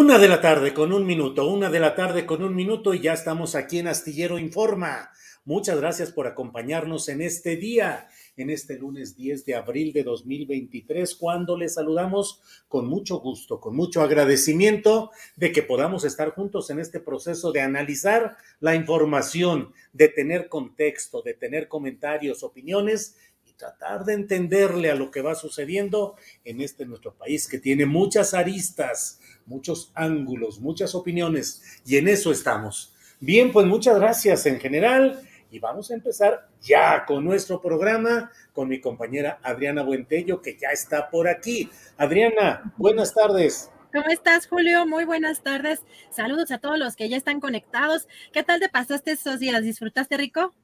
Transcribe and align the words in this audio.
Una 0.00 0.16
de 0.16 0.28
la 0.28 0.40
tarde 0.40 0.72
con 0.72 0.92
un 0.92 1.04
minuto, 1.04 1.48
una 1.48 1.70
de 1.70 1.80
la 1.80 1.96
tarde 1.96 2.24
con 2.24 2.44
un 2.44 2.54
minuto 2.54 2.94
y 2.94 3.00
ya 3.00 3.14
estamos 3.14 3.56
aquí 3.56 3.80
en 3.80 3.88
Astillero 3.88 4.38
Informa. 4.38 5.10
Muchas 5.44 5.76
gracias 5.80 6.12
por 6.12 6.28
acompañarnos 6.28 7.08
en 7.08 7.20
este 7.20 7.56
día, 7.56 8.06
en 8.36 8.48
este 8.48 8.78
lunes 8.78 9.16
10 9.16 9.44
de 9.44 9.56
abril 9.56 9.92
de 9.92 10.04
2023, 10.04 11.16
cuando 11.16 11.56
les 11.56 11.74
saludamos 11.74 12.40
con 12.68 12.86
mucho 12.86 13.18
gusto, 13.18 13.58
con 13.58 13.74
mucho 13.74 14.00
agradecimiento 14.00 15.10
de 15.34 15.50
que 15.50 15.64
podamos 15.64 16.04
estar 16.04 16.30
juntos 16.30 16.70
en 16.70 16.78
este 16.78 17.00
proceso 17.00 17.50
de 17.50 17.62
analizar 17.62 18.36
la 18.60 18.76
información, 18.76 19.72
de 19.92 20.06
tener 20.06 20.48
contexto, 20.48 21.22
de 21.22 21.34
tener 21.34 21.66
comentarios, 21.66 22.44
opiniones 22.44 23.16
y 23.44 23.54
tratar 23.54 24.04
de 24.04 24.12
entenderle 24.12 24.92
a 24.92 24.94
lo 24.94 25.10
que 25.10 25.22
va 25.22 25.34
sucediendo 25.34 26.14
en 26.44 26.60
este 26.60 26.86
nuestro 26.86 27.16
país 27.16 27.48
que 27.48 27.58
tiene 27.58 27.84
muchas 27.84 28.32
aristas 28.32 29.18
muchos 29.48 29.90
ángulos, 29.94 30.60
muchas 30.60 30.94
opiniones, 30.94 31.80
y 31.84 31.96
en 31.96 32.08
eso 32.08 32.30
estamos. 32.30 32.94
Bien, 33.18 33.50
pues 33.50 33.66
muchas 33.66 33.98
gracias 33.98 34.46
en 34.46 34.60
general 34.60 35.20
y 35.50 35.58
vamos 35.58 35.90
a 35.90 35.94
empezar 35.94 36.48
ya 36.60 37.04
con 37.06 37.24
nuestro 37.24 37.60
programa 37.60 38.30
con 38.52 38.68
mi 38.68 38.80
compañera 38.80 39.40
Adriana 39.42 39.82
Buentello, 39.82 40.42
que 40.42 40.56
ya 40.56 40.68
está 40.68 41.10
por 41.10 41.26
aquí. 41.26 41.70
Adriana, 41.96 42.74
buenas 42.76 43.14
tardes. 43.14 43.70
¿Cómo 43.92 44.08
estás, 44.10 44.46
Julio? 44.46 44.86
Muy 44.86 45.06
buenas 45.06 45.42
tardes. 45.42 45.80
Saludos 46.10 46.50
a 46.50 46.58
todos 46.58 46.78
los 46.78 46.94
que 46.94 47.08
ya 47.08 47.16
están 47.16 47.40
conectados. 47.40 48.06
¿Qué 48.32 48.42
tal 48.42 48.60
te 48.60 48.68
pasaste 48.68 49.12
esos 49.12 49.40
días? 49.40 49.62
¿Disfrutaste 49.62 50.18
rico? 50.18 50.54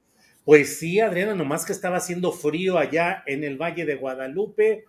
Pues 0.44 0.78
sí, 0.78 1.00
Adriana, 1.00 1.34
nomás 1.34 1.64
que 1.64 1.72
estaba 1.72 1.96
haciendo 1.96 2.30
frío 2.30 2.76
allá 2.76 3.22
en 3.26 3.44
el 3.44 3.56
Valle 3.56 3.86
de 3.86 3.94
Guadalupe 3.94 4.84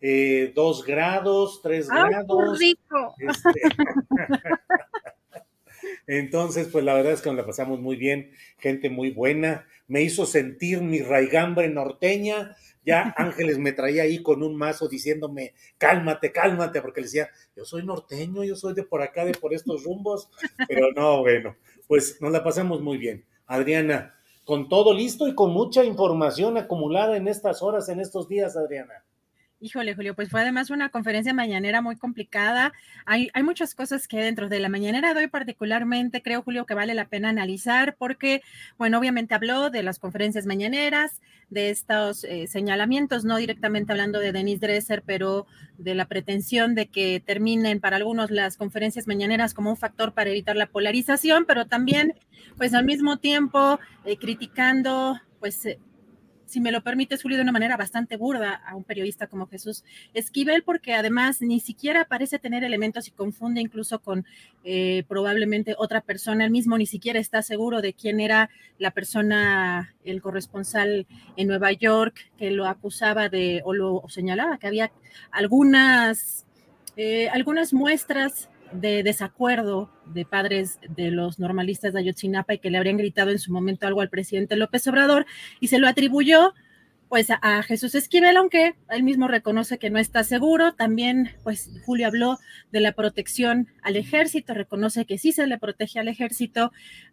eh, 0.00 0.52
dos 0.54 0.84
grados, 0.84 1.60
tres 1.62 1.88
grados. 1.88 2.58
Rico. 2.58 3.14
Este, 3.18 3.60
entonces, 6.06 6.68
pues 6.68 6.84
la 6.84 6.94
verdad 6.94 7.12
es 7.12 7.20
que 7.20 7.28
nos 7.28 7.36
la 7.36 7.46
pasamos 7.46 7.80
muy 7.80 7.96
bien, 7.96 8.32
gente 8.58 8.88
muy 8.88 9.10
buena. 9.10 9.66
Me 9.86 10.02
hizo 10.02 10.24
sentir 10.24 10.80
mi 10.80 11.00
raigambre 11.00 11.68
norteña. 11.68 12.56
Ya 12.84 13.14
Ángeles 13.16 13.58
me 13.58 13.72
traía 13.72 14.04
ahí 14.04 14.22
con 14.22 14.42
un 14.42 14.56
mazo 14.56 14.88
diciéndome, 14.88 15.52
cálmate, 15.76 16.32
cálmate, 16.32 16.80
porque 16.80 17.02
le 17.02 17.06
decía, 17.06 17.28
yo 17.54 17.64
soy 17.64 17.84
norteño, 17.84 18.42
yo 18.42 18.56
soy 18.56 18.74
de 18.74 18.84
por 18.84 19.02
acá, 19.02 19.24
de 19.24 19.32
por 19.32 19.52
estos 19.52 19.84
rumbos. 19.84 20.30
Pero 20.66 20.92
no, 20.92 21.20
bueno, 21.20 21.56
pues 21.86 22.20
nos 22.22 22.32
la 22.32 22.42
pasamos 22.42 22.80
muy 22.80 22.96
bien. 22.96 23.26
Adriana, 23.46 24.14
con 24.44 24.68
todo 24.68 24.94
listo 24.94 25.28
y 25.28 25.34
con 25.34 25.50
mucha 25.50 25.84
información 25.84 26.56
acumulada 26.56 27.16
en 27.16 27.28
estas 27.28 27.62
horas, 27.62 27.88
en 27.90 28.00
estos 28.00 28.28
días, 28.28 28.56
Adriana. 28.56 29.04
Híjole, 29.62 29.94
Julio, 29.94 30.14
pues 30.14 30.30
fue 30.30 30.40
además 30.40 30.70
una 30.70 30.88
conferencia 30.88 31.34
mañanera 31.34 31.82
muy 31.82 31.94
complicada. 31.94 32.72
Hay, 33.04 33.30
muchas 33.42 33.74
cosas 33.74 34.08
que 34.08 34.16
dentro 34.16 34.48
de 34.48 34.58
la 34.58 34.70
mañanera 34.70 35.12
de 35.12 35.20
hoy 35.20 35.26
particularmente 35.26 36.22
creo, 36.22 36.40
Julio, 36.40 36.64
que 36.64 36.72
vale 36.72 36.94
la 36.94 37.08
pena 37.08 37.28
analizar 37.28 37.94
porque, 37.98 38.40
bueno, 38.78 38.98
obviamente 38.98 39.34
habló 39.34 39.68
de 39.68 39.82
las 39.82 39.98
conferencias 39.98 40.46
mañaneras, 40.46 41.20
de 41.50 41.68
estos 41.68 42.24
eh, 42.24 42.46
señalamientos, 42.46 43.26
no 43.26 43.36
directamente 43.36 43.92
hablando 43.92 44.18
de 44.18 44.32
Denise 44.32 44.66
Dresser, 44.66 45.02
pero 45.04 45.46
de 45.76 45.94
la 45.94 46.06
pretensión 46.06 46.74
de 46.74 46.86
que 46.86 47.22
terminen 47.22 47.80
para 47.80 47.96
algunos 47.96 48.30
las 48.30 48.56
conferencias 48.56 49.06
mañaneras 49.06 49.52
como 49.52 49.68
un 49.68 49.76
factor 49.76 50.14
para 50.14 50.30
evitar 50.30 50.56
la 50.56 50.68
polarización, 50.68 51.44
pero 51.44 51.66
también, 51.66 52.14
pues 52.56 52.72
al 52.72 52.86
mismo 52.86 53.18
tiempo, 53.18 53.78
eh, 54.06 54.16
criticando, 54.16 55.20
pues... 55.38 55.66
Eh, 55.66 55.78
si 56.50 56.60
me 56.60 56.72
lo 56.72 56.82
permite, 56.82 57.16
Julio, 57.16 57.36
de 57.36 57.44
una 57.44 57.52
manera 57.52 57.76
bastante 57.76 58.16
burda 58.16 58.60
a 58.66 58.74
un 58.74 58.82
periodista 58.82 59.28
como 59.28 59.46
Jesús 59.46 59.84
Esquivel, 60.14 60.64
porque 60.64 60.94
además 60.94 61.40
ni 61.40 61.60
siquiera 61.60 62.04
parece 62.06 62.40
tener 62.40 62.64
elementos 62.64 63.06
y 63.06 63.12
confunde 63.12 63.60
incluso 63.60 64.00
con 64.00 64.26
eh, 64.64 65.04
probablemente 65.06 65.76
otra 65.78 66.00
persona. 66.00 66.44
Él 66.44 66.50
mismo 66.50 66.76
ni 66.76 66.86
siquiera 66.86 67.20
está 67.20 67.42
seguro 67.42 67.80
de 67.80 67.94
quién 67.94 68.18
era 68.18 68.50
la 68.78 68.90
persona, 68.90 69.94
el 70.04 70.20
corresponsal 70.20 71.06
en 71.36 71.46
Nueva 71.46 71.70
York, 71.70 72.30
que 72.36 72.50
lo 72.50 72.66
acusaba 72.66 73.28
de 73.28 73.62
o 73.64 73.72
lo 73.72 74.02
señalaba 74.08 74.58
que 74.58 74.66
había 74.66 74.90
algunas, 75.30 76.46
eh, 76.96 77.28
algunas 77.28 77.72
muestras 77.72 78.49
de 78.72 79.02
desacuerdo 79.02 79.90
de 80.06 80.24
padres 80.24 80.78
de 80.88 81.10
los 81.10 81.38
normalistas 81.38 81.92
de 81.92 82.00
Ayotzinapa 82.00 82.54
y 82.54 82.58
que 82.58 82.70
le 82.70 82.78
habrían 82.78 82.96
gritado 82.96 83.30
en 83.30 83.38
su 83.38 83.52
momento 83.52 83.86
algo 83.86 84.00
al 84.00 84.10
presidente 84.10 84.56
López 84.56 84.86
Obrador 84.86 85.26
y 85.60 85.68
se 85.68 85.78
lo 85.78 85.88
atribuyó 85.88 86.54
pues 87.10 87.28
a, 87.28 87.62
Jesús 87.64 87.96
Esquivel, 87.96 88.36
aunque 88.36 88.76
él 88.88 89.02
mismo 89.02 89.26
reconoce 89.26 89.78
que 89.80 89.90
no 89.90 89.98
está 89.98 90.22
seguro. 90.22 90.74
También, 90.74 91.30
pues 91.42 91.68
Julio 91.84 92.06
habló 92.06 92.38
de 92.70 92.78
la 92.78 92.92
protección 92.92 93.66
al 93.82 93.96
ejército, 93.96 94.54
reconoce 94.54 95.04
que 95.06 95.18
sí 95.18 95.32
se 95.32 95.48
le 95.48 95.58
protege 95.58 95.98
al 95.98 96.06
ejército, 96.06 96.70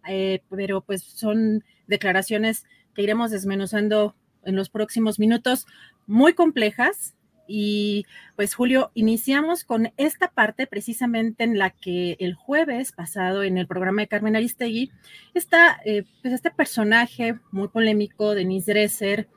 eh, 0.08 0.44
pero 0.52 0.82
pues 0.82 1.02
son 1.02 1.64
declaraciones 1.88 2.64
que 2.94 3.02
iremos 3.02 3.32
desmenuzando 3.32 4.16
en 4.44 4.56
los 4.56 4.70
próximos 4.70 5.18
minutos 5.18 5.66
muy 6.06 6.34
complejas, 6.34 7.16
y 7.48 8.06
pues 8.36 8.54
Julio, 8.54 8.92
iniciamos 8.94 9.64
con 9.64 9.92
esta 9.98 10.30
parte 10.30 10.68
precisamente 10.68 11.44
en 11.44 11.58
la 11.58 11.70
que 11.70 12.18
el 12.20 12.34
jueves 12.36 12.92
pasado 12.92 13.44
en 13.44 13.58
el 13.58 13.68
programa 13.68 14.02
de 14.02 14.08
Carmen 14.08 14.36
Aristegui 14.36 14.92
está 15.34 15.80
eh, 15.86 16.04
pues 16.22 16.34
este 16.34 16.52
personaje 16.52 17.40
muy 17.52 17.70
polémico, 17.70 18.36
Denise 18.36 18.72
Dresser, 18.72 19.28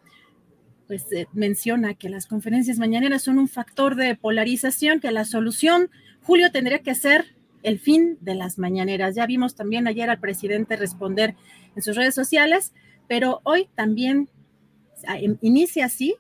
pues 0.87 1.07
eh, 1.13 1.29
menciona 1.33 1.95
que 1.95 2.09
las 2.09 2.27
conferencias 2.27 2.79
mañaneras 2.79 3.23
son 3.23 3.39
un 3.39 3.49
factor 3.49 3.95
de 3.95 4.17
polarización, 4.17 5.01
que 5.01 5.13
la 5.13 5.25
solución 5.25 5.91
Julio 6.23 6.51
tendría 6.51 6.81
que 6.81 6.95
ser 6.95 7.35
el 7.63 7.79
fin 7.79 8.19
de 8.21 8.35
las 8.35 8.59
mañaneras. 8.59 9.15
Ya 9.15 9.27
vimos 9.27 9.55
también 9.55 9.87
ayer 9.87 10.11
al 10.11 10.21
presidente 10.21 10.77
responder 10.77 11.37
en 11.77 11.83
sus 11.83 11.97
redes 11.97 12.15
sociales, 12.15 12.73
pero 13.07 13.41
hoy 13.45 13.69
también 13.75 14.29
inicia 15.41 15.87
así 15.87 16.17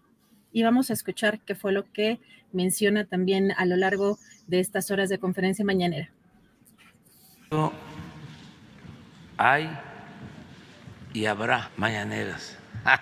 y 0.52 0.62
vamos 0.62 0.90
a 0.90 0.92
escuchar 0.92 1.40
qué 1.40 1.54
fue 1.54 1.72
lo 1.72 1.90
que 1.92 2.20
menciona 2.52 3.04
también 3.04 3.52
a 3.52 3.64
lo 3.64 3.76
largo 3.76 4.18
de 4.46 4.60
estas 4.60 4.90
horas 4.90 5.08
de 5.08 5.18
conferencia 5.18 5.64
mañanera. 5.64 6.10
Hay 9.36 9.70
y 11.12 11.26
habrá 11.26 11.70
mañaneras. 11.76 12.56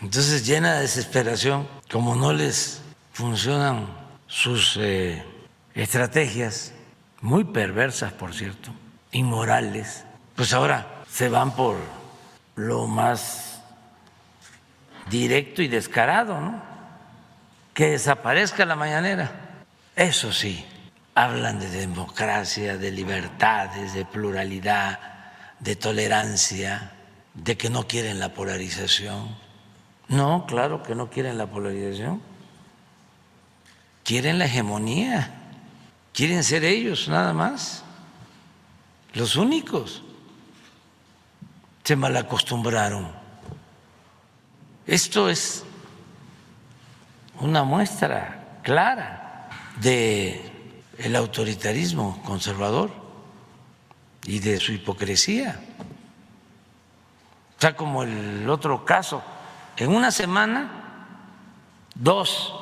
Entonces 0.00 0.46
llena 0.46 0.74
de 0.74 0.82
desesperación, 0.82 1.68
como 1.90 2.14
no 2.14 2.32
les 2.32 2.80
funcionan 3.12 3.86
sus 4.26 4.76
eh, 4.76 5.24
estrategias, 5.74 6.72
muy 7.20 7.44
perversas, 7.44 8.12
por 8.12 8.32
cierto, 8.32 8.70
inmorales, 9.10 10.04
pues 10.36 10.52
ahora 10.52 11.02
se 11.10 11.28
van 11.28 11.54
por 11.54 11.76
lo 12.54 12.86
más 12.86 13.57
directo 15.10 15.62
y 15.62 15.68
descarado, 15.68 16.40
¿no? 16.40 16.62
Que 17.74 17.90
desaparezca 17.90 18.64
la 18.64 18.76
mañanera. 18.76 19.30
Eso 19.96 20.32
sí, 20.32 20.64
hablan 21.14 21.58
de 21.58 21.68
democracia, 21.70 22.76
de 22.76 22.90
libertades, 22.90 23.94
de 23.94 24.04
pluralidad, 24.04 25.00
de 25.58 25.76
tolerancia, 25.76 26.92
de 27.34 27.56
que 27.56 27.70
no 27.70 27.86
quieren 27.86 28.20
la 28.20 28.34
polarización. 28.34 29.36
No, 30.08 30.46
claro 30.46 30.82
que 30.82 30.94
no 30.94 31.10
quieren 31.10 31.38
la 31.38 31.46
polarización. 31.46 32.22
Quieren 34.04 34.38
la 34.38 34.46
hegemonía. 34.46 35.34
Quieren 36.12 36.42
ser 36.42 36.64
ellos 36.64 37.08
nada 37.08 37.32
más. 37.32 37.84
Los 39.12 39.36
únicos. 39.36 40.02
Se 41.84 41.96
malacostumbraron. 41.96 43.17
Esto 44.88 45.28
es 45.28 45.64
una 47.40 47.62
muestra 47.62 48.60
clara 48.62 49.50
de 49.82 50.50
el 50.96 51.14
autoritarismo 51.14 52.22
conservador 52.24 52.90
y 54.24 54.38
de 54.38 54.58
su 54.58 54.72
hipocresía. 54.72 55.60
O 57.58 57.60
sea, 57.60 57.76
como 57.76 58.02
el 58.02 58.48
otro 58.48 58.86
caso, 58.86 59.22
en 59.76 59.94
una 59.94 60.10
semana, 60.10 61.18
dos 61.94 62.54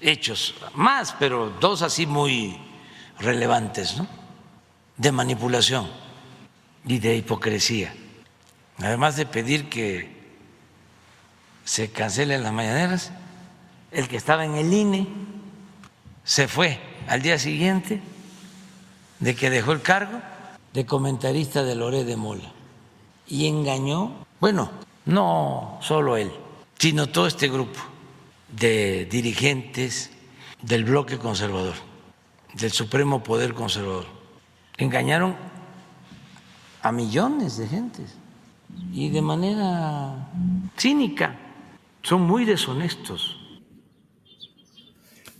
hechos, 0.00 0.54
más, 0.74 1.16
pero 1.18 1.50
dos 1.58 1.82
así 1.82 2.06
muy 2.06 2.56
relevantes, 3.18 3.96
¿no? 3.96 4.06
De 4.96 5.10
manipulación 5.10 5.90
y 6.86 7.00
de 7.00 7.16
hipocresía. 7.16 7.92
Además 8.78 9.16
de 9.16 9.26
pedir 9.26 9.68
que 9.68 10.19
se 11.64 11.90
cancelen 11.90 12.42
las 12.42 12.52
mañaneras, 12.52 13.12
el 13.92 14.08
que 14.08 14.16
estaba 14.16 14.44
en 14.44 14.54
el 14.54 14.72
INE 14.72 15.06
se 16.24 16.48
fue 16.48 16.78
al 17.08 17.22
día 17.22 17.38
siguiente 17.38 18.00
de 19.18 19.34
que 19.34 19.50
dejó 19.50 19.72
el 19.72 19.82
cargo 19.82 20.20
de 20.72 20.86
comentarista 20.86 21.62
de 21.62 21.74
Loré 21.74 22.04
de 22.04 22.16
Mola 22.16 22.52
y 23.26 23.46
engañó, 23.46 24.26
bueno, 24.40 24.70
no 25.06 25.78
solo 25.80 26.16
él, 26.16 26.30
sino 26.78 27.08
todo 27.08 27.26
este 27.26 27.48
grupo 27.48 27.80
de 28.48 29.06
dirigentes 29.06 30.10
del 30.62 30.84
bloque 30.84 31.18
conservador, 31.18 31.74
del 32.54 32.72
Supremo 32.72 33.22
Poder 33.22 33.54
Conservador. 33.54 34.06
Engañaron 34.76 35.36
a 36.82 36.92
millones 36.92 37.56
de 37.56 37.68
gentes 37.68 38.14
y 38.92 39.10
de 39.10 39.22
manera 39.22 40.28
cínica. 40.76 41.36
Son 42.02 42.22
muy 42.22 42.44
deshonestos. 42.44 43.36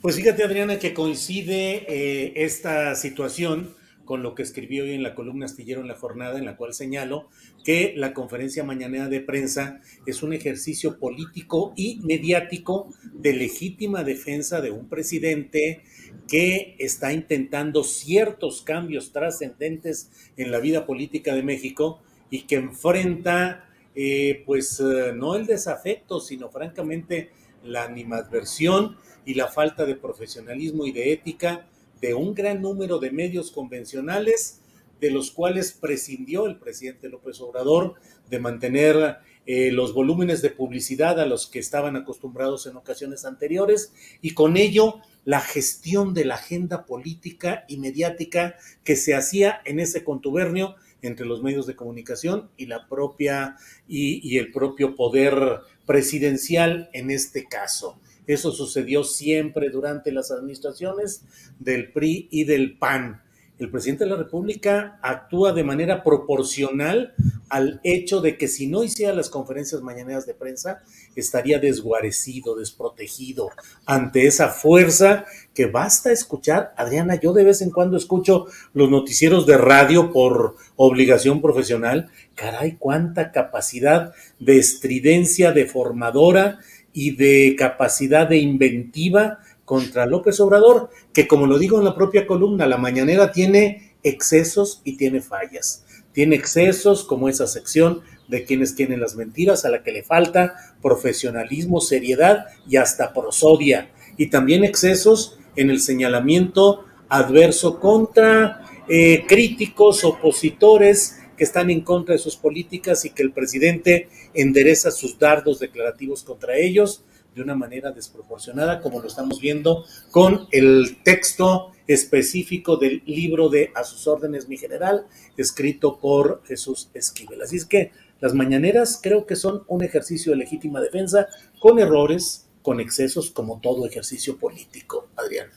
Pues 0.00 0.16
fíjate, 0.16 0.44
Adriana, 0.44 0.78
que 0.78 0.94
coincide 0.94 1.84
eh, 1.88 2.32
esta 2.36 2.94
situación 2.94 3.74
con 4.10 4.24
lo 4.24 4.34
que 4.34 4.42
escribió 4.42 4.82
hoy 4.82 4.94
en 4.94 5.04
la 5.04 5.14
columna 5.14 5.46
Astillero 5.46 5.82
en 5.82 5.86
la 5.86 5.94
jornada, 5.94 6.36
en 6.36 6.44
la 6.44 6.56
cual 6.56 6.74
señalo 6.74 7.28
que 7.64 7.94
la 7.96 8.12
conferencia 8.12 8.64
mañanera 8.64 9.08
de 9.08 9.20
prensa 9.20 9.82
es 10.04 10.24
un 10.24 10.32
ejercicio 10.32 10.98
político 10.98 11.72
y 11.76 12.00
mediático 12.02 12.92
de 13.12 13.34
legítima 13.34 14.02
defensa 14.02 14.60
de 14.60 14.72
un 14.72 14.88
presidente 14.88 15.82
que 16.26 16.74
está 16.80 17.12
intentando 17.12 17.84
ciertos 17.84 18.62
cambios 18.62 19.12
trascendentes 19.12 20.10
en 20.36 20.50
la 20.50 20.58
vida 20.58 20.86
política 20.86 21.34
de 21.34 21.44
México 21.44 22.02
y 22.30 22.42
que 22.48 22.56
enfrenta, 22.56 23.69
eh, 23.94 24.42
pues, 24.46 24.80
eh, 24.80 25.12
no 25.14 25.34
el 25.34 25.46
desafecto, 25.46 26.20
sino 26.20 26.50
francamente 26.50 27.30
la 27.64 27.84
animadversión 27.84 28.96
y 29.24 29.34
la 29.34 29.48
falta 29.48 29.84
de 29.84 29.96
profesionalismo 29.96 30.86
y 30.86 30.92
de 30.92 31.12
ética 31.12 31.66
de 32.00 32.14
un 32.14 32.34
gran 32.34 32.62
número 32.62 32.98
de 32.98 33.10
medios 33.10 33.50
convencionales, 33.50 34.60
de 35.00 35.10
los 35.10 35.30
cuales 35.30 35.72
prescindió 35.72 36.46
el 36.46 36.58
presidente 36.58 37.08
López 37.08 37.40
Obrador 37.40 37.94
de 38.28 38.38
mantener 38.38 39.18
eh, 39.46 39.72
los 39.72 39.94
volúmenes 39.94 40.42
de 40.42 40.50
publicidad 40.50 41.18
a 41.18 41.26
los 41.26 41.46
que 41.46 41.58
estaban 41.58 41.96
acostumbrados 41.96 42.66
en 42.66 42.76
ocasiones 42.76 43.24
anteriores 43.24 43.92
y 44.20 44.34
con 44.34 44.56
ello 44.56 45.00
la 45.24 45.40
gestión 45.40 46.14
de 46.14 46.24
la 46.24 46.36
agenda 46.36 46.84
política 46.86 47.64
y 47.66 47.78
mediática 47.78 48.56
que 48.84 48.96
se 48.96 49.14
hacía 49.14 49.60
en 49.64 49.80
ese 49.80 50.04
contubernio 50.04 50.76
entre 51.02 51.26
los 51.26 51.42
medios 51.42 51.66
de 51.66 51.76
comunicación 51.76 52.50
y 52.56 52.66
la 52.66 52.88
propia 52.88 53.56
y, 53.88 54.38
el 54.38 54.52
propio 54.52 54.94
poder 54.94 55.60
presidencial 55.86 56.90
en 56.92 57.10
este 57.10 57.46
caso. 57.46 57.98
Eso 58.26 58.52
sucedió 58.52 59.04
siempre 59.04 59.70
durante 59.70 60.12
las 60.12 60.30
administraciones 60.30 61.24
del 61.58 61.90
PRI 61.92 62.28
y 62.30 62.44
del 62.44 62.76
PAN. 62.78 63.22
El 63.60 63.70
presidente 63.70 64.04
de 64.04 64.10
la 64.10 64.16
República 64.16 64.98
actúa 65.02 65.52
de 65.52 65.62
manera 65.62 66.02
proporcional 66.02 67.12
al 67.50 67.78
hecho 67.84 68.22
de 68.22 68.38
que 68.38 68.48
si 68.48 68.66
no 68.66 68.82
hiciera 68.82 69.12
las 69.12 69.28
conferencias 69.28 69.82
mañaneras 69.82 70.24
de 70.24 70.32
prensa, 70.32 70.82
estaría 71.14 71.58
desguarecido, 71.58 72.56
desprotegido 72.56 73.50
ante 73.84 74.26
esa 74.26 74.48
fuerza 74.48 75.26
que 75.52 75.66
basta 75.66 76.10
escuchar. 76.10 76.72
Adriana, 76.78 77.20
yo 77.20 77.34
de 77.34 77.44
vez 77.44 77.60
en 77.60 77.70
cuando 77.70 77.98
escucho 77.98 78.46
los 78.72 78.88
noticieros 78.88 79.44
de 79.44 79.58
radio 79.58 80.10
por 80.10 80.56
obligación 80.76 81.42
profesional. 81.42 82.08
Caray, 82.34 82.76
cuánta 82.78 83.30
capacidad 83.30 84.14
de 84.38 84.56
estridencia 84.56 85.52
deformadora 85.52 86.60
y 86.94 87.14
de 87.14 87.56
capacidad 87.58 88.26
de 88.26 88.38
inventiva 88.38 89.40
contra 89.70 90.04
López 90.04 90.40
Obrador, 90.40 90.90
que 91.12 91.28
como 91.28 91.46
lo 91.46 91.56
digo 91.56 91.78
en 91.78 91.84
la 91.84 91.94
propia 91.94 92.26
columna, 92.26 92.66
la 92.66 92.76
mañanera 92.76 93.30
tiene 93.30 93.94
excesos 94.02 94.82
y 94.82 94.96
tiene 94.96 95.20
fallas. 95.20 95.84
Tiene 96.12 96.34
excesos 96.34 97.04
como 97.04 97.28
esa 97.28 97.46
sección 97.46 98.00
de 98.26 98.42
quienes 98.42 98.74
tienen 98.74 99.00
las 99.00 99.14
mentiras, 99.14 99.64
a 99.64 99.68
la 99.68 99.84
que 99.84 99.92
le 99.92 100.02
falta 100.02 100.74
profesionalismo, 100.82 101.80
seriedad 101.80 102.46
y 102.68 102.78
hasta 102.78 103.12
prosodia. 103.12 103.92
Y 104.16 104.26
también 104.26 104.64
excesos 104.64 105.38
en 105.54 105.70
el 105.70 105.80
señalamiento 105.80 106.84
adverso 107.08 107.78
contra 107.78 108.62
eh, 108.88 109.24
críticos, 109.28 110.02
opositores, 110.02 111.16
que 111.36 111.44
están 111.44 111.70
en 111.70 111.82
contra 111.82 112.16
de 112.16 112.18
sus 112.18 112.34
políticas 112.34 113.04
y 113.04 113.10
que 113.10 113.22
el 113.22 113.30
presidente 113.30 114.08
endereza 114.34 114.90
sus 114.90 115.16
dardos 115.16 115.60
declarativos 115.60 116.24
contra 116.24 116.56
ellos 116.56 117.04
de 117.34 117.42
una 117.42 117.54
manera 117.54 117.92
desproporcionada, 117.92 118.80
como 118.80 119.00
lo 119.00 119.08
estamos 119.08 119.40
viendo 119.40 119.84
con 120.10 120.48
el 120.50 120.98
texto 121.02 121.72
específico 121.86 122.76
del 122.76 123.02
libro 123.06 123.48
de 123.48 123.72
A 123.74 123.84
sus 123.84 124.06
órdenes, 124.06 124.48
mi 124.48 124.56
general, 124.56 125.06
escrito 125.36 125.98
por 125.98 126.42
Jesús 126.44 126.90
Esquivel. 126.94 127.42
Así 127.42 127.56
es 127.56 127.64
que 127.64 127.92
las 128.20 128.34
mañaneras 128.34 129.00
creo 129.02 129.26
que 129.26 129.36
son 129.36 129.64
un 129.66 129.82
ejercicio 129.82 130.32
de 130.32 130.38
legítima 130.38 130.80
defensa 130.80 131.28
con 131.58 131.78
errores, 131.78 132.48
con 132.62 132.80
excesos, 132.80 133.30
como 133.30 133.60
todo 133.60 133.86
ejercicio 133.86 134.38
político, 134.38 135.08
Adriana. 135.16 135.52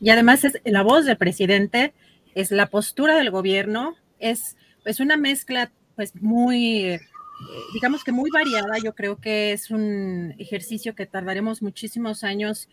Y 0.00 0.10
además 0.10 0.44
es 0.44 0.60
la 0.64 0.82
voz 0.82 1.04
del 1.04 1.16
presidente, 1.16 1.92
es 2.34 2.50
la 2.50 2.68
postura 2.68 3.16
del 3.16 3.30
gobierno, 3.30 3.96
es 4.18 4.56
es 4.86 5.00
una 5.00 5.16
mezcla 5.16 5.70
pues 5.96 6.14
muy, 6.20 6.98
digamos 7.72 8.04
que 8.04 8.12
muy 8.12 8.30
variada. 8.30 8.78
Yo 8.82 8.94
creo 8.94 9.16
que 9.16 9.52
es 9.52 9.70
un 9.70 10.34
ejercicio 10.38 10.94
que 10.94 11.06
tardaremos 11.06 11.62
muchísimos 11.62 12.24
años 12.24 12.68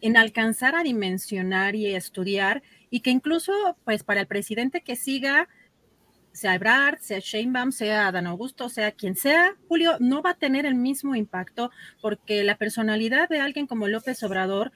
en 0.00 0.16
alcanzar 0.16 0.74
a 0.74 0.82
dimensionar 0.82 1.74
y 1.74 1.86
estudiar 1.94 2.62
y 2.90 3.00
que 3.00 3.10
incluso 3.10 3.52
pues 3.84 4.02
para 4.02 4.20
el 4.20 4.26
presidente 4.26 4.80
que 4.80 4.96
siga, 4.96 5.48
sea 6.32 6.54
Ebrard, 6.54 6.98
sea 7.00 7.18
Sheinbaum, 7.18 7.72
sea 7.72 8.10
Dan 8.12 8.26
Augusto, 8.26 8.68
sea 8.68 8.92
quien 8.92 9.16
sea, 9.16 9.56
Julio, 9.68 9.96
no 10.00 10.22
va 10.22 10.30
a 10.30 10.38
tener 10.38 10.64
el 10.64 10.74
mismo 10.74 11.14
impacto 11.14 11.70
porque 12.00 12.44
la 12.44 12.56
personalidad 12.56 13.28
de 13.28 13.40
alguien 13.40 13.66
como 13.66 13.88
López 13.88 14.22
Obrador 14.22 14.72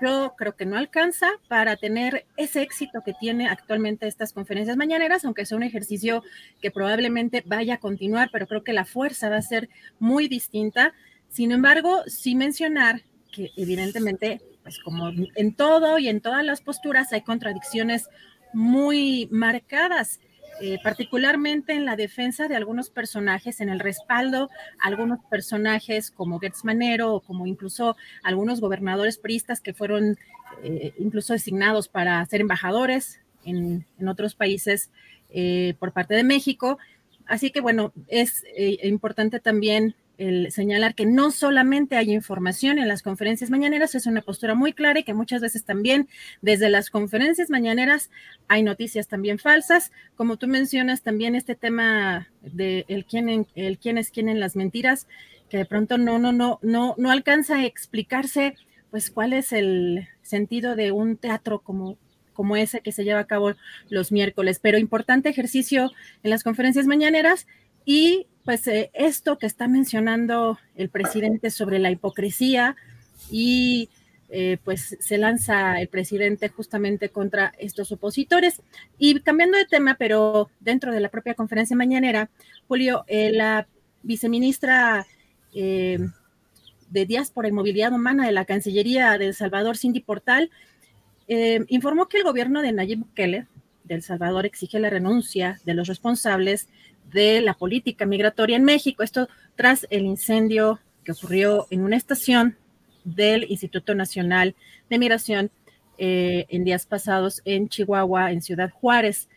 yo 0.00 0.34
creo 0.36 0.56
que 0.56 0.66
no 0.66 0.76
alcanza 0.76 1.28
para 1.48 1.76
tener 1.76 2.26
ese 2.36 2.62
éxito 2.62 3.02
que 3.04 3.14
tiene 3.14 3.48
actualmente 3.48 4.06
estas 4.06 4.32
conferencias 4.32 4.76
mañaneras, 4.76 5.24
aunque 5.24 5.46
sea 5.46 5.56
un 5.56 5.62
ejercicio 5.62 6.22
que 6.60 6.70
probablemente 6.70 7.42
vaya 7.46 7.74
a 7.74 7.80
continuar, 7.80 8.30
pero 8.32 8.46
creo 8.46 8.64
que 8.64 8.72
la 8.72 8.84
fuerza 8.84 9.28
va 9.28 9.36
a 9.36 9.42
ser 9.42 9.68
muy 9.98 10.28
distinta. 10.28 10.92
Sin 11.28 11.52
embargo, 11.52 12.02
sí 12.06 12.34
mencionar 12.34 13.02
que 13.32 13.50
evidentemente, 13.56 14.40
pues 14.62 14.78
como 14.78 15.10
en 15.10 15.54
todo 15.54 15.98
y 15.98 16.08
en 16.08 16.20
todas 16.20 16.44
las 16.44 16.60
posturas 16.60 17.12
hay 17.12 17.22
contradicciones 17.22 18.08
muy 18.52 19.28
marcadas. 19.30 20.20
Eh, 20.60 20.78
particularmente 20.82 21.72
en 21.72 21.84
la 21.84 21.96
defensa 21.96 22.46
de 22.46 22.54
algunos 22.54 22.88
personajes, 22.88 23.60
en 23.60 23.68
el 23.68 23.80
respaldo 23.80 24.50
a 24.80 24.88
algunos 24.88 25.18
personajes 25.28 26.10
como 26.10 26.38
Gertz 26.38 26.64
Manero 26.64 27.14
o 27.14 27.20
como 27.20 27.46
incluso 27.46 27.96
algunos 28.22 28.60
gobernadores 28.60 29.18
priistas 29.18 29.60
que 29.60 29.74
fueron 29.74 30.16
eh, 30.62 30.92
incluso 30.98 31.32
designados 31.32 31.88
para 31.88 32.24
ser 32.26 32.40
embajadores 32.40 33.20
en, 33.44 33.84
otros 34.06 34.34
países 34.34 34.90
eh, 35.30 35.74
por 35.78 35.92
parte 35.92 36.14
de 36.14 36.24
México. 36.24 36.78
Así 37.26 37.50
que 37.50 37.60
bueno, 37.60 37.92
es 38.08 38.44
importante 38.82 39.40
también 39.40 39.96
el 40.18 40.52
señalar 40.52 40.94
que 40.94 41.06
no 41.06 41.30
solamente 41.30 41.96
hay 41.96 42.12
información 42.12 42.78
en 42.78 42.88
las 42.88 43.02
conferencias 43.02 43.50
mañaneras, 43.50 43.94
es 43.94 44.06
una 44.06 44.22
postura 44.22 44.54
muy 44.54 44.72
clara 44.72 45.00
y 45.00 45.04
que 45.04 45.14
muchas 45.14 45.40
veces 45.40 45.64
también 45.64 46.08
desde 46.42 46.70
las 46.70 46.90
conferencias 46.90 47.50
mañaneras 47.50 48.10
hay 48.48 48.62
noticias 48.62 49.08
también 49.08 49.38
falsas, 49.38 49.92
como 50.16 50.36
tú 50.36 50.46
mencionas 50.46 51.02
también 51.02 51.34
este 51.34 51.54
tema 51.54 52.28
de 52.42 52.84
el 52.88 53.04
quién, 53.04 53.46
el 53.54 53.78
quién 53.78 53.98
es 53.98 54.10
quién 54.10 54.28
en 54.28 54.40
las 54.40 54.56
mentiras, 54.56 55.08
que 55.48 55.58
de 55.58 55.66
pronto 55.66 55.98
no, 55.98 56.18
no, 56.18 56.32
no, 56.32 56.58
no, 56.62 56.94
no 56.96 57.10
alcanza 57.10 57.56
a 57.56 57.64
explicarse 57.64 58.54
pues 58.90 59.10
cuál 59.10 59.32
es 59.32 59.52
el 59.52 60.08
sentido 60.22 60.76
de 60.76 60.92
un 60.92 61.16
teatro 61.16 61.60
como 61.60 61.98
como 62.34 62.56
ese 62.56 62.80
que 62.80 62.92
se 62.92 63.04
lleva 63.04 63.20
a 63.20 63.26
cabo 63.26 63.54
los 63.88 64.12
miércoles, 64.12 64.58
pero 64.60 64.76
importante 64.76 65.28
ejercicio 65.28 65.92
en 66.22 66.30
las 66.30 66.42
conferencias 66.42 66.86
mañaneras 66.86 67.46
y 67.84 68.26
pues 68.44 68.66
eh, 68.66 68.90
esto 68.92 69.38
que 69.38 69.46
está 69.46 69.68
mencionando 69.68 70.58
el 70.76 70.90
presidente 70.90 71.50
sobre 71.50 71.78
la 71.78 71.90
hipocresía 71.90 72.76
y 73.30 73.88
eh, 74.28 74.58
pues 74.64 74.96
se 75.00 75.18
lanza 75.18 75.80
el 75.80 75.88
presidente 75.88 76.48
justamente 76.48 77.08
contra 77.08 77.54
estos 77.58 77.90
opositores. 77.92 78.60
Y 78.98 79.20
cambiando 79.20 79.56
de 79.56 79.64
tema, 79.64 79.96
pero 79.98 80.50
dentro 80.60 80.92
de 80.92 81.00
la 81.00 81.08
propia 81.08 81.34
conferencia 81.34 81.76
mañanera, 81.76 82.30
Julio, 82.68 83.04
eh, 83.06 83.30
la 83.32 83.66
viceministra 84.02 85.06
de 85.54 87.06
Diáspora 87.06 87.46
y 87.46 87.52
Movilidad 87.52 87.92
Humana 87.92 88.26
de 88.26 88.32
la 88.32 88.44
Cancillería 88.44 89.16
de 89.18 89.26
El 89.26 89.34
Salvador, 89.34 89.76
Cindy 89.76 90.00
Portal, 90.00 90.50
informó 91.68 92.08
que 92.08 92.16
el 92.16 92.24
gobierno 92.24 92.60
de 92.60 92.72
Nayib 92.72 92.98
Bukele 92.98 93.46
de 93.84 93.94
El 93.94 94.02
Salvador 94.02 94.46
exige 94.46 94.80
la 94.80 94.90
renuncia 94.90 95.60
de 95.64 95.74
los 95.74 95.86
responsables 95.86 96.68
de 97.14 97.40
la 97.40 97.54
política 97.54 98.04
migratoria 98.04 98.56
en 98.56 98.64
México. 98.64 99.04
Esto 99.04 99.28
tras 99.54 99.86
el 99.88 100.04
incendio 100.04 100.80
que 101.04 101.12
ocurrió 101.12 101.66
en 101.70 101.82
una 101.82 101.96
estación 101.96 102.56
del 103.04 103.44
Instituto 103.48 103.94
Nacional 103.94 104.56
de 104.90 104.98
Migración 104.98 105.50
eh, 105.96 106.46
en 106.48 106.64
días 106.64 106.86
pasados 106.86 107.40
en 107.44 107.68
Chihuahua, 107.68 108.32
en 108.32 108.42
Ciudad 108.42 108.70
Juárez. 108.70 109.28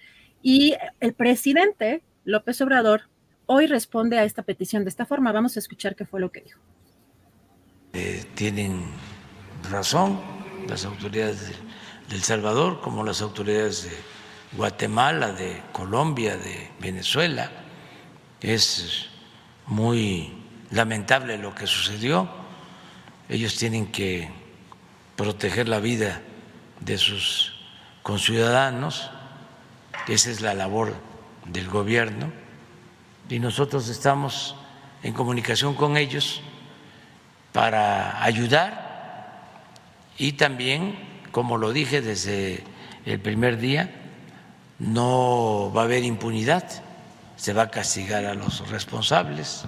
Y 0.41 0.75
el 1.00 1.13
presidente 1.13 2.01
López 2.25 2.60
Obrador 2.62 3.03
hoy 3.46 3.67
responde 3.67 4.17
a 4.17 4.24
esta 4.24 4.41
petición 4.41 4.84
de 4.84 4.89
esta 4.89 5.05
forma. 5.05 5.31
Vamos 5.31 5.55
a 5.55 5.60
escuchar 5.60 5.96
qué 5.96 6.05
fue 6.05 6.19
lo 6.19 6.31
que 6.31 6.41
dijo. 6.41 6.60
Eh, 7.93 8.25
tienen 8.34 8.86
razón 9.69 10.19
las 10.67 10.84
autoridades 10.84 11.50
de 11.50 12.15
El 12.15 12.24
Salvador 12.24 12.81
como 12.81 13.03
las 13.03 13.22
autoridades 13.22 13.84
de 13.84 13.91
Guatemala, 14.57 15.31
de 15.31 15.62
Colombia, 15.74 16.38
de 16.38 16.72
Venezuela. 16.79 17.51
Es 18.41 19.08
muy 19.65 20.34
lamentable 20.72 21.38
lo 21.38 21.53
que 21.56 21.67
sucedió. 21.67 22.29
Ellos 23.29 23.56
tienen 23.58 23.88
que 23.91 24.29
proteger 25.15 25.67
la 25.67 25.79
vida 25.79 26.22
de 26.79 26.98
sus 26.98 27.53
conciudadanos. 28.03 29.10
Esa 30.08 30.29
es 30.29 30.41
la 30.41 30.53
labor 30.53 30.96
del 31.46 31.67
gobierno. 31.67 32.32
Y 33.29 33.39
nosotros 33.39 33.89
estamos 33.89 34.56
en 35.03 35.13
comunicación 35.13 35.75
con 35.75 35.98
ellos 35.98 36.41
para 37.51 38.24
ayudar 38.24 38.88
y 40.17 40.34
también, 40.34 40.96
como 41.32 41.58
lo 41.58 41.72
dije 41.72 42.01
desde 42.01 42.63
el 43.06 43.20
primer 43.20 43.58
día, 43.60 43.91
no 44.79 45.72
va 45.75 45.82
a 45.82 45.86
haber 45.86 46.03
impunidad, 46.03 46.63
se 47.38 47.53
va 47.53 47.63
a 47.63 47.72
castigar 47.72 48.25
a 48.25 48.34
los 48.34 48.70
responsables. 48.70 49.63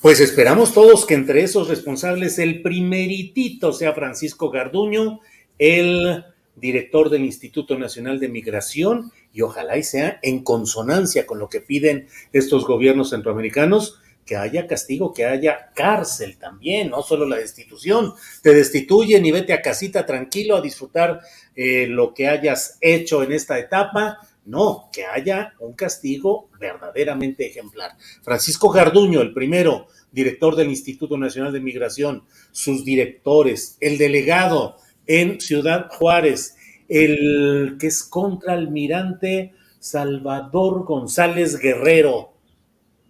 Pues 0.00 0.20
esperamos 0.20 0.74
todos 0.74 1.06
que 1.06 1.14
entre 1.14 1.42
esos 1.42 1.68
responsables 1.68 2.38
el 2.38 2.62
primeritito 2.62 3.72
sea 3.72 3.92
Francisco 3.92 4.50
Garduño, 4.50 5.20
el 5.58 6.24
director 6.56 7.10
del 7.10 7.24
Instituto 7.24 7.78
Nacional 7.78 8.18
de 8.18 8.28
Migración, 8.28 9.12
y 9.32 9.42
ojalá 9.42 9.76
y 9.76 9.82
sea 9.82 10.18
en 10.22 10.42
consonancia 10.42 11.26
con 11.26 11.38
lo 11.38 11.48
que 11.48 11.60
piden 11.60 12.08
estos 12.32 12.64
gobiernos 12.64 13.10
centroamericanos, 13.10 14.00
que 14.24 14.36
haya 14.36 14.66
castigo, 14.66 15.14
que 15.14 15.24
haya 15.24 15.70
cárcel 15.74 16.36
también, 16.36 16.90
no 16.90 17.02
solo 17.02 17.26
la 17.26 17.36
destitución. 17.36 18.12
Te 18.42 18.52
destituyen 18.52 19.24
y 19.24 19.32
vete 19.32 19.54
a 19.54 19.62
casita 19.62 20.04
tranquilo 20.04 20.56
a 20.56 20.60
disfrutar 20.60 21.20
eh, 21.56 21.86
lo 21.88 22.12
que 22.12 22.28
hayas 22.28 22.76
hecho 22.82 23.22
en 23.22 23.32
esta 23.32 23.58
etapa. 23.58 24.18
No, 24.48 24.88
que 24.90 25.04
haya 25.04 25.52
un 25.60 25.74
castigo 25.74 26.48
verdaderamente 26.58 27.46
ejemplar. 27.46 27.92
Francisco 28.22 28.70
Garduño, 28.70 29.20
el 29.20 29.34
primero, 29.34 29.88
director 30.10 30.56
del 30.56 30.70
Instituto 30.70 31.18
Nacional 31.18 31.52
de 31.52 31.60
Migración, 31.60 32.24
sus 32.50 32.82
directores, 32.82 33.76
el 33.80 33.98
delegado 33.98 34.76
en 35.06 35.38
Ciudad 35.38 35.88
Juárez, 35.90 36.56
el 36.88 37.76
que 37.78 37.88
es 37.88 38.02
contraalmirante 38.02 39.52
Salvador 39.80 40.86
González 40.86 41.58
Guerrero, 41.58 42.32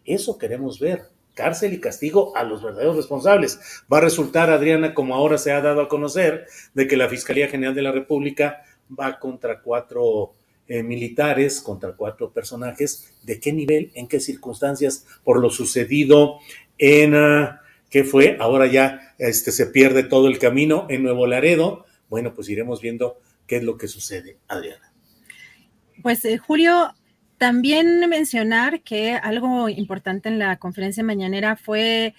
eso 0.04 0.38
queremos 0.38 0.80
ver, 0.80 1.02
cárcel 1.34 1.72
y 1.72 1.80
castigo 1.80 2.36
a 2.36 2.42
los 2.42 2.64
verdaderos 2.64 2.96
responsables. 2.96 3.60
Va 3.92 3.98
a 3.98 4.00
resultar, 4.00 4.50
Adriana, 4.50 4.92
como 4.92 5.14
ahora 5.14 5.38
se 5.38 5.52
ha 5.52 5.60
dado 5.60 5.82
a 5.82 5.88
conocer, 5.88 6.46
de 6.74 6.88
que 6.88 6.96
la 6.96 7.08
Fiscalía 7.08 7.46
General 7.46 7.76
de 7.76 7.82
la 7.82 7.92
República 7.92 8.64
va 8.98 9.20
contra 9.20 9.62
cuatro 9.62 10.34
eh, 10.68 10.82
militares, 10.82 11.60
contra 11.60 11.92
cuatro 11.92 12.32
personajes. 12.32 13.14
¿De 13.22 13.40
qué 13.40 13.52
nivel, 13.52 13.90
en 13.94 14.06
qué 14.06 14.20
circunstancias? 14.20 15.06
Por 15.24 15.40
lo 15.40 15.50
sucedido 15.50 16.38
en, 16.76 17.14
uh, 17.14 17.48
¿qué 17.90 18.04
fue? 18.04 18.36
Ahora 18.38 18.66
ya 18.66 19.14
este, 19.18 19.50
se 19.50 19.66
pierde 19.66 20.02
todo 20.02 20.28
el 20.28 20.38
camino 20.38 20.86
en 20.90 21.02
Nuevo 21.02 21.26
Laredo. 21.26 21.86
Bueno, 22.08 22.34
pues 22.34 22.48
iremos 22.48 22.80
viendo 22.80 23.18
qué 23.46 23.56
es 23.56 23.62
lo 23.64 23.76
que 23.76 23.88
sucede, 23.88 24.38
Adriana. 24.46 24.92
Pues 26.02 26.24
eh, 26.24 26.38
Julio, 26.38 26.94
también 27.38 28.08
mencionar 28.08 28.82
que 28.82 29.12
algo 29.12 29.68
importante 29.68 30.28
en 30.28 30.38
la 30.38 30.58
conferencia 30.58 31.02
mañanera 31.02 31.56
fue 31.56 32.14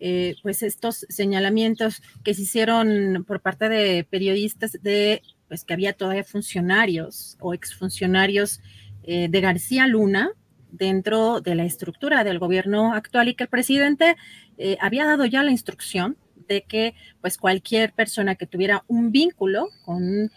eh, 0.00 0.34
pues 0.42 0.62
estos 0.64 1.06
señalamientos 1.08 2.02
que 2.24 2.34
se 2.34 2.42
hicieron 2.42 3.24
por 3.26 3.40
parte 3.40 3.68
de 3.68 4.04
periodistas 4.10 4.72
de 4.82 5.22
pues 5.52 5.66
que 5.66 5.74
había 5.74 5.92
todavía 5.92 6.24
funcionarios 6.24 7.36
o 7.38 7.52
exfuncionarios 7.52 8.62
eh, 9.02 9.28
de 9.28 9.40
García 9.42 9.86
Luna 9.86 10.30
dentro 10.70 11.42
de 11.42 11.54
la 11.54 11.64
estructura 11.64 12.24
del 12.24 12.38
gobierno 12.38 12.94
actual 12.94 13.28
y 13.28 13.34
que 13.34 13.44
el 13.44 13.50
presidente 13.50 14.16
eh, 14.56 14.78
había 14.80 15.04
dado 15.04 15.26
ya 15.26 15.42
la 15.42 15.50
instrucción 15.50 16.16
de 16.48 16.62
que 16.62 16.94
pues 17.20 17.36
cualquier 17.36 17.92
persona 17.92 18.34
que 18.34 18.46
tuviera 18.46 18.82
un 18.86 19.12
vínculo 19.12 19.68
con, 19.84 20.32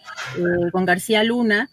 con 0.74 0.84
García 0.84 1.24
Luna 1.24 1.70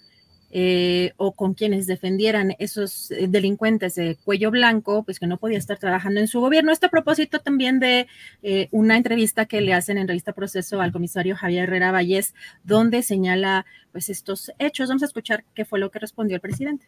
eh, 0.54 1.14
o 1.16 1.32
con 1.32 1.54
quienes 1.54 1.86
defendieran 1.86 2.54
esos 2.58 3.10
eh, 3.10 3.26
delincuentes 3.26 3.94
de 3.94 4.16
cuello 4.22 4.50
blanco, 4.50 5.02
pues 5.02 5.18
que 5.18 5.26
no 5.26 5.38
podía 5.38 5.56
estar 5.56 5.78
trabajando 5.78 6.20
en 6.20 6.28
su 6.28 6.40
gobierno. 6.40 6.72
Esto 6.72 6.88
a 6.88 6.90
propósito 6.90 7.38
también 7.38 7.80
de 7.80 8.06
eh, 8.42 8.68
una 8.70 8.98
entrevista 8.98 9.46
que 9.46 9.62
le 9.62 9.72
hacen 9.72 9.96
en 9.96 10.06
revista 10.06 10.34
Proceso 10.34 10.82
al 10.82 10.92
comisario 10.92 11.36
Javier 11.36 11.64
Herrera 11.64 11.90
Vallés, 11.90 12.34
donde 12.64 13.02
señala 13.02 13.64
pues 13.92 14.10
estos 14.10 14.52
hechos. 14.58 14.90
Vamos 14.90 15.02
a 15.02 15.06
escuchar 15.06 15.42
qué 15.54 15.64
fue 15.64 15.78
lo 15.78 15.90
que 15.90 15.98
respondió 15.98 16.34
el 16.34 16.42
presidente. 16.42 16.86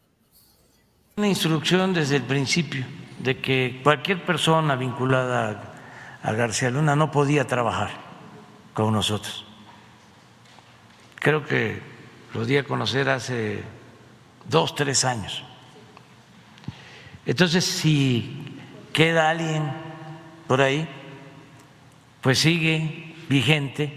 Una 1.16 1.28
instrucción 1.28 1.94
desde 1.94 2.16
el 2.16 2.25
principio 2.25 2.85
de 3.21 3.38
que 3.38 3.80
cualquier 3.83 4.26
persona 4.26 4.76
vinculada 4.76 5.73
a 6.23 6.33
García 6.33 6.68
Luna 6.71 6.97
no 6.97 7.11
podía 7.11 7.47
trabajar 7.47 7.92
con 8.75 8.92
nosotros. 8.92 9.47
Creo 11.14 11.47
que 11.47 11.94
lo 12.35 12.45
di 12.45 12.57
a 12.57 12.64
conocer 12.64 13.09
hace 13.09 13.62
dos, 14.49 14.75
tres 14.75 15.05
años. 15.05 15.43
Entonces, 17.25 17.64
si 17.64 18.59
queda 18.93 19.31
alguien 19.31 19.73
por 20.47 20.61
ahí, 20.61 20.87
pues 22.21 22.41
sigue 22.41 23.14
vigente 23.29 23.93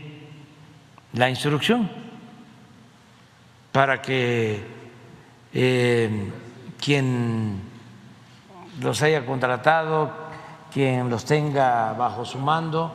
la 1.14 1.30
instrucción 1.30 1.90
para 3.72 4.02
que 4.02 4.62
eh, 5.54 6.32
quien 6.80 7.60
los 8.80 9.02
haya 9.02 9.26
contratado, 9.26 10.12
quien 10.72 11.10
los 11.10 11.26
tenga 11.26 11.94
bajo 11.94 12.24
su 12.24 12.38
mando, 12.38 12.94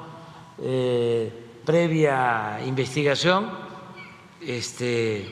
eh, 0.61 1.61
previa 1.65 2.61
investigación, 2.65 3.72
este, 4.47 5.27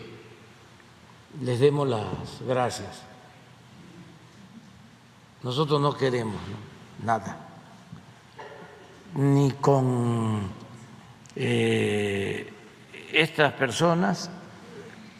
les 1.42 1.60
demos 1.60 1.88
las 1.88 2.06
gracias. 2.46 3.02
Nosotros 5.42 5.80
no 5.80 5.96
queremos 5.96 6.40
nada, 7.02 7.36
ni 9.14 9.52
con 9.52 10.50
eh, 11.34 12.52
estas 13.12 13.52
personas 13.54 14.30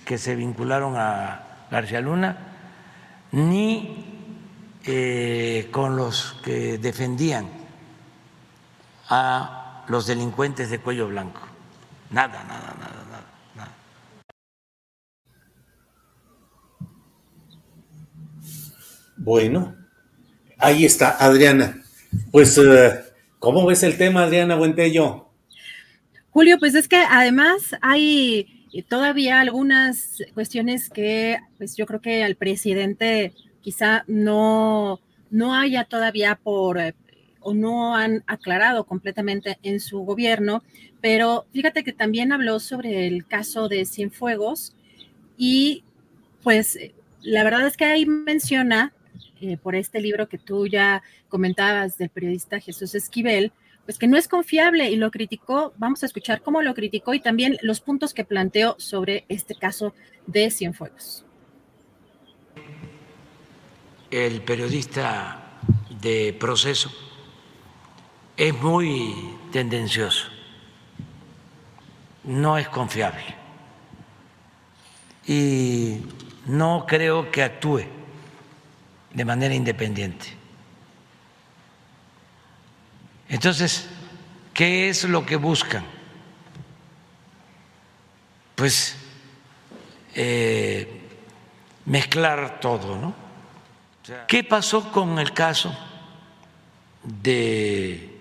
que 0.04 0.18
se 0.18 0.34
vincularon 0.34 0.96
a 0.96 1.66
García 1.70 2.00
Luna, 2.00 2.36
ni 3.32 4.04
eh, 4.84 5.68
con 5.70 5.96
los 5.96 6.36
que 6.44 6.78
defendían 6.78 7.48
a 9.08 9.84
los 9.88 10.06
delincuentes 10.06 10.70
de 10.70 10.80
cuello 10.80 11.08
blanco. 11.08 11.40
Nada, 12.10 12.44
nada, 12.44 12.44
nada, 12.44 12.74
nada. 12.78 12.90
nada. 12.92 12.99
Bueno, 19.22 19.76
ahí 20.56 20.86
está, 20.86 21.10
Adriana. 21.10 21.82
Pues, 22.30 22.56
uh, 22.56 22.64
¿cómo 23.38 23.66
ves 23.66 23.82
el 23.82 23.98
tema, 23.98 24.22
Adriana 24.22 24.56
Buentello? 24.56 25.28
Julio, 26.30 26.58
pues 26.58 26.74
es 26.74 26.88
que 26.88 26.96
además 26.96 27.76
hay 27.82 28.66
todavía 28.88 29.40
algunas 29.40 30.22
cuestiones 30.32 30.88
que, 30.88 31.36
pues 31.58 31.76
yo 31.76 31.84
creo 31.84 32.00
que 32.00 32.24
al 32.24 32.36
presidente 32.36 33.34
quizá 33.60 34.04
no, 34.06 35.00
no 35.30 35.54
haya 35.54 35.84
todavía 35.84 36.36
por 36.42 36.78
eh, 36.78 36.94
o 37.40 37.52
no 37.52 37.94
han 37.94 38.24
aclarado 38.26 38.84
completamente 38.84 39.58
en 39.62 39.80
su 39.80 39.98
gobierno, 40.00 40.62
pero 41.02 41.44
fíjate 41.52 41.84
que 41.84 41.92
también 41.92 42.32
habló 42.32 42.58
sobre 42.58 43.06
el 43.06 43.26
caso 43.26 43.68
de 43.68 43.84
Cienfuegos 43.84 44.74
y 45.36 45.84
pues 46.42 46.78
la 47.20 47.44
verdad 47.44 47.66
es 47.66 47.76
que 47.76 47.84
ahí 47.84 48.06
menciona, 48.06 48.94
eh, 49.40 49.56
por 49.56 49.74
este 49.74 50.00
libro 50.00 50.28
que 50.28 50.38
tú 50.38 50.66
ya 50.66 51.02
comentabas 51.28 51.98
del 51.98 52.10
periodista 52.10 52.60
Jesús 52.60 52.94
Esquivel, 52.94 53.52
pues 53.84 53.98
que 53.98 54.06
no 54.06 54.16
es 54.16 54.28
confiable 54.28 54.90
y 54.90 54.96
lo 54.96 55.10
criticó, 55.10 55.72
vamos 55.76 56.02
a 56.02 56.06
escuchar 56.06 56.42
cómo 56.42 56.62
lo 56.62 56.74
criticó 56.74 57.14
y 57.14 57.20
también 57.20 57.56
los 57.62 57.80
puntos 57.80 58.14
que 58.14 58.24
planteó 58.24 58.76
sobre 58.78 59.24
este 59.28 59.54
caso 59.54 59.94
de 60.26 60.50
Cienfuegos. 60.50 61.24
El 64.10 64.42
periodista 64.42 65.58
de 66.00 66.36
proceso 66.38 66.90
es 68.36 68.54
muy 68.60 69.14
tendencioso, 69.52 70.28
no 72.24 72.58
es 72.58 72.68
confiable. 72.68 73.22
Y 75.26 75.98
no 76.46 76.86
creo 76.88 77.30
que 77.30 77.42
actúe 77.42 77.99
de 79.12 79.24
manera 79.24 79.54
independiente. 79.54 80.40
Entonces, 83.28 83.86
¿qué 84.52 84.88
es 84.88 85.04
lo 85.04 85.24
que 85.24 85.36
buscan? 85.36 85.84
Pues 88.56 88.96
eh, 90.14 91.08
mezclar 91.86 92.60
todo, 92.60 92.96
¿no? 92.98 93.14
¿Qué 94.26 94.42
pasó 94.42 94.90
con 94.90 95.18
el 95.18 95.32
caso 95.32 95.72
de 97.04 98.18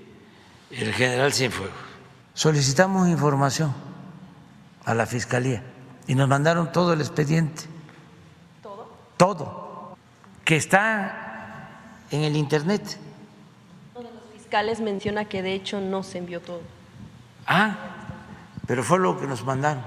el 0.69 0.93
general 0.93 1.33
Cienfuegos? 1.33 1.75
Solicitamos 2.33 3.09
información 3.09 3.73
a 4.85 4.93
la 4.93 5.05
fiscalía 5.05 5.63
y 6.07 6.15
nos 6.15 6.27
mandaron 6.27 6.71
todo 6.71 6.93
el 6.93 7.01
expediente. 7.01 7.63
¿Todo? 8.61 8.87
Todo. 9.17 9.68
Que 10.49 10.55
está 10.55 11.69
en 12.09 12.23
el 12.23 12.35
internet. 12.35 12.97
Uno 13.93 14.09
de 14.09 14.15
los 14.15 14.23
fiscales 14.33 14.81
menciona 14.81 15.25
que 15.25 15.43
de 15.43 15.53
hecho 15.53 15.79
no 15.79 16.01
se 16.01 16.17
envió 16.17 16.41
todo. 16.41 16.63
Ah, 17.45 17.77
pero 18.65 18.83
fue 18.83 18.97
lo 18.97 19.19
que 19.19 19.27
nos 19.27 19.45
mandaron. 19.45 19.83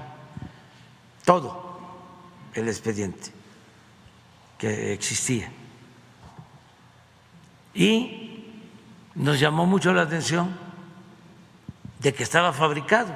Todo 1.25 1.81
el 2.53 2.69
expediente 2.69 3.31
que 4.57 4.93
existía. 4.93 5.51
Y 7.73 8.45
nos 9.15 9.41
llamó 9.41 9.65
mucho 9.65 9.91
la 9.91 10.03
atención 10.03 10.57
de 11.99 12.13
que 12.13 12.23
estaba 12.23 12.53
fabricado, 12.53 13.13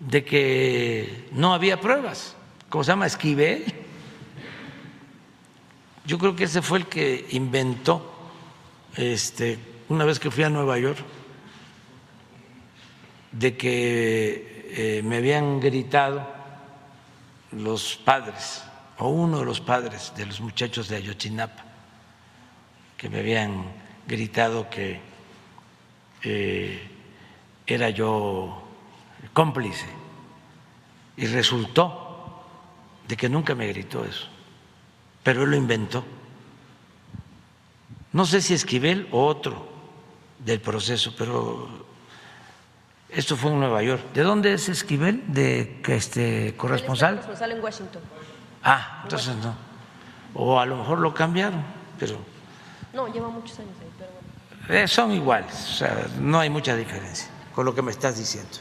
de 0.00 0.24
que 0.24 1.28
no 1.30 1.54
había 1.54 1.80
pruebas, 1.80 2.34
¿cómo 2.68 2.82
se 2.82 2.90
llama? 2.90 3.06
Esquivel. 3.06 3.85
Yo 6.06 6.18
creo 6.18 6.36
que 6.36 6.44
ese 6.44 6.62
fue 6.62 6.78
el 6.78 6.86
que 6.86 7.26
inventó, 7.30 8.14
este, 8.94 9.58
una 9.88 10.04
vez 10.04 10.20
que 10.20 10.30
fui 10.30 10.44
a 10.44 10.48
Nueva 10.50 10.78
York, 10.78 10.98
de 13.32 13.56
que 13.56 14.70
eh, 14.70 15.02
me 15.02 15.16
habían 15.16 15.58
gritado 15.58 16.26
los 17.50 17.96
padres, 17.96 18.62
o 18.98 19.08
uno 19.08 19.40
de 19.40 19.44
los 19.44 19.60
padres 19.60 20.12
de 20.16 20.26
los 20.26 20.40
muchachos 20.40 20.88
de 20.88 20.96
Ayotzinapa, 20.96 21.64
que 22.96 23.10
me 23.10 23.18
habían 23.18 23.64
gritado 24.06 24.70
que 24.70 25.00
eh, 26.22 26.88
era 27.66 27.90
yo 27.90 28.62
cómplice. 29.32 29.86
Y 31.16 31.26
resultó 31.26 32.44
de 33.08 33.16
que 33.16 33.28
nunca 33.28 33.54
me 33.54 33.66
gritó 33.66 34.04
eso, 34.04 34.28
pero 35.26 35.42
él 35.42 35.50
lo 35.50 35.56
inventó. 35.56 36.04
No 38.12 38.24
sé 38.24 38.40
si 38.40 38.54
Esquivel 38.54 39.08
o 39.10 39.26
otro 39.26 39.68
del 40.38 40.60
proceso, 40.60 41.12
pero 41.18 41.68
esto 43.08 43.36
fue 43.36 43.50
en 43.50 43.58
Nueva 43.58 43.82
York. 43.82 44.12
¿De 44.14 44.22
dónde 44.22 44.52
es 44.52 44.68
Esquivel? 44.68 45.24
¿De 45.26 45.82
este 45.88 46.54
corresponsal? 46.56 47.14
Corresponsal 47.16 47.50
en 47.50 47.60
Washington. 47.60 48.02
Ah, 48.62 49.00
entonces 49.02 49.34
no. 49.34 49.52
O 50.34 50.60
a 50.60 50.64
lo 50.64 50.76
mejor 50.76 51.00
lo 51.00 51.12
cambiaron, 51.12 51.60
pero 51.98 52.18
No, 52.94 53.12
lleva 53.12 53.28
muchos 53.28 53.58
años 53.58 53.72
ahí, 53.82 53.90
pero 53.98 54.10
bueno. 54.68 54.80
eh, 54.84 54.86
son 54.86 55.10
iguales, 55.10 55.52
o 55.70 55.72
sea, 55.72 56.06
no 56.20 56.38
hay 56.38 56.50
mucha 56.50 56.76
diferencia 56.76 57.28
con 57.52 57.64
lo 57.64 57.74
que 57.74 57.82
me 57.82 57.90
estás 57.90 58.16
diciendo. 58.16 58.58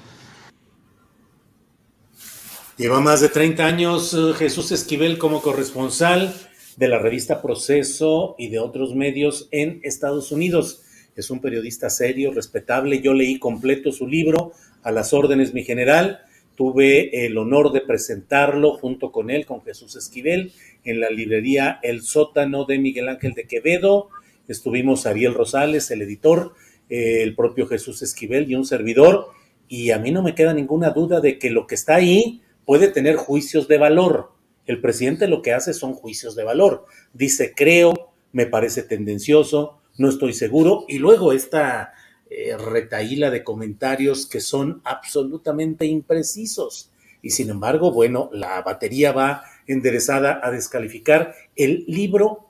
Lleva 2.76 3.00
más 3.02 3.22
de 3.22 3.30
30 3.30 3.64
años 3.64 4.14
eh, 4.16 4.34
Jesús 4.36 4.72
Esquivel 4.72 5.20
como 5.20 5.44
corresponsal 5.44 6.34
de 6.78 6.88
la 6.88 7.00
revista 7.00 7.42
Proceso 7.42 8.36
y 8.38 8.50
de 8.50 8.60
otros 8.60 8.96
medios 8.96 9.48
en 9.52 9.80
Estados 9.84 10.32
Unidos. 10.32 10.82
Es 11.16 11.30
un 11.30 11.40
periodista 11.40 11.90
serio, 11.90 12.34
respetable. 12.34 13.02
Yo 13.02 13.14
leí 13.14 13.40
completo 13.40 13.92
su 13.92 14.08
libro, 14.08 14.52
A 14.84 14.92
las 14.92 15.14
órdenes, 15.14 15.54
mi 15.54 15.64
general. 15.64 16.20
Tuve 16.56 17.26
el 17.26 17.38
honor 17.38 17.72
de 17.72 17.82
presentarlo 17.82 18.74
junto 18.74 19.12
con 19.12 19.30
él, 19.30 19.46
con 19.46 19.62
Jesús 19.64 19.96
Esquivel, 19.96 20.52
en 20.84 21.00
la 21.00 21.10
librería 21.10 21.80
El 21.82 22.02
Sótano 22.02 22.66
de 22.66 22.78
Miguel 22.78 23.10
Ángel 23.10 23.34
de 23.34 23.46
Quevedo. 23.46 24.10
Estuvimos 24.48 25.06
Ariel 25.06 25.34
Rosales, 25.34 25.90
el 25.92 26.02
editor, 26.02 26.54
eh, 26.90 27.24
el 27.24 27.36
propio 27.36 27.68
Jesús 27.68 28.02
Esquivel 28.02 28.50
y 28.50 28.56
un 28.56 28.66
servidor. 28.66 29.28
Y 29.68 29.92
a 29.92 30.00
mí 30.00 30.12
no 30.12 30.22
me 30.22 30.36
queda 30.36 30.54
ninguna 30.54 30.92
duda 30.92 31.20
de 31.20 31.40
que 31.40 31.50
lo 31.50 31.66
que 31.66 31.76
está 31.76 31.96
ahí 31.96 32.42
puede 32.66 32.90
tener 32.90 33.16
juicios 33.16 33.68
de 33.68 33.78
valor. 33.78 34.35
El 34.66 34.82
presidente 34.82 35.28
lo 35.28 35.42
que 35.42 35.54
hace 35.54 35.74
son 35.74 35.94
juicios 35.94 36.36
de 36.36 36.44
valor. 36.44 36.86
Dice, 37.14 37.54
creo, 37.56 38.12
me 38.32 38.46
parece 38.46 38.84
tendencioso, 38.84 39.80
no 39.98 40.10
estoy 40.10 40.34
seguro. 40.34 40.86
Y 40.88 40.98
luego 40.98 41.34
esta 41.34 41.94
eh, 42.30 42.58
retaíla 42.58 43.30
de 43.30 43.44
comentarios 43.44 44.26
que 44.26 44.42
son 44.42 44.82
absolutamente 44.84 45.86
imprecisos. 45.86 46.92
Y 47.22 47.32
sin 47.32 47.50
embargo, 47.50 47.92
bueno, 47.92 48.30
la 48.34 48.62
batería 48.62 49.12
va 49.12 49.44
enderezada 49.68 50.40
a 50.44 50.52
descalificar 50.52 51.34
el 51.56 51.86
libro 51.88 52.50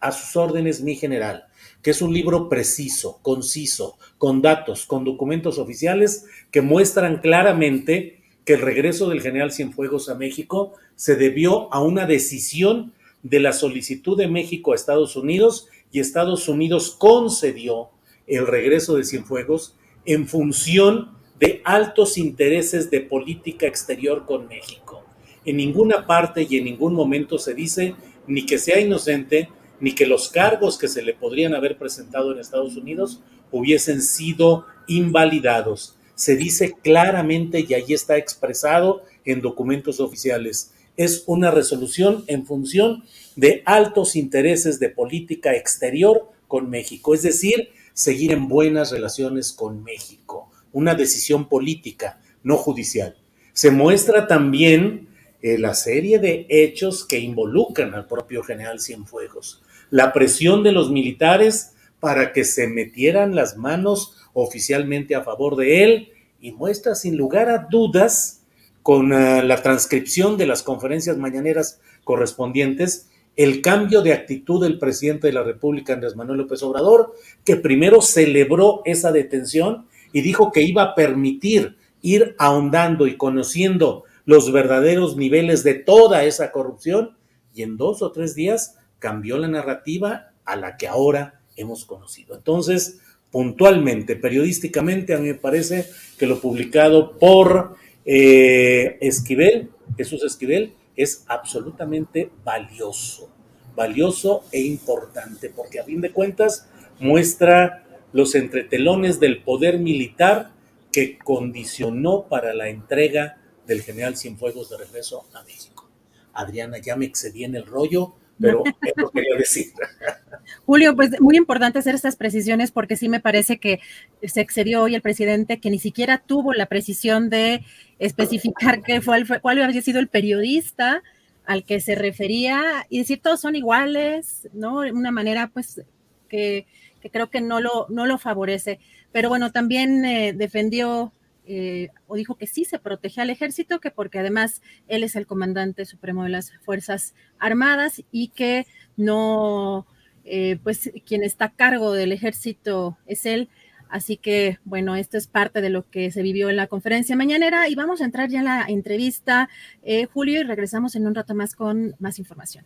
a 0.00 0.12
sus 0.12 0.36
órdenes, 0.36 0.82
mi 0.82 0.94
general, 0.96 1.46
que 1.82 1.90
es 1.90 2.02
un 2.02 2.12
libro 2.12 2.48
preciso, 2.48 3.18
conciso, 3.22 3.98
con 4.18 4.42
datos, 4.42 4.86
con 4.86 5.04
documentos 5.04 5.58
oficiales 5.58 6.26
que 6.50 6.60
muestran 6.60 7.20
claramente 7.20 8.22
que 8.44 8.54
el 8.54 8.60
regreso 8.60 9.08
del 9.08 9.20
general 9.20 9.52
Cienfuegos 9.52 10.08
a 10.08 10.14
México 10.14 10.74
se 10.96 11.16
debió 11.16 11.72
a 11.72 11.82
una 11.82 12.06
decisión 12.06 12.92
de 13.22 13.40
la 13.40 13.52
solicitud 13.52 14.16
de 14.16 14.28
México 14.28 14.72
a 14.72 14.74
Estados 14.74 15.16
Unidos 15.16 15.68
y 15.90 16.00
Estados 16.00 16.48
Unidos 16.48 16.94
concedió 16.98 17.90
el 18.26 18.46
regreso 18.46 18.96
de 18.96 19.04
Cienfuegos 19.04 19.76
en 20.04 20.28
función 20.28 21.10
de 21.38 21.62
altos 21.64 22.18
intereses 22.18 22.90
de 22.90 23.00
política 23.00 23.66
exterior 23.66 24.26
con 24.26 24.46
México. 24.46 25.04
En 25.44 25.56
ninguna 25.56 26.06
parte 26.06 26.46
y 26.48 26.58
en 26.58 26.64
ningún 26.64 26.94
momento 26.94 27.38
se 27.38 27.54
dice 27.54 27.94
ni 28.26 28.46
que 28.46 28.58
sea 28.58 28.80
inocente, 28.80 29.48
ni 29.80 29.94
que 29.94 30.06
los 30.06 30.28
cargos 30.28 30.78
que 30.78 30.88
se 30.88 31.02
le 31.02 31.14
podrían 31.14 31.54
haber 31.54 31.76
presentado 31.76 32.32
en 32.32 32.38
Estados 32.38 32.76
Unidos 32.76 33.20
hubiesen 33.50 34.00
sido 34.02 34.66
invalidados. 34.86 35.93
Se 36.14 36.36
dice 36.36 36.74
claramente 36.82 37.64
y 37.68 37.74
ahí 37.74 37.92
está 37.92 38.16
expresado 38.16 39.02
en 39.24 39.40
documentos 39.40 40.00
oficiales. 40.00 40.72
Es 40.96 41.24
una 41.26 41.50
resolución 41.50 42.24
en 42.28 42.46
función 42.46 43.04
de 43.36 43.62
altos 43.66 44.14
intereses 44.14 44.78
de 44.78 44.90
política 44.90 45.54
exterior 45.54 46.30
con 46.46 46.70
México, 46.70 47.14
es 47.14 47.22
decir, 47.22 47.70
seguir 47.94 48.32
en 48.32 48.48
buenas 48.48 48.92
relaciones 48.92 49.52
con 49.52 49.82
México. 49.82 50.50
Una 50.72 50.94
decisión 50.94 51.48
política, 51.48 52.20
no 52.42 52.56
judicial. 52.56 53.16
Se 53.52 53.70
muestra 53.70 54.26
también 54.26 55.08
eh, 55.42 55.58
la 55.58 55.74
serie 55.74 56.18
de 56.18 56.46
hechos 56.48 57.04
que 57.04 57.18
involucran 57.18 57.94
al 57.94 58.06
propio 58.06 58.42
general 58.42 58.80
Cienfuegos. 58.80 59.62
La 59.90 60.12
presión 60.12 60.62
de 60.62 60.72
los 60.72 60.90
militares 60.90 61.72
para 62.00 62.32
que 62.32 62.44
se 62.44 62.66
metieran 62.66 63.34
las 63.34 63.56
manos 63.56 64.16
oficialmente 64.34 65.14
a 65.14 65.22
favor 65.22 65.56
de 65.56 65.84
él 65.84 66.08
y 66.40 66.52
muestra 66.52 66.94
sin 66.94 67.16
lugar 67.16 67.48
a 67.48 67.66
dudas 67.70 68.42
con 68.82 69.12
uh, 69.12 69.42
la 69.42 69.62
transcripción 69.62 70.36
de 70.36 70.46
las 70.46 70.62
conferencias 70.62 71.16
mañaneras 71.16 71.80
correspondientes 72.04 73.08
el 73.36 73.62
cambio 73.62 74.02
de 74.02 74.12
actitud 74.12 74.62
del 74.62 74.78
presidente 74.78 75.26
de 75.26 75.32
la 75.32 75.42
República, 75.42 75.94
Andrés 75.94 76.14
Manuel 76.14 76.38
López 76.38 76.62
Obrador, 76.62 77.14
que 77.44 77.56
primero 77.56 78.00
celebró 78.00 78.82
esa 78.84 79.10
detención 79.10 79.86
y 80.12 80.20
dijo 80.20 80.52
que 80.52 80.62
iba 80.62 80.82
a 80.82 80.94
permitir 80.94 81.76
ir 82.00 82.36
ahondando 82.38 83.06
y 83.06 83.16
conociendo 83.16 84.04
los 84.24 84.52
verdaderos 84.52 85.16
niveles 85.16 85.64
de 85.64 85.74
toda 85.74 86.24
esa 86.24 86.52
corrupción 86.52 87.16
y 87.52 87.62
en 87.62 87.76
dos 87.76 88.02
o 88.02 88.12
tres 88.12 88.34
días 88.34 88.78
cambió 88.98 89.38
la 89.38 89.48
narrativa 89.48 90.32
a 90.44 90.56
la 90.56 90.76
que 90.76 90.86
ahora 90.86 91.40
hemos 91.56 91.84
conocido. 91.84 92.36
Entonces, 92.36 93.00
puntualmente, 93.34 94.14
periodísticamente, 94.14 95.12
a 95.12 95.18
mí 95.18 95.26
me 95.26 95.34
parece 95.34 95.86
que 96.16 96.28
lo 96.28 96.40
publicado 96.40 97.18
por 97.18 97.74
eh, 98.04 98.96
Esquivel, 99.00 99.70
Jesús 99.96 100.22
Esquivel, 100.22 100.74
es 100.94 101.24
absolutamente 101.26 102.30
valioso, 102.44 103.28
valioso 103.74 104.44
e 104.52 104.60
importante, 104.60 105.50
porque 105.50 105.80
a 105.80 105.84
fin 105.84 106.00
de 106.00 106.12
cuentas 106.12 106.68
muestra 107.00 107.84
los 108.12 108.36
entretelones 108.36 109.18
del 109.18 109.42
poder 109.42 109.80
militar 109.80 110.52
que 110.92 111.18
condicionó 111.18 112.28
para 112.28 112.54
la 112.54 112.68
entrega 112.68 113.38
del 113.66 113.82
general 113.82 114.16
Cienfuegos 114.16 114.70
de 114.70 114.78
regreso 114.78 115.26
a 115.34 115.42
México. 115.42 115.90
Adriana, 116.34 116.78
ya 116.78 116.94
me 116.94 117.06
excedí 117.06 117.42
en 117.42 117.56
el 117.56 117.66
rollo, 117.66 118.14
pero 118.44 118.62
eso 118.82 119.10
quería 119.10 119.36
decir. 119.36 119.72
Julio, 120.66 120.94
pues 120.94 121.20
muy 121.20 121.36
importante 121.36 121.78
hacer 121.78 121.94
estas 121.94 122.16
precisiones 122.16 122.70
porque 122.70 122.96
sí 122.96 123.08
me 123.08 123.20
parece 123.20 123.58
que 123.58 123.80
se 124.22 124.40
excedió 124.40 124.82
hoy 124.82 124.94
el 124.94 125.02
presidente 125.02 125.58
que 125.58 125.70
ni 125.70 125.78
siquiera 125.78 126.18
tuvo 126.18 126.52
la 126.52 126.66
precisión 126.66 127.30
de 127.30 127.64
especificar 127.98 128.82
qué 128.82 129.00
fue, 129.00 129.24
cuál 129.40 129.62
había 129.62 129.82
sido 129.82 130.00
el 130.00 130.08
periodista 130.08 131.02
al 131.46 131.64
que 131.64 131.80
se 131.80 131.94
refería 131.94 132.86
y 132.88 132.98
decir 132.98 133.20
todos 133.20 133.40
son 133.40 133.56
iguales, 133.56 134.48
¿no? 134.52 134.78
Una 134.78 135.10
manera 135.10 135.50
pues 135.52 135.82
que, 136.28 136.66
creo 137.12 137.28
que 137.28 137.40
no 137.40 137.60
lo, 137.60 137.86
no 137.88 138.06
lo 138.06 138.18
favorece. 138.18 138.78
Pero 139.12 139.28
bueno, 139.28 139.52
también 139.52 140.04
eh, 140.04 140.32
defendió 140.32 141.12
eh, 141.46 141.88
o 142.06 142.16
dijo 142.16 142.36
que 142.36 142.46
sí 142.46 142.64
se 142.64 142.78
protege 142.78 143.20
al 143.20 143.30
ejército, 143.30 143.80
que 143.80 143.90
porque 143.90 144.18
además 144.18 144.62
él 144.88 145.04
es 145.04 145.14
el 145.16 145.26
comandante 145.26 145.84
supremo 145.84 146.24
de 146.24 146.30
las 146.30 146.52
Fuerzas 146.62 147.14
Armadas 147.38 148.02
y 148.10 148.28
que 148.28 148.66
no, 148.96 149.86
eh, 150.24 150.58
pues 150.62 150.90
quien 151.06 151.22
está 151.22 151.46
a 151.46 151.52
cargo 151.52 151.92
del 151.92 152.12
ejército 152.12 152.96
es 153.06 153.26
él. 153.26 153.48
Así 153.90 154.16
que, 154.16 154.58
bueno, 154.64 154.96
esto 154.96 155.16
es 155.18 155.26
parte 155.26 155.60
de 155.60 155.70
lo 155.70 155.88
que 155.88 156.10
se 156.10 156.22
vivió 156.22 156.50
en 156.50 156.56
la 156.56 156.66
conferencia 156.66 157.14
mañanera 157.14 157.68
y 157.68 157.74
vamos 157.74 158.00
a 158.00 158.04
entrar 158.04 158.28
ya 158.28 158.40
en 158.40 158.46
la 158.46 158.64
entrevista, 158.66 159.48
eh, 159.84 160.06
Julio, 160.06 160.40
y 160.40 160.44
regresamos 160.44 160.96
en 160.96 161.06
un 161.06 161.14
rato 161.14 161.34
más 161.34 161.54
con 161.54 161.94
más 162.00 162.18
información. 162.18 162.64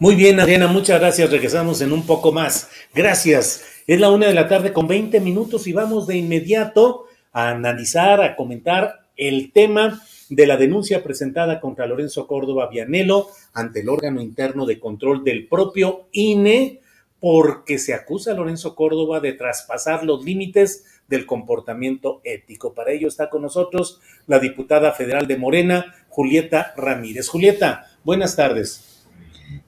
Muy 0.00 0.14
bien, 0.14 0.38
Adriana, 0.38 0.66
muchas 0.66 1.00
gracias. 1.00 1.30
Regresamos 1.30 1.80
en 1.80 1.92
un 1.92 2.04
poco 2.04 2.32
más. 2.32 2.68
Gracias. 2.94 3.64
Es 3.86 3.98
la 3.98 4.10
una 4.10 4.26
de 4.26 4.34
la 4.34 4.46
tarde 4.46 4.72
con 4.72 4.86
20 4.86 5.20
minutos 5.20 5.66
y 5.66 5.72
vamos 5.72 6.06
de 6.06 6.16
inmediato 6.16 7.07
a 7.32 7.50
analizar, 7.50 8.20
a 8.20 8.36
comentar 8.36 9.08
el 9.16 9.52
tema 9.52 10.00
de 10.28 10.46
la 10.46 10.56
denuncia 10.56 11.02
presentada 11.02 11.60
contra 11.60 11.86
Lorenzo 11.86 12.26
Córdoba 12.26 12.68
Vianelo 12.68 13.28
ante 13.52 13.80
el 13.80 13.88
órgano 13.88 14.20
interno 14.20 14.66
de 14.66 14.78
control 14.78 15.24
del 15.24 15.48
propio 15.48 16.08
INE, 16.12 16.80
porque 17.20 17.78
se 17.78 17.94
acusa 17.94 18.32
a 18.32 18.34
Lorenzo 18.34 18.76
Córdoba 18.76 19.20
de 19.20 19.32
traspasar 19.32 20.04
los 20.04 20.24
límites 20.24 20.84
del 21.08 21.26
comportamiento 21.26 22.20
ético. 22.22 22.74
Para 22.74 22.92
ello 22.92 23.08
está 23.08 23.28
con 23.28 23.42
nosotros 23.42 24.00
la 24.26 24.38
diputada 24.38 24.92
federal 24.92 25.26
de 25.26 25.36
Morena, 25.36 25.94
Julieta 26.08 26.74
Ramírez. 26.76 27.28
Julieta, 27.28 27.86
buenas 28.04 28.36
tardes. 28.36 29.04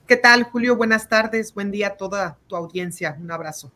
¿Qué 0.07 0.15
tal, 0.15 0.43
Julio? 0.43 0.75
Buenas 0.75 1.09
tardes. 1.09 1.53
Buen 1.53 1.71
día 1.71 1.87
a 1.87 1.97
toda 1.97 2.37
tu 2.47 2.55
audiencia. 2.55 3.17
Un 3.19 3.31
abrazo. 3.31 3.71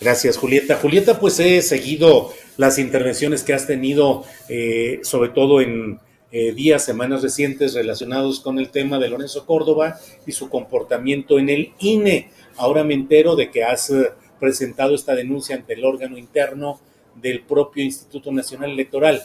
Gracias, 0.00 0.36
Julieta. 0.36 0.76
Julieta, 0.76 1.18
pues 1.18 1.40
he 1.40 1.60
seguido 1.60 2.32
las 2.56 2.78
intervenciones 2.78 3.42
que 3.42 3.52
has 3.52 3.66
tenido, 3.66 4.24
eh, 4.48 5.00
sobre 5.02 5.30
todo 5.30 5.60
en 5.60 5.98
eh, 6.30 6.52
días, 6.52 6.84
semanas 6.84 7.22
recientes 7.22 7.74
relacionados 7.74 8.40
con 8.40 8.58
el 8.58 8.70
tema 8.70 8.98
de 8.98 9.08
Lorenzo 9.08 9.46
Córdoba 9.46 9.98
y 10.26 10.32
su 10.32 10.48
comportamiento 10.48 11.38
en 11.38 11.48
el 11.48 11.72
INE. 11.80 12.30
Ahora 12.56 12.84
me 12.84 12.94
entero 12.94 13.34
de 13.34 13.50
que 13.50 13.64
has 13.64 13.90
eh, 13.90 14.10
presentado 14.38 14.94
esta 14.94 15.14
denuncia 15.14 15.56
ante 15.56 15.72
el 15.72 15.84
órgano 15.84 16.16
interno 16.16 16.80
del 17.14 17.42
propio 17.42 17.82
Instituto 17.82 18.30
Nacional 18.30 18.70
Electoral. 18.70 19.22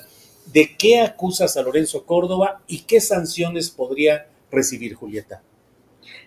¿De 0.52 0.76
qué 0.76 1.02
acusas 1.02 1.56
a 1.56 1.62
Lorenzo 1.62 2.06
Córdoba 2.06 2.62
y 2.68 2.80
qué 2.82 3.00
sanciones 3.00 3.70
podría 3.70 4.28
recibir 4.52 4.96
Julieta? 4.96 5.44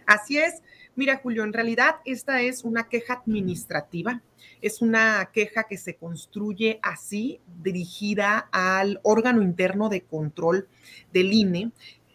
Así 0.07 0.39
es. 0.39 0.55
Mira, 0.97 1.21
Julio, 1.23 1.45
en 1.45 1.53
realidad 1.53 1.97
esta 2.07 2.41
es 2.41 2.65
una 2.65 2.89
queja 2.89 3.15
administrativa, 3.15 4.23
es 4.63 4.81
una 4.81 5.29
queja 5.31 5.65
que 5.65 5.77
se 5.77 5.97
construye 5.97 6.81
así, 6.83 7.39
dirigida 7.63 8.49
al 8.51 8.99
órgano 9.03 9.43
interno 9.43 9.91
de 9.91 10.01
control 10.01 10.69
del 11.13 11.35
INE, 11.35 11.71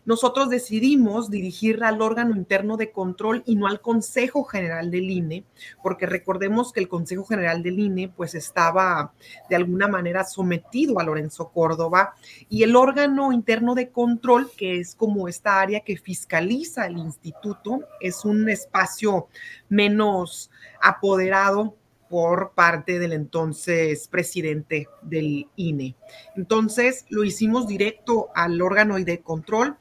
nosotros 0.06 0.50
decidimos 0.50 1.30
dirigirla 1.30 1.90
al 1.90 2.02
órgano 2.02 2.36
interno 2.36 2.78
de 2.78 2.92
control 2.92 3.44
y 3.46 3.56
no 3.56 3.68
al 3.68 3.82
Consejo 3.82 4.44
General 4.44 4.90
del 4.90 5.10
INE, 5.10 5.46
porque 5.84 6.06
recordemos 6.06 6.74
que 6.74 6.80
el 6.80 6.88
Consejo 6.88 7.24
General 7.26 7.62
del 7.62 7.80
INE 7.80 8.10
pues 8.10 8.34
estaba 8.34 9.14
de 9.50 9.56
alguna 9.56 9.88
manera 9.88 10.24
sometido 10.24 11.00
a 11.00 11.04
Lorenzo 11.04 11.50
Córdoba. 11.50 12.16
Y 12.50 12.64
el 12.64 12.76
órgano 12.76 13.32
interno 13.32 13.76
de 13.76 13.90
control, 13.90 14.50
que 14.58 14.80
es 14.80 14.96
como 14.96 15.28
esta 15.28 15.60
área 15.60 15.82
que 15.82 15.98
fiscaliza 15.98 16.88
el 16.88 16.98
instituto, 16.98 17.82
es 18.00 18.26
un 18.26 18.50
espacio 18.50 19.28
menos 19.70 20.50
apoderado 20.82 21.76
por 22.12 22.52
parte 22.52 23.00
del 23.00 23.14
entonces 23.14 24.10
presidente 24.10 24.90
del 25.02 25.48
INE. 25.56 25.96
Entonces 26.36 27.06
lo 27.10 27.24
hicimos 27.24 27.68
directo 27.68 28.28
al 28.36 28.62
órgano 28.62 28.98
de 28.98 29.22
control 29.22 29.78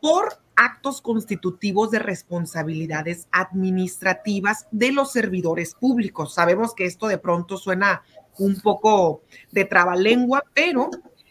por 0.00 0.40
actos 0.56 1.02
constitutivos 1.02 1.90
de 1.90 1.98
responsabilidades 1.98 3.28
administrativas 3.30 4.66
de 4.70 4.90
los 4.90 5.12
servidores 5.12 5.74
públicos. 5.74 6.32
Sabemos 6.32 6.74
que 6.74 6.86
esto 6.86 7.08
de 7.08 7.18
pronto 7.18 7.58
suena 7.58 8.02
un 8.38 8.58
poco 8.62 9.20
de 9.52 9.66
trabalengua, 9.66 10.44
pero 10.54 10.88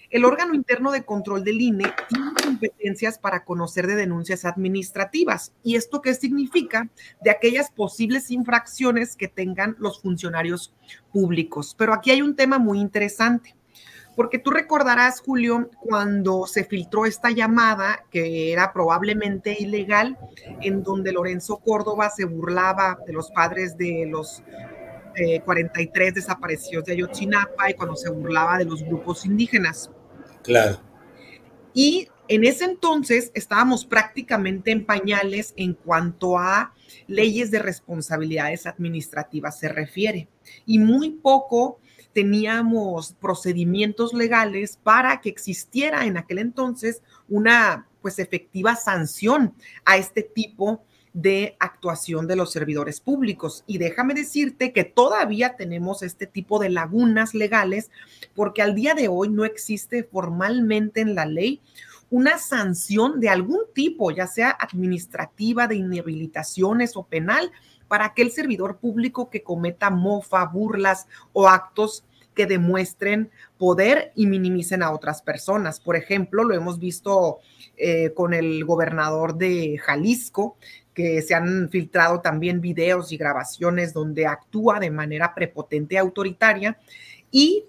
el 0.10 0.26
órgano 0.26 0.54
interno 0.54 0.92
de 0.92 1.04
control 1.04 1.44
del 1.44 1.62
INE 1.62 1.92
tiene 2.10 2.32
competencias 2.44 3.20
para 3.20 3.44
conocer 3.44 3.88
de 3.88 3.96
denuncias 3.96 4.46
administrativas. 4.46 5.54
¿Y 5.64 5.76
esto 5.76 6.02
qué 6.02 6.14
significa? 6.14 6.90
De 7.22 7.32
aquellas 7.32 7.72
posibles 7.72 8.32
infracciones 8.32 9.16
que 9.16 9.28
tengan 9.28 9.76
los 9.80 10.02
funcionarios 10.02 10.74
públicos. 11.12 11.76
Pero 11.78 11.94
aquí 11.94 12.12
hay 12.12 12.22
un 12.22 12.36
tema 12.36 12.60
muy 12.60 12.80
interesante. 12.80 13.56
Porque 14.16 14.40
tú 14.40 14.52
recordarás, 14.52 15.20
Julio, 15.20 15.70
cuando 15.82 16.48
se 16.48 16.64
filtró 16.64 17.06
esta 17.06 17.32
llamada, 17.32 18.06
que 18.10 18.54
era 18.54 18.72
probablemente 18.72 19.58
ilegal, 19.60 20.18
en 20.62 20.84
donde 20.84 21.12
Lorenzo 21.12 21.58
Córdoba 21.58 22.10
se 22.10 22.24
burlaba 22.24 22.98
de 23.06 23.12
los 23.12 23.30
padres 23.32 23.78
de 23.78 24.08
los 24.10 24.42
43 25.44 26.08
eh, 26.08 26.12
desaparecidos 26.14 26.86
de 26.86 26.94
Ayotzinapa 26.94 27.70
y 27.70 27.74
cuando 27.74 27.96
se 27.96 28.10
burlaba 28.10 28.58
de 28.58 28.66
los 28.66 28.84
grupos 28.84 29.26
indígenas. 29.26 29.92
Claro. 30.46 30.80
Y 31.74 32.08
en 32.28 32.44
ese 32.44 32.66
entonces 32.66 33.32
estábamos 33.34 33.86
prácticamente 33.86 34.72
en 34.72 34.86
pañales 34.86 35.54
en 35.58 35.74
cuanto 35.74 36.38
a 36.38 36.74
leyes 37.08 37.52
de 37.52 37.60
responsabilidades 37.60 38.66
administrativas 38.66 39.60
se 39.60 39.70
refiere 39.70 40.28
y 40.66 40.80
muy 40.80 41.12
poco 41.12 41.80
teníamos 42.14 43.14
procedimientos 43.14 44.14
legales 44.14 44.80
para 44.82 45.20
que 45.20 45.30
existiera 45.30 46.06
en 46.06 46.18
aquel 46.18 46.40
entonces 46.40 47.02
una 47.28 47.88
pues 48.02 48.20
efectiva 48.20 48.76
sanción 48.76 49.54
a 49.84 49.98
este 49.98 50.24
tipo 50.24 50.78
de 50.78 50.95
actuación 51.60 52.28
de 52.28 52.36
los 52.36 52.52
servidores 52.52 53.00
públicos. 53.00 53.64
Y 53.68 53.78
déjame 53.78 54.14
decirte 54.14 54.74
que 54.74 54.84
todavía 54.84 55.56
tenemos 55.56 56.04
este 56.04 56.28
tipo 56.28 56.60
de 56.60 56.70
lagunas 56.70 57.34
legales 57.34 57.90
porque 58.34 58.62
al 58.62 58.76
día 58.76 58.94
de 58.94 59.08
hoy 59.08 59.30
no 59.30 59.46
existe 59.46 60.04
formalmente 60.04 61.02
en 61.02 61.16
la 61.16 61.26
ley 61.26 61.62
una 62.10 62.38
sanción 62.38 63.20
de 63.20 63.30
algún 63.30 63.62
tipo, 63.74 64.12
ya 64.12 64.28
sea 64.28 64.50
administrativa, 64.52 65.68
de 65.68 65.76
inhabilitaciones 65.76 66.96
o 66.96 67.04
penal, 67.04 67.52
para 67.88 68.06
aquel 68.06 68.32
servidor 68.32 68.78
público 68.78 69.30
que 69.30 69.44
cometa 69.44 69.90
mofa, 69.90 70.46
burlas 70.46 71.08
o 71.34 71.48
actos 71.48 72.04
que 72.36 72.46
demuestren 72.46 73.32
poder 73.58 74.12
y 74.16 74.28
minimicen 74.28 74.84
a 74.84 74.92
otras 74.92 75.22
personas. 75.22 75.80
Por 75.80 75.96
ejemplo, 75.96 76.44
lo 76.44 76.54
hemos 76.54 76.80
visto 76.80 77.40
eh, 77.78 78.12
con 78.14 78.34
el 78.34 78.66
gobernador 78.66 79.36
de 79.36 79.78
Jalisco, 79.78 80.58
que 80.96 81.22
se 81.22 81.36
han 81.36 81.70
filtrado 81.70 82.22
también 82.22 82.62
videos 82.62 83.12
y 83.12 83.18
grabaciones 83.18 83.94
donde 83.94 84.26
actúa 84.26 84.80
de 84.80 84.90
manera 84.90 85.36
prepotente 85.36 85.96
y 85.96 85.98
autoritaria. 85.98 86.80
Y 87.30 87.66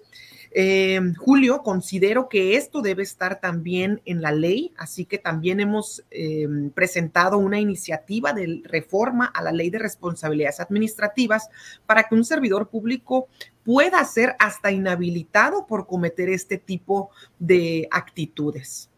eh, 0.51 0.99
Julio, 1.17 1.61
considero 1.61 2.29
que 2.29 2.55
esto 2.55 2.81
debe 2.81 3.03
estar 3.03 3.39
también 3.39 4.01
en 4.05 4.21
la 4.21 4.31
ley, 4.31 4.73
así 4.77 5.05
que 5.05 5.17
también 5.17 5.59
hemos 5.59 6.03
eh, 6.09 6.47
presentado 6.73 7.37
una 7.37 7.59
iniciativa 7.59 8.33
de 8.33 8.61
reforma 8.63 9.25
a 9.25 9.43
la 9.43 9.51
ley 9.51 9.69
de 9.69 9.79
responsabilidades 9.79 10.59
administrativas 10.59 11.49
para 11.85 12.03
que 12.07 12.15
un 12.15 12.25
servidor 12.25 12.69
público 12.69 13.27
pueda 13.63 14.03
ser 14.05 14.35
hasta 14.39 14.71
inhabilitado 14.71 15.67
por 15.67 15.85
cometer 15.85 16.29
este 16.29 16.57
tipo 16.57 17.11
de 17.37 17.87
actitudes. 17.91 18.89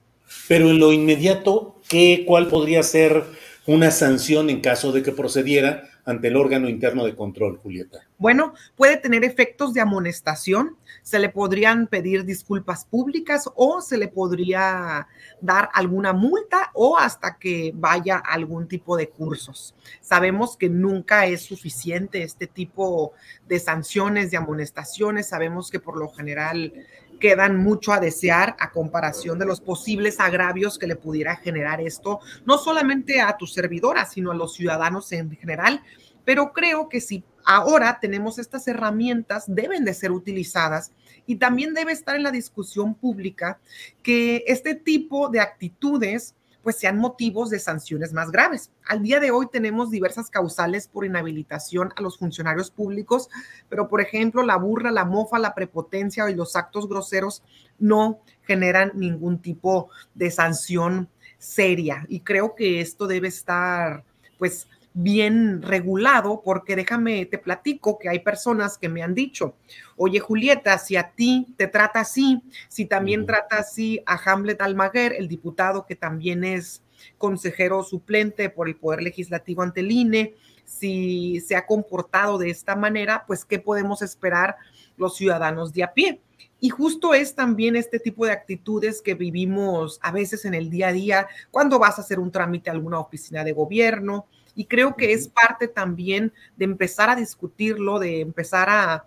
Pero 0.47 0.69
en 0.69 0.79
lo 0.79 0.93
inmediato, 0.93 1.81
¿qué, 1.89 2.23
¿cuál 2.27 2.47
podría 2.47 2.83
ser 2.83 3.23
una 3.69 3.91
sanción 3.91 4.49
en 4.49 4.61
caso 4.61 4.91
de 4.91 5.03
que 5.03 5.11
procediera 5.11 5.83
ante 6.03 6.29
el 6.29 6.37
órgano 6.37 6.67
interno 6.67 7.05
de 7.05 7.15
control, 7.15 7.57
Julieta? 7.57 7.99
Bueno, 8.17 8.55
puede 8.75 8.97
tener 8.97 9.23
efectos 9.23 9.75
de 9.75 9.81
amonestación, 9.81 10.75
se 11.03 11.19
le 11.19 11.29
podrían 11.29 11.85
pedir 11.85 12.25
disculpas 12.25 12.85
públicas 12.85 13.47
o 13.55 13.79
se 13.81 13.99
le 13.99 14.07
podría 14.07 15.07
dar 15.39 15.69
alguna 15.71 16.13
multa 16.13 16.71
o 16.73 16.97
hasta 16.97 17.37
que 17.37 17.71
vaya 17.75 18.17
algún 18.17 18.67
tipo 18.67 18.97
de 18.97 19.09
cursos. 19.09 19.75
Sabemos 20.01 20.57
que 20.57 20.67
nunca 20.67 21.27
es 21.27 21.43
suficiente 21.43 22.23
este 22.23 22.47
tipo 22.47 23.13
de 23.47 23.59
sanciones, 23.59 24.31
de 24.31 24.37
amonestaciones, 24.37 25.29
sabemos 25.29 25.69
que 25.69 25.79
por 25.79 25.95
lo 25.95 26.09
general 26.09 26.73
quedan 27.19 27.57
mucho 27.57 27.93
a 27.93 27.99
desear 27.99 28.55
a 28.59 28.71
comparación 28.71 29.37
de 29.37 29.45
los 29.45 29.61
posibles 29.61 30.19
agravios 30.19 30.79
que 30.79 30.87
le 30.87 30.95
pudiera 30.95 31.35
generar 31.35 31.81
esto, 31.81 32.19
no 32.45 32.57
solamente 32.57 33.21
a 33.21 33.37
tu 33.37 33.45
servidora, 33.45 34.05
sino 34.05 34.31
a 34.31 34.35
los 34.35 34.53
ciudadanos 34.53 35.11
en 35.11 35.31
general. 35.31 35.83
Pero 36.25 36.53
creo 36.53 36.89
que 36.89 37.01
si 37.01 37.23
ahora 37.45 37.99
tenemos 37.99 38.39
estas 38.39 38.67
herramientas, 38.67 39.45
deben 39.47 39.85
de 39.85 39.93
ser 39.93 40.11
utilizadas 40.11 40.91
y 41.25 41.35
también 41.35 41.73
debe 41.73 41.91
estar 41.91 42.15
en 42.15 42.23
la 42.23 42.31
discusión 42.31 42.95
pública 42.95 43.59
que 44.03 44.43
este 44.47 44.75
tipo 44.75 45.29
de 45.29 45.39
actitudes 45.39 46.35
pues 46.63 46.77
sean 46.77 46.97
motivos 46.97 47.49
de 47.49 47.59
sanciones 47.59 48.13
más 48.13 48.31
graves. 48.31 48.71
Al 48.87 49.01
día 49.01 49.19
de 49.19 49.31
hoy 49.31 49.47
tenemos 49.51 49.89
diversas 49.89 50.29
causales 50.29 50.87
por 50.87 51.05
inhabilitación 51.05 51.91
a 51.95 52.01
los 52.01 52.17
funcionarios 52.17 52.71
públicos, 52.71 53.29
pero 53.69 53.87
por 53.87 54.01
ejemplo 54.01 54.43
la 54.43 54.57
burla, 54.57 54.91
la 54.91 55.05
mofa, 55.05 55.39
la 55.39 55.55
prepotencia 55.55 56.29
y 56.29 56.35
los 56.35 56.55
actos 56.55 56.87
groseros 56.87 57.43
no 57.77 58.19
generan 58.43 58.91
ningún 58.95 59.39
tipo 59.39 59.89
de 60.13 60.31
sanción 60.31 61.09
seria. 61.37 62.05
Y 62.09 62.21
creo 62.21 62.55
que 62.55 62.81
esto 62.81 63.07
debe 63.07 63.29
estar 63.29 64.03
pues 64.37 64.67
bien 64.93 65.61
regulado, 65.61 66.41
porque 66.43 66.75
déjame, 66.75 67.25
te 67.25 67.37
platico 67.37 67.99
que 67.99 68.09
hay 68.09 68.19
personas 68.19 68.77
que 68.77 68.89
me 68.89 69.03
han 69.03 69.13
dicho, 69.13 69.55
oye 69.95 70.19
Julieta, 70.19 70.77
si 70.77 70.95
a 70.95 71.11
ti 71.11 71.53
te 71.57 71.67
trata 71.67 72.01
así, 72.01 72.41
si 72.67 72.85
también 72.85 73.25
trata 73.25 73.57
así 73.57 74.01
a 74.05 74.19
Hamlet 74.23 74.61
Almaguer, 74.61 75.13
el 75.13 75.27
diputado 75.27 75.85
que 75.85 75.95
también 75.95 76.43
es 76.43 76.81
consejero 77.17 77.83
suplente 77.83 78.49
por 78.49 78.67
el 78.67 78.75
Poder 78.75 79.03
Legislativo 79.03 79.61
ante 79.61 79.81
el 79.81 79.91
INE, 79.91 80.35
si 80.65 81.39
se 81.41 81.55
ha 81.55 81.65
comportado 81.65 82.37
de 82.37 82.49
esta 82.49 82.75
manera, 82.75 83.23
pues 83.25 83.45
¿qué 83.45 83.59
podemos 83.59 84.01
esperar 84.01 84.57
los 84.97 85.15
ciudadanos 85.15 85.73
de 85.73 85.83
a 85.83 85.93
pie? 85.93 86.21
Y 86.59 86.69
justo 86.69 87.13
es 87.13 87.35
también 87.35 87.75
este 87.75 87.99
tipo 87.99 88.25
de 88.25 88.33
actitudes 88.33 89.01
que 89.01 89.13
vivimos 89.13 89.97
a 90.01 90.11
veces 90.11 90.45
en 90.45 90.53
el 90.53 90.69
día 90.69 90.89
a 90.89 90.93
día, 90.93 91.27
cuando 91.51 91.79
vas 91.79 91.97
a 91.97 92.01
hacer 92.01 92.19
un 92.19 92.31
trámite 92.31 92.69
a 92.69 92.73
alguna 92.73 92.99
oficina 92.99 93.43
de 93.43 93.53
gobierno, 93.53 94.27
y 94.59 94.65
creo 94.65 94.97
que 94.97 95.13
es 95.13 95.29
parte 95.29 95.69
también 95.69 96.33
de 96.57 96.65
empezar 96.65 97.09
a 97.09 97.15
discutirlo, 97.15 97.97
de 97.97 98.19
empezar 98.19 98.67
a, 98.69 99.05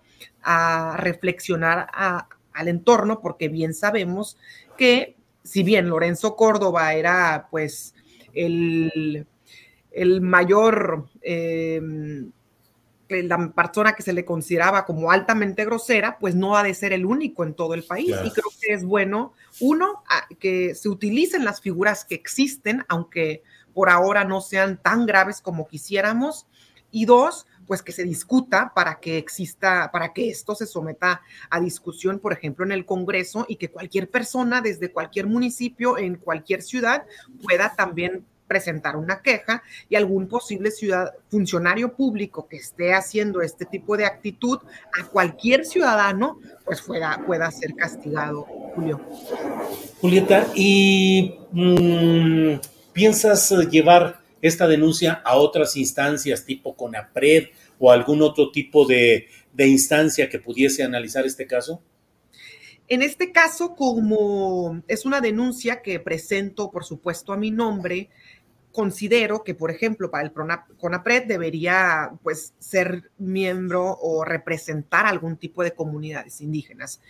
reflexionar 0.97 1.87
al 2.53 2.67
entorno, 2.67 3.21
porque 3.21 3.49
bien 3.49 3.75
sabemos 3.75 4.35
que 4.79 5.15
si 5.43 5.61
bien 5.61 5.89
Lorenzo 5.89 6.35
Córdoba 6.35 6.95
era 6.95 7.49
pues 7.51 7.93
el, 8.33 9.27
el 9.91 10.21
mayor... 10.21 11.07
Em, 11.21 12.31
la 13.09 13.51
persona 13.51 13.93
que 13.93 14.01
se 14.01 14.11
le 14.11 14.25
consideraba 14.25 14.85
como 14.85 15.11
altamente 15.11 15.65
grosera, 15.65 16.17
pues 16.17 16.33
no 16.33 16.57
ha 16.57 16.63
de 16.63 16.73
ser 16.73 16.93
el 16.93 17.05
único 17.05 17.43
en 17.43 17.53
todo 17.53 17.75
el 17.75 17.83
país. 17.83 18.15
Y 18.25 18.31
creo 18.31 18.49
que 18.59 18.73
es 18.73 18.83
bueno, 18.83 19.33
uno, 19.59 20.01
que 20.39 20.73
se 20.73 20.89
utilicen 20.89 21.45
las 21.45 21.61
figuras 21.61 22.05
que 22.05 22.15
existen, 22.15 22.83
aunque 22.87 23.43
por 23.73 23.89
ahora 23.89 24.23
no 24.23 24.41
sean 24.41 24.77
tan 24.77 25.05
graves 25.05 25.41
como 25.41 25.67
quisiéramos. 25.67 26.47
Y 26.91 27.05
dos, 27.05 27.47
pues 27.65 27.81
que 27.81 27.91
se 27.91 28.03
discuta 28.03 28.71
para 28.75 28.99
que 28.99 29.17
exista, 29.17 29.89
para 29.91 30.13
que 30.13 30.29
esto 30.29 30.53
se 30.53 30.67
someta 30.67 31.21
a 31.49 31.59
discusión, 31.59 32.19
por 32.19 32.33
ejemplo, 32.33 32.65
en 32.65 32.71
el 32.71 32.85
Congreso 32.85 33.45
y 33.47 33.55
que 33.55 33.71
cualquier 33.71 34.09
persona 34.09 34.61
desde 34.61 34.91
cualquier 34.91 35.27
municipio, 35.27 35.97
en 35.97 36.15
cualquier 36.15 36.61
ciudad, 36.61 37.03
pueda 37.41 37.73
también 37.75 38.25
presentar 38.47 38.95
una 38.95 39.21
queja 39.21 39.63
y 39.89 39.95
algún 39.95 40.27
posible 40.27 40.69
ciudad, 40.69 41.13
funcionario 41.29 41.95
público 41.95 42.47
que 42.47 42.57
esté 42.57 42.93
haciendo 42.93 43.41
este 43.41 43.65
tipo 43.65 43.97
de 43.97 44.05
actitud 44.05 44.59
a 44.99 45.07
cualquier 45.07 45.65
ciudadano, 45.65 46.37
pues 46.65 46.81
pueda, 46.81 47.19
pueda 47.25 47.49
ser 47.49 47.73
castigado, 47.73 48.43
Julio. 48.75 49.01
Julieta, 50.01 50.45
y 50.53 51.39
mm, 51.51 52.55
¿Piensas 52.93 53.51
eh, 53.51 53.67
llevar 53.69 54.21
esta 54.41 54.67
denuncia 54.67 55.13
a 55.25 55.35
otras 55.35 55.75
instancias 55.75 56.45
tipo 56.45 56.75
CONAPRED 56.75 57.47
o 57.79 57.91
algún 57.91 58.21
otro 58.21 58.51
tipo 58.51 58.85
de, 58.85 59.27
instancia 59.57 60.29
que 60.29 60.39
pudiese 60.39 60.83
analizar 60.83 61.25
este 61.25 61.47
caso? 61.47 61.81
En 62.87 63.01
este 63.01 63.31
caso, 63.31 63.75
como 63.75 64.83
es 64.87 65.05
una 65.05 65.21
denuncia 65.21 65.81
que 65.81 65.99
presento, 65.99 66.69
por 66.69 66.83
supuesto, 66.83 67.33
a 67.33 67.37
mi 67.37 67.49
nombre, 67.49 68.09
considero 68.71 69.43
que, 69.43 69.55
por 69.55 69.71
ejemplo, 69.71 70.11
para 70.11 70.25
el 70.25 70.33
CONAPRED 70.77 71.25
debería 71.25 72.11
pues 72.21 72.53
ser 72.59 73.11
miembro 73.17 73.97
o 74.01 74.25
representar 74.25 75.05
algún 75.05 75.37
tipo 75.37 75.63
de 75.63 75.71
comunidades 75.71 76.41
indígenas. 76.41 77.01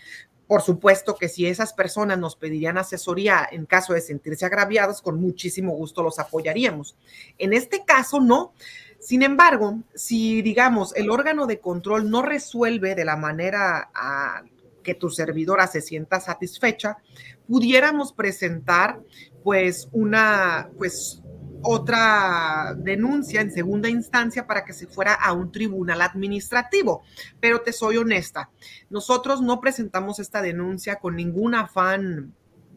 Por 0.47 0.61
supuesto 0.61 1.15
que 1.15 1.29
si 1.29 1.45
esas 1.45 1.73
personas 1.73 2.19
nos 2.19 2.35
pedirían 2.35 2.77
asesoría 2.77 3.47
en 3.51 3.65
caso 3.65 3.93
de 3.93 4.01
sentirse 4.01 4.45
agraviados, 4.45 5.01
con 5.01 5.19
muchísimo 5.19 5.73
gusto 5.73 6.03
los 6.03 6.19
apoyaríamos. 6.19 6.95
En 7.37 7.53
este 7.53 7.85
caso, 7.85 8.19
no. 8.19 8.53
Sin 8.99 9.23
embargo, 9.23 9.79
si 9.95 10.41
digamos 10.41 10.95
el 10.95 11.09
órgano 11.09 11.47
de 11.47 11.59
control 11.59 12.09
no 12.09 12.21
resuelve 12.21 12.95
de 12.95 13.05
la 13.05 13.17
manera 13.17 13.89
a 13.93 14.43
que 14.83 14.93
tu 14.93 15.09
servidora 15.09 15.65
se 15.67 15.81
sienta 15.81 16.19
satisfecha, 16.19 16.97
pudiéramos 17.47 18.13
presentar 18.13 18.99
pues 19.43 19.89
una 19.91 20.69
pues 20.77 21.22
otra 21.63 22.75
denuncia 22.77 23.41
en 23.41 23.51
segunda 23.51 23.89
instancia 23.89 24.45
para 24.45 24.65
que 24.65 24.73
se 24.73 24.87
fuera 24.87 25.13
a 25.13 25.33
un 25.33 25.51
tribunal 25.51 26.01
administrativo. 26.01 27.03
Pero 27.39 27.61
te 27.61 27.73
soy 27.73 27.97
honesta, 27.97 28.49
nosotros 28.89 29.41
no 29.41 29.59
presentamos 29.59 30.19
esta 30.19 30.41
denuncia 30.41 30.97
con 30.97 31.15
ningún 31.15 31.55
afán 31.55 32.33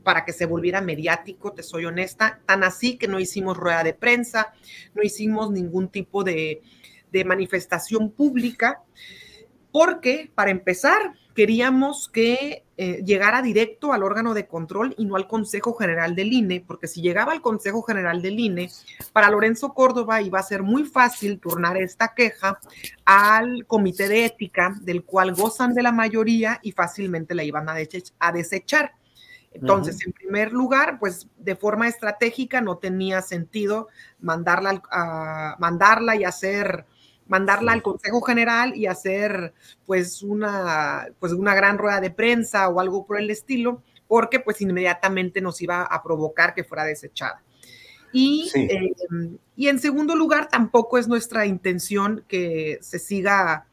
para 0.07 0.25
que 0.25 0.33
se 0.33 0.46
volviera 0.46 0.81
mediático, 0.81 1.53
te 1.53 1.64
soy 1.64 1.85
honesta, 1.85 2.38
tan 2.46 2.62
así 2.62 2.96
que 2.96 3.09
no 3.09 3.18
hicimos 3.18 3.57
rueda 3.57 3.83
de 3.83 3.92
prensa, 3.92 4.55
no 4.94 5.03
hicimos 5.03 5.51
ningún 5.51 5.88
tipo 5.88 6.22
de, 6.22 6.62
manifestación 7.25 8.11
pública, 8.11 8.83
porque 9.72 10.31
para 10.35 10.51
empezar, 10.51 11.14
queríamos 11.37 12.09
que 12.09 12.64
eh, 12.79 13.03
llegara 13.05 13.42
directo 13.42 13.92
al 13.92 14.03
órgano 14.03 14.33
de 14.33 14.46
control 14.46 14.94
y 14.96 15.05
no 15.05 15.16
al 15.16 15.29
Consejo 15.29 15.75
General 15.75 16.16
del 16.16 16.33
INE, 16.33 16.64
porque 16.66 16.88
si 16.88 17.03
llegaba 17.03 17.33
al 17.33 17.42
Consejo 17.42 17.83
General 17.83 18.22
del 18.22 18.40
INE, 18.40 18.70
para 19.12 19.31
Lorenzo 19.31 19.75
Córdoba 19.75 20.22
iba 20.22 20.38
a 20.38 20.42
ser 20.42 20.62
muy 20.62 20.85
fácil 20.85 21.38
turnar 21.38 21.77
esta 21.77 22.14
queja 22.14 22.59
al 23.05 23.66
Comité 23.66 24.09
de 24.09 24.25
Ética, 24.25 24.75
del 24.81 25.05
cual 25.05 25.35
gozan 25.35 25.75
de 25.75 25.83
la 25.83 25.92
mayoría 25.92 26.59
y 26.62 26.72
fácilmente 26.72 27.35
la 27.35 27.44
iban 27.44 27.68
a, 27.68 28.33
desechar. 28.33 28.94
Entonces, 29.53 30.05
en 30.07 30.12
primer 30.12 30.53
lugar, 30.53 30.99
pues 30.99 31.29
de 31.37 31.55
forma 31.55 31.87
estratégica 31.87 32.62
no 32.62 32.79
tenía 32.79 33.20
sentido 33.20 33.88
mandarla, 34.20 34.83
a, 34.90 35.57
mandarla 35.59 36.16
y 36.16 36.25
hacer 36.25 36.87
mandarla 37.29 37.73
al 37.73 37.83
Consejo 37.83 38.21
General 38.21 38.77
y 38.77 38.87
hacer 38.87 39.53
pues 39.85 40.23
una, 40.23 41.09
pues 41.19 41.33
una 41.33 41.55
gran 41.55 41.79
rueda 41.79 42.01
de 42.01 42.11
prensa 42.11 42.69
o 42.69 42.81
algo 42.81 43.07
por 43.07 43.19
el 43.19 43.31
estilo, 43.31 43.83
porque 44.07 44.41
pues 44.41 44.61
inmediatamente 44.61 45.41
nos 45.41 45.61
iba 45.61 45.83
a 45.83 46.03
provocar 46.03 46.55
que 46.55 46.65
fuera 46.65 46.85
desechada. 46.85 47.43
Y, 48.12 48.51
em, 48.55 49.37
y 49.57 49.69
en 49.69 49.79
segundo 49.79 50.15
lugar, 50.15 50.49
tampoco 50.49 50.97
es 50.99 51.09
nuestra 51.09 51.47
intención 51.47 52.25
que 52.29 52.79
se 52.81 52.99
siga 52.99 53.67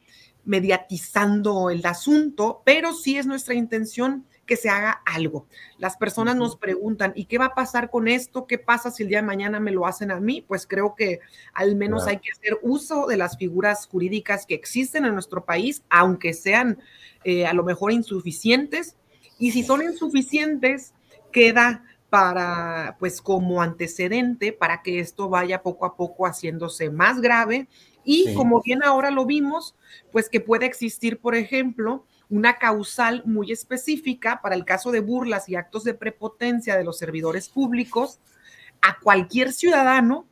mediatizando 0.44 1.70
el 1.70 1.84
asunto, 1.86 2.62
pero 2.64 2.92
sí 2.92 3.16
es 3.16 3.26
nuestra 3.26 3.54
intención 3.54 4.26
que 4.44 4.56
se 4.56 4.68
haga 4.68 5.02
algo. 5.04 5.46
Las 5.78 5.96
personas 5.96 6.36
nos 6.36 6.56
preguntan, 6.56 7.12
¿y 7.14 7.26
qué 7.26 7.38
va 7.38 7.46
a 7.46 7.54
pasar 7.54 7.90
con 7.90 8.08
esto? 8.08 8.46
¿Qué 8.46 8.58
pasa 8.58 8.90
si 8.90 9.02
el 9.02 9.08
día 9.08 9.18
de 9.18 9.26
mañana 9.26 9.60
me 9.60 9.70
lo 9.70 9.86
hacen 9.86 10.10
a 10.10 10.20
mí? 10.20 10.44
Pues 10.46 10.66
creo 10.66 10.94
que 10.94 11.20
al 11.52 11.76
menos 11.76 12.06
hay 12.06 12.18
que 12.18 12.32
hacer 12.32 12.58
uso 12.62 13.06
de 13.06 13.16
las 13.16 13.36
figuras 13.36 13.86
jurídicas 13.86 14.46
que 14.46 14.54
existen 14.54 15.04
en 15.04 15.14
nuestro 15.14 15.44
país, 15.44 15.82
aunque 15.90 16.32
sean 16.34 16.78
eh, 17.24 17.46
a 17.46 17.52
lo 17.52 17.64
mejor 17.64 17.92
insuficientes. 17.92 18.96
Y 19.38 19.52
si 19.52 19.62
son 19.62 19.82
insuficientes, 19.82 20.94
queda 21.32 21.84
para, 22.10 22.96
pues 23.00 23.20
como 23.20 23.60
antecedente, 23.60 24.52
para 24.52 24.82
que 24.82 25.00
esto 25.00 25.28
vaya 25.28 25.62
poco 25.62 25.84
a 25.84 25.96
poco 25.96 26.26
haciéndose 26.26 26.90
más 26.90 27.20
grave. 27.20 27.66
Y 28.04 28.34
como 28.34 28.60
bien 28.62 28.84
ahora 28.84 29.10
lo 29.10 29.24
vimos, 29.26 29.74
pues 30.12 30.28
que 30.28 30.40
puede 30.40 30.66
existir, 30.66 31.18
por 31.18 31.34
ejemplo, 31.34 32.04
una 32.34 32.58
causal 32.58 33.22
muy 33.26 33.52
específica 33.52 34.40
para 34.42 34.56
el 34.56 34.64
caso 34.64 34.90
de 34.90 34.98
burlas 34.98 35.48
y 35.48 35.54
actos 35.54 35.84
de 35.84 35.94
prepotencia 35.94 36.76
de 36.76 36.82
los 36.82 36.98
servidores 36.98 37.48
públicos 37.48 38.18
a 38.82 38.98
cualquier 38.98 39.52
ciudadano, 39.52 40.26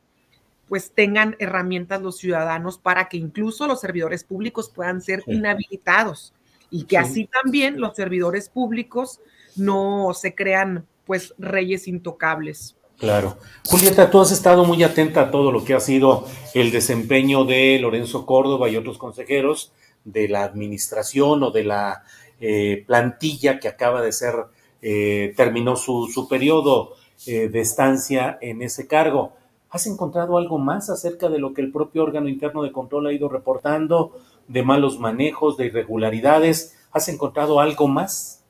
pues 0.69 0.91
tengan 0.91 1.37
herramientas 1.39 2.03
los 2.03 2.17
ciudadanos 2.17 2.77
para 2.77 3.09
que 3.09 3.19
incluso 3.19 3.69
los 3.69 3.81
servidores 3.81 4.25
públicos 4.25 4.69
puedan 4.69 5.01
ser 5.01 5.23
inhabilitados 5.29 6.35
y 6.71 6.87
que 6.87 6.99
así 6.99 7.29
también 7.41 7.81
los 7.81 7.95
servidores 7.95 8.49
públicos 8.49 9.21
no 9.55 10.13
se 10.13 10.35
crean 10.35 10.85
pues 11.05 11.35
reyes 11.39 11.87
intocables. 11.87 12.75
Claro. 12.99 13.39
Julieta, 13.69 14.11
tú 14.11 14.21
has 14.21 14.33
estado 14.33 14.65
muy 14.65 14.83
atenta 14.83 15.21
a 15.21 15.31
todo 15.31 15.53
lo 15.53 15.65
que 15.65 15.75
ha 15.75 15.81
sido 15.81 16.27
el 16.53 16.73
desempeño 16.73 17.45
de 17.45 17.79
Lorenzo 17.79 18.27
Córdoba 18.27 18.69
y 18.69 18.77
otros 18.77 18.99
consejeros 18.99 19.73
de 20.05 20.29
la 20.29 20.45
administración 20.45 21.43
o 21.43 21.51
de 21.51 21.65
la 21.65 22.05
eh, 22.41 22.85
plantilla 22.87 23.61
que 23.61 23.69
acaba 23.69 24.03
de 24.03 24.13
ser, 24.13 24.35
eh, 24.81 25.33
terminó 25.37 25.77
su, 25.77 26.09
su 26.13 26.29
periodo 26.29 26.95
eh, 27.27 27.49
de 27.49 27.61
estancia 27.61 28.37
en 28.41 28.63
ese 28.63 28.89
cargo. 28.89 29.33
¿Has 29.71 29.87
encontrado 29.87 30.37
algo 30.37 30.59
más 30.59 30.91
acerca 30.91 31.29
de 31.29 31.39
lo 31.39 31.55
que 31.55 31.63
el 31.63 31.71
propio 31.71 32.03
órgano 32.03 32.29
interno 32.29 32.63
de 32.63 32.73
control 32.73 33.07
ha 33.07 33.13
ido 33.13 33.29
reportando, 33.29 34.19
de 34.49 34.63
malos 34.65 34.99
manejos, 34.99 35.57
de 35.57 35.67
irregularidades? 35.67 36.77
¿Has 36.91 37.09
encontrado 37.09 37.61
algo 37.61 37.87
más? 37.87 38.45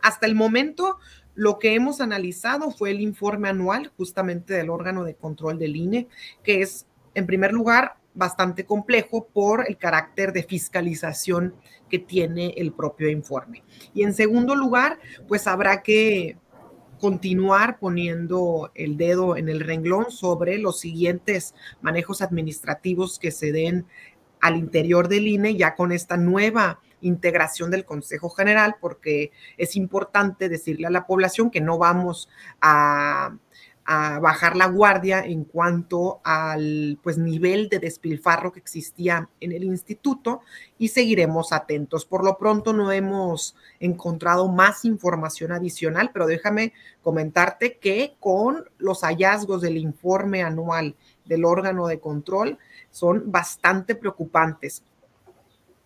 Hasta 0.00 0.26
el 0.26 0.34
momento, 0.34 0.98
lo 1.34 1.58
que 1.58 1.74
hemos 1.74 2.00
analizado 2.00 2.70
fue 2.70 2.90
el 2.90 3.00
informe 3.00 3.48
anual 3.48 3.90
justamente 3.96 4.54
del 4.54 4.70
órgano 4.70 5.04
de 5.04 5.14
control 5.14 5.58
del 5.58 5.76
INE, 5.76 6.08
que 6.42 6.62
es, 6.62 6.86
en 7.14 7.26
primer 7.26 7.52
lugar, 7.52 7.96
bastante 8.14 8.64
complejo 8.64 9.26
por 9.26 9.68
el 9.68 9.76
carácter 9.76 10.32
de 10.32 10.42
fiscalización 10.42 11.54
que 11.88 11.98
tiene 11.98 12.54
el 12.56 12.72
propio 12.72 13.08
informe. 13.08 13.62
Y 13.94 14.02
en 14.02 14.14
segundo 14.14 14.54
lugar, 14.54 14.98
pues 15.28 15.46
habrá 15.46 15.82
que 15.82 16.36
continuar 17.00 17.78
poniendo 17.78 18.70
el 18.74 18.96
dedo 18.96 19.36
en 19.36 19.48
el 19.48 19.60
renglón 19.60 20.10
sobre 20.10 20.58
los 20.58 20.78
siguientes 20.78 21.54
manejos 21.80 22.22
administrativos 22.22 23.18
que 23.18 23.32
se 23.32 23.50
den 23.50 23.86
al 24.40 24.56
interior 24.56 25.08
del 25.08 25.26
INE 25.26 25.56
ya 25.56 25.74
con 25.74 25.92
esta 25.92 26.16
nueva 26.16 26.80
integración 27.00 27.70
del 27.70 27.84
Consejo 27.84 28.30
General, 28.30 28.76
porque 28.80 29.32
es 29.56 29.74
importante 29.76 30.48
decirle 30.48 30.86
a 30.86 30.90
la 30.90 31.06
población 31.06 31.50
que 31.50 31.60
no 31.60 31.76
vamos 31.78 32.28
a 32.60 33.36
a 33.84 34.20
bajar 34.20 34.56
la 34.56 34.66
guardia 34.66 35.24
en 35.24 35.44
cuanto 35.44 36.20
al 36.24 36.98
pues 37.02 37.18
nivel 37.18 37.68
de 37.68 37.80
despilfarro 37.80 38.52
que 38.52 38.60
existía 38.60 39.28
en 39.40 39.52
el 39.52 39.64
instituto 39.64 40.42
y 40.78 40.88
seguiremos 40.88 41.52
atentos. 41.52 42.04
Por 42.04 42.24
lo 42.24 42.38
pronto 42.38 42.72
no 42.72 42.92
hemos 42.92 43.56
encontrado 43.80 44.48
más 44.48 44.84
información 44.84 45.52
adicional, 45.52 46.10
pero 46.12 46.26
déjame 46.26 46.72
comentarte 47.02 47.78
que 47.78 48.14
con 48.20 48.64
los 48.78 49.02
hallazgos 49.02 49.62
del 49.62 49.76
informe 49.76 50.42
anual 50.42 50.94
del 51.24 51.44
órgano 51.44 51.88
de 51.88 51.98
control 51.98 52.58
son 52.90 53.32
bastante 53.32 53.94
preocupantes. 53.94 54.84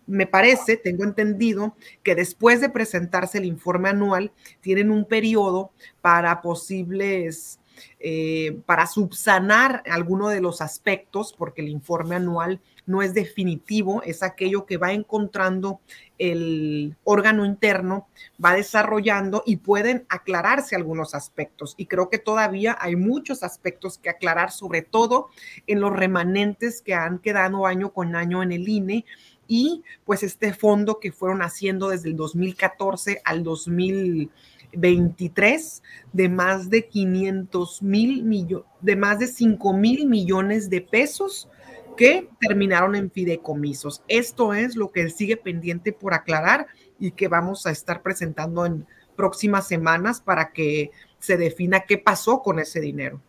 Me 0.07 0.27
parece, 0.27 0.77
tengo 0.77 1.03
entendido, 1.03 1.75
que 2.05 2.15
después 2.15 2.61
de 2.61 2.69
presentarse 2.69 3.39
el 3.39 3.45
informe 3.45 3.89
anual, 3.89 4.31
tienen 4.61 4.91
un 4.91 5.05
periodo 5.05 5.73
para 6.01 6.43
posibles 6.43 7.59
eh, 8.01 8.59
para 8.67 8.87
subsanar 8.87 9.83
alguno 9.91 10.29
de 10.29 10.41
los 10.41 10.61
aspectos, 10.61 11.35
porque 11.37 11.63
el 11.63 11.69
informe 11.69 12.17
anual 12.17 12.61
no 12.87 13.03
es 13.03 13.15
definitivo, 13.15 14.03
es 14.03 14.23
aquello 14.23 14.65
que 14.65 14.77
va 14.77 14.93
encontrando 14.93 15.81
el 16.19 16.97
órgano 17.05 17.45
interno, 17.45 18.07
va 18.43 18.55
desarrollando 18.55 19.43
y 19.45 19.57
pueden 19.57 20.07
aclararse 20.09 20.77
algunos 20.77 21.15
aspectos. 21.15 21.75
Y 21.77 21.87
creo 21.87 22.09
que 22.09 22.19
todavía 22.19 22.77
hay 22.81 22.97
muchos 22.97 23.43
aspectos 23.43 23.99
que 23.99 24.09
aclarar, 24.09 24.53
sobre 24.53 24.83
todo 24.83 25.29
en 25.67 25.81
los 25.81 25.93
remanentes 25.93 26.81
que 26.81 26.95
han 26.95 27.19
quedado 27.19 27.67
año 27.67 27.93
con 27.93 28.15
año 28.15 28.43
en 28.43 28.53
el 28.53 28.69
INE 28.69 29.05
y 29.49 29.83
pues 30.05 30.23
este 30.23 30.53
fondo 30.53 30.99
que 30.99 31.13
fueron 31.13 31.43
haciendo 31.43 31.89
desde 31.89 32.09
el 32.09 32.17
2014 32.17 33.21
al 33.25 33.43
2000 33.43 34.31
23 34.73 35.83
de 36.13 36.29
más 36.29 36.71
de 36.71 36.87
500 36.87 37.83
mil 37.83 38.25
millones, 38.25 38.67
de 38.81 38.97
más 38.97 39.19
de 39.19 39.27
5 39.27 39.73
mil 39.73 40.07
millones 40.07 40.71
de 40.71 40.81
pesos 40.81 41.49
que 41.97 42.29
terminaron 42.41 42.95
en 42.95 43.11
fideicomisos. 43.11 44.03
Esto 44.09 44.55
es 44.55 44.77
lo 44.77 44.93
que 44.93 45.11
sigue 45.11 45.37
pendiente 45.37 45.93
por 45.93 46.15
aclarar 46.15 46.67
y 46.99 47.13
que 47.13 47.29
vamos 47.29 47.67
a 47.67 47.71
estar 47.71 48.03
presentando 48.03 48.67
en 48.67 48.87
próximas 49.17 49.67
semanas 49.67 50.21
para 50.21 50.53
que 50.53 50.91
se 51.19 51.37
defina 51.37 51.81
qué 51.81 51.99
pasó 51.99 52.43
con 52.43 52.59
ese 52.59 52.81
dinero. 52.81 53.21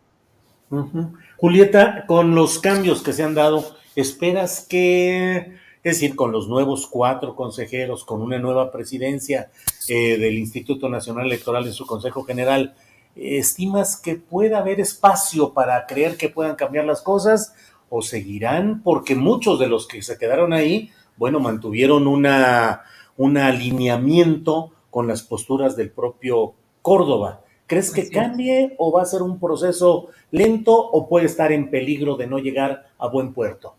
Julieta, 1.38 2.04
con 2.06 2.34
los 2.34 2.58
cambios 2.58 3.02
que 3.02 3.14
se 3.14 3.22
han 3.22 3.34
dado, 3.34 3.76
¿esperas 3.96 4.66
que 4.68 5.56
es 5.82 6.00
decir, 6.00 6.16
con 6.16 6.32
los 6.32 6.48
nuevos 6.48 6.86
cuatro 6.86 7.36
consejeros, 7.36 8.04
con 8.04 8.20
una 8.20 8.38
nueva 8.38 8.70
presidencia 8.70 9.50
eh, 9.88 10.18
del 10.18 10.38
Instituto 10.38 10.88
Nacional 10.88 11.26
Electoral 11.26 11.66
en 11.66 11.72
su 11.72 11.86
Consejo 11.86 12.24
General, 12.24 12.74
¿estimas 13.14 14.00
que 14.00 14.16
pueda 14.16 14.58
haber 14.58 14.80
espacio 14.80 15.52
para 15.52 15.86
creer 15.86 16.16
que 16.16 16.28
puedan 16.28 16.56
cambiar 16.56 16.84
las 16.84 17.02
cosas 17.02 17.54
o 17.88 18.02
seguirán? 18.02 18.82
Porque 18.82 19.14
muchos 19.14 19.58
de 19.58 19.68
los 19.68 19.86
que 19.86 20.02
se 20.02 20.18
quedaron 20.18 20.52
ahí, 20.52 20.90
bueno, 21.16 21.40
mantuvieron 21.40 22.06
una, 22.06 22.82
un 23.16 23.38
alineamiento 23.38 24.72
con 24.90 25.06
las 25.06 25.22
posturas 25.22 25.76
del 25.76 25.90
propio 25.90 26.54
Córdoba. 26.82 27.42
¿Crees 27.66 27.90
que 27.90 28.08
cambie 28.08 28.74
o 28.78 28.90
va 28.90 29.02
a 29.02 29.06
ser 29.06 29.20
un 29.20 29.38
proceso 29.38 30.08
lento 30.30 30.72
o 30.74 31.06
puede 31.06 31.26
estar 31.26 31.52
en 31.52 31.70
peligro 31.70 32.16
de 32.16 32.26
no 32.26 32.38
llegar 32.38 32.86
a 32.98 33.08
buen 33.08 33.34
puerto? 33.34 33.74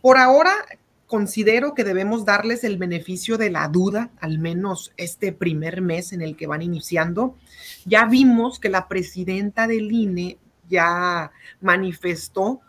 Por 0.00 0.16
ahora, 0.16 0.52
considero 1.08 1.74
que 1.74 1.82
debemos 1.82 2.24
darles 2.24 2.62
el 2.62 2.76
beneficio 2.76 3.38
de 3.38 3.50
la 3.50 3.66
duda, 3.68 4.10
al 4.20 4.38
menos 4.38 4.92
este 4.96 5.32
primer 5.32 5.80
mes 5.80 6.12
en 6.12 6.22
el 6.22 6.36
que 6.36 6.46
van 6.46 6.62
iniciando. 6.62 7.34
Ya 7.86 8.04
vimos 8.04 8.60
que 8.60 8.68
la 8.68 8.86
presidenta 8.86 9.66
del 9.66 9.90
INE 9.90 10.38
ya 10.68 11.32
manifestó 11.60 12.60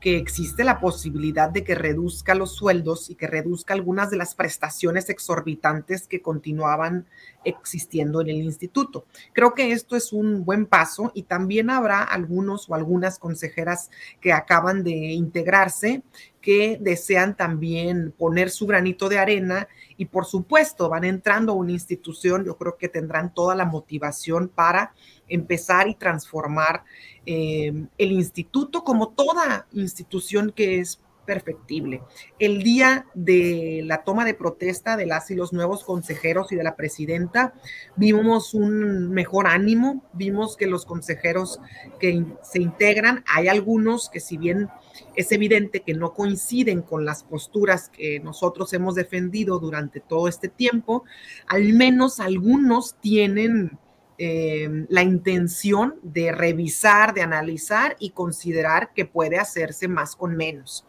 que 0.00 0.18
existe 0.18 0.64
la 0.64 0.80
posibilidad 0.80 1.48
de 1.48 1.64
que 1.64 1.74
reduzca 1.74 2.34
los 2.34 2.54
sueldos 2.54 3.08
y 3.08 3.14
que 3.14 3.26
reduzca 3.26 3.72
algunas 3.72 4.10
de 4.10 4.18
las 4.18 4.34
prestaciones 4.34 5.08
exorbitantes 5.08 6.06
que 6.06 6.20
continuaban 6.20 7.06
existiendo 7.44 8.20
en 8.20 8.28
el 8.28 8.42
instituto. 8.42 9.06
Creo 9.32 9.54
que 9.54 9.72
esto 9.72 9.96
es 9.96 10.12
un 10.12 10.44
buen 10.44 10.66
paso 10.66 11.12
y 11.14 11.24
también 11.24 11.70
habrá 11.70 12.02
algunos 12.02 12.68
o 12.68 12.74
algunas 12.74 13.18
consejeras 13.18 13.90
que 14.20 14.32
acaban 14.32 14.82
de 14.84 15.12
integrarse 15.12 16.02
que 16.40 16.76
desean 16.78 17.36
también 17.36 18.12
poner 18.12 18.50
su 18.50 18.66
granito 18.66 19.08
de 19.08 19.18
arena 19.18 19.66
y 19.96 20.04
por 20.04 20.26
supuesto 20.26 20.90
van 20.90 21.04
entrando 21.04 21.52
a 21.52 21.56
una 21.56 21.72
institución, 21.72 22.44
yo 22.44 22.58
creo 22.58 22.76
que 22.76 22.90
tendrán 22.90 23.32
toda 23.32 23.54
la 23.54 23.64
motivación 23.64 24.48
para 24.48 24.92
empezar 25.26 25.88
y 25.88 25.94
transformar 25.94 26.84
eh, 27.24 27.72
el 27.96 28.12
instituto 28.12 28.84
como 28.84 29.08
toda 29.08 29.66
institución 29.72 30.52
que 30.54 30.80
es 30.80 31.00
perfectible. 31.26 32.02
El 32.38 32.62
día 32.62 33.06
de 33.14 33.82
la 33.84 34.04
toma 34.04 34.24
de 34.24 34.34
protesta 34.34 34.96
de 34.96 35.06
las 35.06 35.30
y 35.30 35.34
los 35.34 35.52
nuevos 35.52 35.84
consejeros 35.84 36.52
y 36.52 36.56
de 36.56 36.64
la 36.64 36.76
presidenta, 36.76 37.54
vimos 37.96 38.54
un 38.54 39.10
mejor 39.10 39.46
ánimo, 39.46 40.04
vimos 40.12 40.56
que 40.56 40.66
los 40.66 40.86
consejeros 40.86 41.60
que 41.98 42.24
se 42.42 42.60
integran, 42.60 43.24
hay 43.26 43.48
algunos 43.48 44.08
que 44.08 44.20
si 44.20 44.36
bien 44.36 44.68
es 45.16 45.32
evidente 45.32 45.80
que 45.80 45.94
no 45.94 46.12
coinciden 46.12 46.82
con 46.82 47.04
las 47.04 47.24
posturas 47.24 47.88
que 47.88 48.20
nosotros 48.20 48.72
hemos 48.72 48.94
defendido 48.94 49.58
durante 49.58 50.00
todo 50.00 50.28
este 50.28 50.48
tiempo, 50.48 51.04
al 51.46 51.72
menos 51.72 52.20
algunos 52.20 52.96
tienen 53.00 53.78
eh, 54.18 54.86
la 54.88 55.02
intención 55.02 55.96
de 56.02 56.32
revisar, 56.32 57.14
de 57.14 57.22
analizar 57.22 57.96
y 57.98 58.10
considerar 58.10 58.92
que 58.94 59.04
puede 59.04 59.38
hacerse 59.38 59.88
más 59.88 60.14
con 60.16 60.36
menos. 60.36 60.86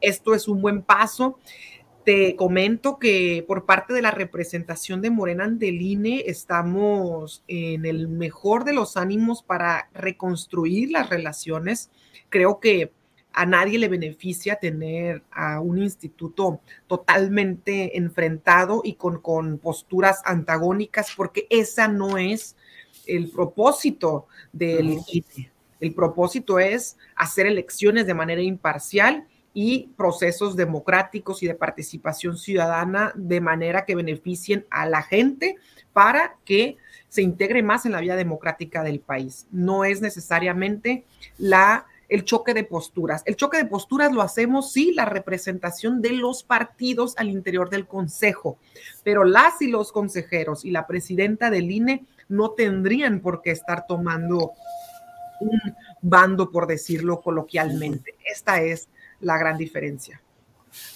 Esto 0.00 0.34
es 0.34 0.48
un 0.48 0.60
buen 0.60 0.82
paso. 0.82 1.38
Te 2.04 2.36
comento 2.36 2.98
que 2.98 3.44
por 3.46 3.66
parte 3.66 3.92
de 3.92 4.02
la 4.02 4.12
representación 4.12 5.00
de 5.02 5.10
Morena 5.10 5.44
Andeline 5.44 6.22
estamos 6.26 7.42
en 7.48 7.84
el 7.84 8.08
mejor 8.08 8.64
de 8.64 8.72
los 8.72 8.96
ánimos 8.96 9.42
para 9.42 9.88
reconstruir 9.92 10.90
las 10.90 11.10
relaciones. 11.10 11.90
Creo 12.28 12.60
que 12.60 12.92
a 13.36 13.44
nadie 13.44 13.78
le 13.78 13.88
beneficia 13.88 14.56
tener 14.56 15.22
a 15.30 15.60
un 15.60 15.76
instituto 15.76 16.60
totalmente 16.86 17.98
enfrentado 17.98 18.80
y 18.82 18.94
con, 18.94 19.20
con 19.20 19.58
posturas 19.58 20.22
antagónicas, 20.24 21.12
porque 21.14 21.46
esa 21.50 21.86
no 21.86 22.16
es 22.16 22.56
el 23.06 23.30
propósito 23.30 24.26
del 24.54 25.00
INE. 25.06 25.52
El 25.80 25.92
propósito 25.92 26.58
es 26.58 26.96
hacer 27.14 27.46
elecciones 27.46 28.06
de 28.06 28.14
manera 28.14 28.40
imparcial 28.40 29.26
y 29.52 29.90
procesos 29.98 30.56
democráticos 30.56 31.42
y 31.42 31.46
de 31.46 31.54
participación 31.54 32.38
ciudadana 32.38 33.12
de 33.16 33.42
manera 33.42 33.84
que 33.84 33.94
beneficien 33.94 34.64
a 34.70 34.86
la 34.86 35.02
gente 35.02 35.56
para 35.92 36.38
que 36.46 36.78
se 37.10 37.20
integre 37.20 37.62
más 37.62 37.84
en 37.84 37.92
la 37.92 38.00
vida 38.00 38.16
democrática 38.16 38.82
del 38.82 39.00
país. 39.00 39.46
No 39.50 39.84
es 39.84 40.00
necesariamente 40.00 41.04
la 41.36 41.86
el 42.08 42.24
choque 42.24 42.54
de 42.54 42.64
posturas. 42.64 43.22
El 43.26 43.36
choque 43.36 43.58
de 43.58 43.66
posturas 43.66 44.12
lo 44.12 44.22
hacemos, 44.22 44.72
sí, 44.72 44.92
la 44.92 45.04
representación 45.04 46.02
de 46.02 46.12
los 46.12 46.42
partidos 46.42 47.14
al 47.16 47.28
interior 47.28 47.70
del 47.70 47.86
Consejo, 47.86 48.58
pero 49.02 49.24
las 49.24 49.60
y 49.62 49.68
los 49.68 49.92
consejeros 49.92 50.64
y 50.64 50.70
la 50.70 50.86
presidenta 50.86 51.50
del 51.50 51.70
INE 51.70 52.04
no 52.28 52.50
tendrían 52.50 53.20
por 53.20 53.42
qué 53.42 53.50
estar 53.50 53.86
tomando 53.86 54.52
un 55.40 55.60
bando, 56.00 56.50
por 56.50 56.66
decirlo 56.66 57.20
coloquialmente. 57.20 58.14
Esta 58.24 58.62
es 58.62 58.88
la 59.20 59.38
gran 59.38 59.58
diferencia. 59.58 60.20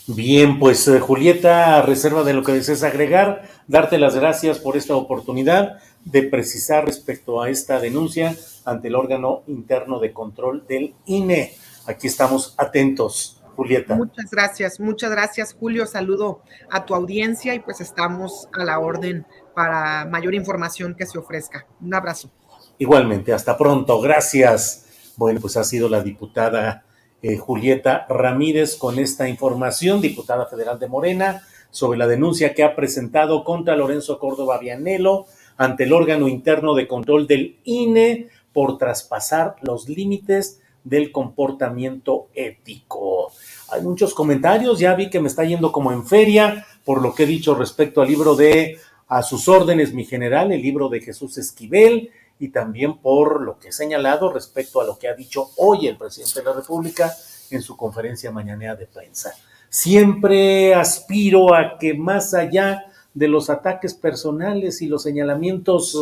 Bien, 0.06 0.58
pues 0.58 0.86
eh, 0.88 1.00
Julieta, 1.00 1.82
reserva 1.82 2.24
de 2.24 2.34
lo 2.34 2.42
que 2.42 2.52
desees 2.52 2.82
agregar, 2.82 3.48
darte 3.66 3.98
las 3.98 4.14
gracias 4.14 4.58
por 4.58 4.76
esta 4.76 4.94
oportunidad 4.96 5.78
de 6.04 6.22
precisar 6.22 6.84
respecto 6.84 7.40
a 7.40 7.50
esta 7.50 7.78
denuncia 7.80 8.36
ante 8.64 8.88
el 8.88 8.94
órgano 8.94 9.42
interno 9.46 9.98
de 10.00 10.12
control 10.12 10.66
del 10.66 10.94
INE. 11.06 11.54
Aquí 11.86 12.06
estamos 12.06 12.54
atentos. 12.56 13.36
Julieta. 13.56 13.94
Muchas 13.94 14.30
gracias, 14.30 14.80
muchas 14.80 15.10
gracias 15.10 15.52
Julio. 15.52 15.84
Saludo 15.84 16.40
a 16.70 16.86
tu 16.86 16.94
audiencia 16.94 17.54
y 17.54 17.58
pues 17.58 17.80
estamos 17.82 18.48
a 18.54 18.64
la 18.64 18.78
orden 18.78 19.26
para 19.54 20.06
mayor 20.06 20.34
información 20.34 20.94
que 20.94 21.04
se 21.04 21.18
ofrezca. 21.18 21.66
Un 21.80 21.92
abrazo. 21.92 22.30
Igualmente, 22.78 23.34
hasta 23.34 23.58
pronto. 23.58 24.00
Gracias. 24.00 25.12
Bueno, 25.16 25.40
pues 25.40 25.58
ha 25.58 25.64
sido 25.64 25.90
la 25.90 26.02
diputada 26.02 26.84
eh, 27.20 27.36
Julieta 27.36 28.06
Ramírez 28.08 28.76
con 28.76 28.98
esta 28.98 29.28
información, 29.28 30.00
diputada 30.00 30.46
federal 30.46 30.78
de 30.78 30.88
Morena, 30.88 31.42
sobre 31.70 31.98
la 31.98 32.06
denuncia 32.06 32.54
que 32.54 32.64
ha 32.64 32.74
presentado 32.74 33.44
contra 33.44 33.76
Lorenzo 33.76 34.18
Córdoba 34.18 34.58
Vianelo 34.58 35.26
ante 35.58 35.84
el 35.84 35.92
órgano 35.92 36.26
interno 36.26 36.74
de 36.74 36.88
control 36.88 37.26
del 37.26 37.58
INE 37.64 38.28
por 38.52 38.78
traspasar 38.78 39.56
los 39.62 39.88
límites 39.88 40.60
del 40.84 41.12
comportamiento 41.12 42.28
ético. 42.34 43.32
Hay 43.70 43.82
muchos 43.82 44.14
comentarios, 44.14 44.78
ya 44.78 44.94
vi 44.94 45.10
que 45.10 45.20
me 45.20 45.28
está 45.28 45.44
yendo 45.44 45.72
como 45.72 45.92
en 45.92 46.06
feria 46.06 46.66
por 46.84 47.02
lo 47.02 47.14
que 47.14 47.24
he 47.24 47.26
dicho 47.26 47.54
respecto 47.54 48.00
al 48.00 48.08
libro 48.08 48.34
de 48.34 48.78
A 49.08 49.22
sus 49.22 49.48
órdenes, 49.48 49.92
mi 49.92 50.04
general, 50.04 50.52
el 50.52 50.62
libro 50.62 50.88
de 50.88 51.00
Jesús 51.00 51.36
Esquivel, 51.36 52.10
y 52.38 52.48
también 52.48 52.98
por 52.98 53.42
lo 53.42 53.58
que 53.58 53.68
he 53.68 53.72
señalado 53.72 54.32
respecto 54.32 54.80
a 54.80 54.84
lo 54.84 54.98
que 54.98 55.08
ha 55.08 55.14
dicho 55.14 55.50
hoy 55.58 55.86
el 55.86 55.98
presidente 55.98 56.40
de 56.40 56.46
la 56.46 56.52
República 56.54 57.14
en 57.50 57.60
su 57.60 57.76
conferencia 57.76 58.30
mañanera 58.30 58.74
de 58.74 58.86
prensa. 58.86 59.34
Siempre 59.68 60.74
aspiro 60.74 61.54
a 61.54 61.78
que 61.78 61.94
más 61.94 62.32
allá 62.32 62.86
de 63.14 63.28
los 63.28 63.50
ataques 63.50 63.94
personales 63.94 64.82
y 64.82 64.86
los 64.86 65.02
señalamientos, 65.02 65.98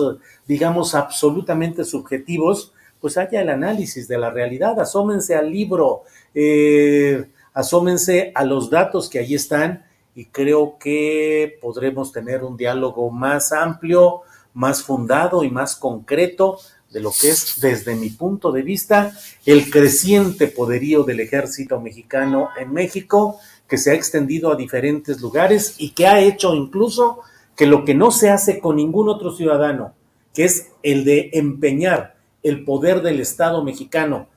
digamos, 0.46 0.94
absolutamente 0.94 1.84
subjetivos, 1.84 2.72
pues 3.00 3.16
haya 3.16 3.40
el 3.40 3.48
análisis 3.48 4.08
de 4.08 4.18
la 4.18 4.30
realidad. 4.30 4.78
Asómense 4.80 5.34
al 5.34 5.50
libro, 5.50 6.02
eh, 6.34 7.26
asómense 7.54 8.32
a 8.34 8.44
los 8.44 8.70
datos 8.70 9.08
que 9.08 9.18
allí 9.18 9.34
están 9.34 9.84
y 10.14 10.26
creo 10.26 10.78
que 10.78 11.58
podremos 11.60 12.12
tener 12.12 12.42
un 12.42 12.56
diálogo 12.56 13.10
más 13.10 13.52
amplio, 13.52 14.22
más 14.54 14.82
fundado 14.82 15.44
y 15.44 15.50
más 15.50 15.76
concreto 15.76 16.58
de 16.90 17.00
lo 17.00 17.12
que 17.12 17.28
es, 17.28 17.60
desde 17.60 17.94
mi 17.94 18.10
punto 18.10 18.50
de 18.50 18.62
vista, 18.62 19.12
el 19.44 19.70
creciente 19.70 20.48
poderío 20.48 21.04
del 21.04 21.20
ejército 21.20 21.80
mexicano 21.80 22.48
en 22.58 22.72
México, 22.72 23.38
que 23.68 23.78
se 23.78 23.90
ha 23.90 23.94
extendido 23.94 24.50
a 24.50 24.56
diferentes 24.56 25.20
lugares 25.20 25.74
y 25.78 25.90
que 25.90 26.06
ha 26.06 26.20
hecho 26.20 26.54
incluso 26.54 27.20
que 27.54 27.66
lo 27.66 27.84
que 27.84 27.94
no 27.94 28.10
se 28.10 28.30
hace 28.30 28.60
con 28.60 28.76
ningún 28.76 29.08
otro 29.08 29.30
ciudadano, 29.30 29.94
que 30.32 30.44
es 30.44 30.68
el 30.82 31.04
de 31.04 31.30
empeñar 31.34 32.16
el 32.42 32.64
poder 32.64 33.02
del 33.02 33.20
Estado 33.20 33.62
mexicano 33.62 34.28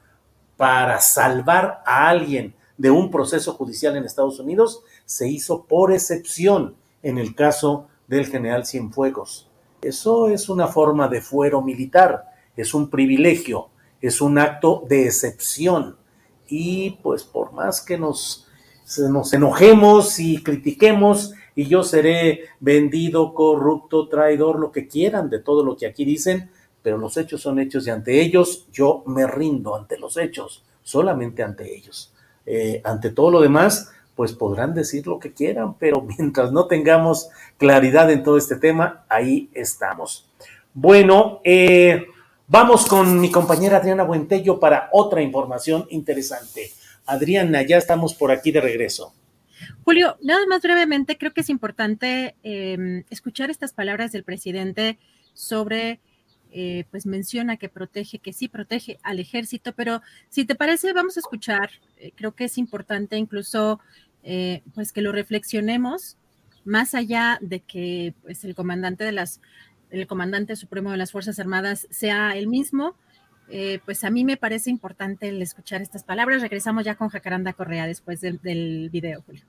para 0.57 0.99
salvar 0.99 1.81
a 1.85 2.09
alguien 2.09 2.55
de 2.77 2.91
un 2.91 3.11
proceso 3.11 3.53
judicial 3.53 3.95
en 3.95 4.05
Estados 4.05 4.39
Unidos, 4.39 4.83
se 5.05 5.29
hizo 5.29 5.65
por 5.65 5.91
excepción 5.91 6.75
en 7.03 7.17
el 7.17 7.35
caso 7.35 7.87
del 8.07 8.27
general 8.27 8.65
Cienfuegos. 8.65 9.47
Eso 9.81 10.29
es 10.29 10.49
una 10.49 10.67
forma 10.67 11.07
de 11.07 11.21
fuero 11.21 11.61
militar, 11.61 12.25
es 12.55 12.73
un 12.73 12.89
privilegio, 12.89 13.69
es 14.01 14.21
un 14.21 14.37
acto 14.37 14.83
de 14.87 15.05
excepción. 15.05 15.97
Y 16.47 16.91
pues 17.03 17.23
por 17.23 17.53
más 17.53 17.81
que 17.81 17.97
nos, 17.97 18.47
nos 18.99 19.33
enojemos 19.33 20.19
y 20.19 20.41
critiquemos, 20.43 21.33
y 21.55 21.65
yo 21.65 21.83
seré 21.83 22.41
vendido, 22.59 23.33
corrupto, 23.33 24.07
traidor, 24.07 24.59
lo 24.59 24.71
que 24.71 24.87
quieran 24.87 25.29
de 25.29 25.39
todo 25.39 25.63
lo 25.63 25.75
que 25.75 25.85
aquí 25.85 26.05
dicen, 26.05 26.49
pero 26.81 26.97
los 26.97 27.17
hechos 27.17 27.41
son 27.41 27.59
hechos 27.59 27.85
y 27.87 27.89
ante 27.89 28.21
ellos 28.21 28.67
yo 28.71 29.03
me 29.05 29.27
rindo 29.27 29.75
ante 29.75 29.97
los 29.97 30.17
hechos, 30.17 30.63
solamente 30.83 31.43
ante 31.43 31.75
ellos. 31.75 32.13
Eh, 32.45 32.81
ante 32.83 33.11
todo 33.11 33.29
lo 33.29 33.41
demás, 33.41 33.91
pues 34.15 34.33
podrán 34.33 34.73
decir 34.73 35.07
lo 35.07 35.19
que 35.19 35.33
quieran, 35.33 35.75
pero 35.75 36.01
mientras 36.17 36.51
no 36.51 36.65
tengamos 36.65 37.29
claridad 37.57 38.09
en 38.11 38.23
todo 38.23 38.37
este 38.37 38.55
tema, 38.55 39.05
ahí 39.09 39.49
estamos. 39.53 40.27
Bueno, 40.73 41.41
eh, 41.43 42.05
vamos 42.47 42.85
con 42.85 43.19
mi 43.19 43.29
compañera 43.29 43.77
Adriana 43.77 44.03
Buentello 44.03 44.59
para 44.59 44.89
otra 44.93 45.21
información 45.21 45.85
interesante. 45.89 46.71
Adriana, 47.11 47.61
ya 47.61 47.77
estamos 47.77 48.13
por 48.13 48.31
aquí 48.31 48.51
de 48.51 48.61
regreso. 48.61 49.13
Julio, 49.83 50.17
nada 50.21 50.45
más 50.47 50.61
brevemente, 50.61 51.17
creo 51.17 51.33
que 51.33 51.41
es 51.41 51.49
importante 51.49 52.35
em, 52.41 53.03
escuchar 53.09 53.49
estas 53.49 53.73
palabras 53.73 54.11
del 54.11 54.23
presidente 54.23 54.97
sobre, 55.33 55.99
eh, 56.51 56.85
pues 56.89 57.05
menciona 57.05 57.57
que 57.57 57.69
protege, 57.69 58.19
que 58.19 58.33
sí 58.33 58.47
protege 58.47 58.99
al 59.03 59.19
ejército, 59.19 59.73
pero 59.73 60.01
si 60.29 60.45
te 60.45 60.55
parece, 60.55 60.93
vamos 60.93 61.17
a 61.17 61.19
escuchar, 61.19 61.69
eh, 61.97 62.11
creo 62.15 62.33
que 62.33 62.45
es 62.45 62.57
importante 62.57 63.17
incluso 63.17 63.79
eh, 64.23 64.61
pues 64.73 64.93
que 64.93 65.01
lo 65.01 65.11
reflexionemos 65.11 66.17
más 66.63 66.93
allá 66.93 67.39
de 67.41 67.59
que 67.59 68.13
pues 68.21 68.43
el 68.43 68.53
comandante 68.53 69.03
de 69.03 69.11
las 69.11 69.41
el 69.89 70.07
comandante 70.07 70.55
supremo 70.55 70.91
de 70.91 70.97
las 70.97 71.11
Fuerzas 71.11 71.37
Armadas 71.39 71.87
sea 71.89 72.37
el 72.37 72.47
mismo, 72.47 72.95
eh, 73.53 73.81
pues 73.83 74.05
a 74.05 74.09
mí 74.09 74.23
me 74.23 74.37
parece 74.37 74.69
importante 74.69 75.27
el 75.27 75.41
escuchar 75.41 75.81
estas 75.81 76.05
palabras. 76.05 76.41
Regresamos 76.41 76.85
ya 76.85 76.95
con 76.95 77.09
Jacaranda 77.09 77.51
Correa 77.51 77.85
después 77.85 78.21
del, 78.21 78.39
video, 78.89 79.21
Julio. 79.25 79.43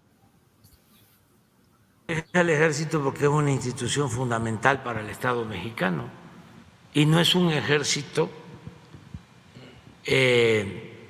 el 2.08 2.50
ejército 2.50 3.00
porque 3.00 3.24
es 3.24 3.30
una 3.30 3.52
institución 3.52 4.10
fundamental 4.10 4.82
para 4.82 5.00
el 5.00 5.08
Estado 5.08 5.44
mexicano 5.44 6.10
y 6.92 7.06
no 7.06 7.20
es 7.20 7.36
un 7.36 7.50
ejército 7.50 8.28
eh, 10.04 11.08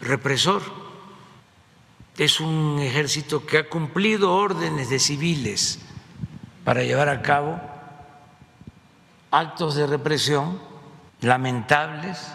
represor, 0.00 0.62
es 2.16 2.38
un 2.38 2.78
ejército 2.78 3.44
que 3.44 3.58
ha 3.58 3.68
cumplido 3.68 4.32
órdenes 4.32 4.90
de 4.90 5.00
civiles 5.00 5.80
para 6.64 6.84
llevar 6.84 7.08
a 7.08 7.20
cabo 7.20 7.60
actos 9.32 9.74
de 9.74 9.88
represión 9.88 10.69
lamentables, 11.20 12.32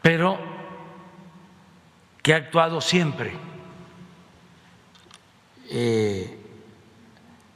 pero 0.00 0.38
que 2.22 2.34
ha 2.34 2.36
actuado 2.36 2.80
siempre 2.80 3.32
eh, 5.70 6.38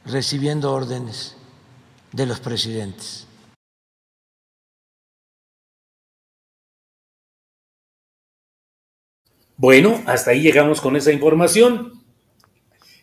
recibiendo 0.05 0.73
órdenes 0.73 1.37
de 2.11 2.25
los 2.25 2.39
presidentes. 2.39 3.27
Bueno, 9.59 10.03
hasta 10.05 10.31
ahí 10.31 10.41
llegamos 10.41 10.81
con 10.81 10.95
esa 10.95 11.11
información. 11.11 12.03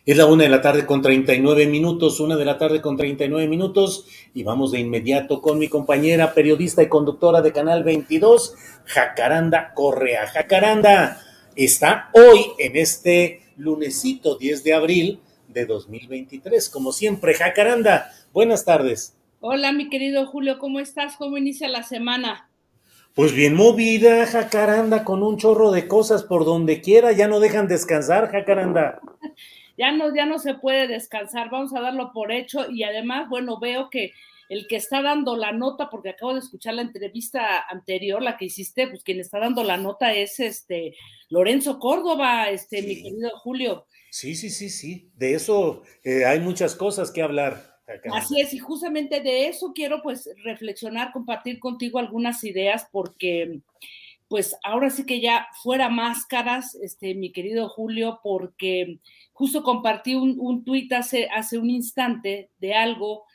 Es 0.05 0.17
la 0.17 0.27
una 0.27 0.43
de 0.43 0.49
la 0.49 0.61
tarde 0.61 0.85
con 0.85 1.01
39 1.01 1.65
minutos, 1.65 2.19
una 2.19 2.35
de 2.35 2.45
la 2.45 2.59
tarde 2.59 2.79
con 2.79 2.95
39 2.95 3.47
minutos, 3.47 4.05
y 4.35 4.43
vamos 4.43 4.71
de 4.71 4.79
inmediato 4.79 5.41
con 5.41 5.57
mi 5.57 5.67
compañera 5.67 6.35
periodista 6.35 6.83
y 6.83 6.89
conductora 6.89 7.41
de 7.41 7.51
Canal 7.51 7.83
22, 7.83 8.53
Jacaranda 8.85 9.73
Correa. 9.73 10.27
Jacaranda 10.27 11.19
está 11.55 12.11
hoy 12.13 12.51
en 12.59 12.75
este 12.75 13.41
lunesito 13.57 14.37
10 14.37 14.63
de 14.63 14.73
abril 14.75 15.19
de 15.47 15.65
2023. 15.65 16.69
Como 16.69 16.91
siempre, 16.91 17.33
Jacaranda, 17.33 18.11
buenas 18.31 18.63
tardes. 18.63 19.17
Hola, 19.39 19.71
mi 19.71 19.89
querido 19.89 20.27
Julio, 20.27 20.59
¿cómo 20.59 20.79
estás? 20.79 21.15
¿Cómo 21.17 21.35
inicia 21.35 21.67
la 21.67 21.81
semana? 21.81 22.47
Pues 23.15 23.33
bien 23.33 23.55
movida, 23.55 24.27
Jacaranda, 24.27 25.03
con 25.03 25.23
un 25.23 25.37
chorro 25.37 25.71
de 25.71 25.87
cosas 25.87 26.21
por 26.21 26.45
donde 26.45 26.81
quiera, 26.81 27.11
ya 27.11 27.27
no 27.27 27.39
dejan 27.39 27.67
descansar, 27.67 28.29
Jacaranda. 28.29 28.99
ya 29.77 29.91
no, 29.91 30.13
ya 30.15 30.25
no 30.25 30.39
se 30.39 30.55
puede 30.55 30.87
descansar, 30.87 31.49
vamos 31.49 31.73
a 31.73 31.81
darlo 31.81 32.11
por 32.13 32.31
hecho 32.31 32.69
y 32.69 32.83
además, 32.83 33.29
bueno, 33.29 33.59
veo 33.59 33.89
que 33.89 34.11
el 34.49 34.67
que 34.67 34.75
está 34.75 35.01
dando 35.01 35.35
la 35.35 35.51
nota, 35.51 35.89
porque 35.89 36.09
acabo 36.09 36.33
de 36.33 36.39
escuchar 36.39 36.75
la 36.75 36.83
entrevista 36.83 37.65
anterior, 37.67 38.21
la 38.21 38.37
que 38.37 38.45
hiciste, 38.45 38.87
pues 38.87 39.03
quien 39.03 39.19
está 39.19 39.39
dando 39.39 39.63
la 39.63 39.77
nota 39.77 40.13
es 40.13 40.39
este 40.39 40.95
Lorenzo 41.29 41.79
Córdoba, 41.79 42.49
este, 42.49 42.81
mi 42.81 43.01
querido 43.01 43.31
Julio. 43.39 43.87
Sí, 44.11 44.35
sí, 44.35 44.49
sí, 44.49 44.69
sí. 44.69 45.09
De 45.15 45.33
eso 45.33 45.83
eh, 46.03 46.25
hay 46.25 46.39
muchas 46.39 46.75
cosas 46.75 47.11
que 47.11 47.21
hablar. 47.21 47.75
Así 48.11 48.39
es, 48.41 48.53
y 48.53 48.57
justamente 48.57 49.21
de 49.21 49.47
eso 49.47 49.71
quiero 49.73 50.01
pues 50.01 50.29
reflexionar, 50.43 51.11
compartir 51.11 51.59
contigo 51.59 51.99
algunas 51.99 52.43
ideas, 52.43 52.87
porque 52.91 53.59
pues 54.27 54.55
ahora 54.63 54.89
sí 54.89 55.05
que 55.05 55.21
ya 55.21 55.47
fuera 55.61 55.87
máscaras, 55.89 56.73
este, 56.75 57.13
mi 57.13 57.31
querido 57.31 57.69
Julio, 57.69 58.21
porque 58.23 58.99
justo 59.35 59.63
compartí 59.63 60.15
un, 60.15 60.37
un 60.39 60.63
tuit 60.63 60.91
hace, 60.93 61.27
hace 61.27 61.57
un 61.57 61.69
instante 61.69 62.51
de 62.57 62.73
algo 62.73 63.25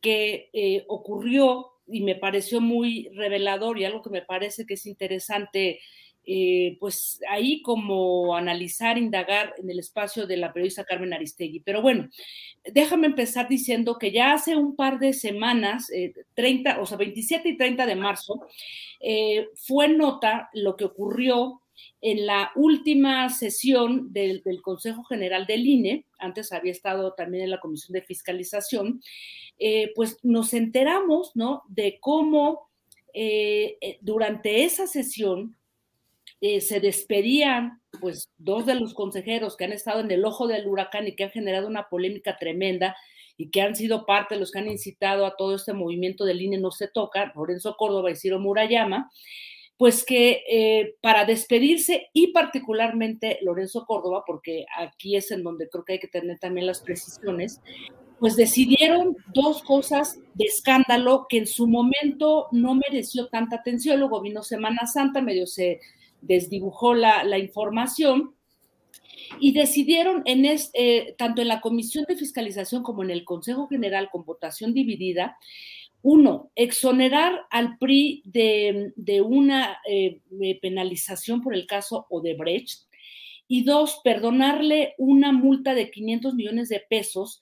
que 0.00 0.48
eh, 0.54 0.84
ocurrió 0.88 1.66
y 1.86 2.00
me 2.00 2.14
pareció 2.14 2.62
muy 2.62 3.10
revelador 3.14 3.78
y 3.78 3.84
algo 3.84 4.00
que 4.00 4.08
me 4.08 4.22
parece 4.22 4.64
que 4.64 4.74
es 4.74 4.86
interesante, 4.86 5.80
eh, 6.24 6.78
pues 6.80 7.20
ahí 7.28 7.60
como 7.60 8.34
analizar, 8.34 8.96
indagar 8.96 9.52
en 9.58 9.68
el 9.68 9.78
espacio 9.78 10.26
de 10.26 10.38
la 10.38 10.50
periodista 10.54 10.84
Carmen 10.84 11.12
Aristegui. 11.12 11.60
Pero 11.60 11.82
bueno, 11.82 12.08
déjame 12.64 13.08
empezar 13.08 13.46
diciendo 13.46 13.98
que 13.98 14.12
ya 14.12 14.32
hace 14.32 14.56
un 14.56 14.76
par 14.76 14.98
de 14.98 15.12
semanas, 15.12 15.90
30, 16.32 16.70
eh, 16.70 16.76
o 16.80 16.86
sea, 16.86 16.96
27 16.96 17.50
y 17.50 17.56
30 17.58 17.84
de 17.84 17.96
marzo, 17.96 18.46
fue 19.56 19.88
nota 19.88 20.48
lo 20.54 20.74
que 20.76 20.86
ocurrió 20.86 21.59
en 22.00 22.26
la 22.26 22.50
última 22.54 23.28
sesión 23.28 24.12
del, 24.12 24.42
Consejo 24.62 25.04
General 25.04 25.46
del 25.46 25.66
INE, 25.66 26.06
antes 26.18 26.52
había 26.52 26.72
estado 26.72 27.12
también 27.12 27.44
en 27.44 27.50
la 27.50 27.60
Comisión 27.60 27.92
de 27.92 28.02
Fiscalización, 28.02 29.02
eh, 29.58 29.92
pues 29.94 30.18
nos 30.22 30.54
enteramos, 30.54 31.32
¿no? 31.34 31.62
De 31.68 31.98
cómo 32.00 32.70
eh, 33.12 33.76
eh, 33.80 33.98
durante 34.00 34.64
esa 34.64 34.86
sesión 34.86 35.56
se 36.40 36.80
despedían, 36.80 37.82
pues, 38.00 38.30
dos 38.38 38.64
de 38.64 38.74
los 38.74 38.94
consejeros 38.94 39.58
que 39.58 39.66
han 39.66 39.72
estado 39.72 40.00
en 40.00 40.10
el 40.10 40.24
ojo 40.24 40.48
del 40.48 40.66
huracán 40.66 41.06
y 41.06 41.14
que 41.14 41.24
han 41.24 41.30
generado 41.30 41.66
una 41.66 41.90
polémica 41.90 42.38
tremenda 42.38 42.96
y 43.36 43.50
que 43.50 43.62
han 43.62 43.74
sido 43.74 44.04
parte 44.04 44.34
de 44.34 44.40
los 44.40 44.50
que 44.50 44.58
han 44.58 44.68
incitado 44.68 45.26
a 45.26 45.34
todo 45.34 45.54
este 45.54 45.74
movimiento 45.74 46.24
del 46.24 46.42
INE 46.42 46.58
no 46.58 46.70
se 46.70 46.88
toca, 46.88 47.32
Lorenzo 47.34 47.74
Córdoba 47.78 48.10
y 48.10 48.16
Ciro 48.16 48.38
Murayama, 48.38 49.10
pues 49.80 50.04
que 50.04 50.42
eh, 50.46 50.96
para 51.00 51.24
despedirse 51.24 52.10
y 52.12 52.32
particularmente 52.32 53.38
Lorenzo 53.40 53.86
Córdoba, 53.86 54.24
porque 54.26 54.66
aquí 54.76 55.16
es 55.16 55.30
en 55.30 55.42
donde 55.42 55.70
creo 55.70 55.86
que 55.86 55.94
hay 55.94 55.98
que 55.98 56.06
tener 56.06 56.38
también 56.38 56.66
las 56.66 56.82
precisiones, 56.82 57.62
pues 58.18 58.36
decidieron 58.36 59.16
dos 59.32 59.62
cosas 59.62 60.18
de 60.34 60.44
escándalo 60.44 61.24
que 61.30 61.38
en 61.38 61.46
su 61.46 61.66
momento 61.66 62.48
no 62.52 62.74
mereció 62.74 63.28
tanta 63.28 63.56
atención. 63.56 63.98
Luego 63.98 64.20
vino 64.20 64.42
Semana 64.42 64.86
Santa, 64.86 65.22
medio 65.22 65.46
se 65.46 65.80
desdibujó 66.20 66.92
la, 66.92 67.38
información 67.38 68.34
y 69.40 69.52
decidieron 69.52 70.20
en 70.26 70.44
eh, 70.44 71.14
tanto 71.16 71.40
en 71.40 71.48
la 71.48 71.62
Comisión 71.62 72.04
de 72.06 72.16
Fiscalización 72.16 72.82
como 72.82 73.02
en 73.02 73.08
el 73.08 73.24
Consejo 73.24 73.66
General 73.66 74.10
con 74.12 74.26
votación 74.26 74.74
dividida 74.74 75.38
uno, 76.02 76.50
exonerar 76.54 77.42
al 77.50 77.76
PRI 77.78 78.22
de, 78.24 79.20
una 79.22 79.78
eh, 79.86 80.20
penalización 80.62 81.42
por 81.42 81.54
el 81.54 81.66
caso 81.66 82.06
Odebrecht. 82.10 82.88
Y 83.48 83.64
dos, 83.64 84.00
perdonarle 84.04 84.94
una 84.96 85.32
multa 85.32 85.74
de 85.74 85.90
500 85.90 86.34
millones 86.34 86.68
de 86.68 86.80
pesos 86.88 87.40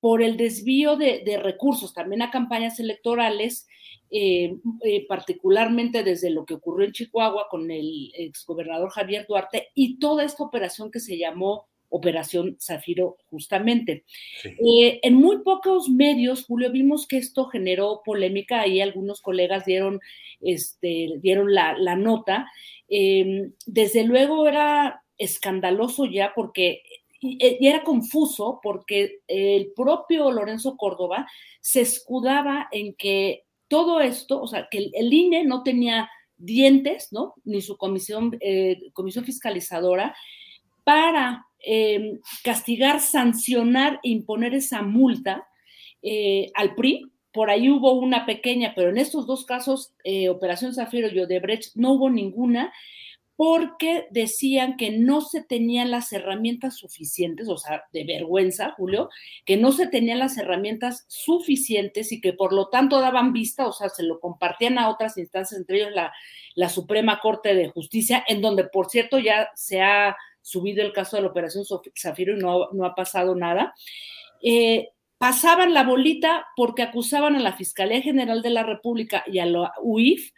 por 0.00 0.22
el 0.22 0.36
desvío 0.36 0.96
de, 0.96 1.40
recursos, 1.42 1.94
también 1.94 2.22
a 2.22 2.30
campañas 2.30 2.78
electorales, 2.78 3.66
eh, 4.10 4.56
eh, 4.84 5.06
particularmente 5.08 6.04
desde 6.04 6.30
lo 6.30 6.44
que 6.44 6.54
ocurrió 6.54 6.86
en 6.86 6.92
Chihuahua 6.92 7.48
con 7.50 7.70
el 7.70 8.12
exgobernador 8.14 8.90
Javier 8.90 9.26
Duarte 9.26 9.70
y 9.74 9.98
toda 9.98 10.22
esta 10.22 10.44
operación 10.44 10.92
que 10.92 11.00
se 11.00 11.18
llamó 11.18 11.66
Operación 11.88 12.56
Zafiro, 12.60 13.16
justamente. 13.30 14.04
Eh, 14.44 15.00
en 15.02 15.14
muy 15.14 15.38
pocos 15.42 15.88
medios, 15.88 16.44
Julio, 16.44 16.70
vimos 16.70 17.06
que 17.06 17.18
esto 17.18 17.46
generó 17.46 18.02
polémica, 18.04 18.66
y 18.66 18.80
algunos 18.80 19.20
colegas 19.20 19.64
dieron, 19.64 20.00
este, 20.40 21.18
dieron 21.20 21.52
la, 21.54 21.96
nota. 21.96 22.50
Em, 22.88 23.52
desde 23.66 24.04
luego 24.04 24.46
era 24.48 25.02
escandaloso 25.18 26.04
ya 26.04 26.32
porque 26.34 26.82
y, 27.20 27.66
era 27.66 27.82
confuso 27.82 28.60
porque 28.62 29.20
el 29.26 29.72
propio 29.74 30.30
Lorenzo 30.30 30.76
Córdoba 30.76 31.26
se 31.60 31.80
escudaba 31.80 32.68
en 32.70 32.94
que 32.94 33.44
todo 33.68 34.00
esto, 34.00 34.40
o 34.40 34.46
sea, 34.46 34.68
que 34.70 34.90
el, 34.92 35.12
INE 35.12 35.44
no 35.44 35.62
tenía 35.62 36.08
dientes, 36.36 37.08
¿no? 37.12 37.34
Ni 37.44 37.60
su 37.60 37.76
comisión, 37.76 38.36
eh, 38.40 38.90
comisión 38.92 39.24
fiscalizadora 39.24 40.14
para 40.84 41.46
Em, 41.68 42.20
castigar, 42.44 43.00
sancionar 43.00 43.98
e 44.04 44.10
imponer 44.10 44.54
esa 44.54 44.82
multa 44.82 45.48
eh, 46.00 46.52
al 46.54 46.76
PRI. 46.76 47.10
Por 47.32 47.50
ahí 47.50 47.68
hubo 47.68 47.92
una 47.94 48.24
pequeña, 48.24 48.72
pero 48.76 48.90
en 48.90 48.98
estos 48.98 49.26
dos 49.26 49.44
casos, 49.44 49.92
eh, 50.04 50.28
Operación 50.28 50.72
Zafiro 50.72 51.08
y 51.08 51.18
Odebrecht, 51.18 51.74
no 51.74 51.94
hubo 51.94 52.08
ninguna 52.08 52.72
porque 53.34 54.06
decían 54.12 54.76
que 54.76 54.92
no 54.92 55.20
se 55.20 55.42
tenían 55.42 55.90
las 55.90 56.12
herramientas 56.12 56.76
suficientes, 56.76 57.48
o 57.48 57.58
sea, 57.58 57.82
de 57.92 58.04
vergüenza, 58.04 58.70
Julio, 58.76 59.10
que 59.44 59.56
no 59.56 59.72
se 59.72 59.88
tenían 59.88 60.20
las 60.20 60.38
herramientas 60.38 61.04
suficientes 61.08 62.12
y 62.12 62.20
que 62.20 62.32
por 62.32 62.52
lo 62.52 62.68
tanto 62.68 63.00
daban 63.00 63.32
vista, 63.32 63.66
o 63.66 63.72
sea, 63.72 63.88
se 63.88 64.04
lo 64.04 64.20
compartían 64.20 64.78
a 64.78 64.88
otras 64.88 65.18
instancias, 65.18 65.58
entre 65.58 65.78
ellos 65.78 65.90
la, 65.92 66.12
la 66.54 66.68
Suprema 66.68 67.18
Corte 67.20 67.56
de 67.56 67.68
Justicia, 67.70 68.24
en 68.28 68.40
donde, 68.40 68.64
por 68.64 68.88
cierto, 68.88 69.18
ya 69.18 69.50
se 69.56 69.82
ha 69.82 70.16
subido 70.46 70.80
el 70.84 70.92
caso 70.92 71.16
de 71.16 71.22
la 71.22 71.28
Operación 71.28 71.64
Zafiro 71.98 72.36
y 72.36 72.40
no, 72.40 72.70
no 72.70 72.84
ha 72.84 72.94
pasado 72.94 73.34
nada. 73.34 73.74
Eh, 74.40 74.90
pasaban 75.18 75.74
la 75.74 75.82
bolita 75.82 76.46
porque 76.54 76.82
acusaban 76.82 77.34
a 77.34 77.40
la 77.40 77.54
Fiscalía 77.54 78.00
General 78.00 78.42
de 78.42 78.50
la 78.50 78.62
República 78.62 79.24
y 79.26 79.40
a 79.40 79.46
la 79.46 79.72
UIF, 79.82 80.30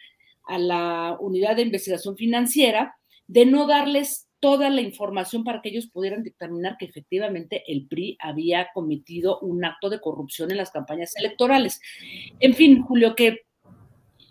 a 0.45 0.59
la 0.59 1.17
Unidad 1.21 1.57
de 1.57 1.63
Investigación 1.63 2.17
Financiera, 2.17 2.97
de 3.27 3.45
no 3.45 3.67
darles 3.67 4.31
toda 4.41 4.71
la 4.71 4.81
información 4.81 5.45
para 5.45 5.61
que 5.61 5.69
ellos 5.69 5.89
pudieran 5.89 6.23
dictaminar 6.23 6.79
que 6.79 6.87
efectivamente 6.87 7.65
el 7.67 7.87
PRI 7.87 8.17
había 8.19 8.69
cometido 8.73 9.41
un 9.41 9.63
acto 9.63 9.91
de 9.91 10.01
corrupción 10.01 10.51
en 10.51 10.57
las 10.57 10.71
campañas 10.71 11.15
electorales. 11.17 11.83
En 12.41 12.55
fin, 12.55 12.81
Julio, 12.81 13.15
que 13.15 13.43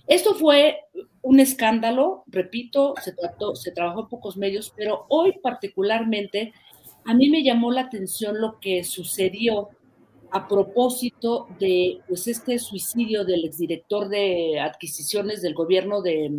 esto 0.08 0.34
fue 0.34 0.80
un 1.28 1.42
escándalo, 1.42 2.24
repito, 2.28 2.94
se, 3.04 3.12
trató, 3.12 3.54
se 3.54 3.74
trabajó 3.74 4.04
en 4.04 4.08
pocos 4.08 4.38
medios, 4.38 4.72
pero 4.78 5.06
hoy 5.10 5.34
particularmente 5.44 6.54
a 7.04 7.14
mí 7.14 7.30
me 7.30 7.44
llamó 7.44 7.70
la 7.70 7.82
atención 7.82 8.40
lo 8.40 8.62
que 8.62 8.86
sucedió 8.86 9.68
a 10.32 10.48
propósito 10.48 11.50
de 11.60 12.00
pues, 12.08 12.30
este 12.30 12.58
suicidio 12.60 13.26
del 13.26 13.44
exdirector 13.44 14.08
de 14.08 14.58
adquisiciones 14.62 15.42
del 15.42 15.54
gobierno 15.54 16.02
de, 16.02 16.30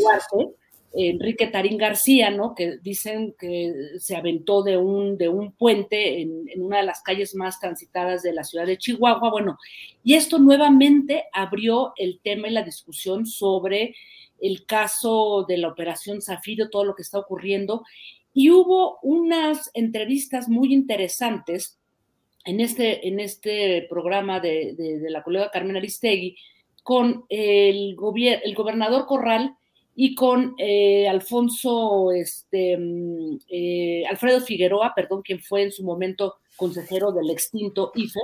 Duarte, 0.00 0.54
Enrique 0.92 1.46
Tarín 1.46 1.78
García, 1.78 2.30
¿no? 2.30 2.54
Que 2.54 2.78
dicen 2.78 3.34
que 3.38 3.72
se 3.98 4.16
aventó 4.16 4.62
de 4.62 4.76
un, 4.76 5.16
de 5.16 5.28
un 5.28 5.52
puente 5.52 6.20
en, 6.20 6.48
en, 6.48 6.62
una 6.62 6.78
de 6.78 6.84
las 6.84 7.02
calles 7.02 7.34
más 7.34 7.60
transitadas 7.60 8.22
de 8.22 8.32
la 8.32 8.44
ciudad 8.44 8.66
de 8.66 8.78
Chihuahua. 8.78 9.30
Bueno, 9.30 9.58
y 10.02 10.14
esto 10.14 10.38
nuevamente 10.38 11.24
abrió 11.32 11.92
el 11.96 12.20
tema 12.22 12.48
y 12.48 12.52
la 12.52 12.62
discusión 12.62 13.26
sobre 13.26 13.94
el 14.40 14.66
caso 14.66 15.44
de 15.46 15.58
la 15.58 15.68
operación 15.68 16.22
Zafiro, 16.22 16.70
todo 16.70 16.84
lo 16.84 16.94
que 16.94 17.02
está 17.02 17.18
ocurriendo. 17.18 17.84
Y 18.32 18.50
hubo 18.50 18.98
unas 19.02 19.70
entrevistas 19.74 20.48
muy 20.48 20.72
interesantes 20.72 21.78
en 22.44 22.60
este, 22.60 23.06
en 23.06 23.20
este 23.20 23.86
programa 23.88 24.40
de, 24.40 24.74
la 25.08 25.22
colega 25.22 25.50
Carmen 25.50 25.76
Aristegui 25.76 26.36
con 26.82 27.26
el, 27.28 27.96
el 28.16 28.54
gobernador 28.54 29.06
Corral 29.06 29.56
y 29.94 30.14
con 30.14 30.54
eh, 30.58 31.08
Alfonso, 31.08 32.12
este, 32.12 32.76
mm, 32.78 33.38
eh, 33.48 34.04
Alfredo 34.08 34.40
Figueroa, 34.40 34.92
perdón, 34.94 35.22
quien 35.22 35.40
fue 35.40 35.62
en 35.62 35.72
su 35.72 35.82
momento 35.82 36.36
consejero 36.56 37.12
del 37.12 37.30
extinto 37.30 37.92
IFE, 37.94 38.20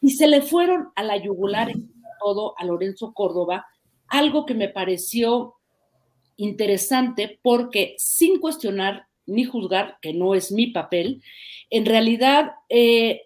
y 0.00 0.10
se 0.10 0.26
le 0.26 0.42
fueron 0.42 0.88
a 0.94 1.02
la 1.02 1.16
yugular 1.16 1.70
y 1.70 1.84
todo 2.20 2.54
a 2.58 2.64
Lorenzo 2.64 3.12
Córdoba, 3.12 3.66
algo 4.08 4.46
que 4.46 4.54
me 4.54 4.68
pareció 4.68 5.54
interesante 6.36 7.38
porque 7.42 7.94
sin 7.98 8.40
cuestionar 8.40 9.06
ni 9.26 9.44
juzgar, 9.44 9.98
que 10.00 10.12
no 10.12 10.34
es 10.34 10.50
mi 10.50 10.68
papel, 10.68 11.22
en 11.68 11.86
realidad, 11.86 12.52
eh, 12.68 13.22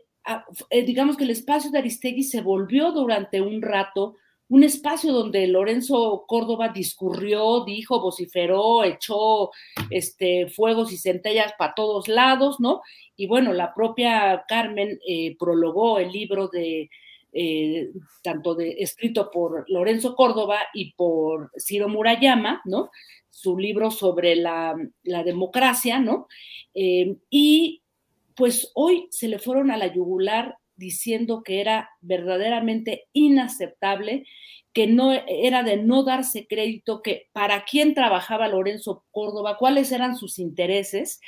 digamos 0.85 1.17
que 1.17 1.25
el 1.25 1.31
espacio 1.31 1.71
de 1.71 1.79
Aristegui 1.79 2.25
se 2.25 2.43
volvió 2.43 2.93
durante 2.93 3.41
un 3.41 3.63
rato 3.63 4.17
un 4.55 4.63
espacio 4.63 5.13
donde 5.13 5.49
Lorenzo 5.49 6.27
Córdoba 6.29 6.69
discurrió, 6.69 7.65
dijo, 7.65 8.01
vociferó, 8.01 8.85
echó 8.85 9.51
este, 9.91 10.47
fuegos 10.47 10.93
y 10.93 10.97
centellas 10.97 11.55
para 11.59 11.75
todos 11.75 12.07
lados, 12.07 12.61
¿no? 12.61 12.81
Y 13.17 13.27
bueno, 13.27 13.53
la 13.53 13.75
propia 13.75 14.45
Carmen 14.47 15.01
eh, 15.09 15.37
prologó 15.41 15.99
el 15.99 16.13
libro 16.13 16.47
de, 16.47 16.89
tanto 18.23 18.55
de, 18.55 18.77
escrito 18.79 19.29
por 19.33 19.69
Lorenzo 19.69 20.15
Córdoba 20.15 20.61
y 20.73 20.93
por 20.93 21.51
Ciro 21.59 21.89
Murayama, 21.89 22.63
¿no? 22.65 22.93
Su 23.31 23.59
libro 23.59 23.91
sobre 23.91 24.37
la, 24.37 24.77
la 25.03 25.25
democracia, 25.25 25.99
¿no? 25.99 26.29
y 26.73 27.83
pues 28.37 28.73
hoy 28.75 29.07
se 29.11 29.29
le 29.29 29.39
fueron 29.39 29.71
a 29.71 29.77
la 29.77 29.93
yugular 29.93 30.59
diciendo 30.77 31.43
que 31.43 31.61
era 31.61 31.91
verdaderamente 32.01 33.05
inaceptable, 33.13 34.27
que 34.73 34.87
no 34.87 35.13
era 35.13 35.63
de 35.63 35.77
no 35.77 36.03
darse 36.03 36.47
crédito, 36.47 37.01
que 37.01 37.29
para 37.33 37.65
quién 37.65 37.95
trabajaba 37.95 38.49
Lorenzo 38.49 39.05
Córdoba, 39.13 39.57
cuáles 39.57 39.93
eran 39.93 40.17
sus 40.17 40.39
intereses, 40.39 41.21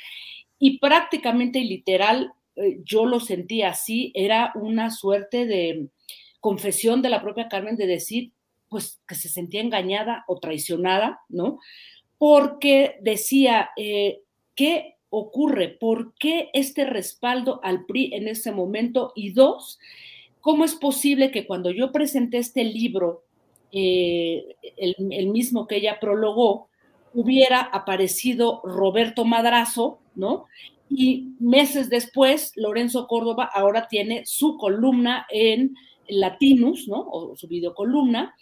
y 0.59 0.79
prácticamente 0.79 1.59
literal, 1.61 2.33
eh, 2.55 2.79
yo 2.83 3.05
lo 3.05 3.19
sentí 3.19 3.61
así, 3.61 4.11
era 4.15 4.51
una 4.55 4.91
suerte 4.91 5.45
de 5.45 5.87
confesión 6.39 7.01
de 7.01 7.09
la 7.09 7.21
propia 7.21 7.47
Carmen 7.47 7.77
de 7.77 7.87
decir, 7.87 8.31
pues 8.69 8.99
que 9.07 9.15
se 9.15 9.29
sentía 9.29 9.61
engañada 9.61 10.25
o 10.27 10.39
traicionada, 10.39 11.21
¿no? 11.29 11.59
Porque 12.17 12.97
decía 13.01 13.69
eh, 13.77 14.19
que 14.55 14.96
ocurre? 15.09 15.69
¿Por 15.69 16.13
qué 16.15 16.49
este 16.53 16.85
respaldo 16.85 17.59
al 17.63 17.85
PRI 17.85 18.13
en 18.13 18.27
ese 18.27 18.51
momento? 18.51 19.11
Y 19.15 19.31
dos, 19.31 19.79
¿cómo 20.41 20.65
es 20.65 20.75
posible 20.75 21.31
que 21.31 21.45
cuando 21.45 21.71
yo 21.71 21.91
presenté 21.91 22.37
este 22.37 22.63
libro, 22.63 23.23
eh, 23.71 24.55
el, 24.77 25.27
mismo 25.27 25.67
que 25.67 25.77
ella 25.77 25.99
prologó, 25.99 26.69
hubiera 27.13 27.59
aparecido 27.59 28.61
Roberto 28.63 29.25
Madrazo, 29.25 29.99
¿no? 30.15 30.45
Y 30.89 31.33
meses 31.39 31.89
después, 31.89 32.53
Lorenzo 32.55 33.07
Córdoba 33.07 33.49
ahora 33.53 33.87
tiene 33.89 34.23
su 34.25 34.57
columna 34.57 35.25
en 35.29 35.75
Latinus, 36.07 36.87
¿no? 36.87 37.05
O 37.09 37.35
su 37.35 37.47
videocolumna, 37.47 38.35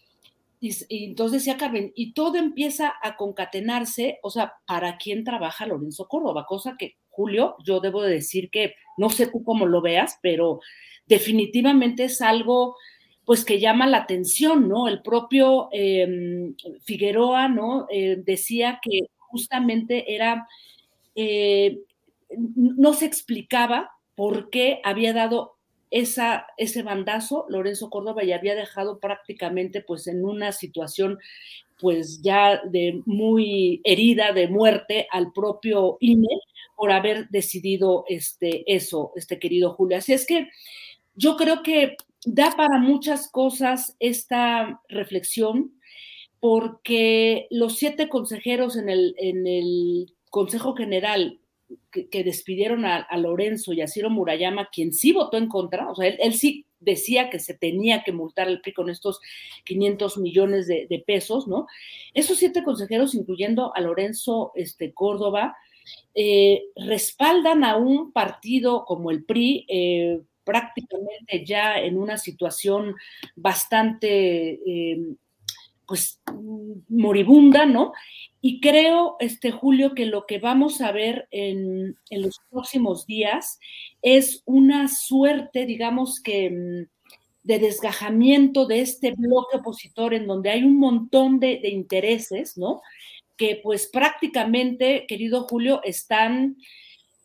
y, 0.89 1.05
entonces 1.05 1.43
decía 1.43 1.57
Carmen, 1.57 1.91
y 1.95 2.13
todo 2.13 2.37
empieza 2.37 2.93
a 3.01 3.15
concatenarse, 3.15 4.19
o 4.23 4.29
sea, 4.29 4.53
¿para 4.65 4.97
quién 4.97 5.23
trabaja 5.23 5.65
Lorenzo 5.67 6.07
Córdoba? 6.07 6.45
Cosa 6.47 6.75
que, 6.77 6.97
Julio, 7.09 7.55
yo 7.63 7.79
debo 7.79 8.01
de 8.01 8.11
decir 8.11 8.49
que, 8.49 8.73
no 8.97 9.09
sé 9.09 9.27
tú 9.27 9.43
cómo 9.43 9.65
lo 9.65 9.81
veas, 9.81 10.17
pero 10.21 10.59
definitivamente 11.05 12.05
es 12.05 12.21
algo 12.21 12.75
pues 13.25 13.43
que 13.43 13.59
llama 13.59 13.87
la 13.87 13.97
atención, 13.97 14.69
¿no? 14.69 14.87
El 14.87 15.01
propio 15.01 15.69
em, 15.71 16.55
Figueroa, 16.83 17.47
¿no? 17.47 17.87
Eh, 17.89 18.17
decía 18.23 18.79
que 18.81 18.99
justamente 19.17 20.13
era, 20.13 20.47
eh, 21.15 21.79
no 22.37 22.93
se 22.93 23.05
explicaba 23.05 23.91
por 24.13 24.51
qué 24.51 24.79
había 24.83 25.11
dado 25.11 25.54
esa, 25.91 26.47
ese 26.57 26.83
bandazo, 26.83 27.45
Lorenzo 27.49 27.89
Córdoba 27.89 28.23
ya 28.23 28.35
había 28.35 28.55
dejado 28.55 28.99
prácticamente 28.99 29.81
pues 29.81 30.07
en 30.07 30.25
una 30.25 30.51
situación 30.51 31.19
pues 31.79 32.21
ya 32.21 32.61
de 32.65 33.01
muy 33.05 33.81
herida, 33.83 34.31
de 34.31 34.47
muerte 34.47 35.07
al 35.11 35.31
propio 35.33 35.97
INE 35.99 36.39
por 36.75 36.91
haber 36.91 37.29
decidido 37.29 38.05
este, 38.07 38.63
eso, 38.73 39.11
este 39.15 39.39
querido 39.39 39.73
Julio. 39.73 39.97
Así 39.97 40.13
es 40.13 40.25
que 40.25 40.49
yo 41.15 41.37
creo 41.37 41.63
que 41.63 41.95
da 42.25 42.51
para 42.55 42.79
muchas 42.79 43.29
cosas 43.29 43.95
esta 43.99 44.81
reflexión, 44.89 45.73
porque 46.39 47.47
los 47.49 47.77
siete 47.77 48.09
consejeros 48.09 48.77
en 48.77 48.89
el, 48.89 49.15
en 49.17 49.47
el 49.47 50.13
Consejo 50.29 50.75
General 50.75 51.39
que, 51.91 52.23
despidieron 52.23 52.85
a, 52.85 53.07
Lorenzo 53.17 53.73
y 53.73 53.81
a 53.81 53.87
Ciro 53.87 54.09
Murayama, 54.09 54.69
quien 54.71 54.93
sí 54.93 55.11
votó 55.11 55.37
en 55.37 55.47
contra, 55.47 55.89
o 55.89 55.95
sea, 55.95 56.07
él, 56.07 56.33
sí 56.33 56.65
decía 56.79 57.29
que 57.29 57.39
se 57.39 57.53
tenía 57.53 58.03
que 58.03 58.11
multar 58.11 58.47
el 58.47 58.61
PRI 58.61 58.73
con 58.73 58.89
estos 58.89 59.19
500 59.63 60.17
millones 60.17 60.67
de, 60.67 61.03
pesos, 61.05 61.47
¿no? 61.47 61.67
Esos 62.13 62.37
siete 62.37 62.63
consejeros, 62.63 63.15
incluyendo 63.15 63.75
a 63.75 63.81
Lorenzo 63.81 64.51
este, 64.55 64.93
Córdoba, 64.93 65.55
eh, 66.13 66.63
respaldan 66.75 67.63
a 67.63 67.77
un 67.77 68.11
partido 68.11 68.85
como 68.85 69.11
el 69.11 69.23
PRI, 69.23 69.65
eh, 69.67 70.21
prácticamente 70.43 71.43
ya 71.45 71.79
en 71.79 71.97
una 71.97 72.17
situación 72.17 72.95
bastante, 73.35 74.59
eh, 74.65 75.15
pues, 75.85 76.21
moribunda, 76.89 77.65
¿no? 77.65 77.93
Y 78.41 78.59
creo, 78.59 79.15
este 79.19 79.51
Julio, 79.51 79.95
que 79.95 80.05
lo 80.05 80.25
que 80.27 80.37
vamos 80.37 80.81
a 80.81 80.91
ver 80.91 81.27
en, 81.31 81.95
los 82.11 82.39
próximos 82.51 83.07
días 83.07 83.59
es 84.01 84.43
una 84.45 84.87
suerte, 84.87 85.65
digamos 85.65 86.21
que, 86.21 86.51
mm, 86.51 86.87
de 87.43 87.59
desgajamiento 87.59 88.65
de 88.65 88.81
este 88.81 89.13
bloque 89.17 89.57
opositor 89.57 90.13
en 90.13 90.27
donde 90.27 90.49
hay 90.49 90.63
un 90.63 90.77
montón 90.77 91.39
de, 91.39 91.59
intereses, 91.63 92.57
¿no? 92.57 92.81
Que 93.37 93.59
pues 93.63 93.87
prácticamente, 93.87 95.05
querido 95.07 95.43
Julio, 95.43 95.81
están 95.83 96.57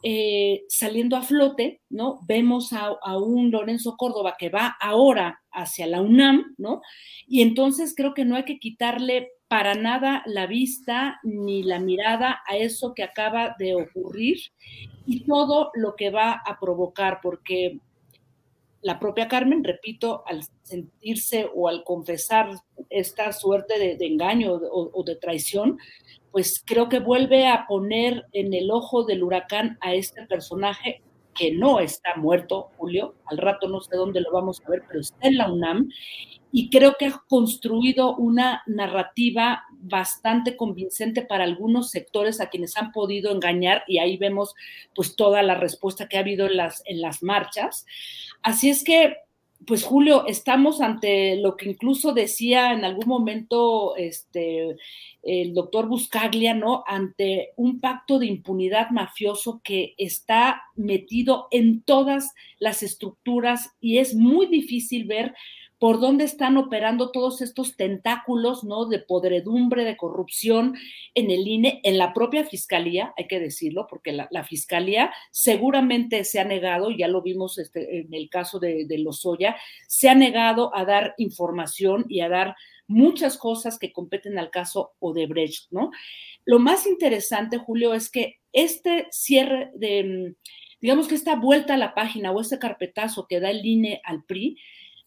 eh, 0.02 0.62
saliendo 0.68 1.16
a 1.16 1.22
flote, 1.22 1.82
¿no? 1.90 2.20
Vemos 2.26 2.72
a, 2.72 2.96
un 3.18 3.50
Lorenzo 3.50 3.96
Córdoba 3.96 4.36
que 4.38 4.48
va 4.48 4.76
ahora 4.80 5.42
hacia 5.52 5.86
la 5.86 6.00
UNAM, 6.00 6.54
¿no? 6.56 6.80
Y 7.26 7.42
entonces 7.42 7.94
creo 7.94 8.14
que 8.14 8.24
no 8.24 8.36
hay 8.36 8.44
que 8.44 8.58
quitarle 8.58 9.28
para 9.48 9.74
nada 9.74 10.22
la 10.26 10.46
vista 10.46 11.20
ni 11.22 11.62
la 11.62 11.80
mirada 11.80 12.40
a 12.46 12.56
eso 12.56 12.94
que 12.94 13.02
acaba 13.02 13.56
de 13.58 13.74
ocurrir 13.74 14.38
y 15.06 15.24
todo 15.26 15.70
lo 15.74 15.96
que 15.96 16.10
va 16.10 16.40
a 16.46 16.58
provocar, 16.58 17.18
porque 17.22 17.80
la 18.82 18.98
propia 18.98 19.28
Carmen, 19.28 19.62
repito, 19.62 20.22
al 20.26 20.44
sentirse 20.62 21.48
o 21.54 21.68
al 21.68 21.84
confesar 21.84 22.50
esta 22.88 23.32
suerte 23.32 23.78
de, 23.78 24.06
engaño 24.06 24.54
o, 24.54 25.02
de 25.04 25.16
traición, 25.16 25.78
pues 26.32 26.62
creo 26.64 26.88
que 26.88 27.00
vuelve 27.00 27.48
a 27.48 27.66
poner 27.66 28.26
en 28.32 28.54
el 28.54 28.70
ojo 28.70 29.04
del 29.04 29.22
huracán 29.22 29.78
a 29.80 29.94
este 29.94 30.26
personaje 30.26 31.02
que 31.34 31.52
no 31.52 31.80
está 31.80 32.16
muerto, 32.16 32.70
Julio, 32.76 33.14
al 33.26 33.38
rato 33.38 33.68
no 33.68 33.80
sé 33.80 33.96
dónde 33.96 34.20
lo 34.20 34.32
vamos 34.32 34.60
a 34.64 34.70
ver, 34.70 34.82
pero 34.86 35.00
está 35.00 35.28
en 35.28 35.38
la 35.38 35.50
UNAM 35.50 35.88
y 36.52 36.68
creo 36.70 36.96
que 36.98 37.06
ha 37.06 37.22
construido 37.28 38.16
una 38.16 38.62
narrativa 38.66 39.64
bastante 39.70 40.56
convincente 40.56 41.22
para 41.22 41.44
algunos 41.44 41.90
sectores 41.90 42.40
a 42.40 42.48
quienes 42.48 42.76
han 42.76 42.92
podido 42.92 43.32
engañar 43.32 43.84
y 43.86 43.98
ahí 43.98 44.16
vemos 44.16 44.54
pues 44.94 45.16
toda 45.16 45.42
la 45.42 45.54
respuesta 45.54 46.08
que 46.08 46.16
ha 46.16 46.20
habido 46.20 46.46
en 46.46 46.56
las, 46.56 46.82
en 46.86 47.00
las 47.00 47.22
marchas. 47.22 47.86
Así 48.42 48.68
es 48.68 48.84
que 48.84 49.16
pues 49.66 49.84
Julio, 49.84 50.26
estamos 50.26 50.80
ante 50.80 51.36
lo 51.36 51.56
que 51.56 51.68
incluso 51.68 52.14
decía 52.14 52.72
en 52.72 52.84
algún 52.84 53.06
momento 53.06 53.94
este, 53.96 54.76
el 55.22 55.54
doctor 55.54 55.86
Buscaglia, 55.86 56.54
¿no? 56.54 56.84
Ante 56.86 57.52
un 57.56 57.80
pacto 57.80 58.18
de 58.18 58.26
impunidad 58.26 58.90
mafioso 58.90 59.60
que 59.62 59.94
está 59.98 60.62
metido 60.76 61.48
en 61.50 61.82
todas 61.82 62.32
las 62.58 62.82
estructuras 62.82 63.70
y 63.80 63.98
es 63.98 64.14
muy 64.14 64.46
difícil 64.46 65.04
ver 65.04 65.34
por 65.80 65.98
dónde 65.98 66.24
están 66.24 66.58
operando 66.58 67.10
todos 67.10 67.40
estos 67.40 67.74
tentáculos, 67.74 68.64
¿no? 68.64 68.84
De 68.84 68.98
podredumbre, 68.98 69.82
de 69.82 69.96
corrupción 69.96 70.76
en 71.14 71.30
el 71.30 71.48
INE, 71.48 71.80
en 71.84 71.96
la 71.96 72.12
propia 72.12 72.44
fiscalía, 72.44 73.14
hay 73.16 73.26
que 73.26 73.40
decirlo, 73.40 73.86
porque 73.88 74.12
la, 74.12 74.44
fiscalía 74.44 75.10
seguramente 75.30 76.24
se 76.24 76.38
ha 76.38 76.44
negado, 76.44 76.90
ya 76.90 77.08
lo 77.08 77.22
vimos 77.22 77.56
este, 77.58 78.00
en 78.00 78.12
el 78.12 78.28
caso 78.28 78.58
de, 78.58 78.84
de 78.84 78.98
Lozoya, 78.98 79.56
se 79.88 80.10
ha 80.10 80.14
negado 80.14 80.70
a 80.76 80.84
dar 80.84 81.14
información 81.16 82.04
y 82.10 82.20
a 82.20 82.28
dar 82.28 82.56
muchas 82.90 83.38
cosas 83.38 83.78
que 83.78 83.92
competen 83.92 84.38
al 84.38 84.50
caso 84.50 84.94
Odebrecht, 84.98 85.70
¿no? 85.70 85.90
Lo 86.44 86.58
más 86.58 86.86
interesante, 86.86 87.56
Julio, 87.56 87.94
es 87.94 88.10
que 88.10 88.40
este 88.52 89.06
cierre 89.10 89.70
de, 89.74 90.34
digamos 90.80 91.06
que 91.06 91.14
esta 91.14 91.36
vuelta 91.36 91.74
a 91.74 91.78
la 91.78 91.94
página 91.94 92.32
o 92.32 92.40
este 92.40 92.58
carpetazo 92.58 93.26
que 93.28 93.38
da 93.38 93.50
el 93.50 93.64
INE 93.64 94.00
al 94.04 94.24
PRI, 94.24 94.58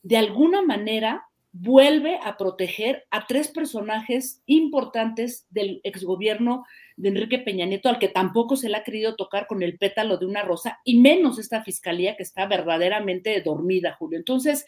de 0.01 0.17
alguna 0.17 0.61
manera 0.61 1.25
vuelve 1.51 2.19
a 2.23 2.36
proteger 2.38 3.05
a 3.11 3.27
tres 3.27 3.49
personajes 3.49 4.41
importantes 4.47 5.45
del 5.51 5.81
exgobierno 5.84 6.65
de 6.95 7.09
Enrique 7.09 7.38
Peña 7.38 7.65
Nieto, 7.65 7.89
al 7.89 7.99
que 7.99 8.07
tampoco 8.07 8.55
se 8.55 8.69
le 8.69 8.77
ha 8.77 8.84
querido 8.84 9.15
tocar 9.15 9.45
con 9.45 9.61
el 9.61 9.77
pétalo 9.77 10.17
de 10.17 10.25
una 10.25 10.41
rosa, 10.41 10.79
y 10.84 10.99
menos 10.99 11.38
esta 11.38 11.63
fiscalía 11.63 12.15
que 12.15 12.23
está 12.23 12.47
verdaderamente 12.47 13.39
dormida, 13.41 13.95
Julio. 13.99 14.17
Entonces, 14.17 14.65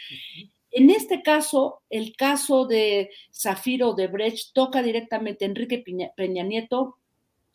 en 0.76 0.90
este 0.90 1.22
caso, 1.22 1.82
el 1.90 2.18
caso 2.18 2.68
de 2.68 3.10
Zafiro 3.34 3.94
de 3.94 4.08
Brecht 4.08 4.54
toca 4.54 4.84
directamente 4.84 5.46
a 5.46 5.48
Enrique 5.48 5.82
Peña, 6.18 6.44
Nieto, 6.44 6.98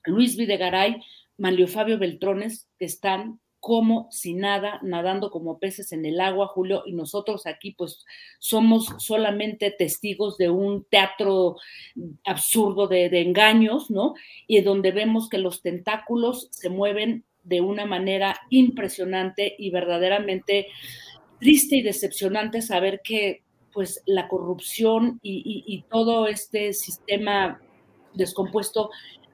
Luis 0.04 0.38
Videgaray, 0.38 1.02
Manlio 1.36 1.68
Fabio 1.68 1.98
Beltrones, 1.98 2.66
que 2.78 2.86
están 2.86 3.38
como 3.60 4.08
si 4.10 4.32
nada, 4.32 4.80
nadando 4.82 5.30
como 5.30 5.58
peces 5.58 5.92
en 5.92 6.06
el 6.06 6.18
agua, 6.18 6.46
Julio, 6.46 6.82
y 6.86 6.92
nosotros 6.92 7.46
aquí 7.46 7.72
pues 7.72 8.06
somos 8.38 8.86
solamente 8.96 9.70
testigos 9.70 10.38
de 10.38 10.48
un 10.48 10.84
teatro 10.84 11.56
absurdo 12.24 12.88
de, 12.88 13.10
de 13.10 13.20
engaños, 13.20 13.90
¿no? 13.90 14.14
Y 14.46 14.62
donde 14.62 14.92
vemos 14.92 15.28
que 15.28 15.36
los 15.36 15.60
tentáculos 15.60 16.48
se 16.52 16.70
mueven 16.70 17.26
de 17.42 17.60
una 17.60 17.84
manera 17.84 18.40
impresionante 18.48 19.54
y 19.58 19.70
verdaderamente 19.70 20.68
triste 21.40 21.76
y 21.76 21.82
decepcionante 21.82 22.62
saber 22.62 23.00
que 23.02 23.42
pues 23.72 24.02
la 24.06 24.28
corrupción 24.28 25.18
y, 25.22 25.84
todo 25.90 26.26
este 26.26 26.72
sistema 26.72 27.60
descompuesto 28.14 28.90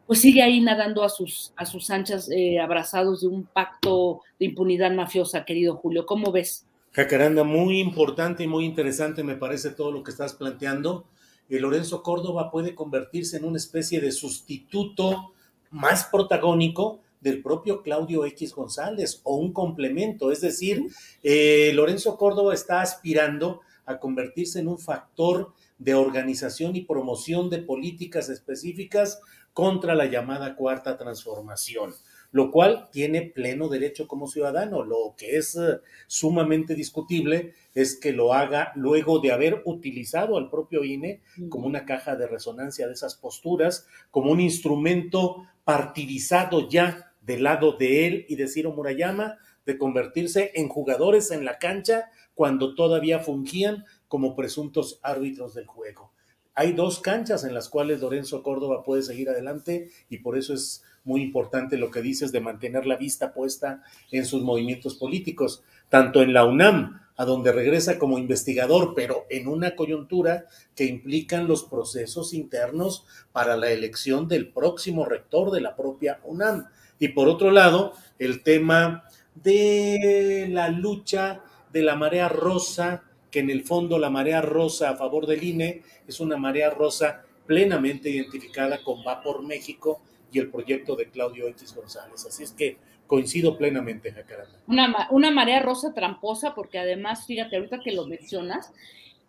pues 0.07 0.21
sigue 0.21 0.43
ahí 0.43 0.61
nadando 0.61 1.03
a 1.03 1.09
sus, 1.09 1.53
a 1.57 1.67
sus 1.67 1.91
anchas, 1.91 2.31
eh, 2.31 2.61
abrazados 2.61 3.23
de 3.23 3.27
un 3.27 3.45
pacto 3.45 4.21
de 4.39 4.47
impunidad 4.47 4.93
mafiosa, 4.93 5.45
querido 5.45 5.77
Julio. 5.77 6.07
¿Cómo 6.07 6.31
ves? 6.31 6.65
Jacaranda, 6.93 7.43
muy 7.43 7.81
importante 7.81 8.45
y 8.45 8.47
muy 8.47 8.65
interesante 8.65 9.25
me 9.25 9.35
parece 9.35 9.71
todo 9.71 9.91
lo 9.91 10.05
que 10.05 10.13
estás 10.13 10.35
planteando. 10.35 11.07
El 11.49 11.63
Lorenzo 11.63 12.03
Córdoba 12.03 12.51
puede 12.53 12.75
convertirse 12.75 13.37
en 13.37 13.45
una 13.45 13.57
especie 13.57 14.01
de 14.01 14.13
sustituto 14.13 15.33
más 15.71 16.05
protagónico 16.05 17.01
del 17.21 17.43
propio 17.43 17.83
Claudio 17.83 18.25
X 18.25 18.55
González 18.55 19.21
o 19.25 19.37
un 19.37 19.53
complemento. 19.53 20.31
Es 20.31 20.41
decir, 20.41 20.87
eh, 21.23 21.73
Lorenzo 21.75 22.17
Córdoba 22.17 22.55
está 22.55 22.81
aspirando 22.81 23.61
a 23.87 23.99
convertirse 23.99 24.61
en 24.61 24.69
un 24.69 24.79
factor 24.79 25.53
de 25.79 25.95
organización 25.95 26.75
y 26.77 26.83
promoción 26.83 27.51
de 27.51 27.59
políticas 27.59 28.29
específicas 28.29 29.21
contra 29.53 29.95
la 29.95 30.05
llamada 30.05 30.55
cuarta 30.55 30.99
transformación, 30.99 31.95
lo 32.31 32.51
cual 32.51 32.89
tiene 32.93 33.23
pleno 33.23 33.69
derecho 33.69 34.07
como 34.07 34.27
ciudadano. 34.27 34.83
Lo 34.85 35.14
que 35.17 35.39
es 35.39 35.57
eh, 35.57 35.81
sumamente 36.07 36.75
discutible 36.75 37.55
es 37.75 37.99
que 37.99 38.12
lo 38.12 38.35
haga 38.35 38.73
luego 38.75 39.19
de 39.19 39.33
haber 39.33 39.62
utilizado 39.64 40.37
al 40.37 40.51
propio 40.51 40.85
INE 40.85 41.23
como 41.49 41.67
una 41.67 41.87
caja 41.87 42.17
de 42.17 42.27
resonancia 42.27 42.87
de 42.87 42.93
esas 42.93 43.14
posturas, 43.14 43.87
como 44.11 44.31
un 44.31 44.41
instrumento 44.41 45.47
partidizado 45.67 46.69
ya 46.69 47.12
del 47.21 47.43
lado 47.43 47.73
de 47.73 48.07
él 48.07 48.27
y 48.29 48.37
de 48.37 48.47
Ciro 48.47 48.73
Murayama, 48.73 49.39
de 49.67 49.77
convertirse 49.77 50.53
en 50.55 50.69
jugadores 50.69 51.33
en 51.33 51.45
la 51.45 51.59
cancha 51.59 52.05
cuando 52.35 52.77
todavía 52.77 53.19
fungían 53.19 53.85
como 54.07 54.37
presuntos 54.37 55.01
árbitros 55.03 55.55
del 55.55 55.67
juego. 55.67 56.12
Hay 56.55 56.73
dos 56.73 57.01
canchas 57.01 57.43
en 57.43 57.53
las 57.53 57.69
cuales 57.69 58.01
Lorenzo 58.01 58.45
Córdoba 58.45 58.85
puede 58.85 59.03
seguir 59.03 59.29
adelante 59.29 59.91
y 60.09 60.19
por 60.19 60.39
eso 60.39 60.55
es 60.55 60.85
muy 61.03 61.21
importante 61.21 61.77
lo 61.77 61.91
que 61.91 62.01
dices 62.01 62.31
de 62.31 62.41
mantener 62.41 62.87
la 62.87 62.97
vista 62.97 63.35
puesta 63.35 63.83
en 64.12 64.25
sus 64.25 64.43
movimientos 64.43 64.95
políticos, 64.95 65.64
tanto 65.89 66.23
en 66.23 66.33
la 66.33 66.45
UNAM, 66.45 67.01
a 67.17 67.25
donde 67.25 67.53
regresa 67.53 67.99
como 67.99 68.19
investigador, 68.19 68.95
pero 68.95 69.27
en 69.31 69.49
una 69.49 69.75
coyuntura 69.75 70.47
que 70.75 70.85
implican 70.85 71.49
los 71.49 71.64
procesos 71.64 72.35
internos 72.35 73.05
para 73.33 73.57
la 73.57 73.71
elección 73.71 74.29
del 74.29 74.49
próximo 74.49 75.05
rector 75.05 75.51
de 75.51 75.61
la 75.61 75.77
propia 75.77 76.21
UNAM. 76.25 76.67
Y 76.99 77.09
por 77.09 77.29
otro 77.29 77.51
lado, 77.51 77.93
el 78.19 78.43
tema 78.43 79.05
de 79.35 80.47
la 80.51 80.69
lucha 80.69 81.43
de 81.73 81.83
la 81.83 81.97
marea 81.97 82.29
rosa, 82.29 83.03
que 83.31 83.41
en 83.41 83.51
el 83.51 83.64
fondo 83.64 83.99
la 83.99 84.11
marea 84.11 84.41
rosa 84.41 84.91
a 84.91 84.97
favor 84.97 85.27
del 85.27 85.43
INE 85.43 85.83
es 86.07 86.21
una 86.21 86.37
marea 86.37 86.71
rosa 86.71 87.23
plenamente 87.47 88.11
identificada 88.11 88.83
con 88.83 89.01
Va 89.07 89.23
por 89.23 89.43
México 89.43 90.01
y 90.33 90.39
el 90.39 90.51
proyecto 90.51 90.97
de 90.97 91.09
Claudio 91.09 91.47
X 91.49 91.75
González. 91.75 92.27
Así 92.27 92.43
es 92.43 92.53
que 92.53 92.79
coincido 93.07 93.57
plenamente, 93.57 94.13
Jacaranda. 94.13 94.59
Una, 94.67 95.09
una 95.11 95.31
marea 95.31 95.61
rosa 95.61 95.95
tramposa, 95.95 96.55
porque 96.55 96.79
además, 96.79 97.27
fíjate, 97.27 97.57
ahorita 97.57 97.81
que 97.81 97.93
lo 97.93 98.07
mencionas, 98.07 98.73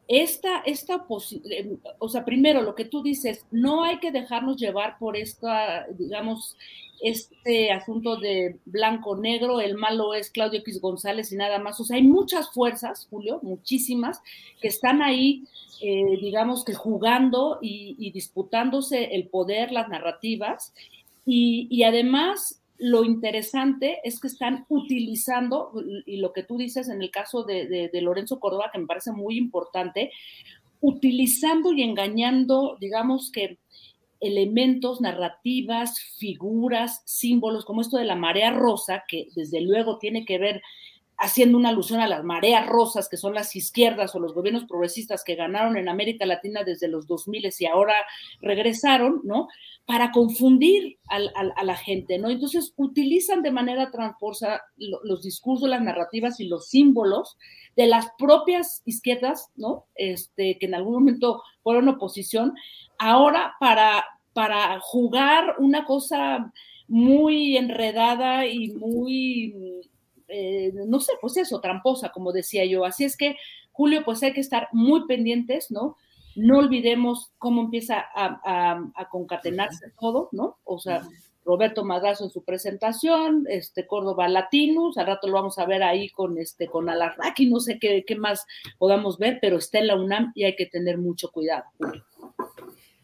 esta, 0.08 0.60
esta 0.60 1.06
eh, 1.52 1.76
o 2.00 2.08
sea, 2.08 2.24
primero 2.24 2.62
lo 2.62 2.76
que 2.76 2.86
tú 2.86 3.04
dices, 3.04 3.46
no 3.52 3.84
hay 3.84 4.00
que 4.00 4.12
dejarnos 4.12 4.56
llevar 4.58 4.98
por 4.98 5.18
esta, 5.18 5.86
digamos, 5.98 6.56
este 7.02 7.72
asunto 7.72 8.16
de 8.16 8.58
blanco-negro, 8.66 9.60
el 9.60 9.76
malo 9.76 10.14
es 10.14 10.32
Claudio 10.32 10.62
X 10.62 10.80
González 10.82 11.32
y 11.32 11.36
nada 11.36 11.60
más. 11.60 11.80
O 11.80 11.84
sea, 11.84 11.98
hay 11.98 12.04
muchas 12.04 12.50
fuerzas, 12.52 13.08
Julio, 13.10 13.40
muchísimas, 13.44 14.22
que 14.62 14.70
están 14.70 15.02
ahí, 15.02 15.44
eh, 15.82 16.18
digamos 16.22 16.64
que 16.64 16.74
jugando 16.74 17.60
y, 17.62 18.12
disputándose 18.12 19.16
el 19.16 19.28
poder, 19.28 19.72
las 19.72 19.90
narrativas, 19.90 20.74
y, 21.26 21.68
y 21.70 21.84
además 21.84 22.62
lo 22.80 23.04
interesante 23.04 24.00
es 24.04 24.20
que 24.20 24.28
están 24.28 24.66
utilizando, 24.70 25.72
y 26.06 26.18
lo 26.18 26.34
que 26.34 26.44
tú 26.44 26.58
dices 26.58 26.90
en 26.90 27.02
el 27.02 27.12
caso 27.12 27.44
de, 27.44 27.90
Lorenzo 28.02 28.40
Córdoba, 28.40 28.70
que 28.72 28.80
me 28.80 28.88
parece 28.88 29.12
muy 29.12 29.38
importante, 29.38 30.12
utilizando 30.80 31.74
y 31.74 31.82
engañando, 31.82 32.78
digamos 32.80 33.32
que 33.32 33.58
elementos, 34.20 35.02
narrativas, 35.02 36.00
figuras, 36.00 37.02
símbolos, 37.06 37.66
como 37.66 37.82
esto 37.82 37.98
de 37.98 38.06
la 38.06 38.16
marea 38.16 38.52
rosa, 38.52 39.04
que 39.08 39.28
desde 39.36 39.62
luego 39.62 39.98
tiene 39.98 40.26
que 40.26 40.38
ver 40.38 40.62
haciendo 41.18 41.58
una 41.58 41.70
alusión 41.70 42.00
a 42.00 42.08
las 42.08 42.24
mareas 42.24 42.68
rosas, 42.68 43.10
que 43.10 43.18
son 43.18 43.34
las 43.34 43.56
izquierdas 43.56 44.14
o 44.14 44.20
los 44.20 44.34
gobiernos 44.34 44.66
progresistas 44.66 45.24
que 45.24 45.36
ganaron 45.36 45.76
en 45.76 45.90
América 45.90 46.26
Latina 46.26 46.64
desde 46.64 46.88
los 46.88 47.08
2000 47.08 47.50
y 47.60 47.66
ahora 47.66 47.96
regresaron, 48.42 49.22
¿no? 49.24 49.48
Para 49.86 50.12
confundir 50.12 51.00
a 51.08 51.64
la 51.64 51.76
gente, 51.76 52.20
¿no? 52.20 52.30
Entonces 52.30 52.74
utilizan 52.76 53.42
de 53.42 53.52
manera 53.52 53.90
transforsa 53.90 54.62
los 54.78 55.24
discursos, 55.24 55.70
las 55.70 55.82
narrativas 55.82 56.40
y 56.40 56.48
los 56.48 56.68
símbolos 56.68 57.38
de 57.76 57.88
las 57.88 58.08
propias 58.18 58.82
izquierdas, 58.86 59.50
¿no? 59.56 59.86
Este, 59.96 60.58
que 60.60 60.66
en 60.66 60.76
algún 60.76 60.94
momento 60.94 61.42
fueron 61.64 61.88
oposición, 61.88 62.54
ahora 63.00 63.56
para, 63.60 64.06
para 64.34 64.80
jugar 64.82 65.56
una 65.60 65.86
cosa 65.86 66.52
muy 66.88 67.58
enredada 67.58 68.46
y 68.46 68.70
muy 68.70 69.54
eh, 70.28 70.72
no 70.88 71.00
sé, 71.00 71.14
pues 71.22 71.38
eso, 71.38 71.62
tramposa, 71.62 72.10
como 72.10 72.32
decía 72.32 72.66
yo. 72.66 72.86
Así 72.86 73.04
es 73.04 73.18
que, 73.18 73.38
Julio, 73.72 74.04
pues 74.06 74.24
hay 74.24 74.34
que 74.34 74.42
estar 74.42 74.68
muy 74.72 75.06
pendientes, 75.08 75.72
¿no? 75.72 75.96
No 76.36 76.60
olvidemos 76.60 77.32
cómo 77.38 77.62
empieza 77.62 78.06
a, 78.14 79.08
concatenarse 79.10 79.92
todo, 80.00 80.30
¿no? 80.32 80.58
O 80.64 80.80
sea, 80.80 81.02
Roberto 81.46 81.86
Madrazo 81.86 82.26
en 82.26 82.30
su 82.30 82.44
presentación, 82.44 83.46
este 83.50 83.88
Córdoba 83.88 84.28
Latinos, 84.28 84.98
al 84.98 85.08
rato 85.08 85.28
lo 85.28 85.34
vamos 85.34 85.58
a 85.58 85.66
ver 85.66 85.82
ahí 85.82 86.10
con 86.10 86.38
este 86.38 86.68
con 86.68 86.90
Alarraqui, 86.90 87.48
no 87.48 87.60
sé 87.60 87.80
qué, 87.80 88.04
qué 88.06 88.16
más 88.18 88.46
podamos 88.78 89.18
ver, 89.18 89.40
pero 89.42 89.58
está 89.58 89.80
en 89.80 89.88
la 89.88 89.96
UNAM 89.96 90.34
y 90.36 90.44
hay 90.44 90.56
que 90.56 90.66
tener 90.66 90.98
mucho 90.98 91.32
cuidado, 91.32 91.64
Julio. 91.78 92.04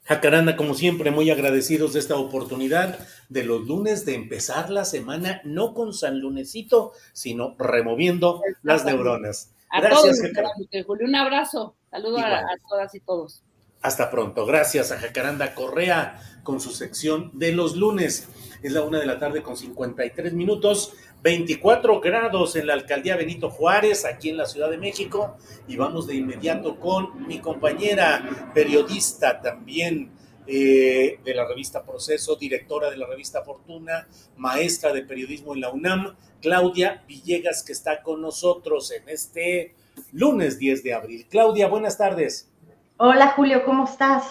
Jacaranda, 0.06 0.58
como 0.58 0.74
siempre, 0.74 1.12
muy 1.12 1.30
agradecidos 1.30 1.93
de 1.93 1.99
esta 1.99 2.18
oportunidad 2.18 2.99
de 3.30 3.43
los 3.43 3.66
lunes 3.66 4.06
de 4.06 4.16
empezar 4.16 4.70
la 4.70 4.84
semana, 4.84 5.41
no 5.45 5.74
con 5.74 5.93
San 5.93 6.20
Lunesito, 6.20 6.91
sino 7.14 7.56
removiendo 7.58 8.41
las 8.64 8.84
neuronas. 8.84 9.54
A 9.70 9.80
Gracias, 9.82 10.20
todos, 10.20 10.86
Julio. 10.86 11.08
Un 11.08 11.16
abrazo. 11.16 11.76
Saludos 11.89 12.22
a, 12.22 12.39
a 12.39 12.58
todas 12.70 12.93
y 12.93 12.99
todos. 12.99 13.43
Hasta 13.82 14.12
pronto. 14.12 14.45
Gracias 14.45 14.91
a 14.91 14.99
Jacaranda 14.99 15.56
Correa 15.56 16.22
con 16.43 16.60
su 16.60 16.72
sección 16.72 17.32
de 17.34 17.51
los 17.51 17.76
lunes. 17.76 18.28
Es 18.62 18.72
la 18.72 18.82
una 18.82 18.99
de 18.99 19.06
la 19.06 19.20
tarde 19.20 19.41
con 19.41 19.58
53 19.58 20.34
minutos, 20.34 20.93
24 21.24 22.02
grados 22.02 22.58
en 22.58 22.68
la 22.68 22.74
alcaldía 22.74 23.16
Benito 23.16 23.50
Juárez, 23.50 24.04
aquí 24.04 24.30
en 24.30 24.36
la 24.36 24.46
Ciudad 24.46 24.70
de 24.70 24.78
México. 24.78 25.38
Y 25.70 25.78
vamos 25.78 26.06
de 26.06 26.16
inmediato 26.16 26.78
con 26.82 27.26
mi 27.26 27.40
compañera 27.40 28.52
periodista 28.54 29.40
también 29.40 30.12
eh, 30.46 31.20
de 31.24 31.34
la 31.34 31.48
revista 31.48 31.86
Proceso, 31.86 32.36
directora 32.36 32.90
de 32.90 32.98
la 32.98 33.08
revista 33.08 33.42
Fortuna, 33.42 34.06
maestra 34.36 34.92
de 34.92 35.04
periodismo 35.04 35.54
en 35.56 35.62
la 35.62 35.70
UNAM, 35.70 36.14
Claudia 36.42 37.06
Villegas, 37.08 37.64
que 37.64 37.72
está 37.72 38.02
con 38.04 38.22
nosotros 38.22 38.92
en 38.92 39.08
este 39.08 39.76
lunes 40.12 40.60
10 40.60 40.84
de 40.84 40.94
abril. 40.94 41.26
Claudia, 41.30 41.70
buenas 41.70 41.98
tardes. 41.98 42.52
Hola 42.98 43.30
Julio, 43.30 43.64
¿cómo 43.64 43.86
estás? 43.86 44.26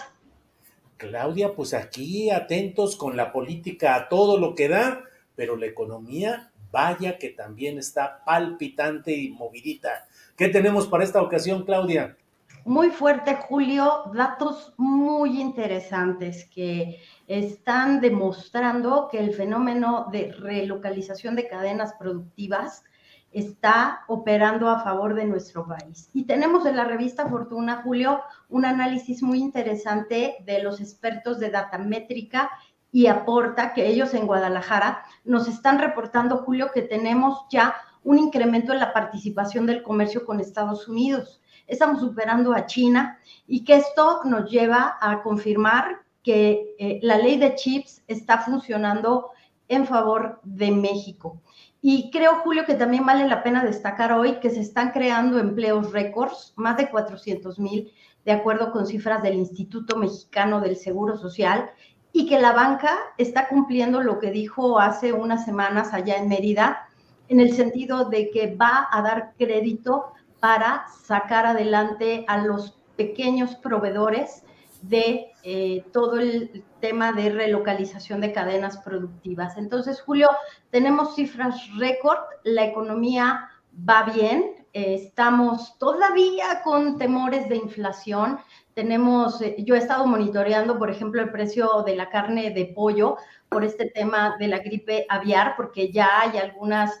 Claudia, 0.97 1.55
pues 1.55 1.73
aquí 1.73 2.29
atentos 2.29 2.95
con 2.95 3.17
la 3.17 3.31
política 3.31 3.95
a 3.95 4.09
todo 4.09 4.37
lo 4.37 4.53
que 4.53 4.67
da, 4.67 5.03
pero 5.35 5.57
la 5.57 5.65
economía, 5.65 6.52
vaya 6.73 7.19
que 7.19 7.29
también 7.29 7.77
está 7.77 8.25
palpitante 8.25 9.15
y 9.15 9.29
movidita. 9.29 10.07
¿Qué 10.35 10.49
tenemos 10.49 10.87
para 10.87 11.03
esta 11.03 11.21
ocasión, 11.21 11.63
Claudia? 11.63 12.17
Muy 12.65 12.89
fuerte, 12.89 13.35
Julio, 13.35 14.11
datos 14.15 14.73
muy 14.77 15.39
interesantes 15.39 16.45
que 16.45 16.99
están 17.27 18.01
demostrando 18.01 19.07
que 19.11 19.19
el 19.19 19.33
fenómeno 19.33 20.07
de 20.11 20.31
relocalización 20.31 21.35
de 21.35 21.47
cadenas 21.47 21.93
productivas 21.93 22.83
está 23.31 24.03
operando 24.07 24.69
a 24.69 24.79
favor 24.79 25.13
de 25.13 25.25
nuestro 25.25 25.67
país. 25.67 26.09
Y 26.13 26.23
tenemos 26.23 26.65
en 26.65 26.77
la 26.77 26.85
revista 26.85 27.27
Fortuna, 27.27 27.81
Julio, 27.83 28.21
un 28.49 28.65
análisis 28.65 29.21
muy 29.21 29.39
interesante 29.39 30.37
de 30.45 30.63
los 30.63 30.81
expertos 30.81 31.39
de 31.39 31.49
data 31.49 31.77
métrica 31.77 32.49
y 32.93 33.07
aporta 33.07 33.73
que 33.73 33.87
ellos 33.87 34.13
en 34.13 34.27
Guadalajara 34.27 35.03
nos 35.25 35.47
están 35.47 35.79
reportando, 35.79 36.37
Julio, 36.37 36.69
que 36.71 36.83
tenemos 36.83 37.45
ya 37.49 37.75
un 38.03 38.19
incremento 38.19 38.71
en 38.71 38.79
la 38.79 38.93
participación 38.93 39.65
del 39.65 39.81
comercio 39.81 40.23
con 40.25 40.39
Estados 40.39 40.87
Unidos. 40.87 41.41
Estamos 41.65 42.01
superando 42.01 42.53
a 42.53 42.67
China 42.67 43.17
y 43.47 43.63
que 43.63 43.77
esto 43.77 44.21
nos 44.25 44.49
lleva 44.49 44.97
a 45.01 45.23
confirmar 45.23 46.03
que 46.21 46.75
eh, 46.77 46.99
la 47.01 47.17
ley 47.17 47.37
de 47.37 47.55
chips 47.55 48.03
está 48.07 48.37
funcionando 48.37 49.31
en 49.67 49.87
favor 49.87 50.39
de 50.43 50.69
México. 50.71 51.41
Y 51.81 52.11
creo, 52.11 52.41
Julio, 52.43 52.63
que 52.65 52.75
también 52.75 53.07
vale 53.07 53.27
la 53.27 53.41
pena 53.41 53.65
destacar 53.65 54.13
hoy 54.13 54.39
que 54.39 54.51
se 54.51 54.61
están 54.61 54.91
creando 54.91 55.39
empleos 55.39 55.91
récords, 55.91 56.53
más 56.55 56.77
de 56.77 56.89
400 56.89 57.57
mil, 57.57 57.91
de 58.23 58.31
acuerdo 58.31 58.71
con 58.71 58.85
cifras 58.85 59.21
del 59.21 59.35
Instituto 59.35 59.97
Mexicano 59.97 60.61
del 60.61 60.77
Seguro 60.77 61.17
Social, 61.17 61.71
y 62.13 62.27
que 62.27 62.39
la 62.39 62.53
banca 62.53 62.97
está 63.17 63.49
cumpliendo 63.49 64.01
lo 64.01 64.19
que 64.19 64.31
dijo 64.31 64.79
hace 64.79 65.11
unas 65.11 65.43
semanas 65.43 65.93
allá 65.93 66.15
en 66.17 66.29
Mérida, 66.29 66.87
en 67.27 67.39
el 67.39 67.53
sentido 67.53 68.05
de 68.05 68.29
que 68.29 68.55
va 68.55 68.87
a 68.91 69.01
dar 69.01 69.33
crédito 69.37 70.13
para 70.39 70.85
sacar 71.05 71.47
adelante 71.47 72.23
a 72.27 72.37
los 72.37 72.77
pequeños 72.95 73.55
proveedores 73.55 74.43
de 74.83 75.31
eh, 75.43 75.85
todo 75.91 76.19
el 76.19 76.63
tema 76.79 77.13
de 77.13 77.29
relocalización 77.29 78.21
de 78.21 78.31
cadenas 78.31 78.77
productivas. 78.77 79.57
Entonces, 79.57 80.01
Julio, 80.01 80.29
tenemos 80.69 81.15
cifras 81.15 81.55
récord, 81.77 82.19
la 82.43 82.65
economía 82.65 83.49
va 83.89 84.03
bien, 84.03 84.65
eh, 84.73 84.95
estamos 84.95 85.77
todavía 85.79 86.61
con 86.63 86.97
temores 86.97 87.47
de 87.49 87.55
inflación. 87.55 88.39
Tenemos, 88.73 89.41
eh, 89.41 89.55
yo 89.59 89.75
he 89.75 89.77
estado 89.77 90.05
monitoreando, 90.05 90.79
por 90.79 90.89
ejemplo, 90.89 91.21
el 91.21 91.31
precio 91.31 91.83
de 91.85 91.95
la 91.95 92.09
carne 92.09 92.51
de 92.51 92.65
pollo 92.65 93.17
por 93.49 93.63
este 93.63 93.89
tema 93.89 94.35
de 94.39 94.47
la 94.47 94.59
gripe 94.59 95.05
aviar, 95.09 95.55
porque 95.55 95.91
ya 95.91 96.21
hay 96.21 96.37
algunas 96.37 96.99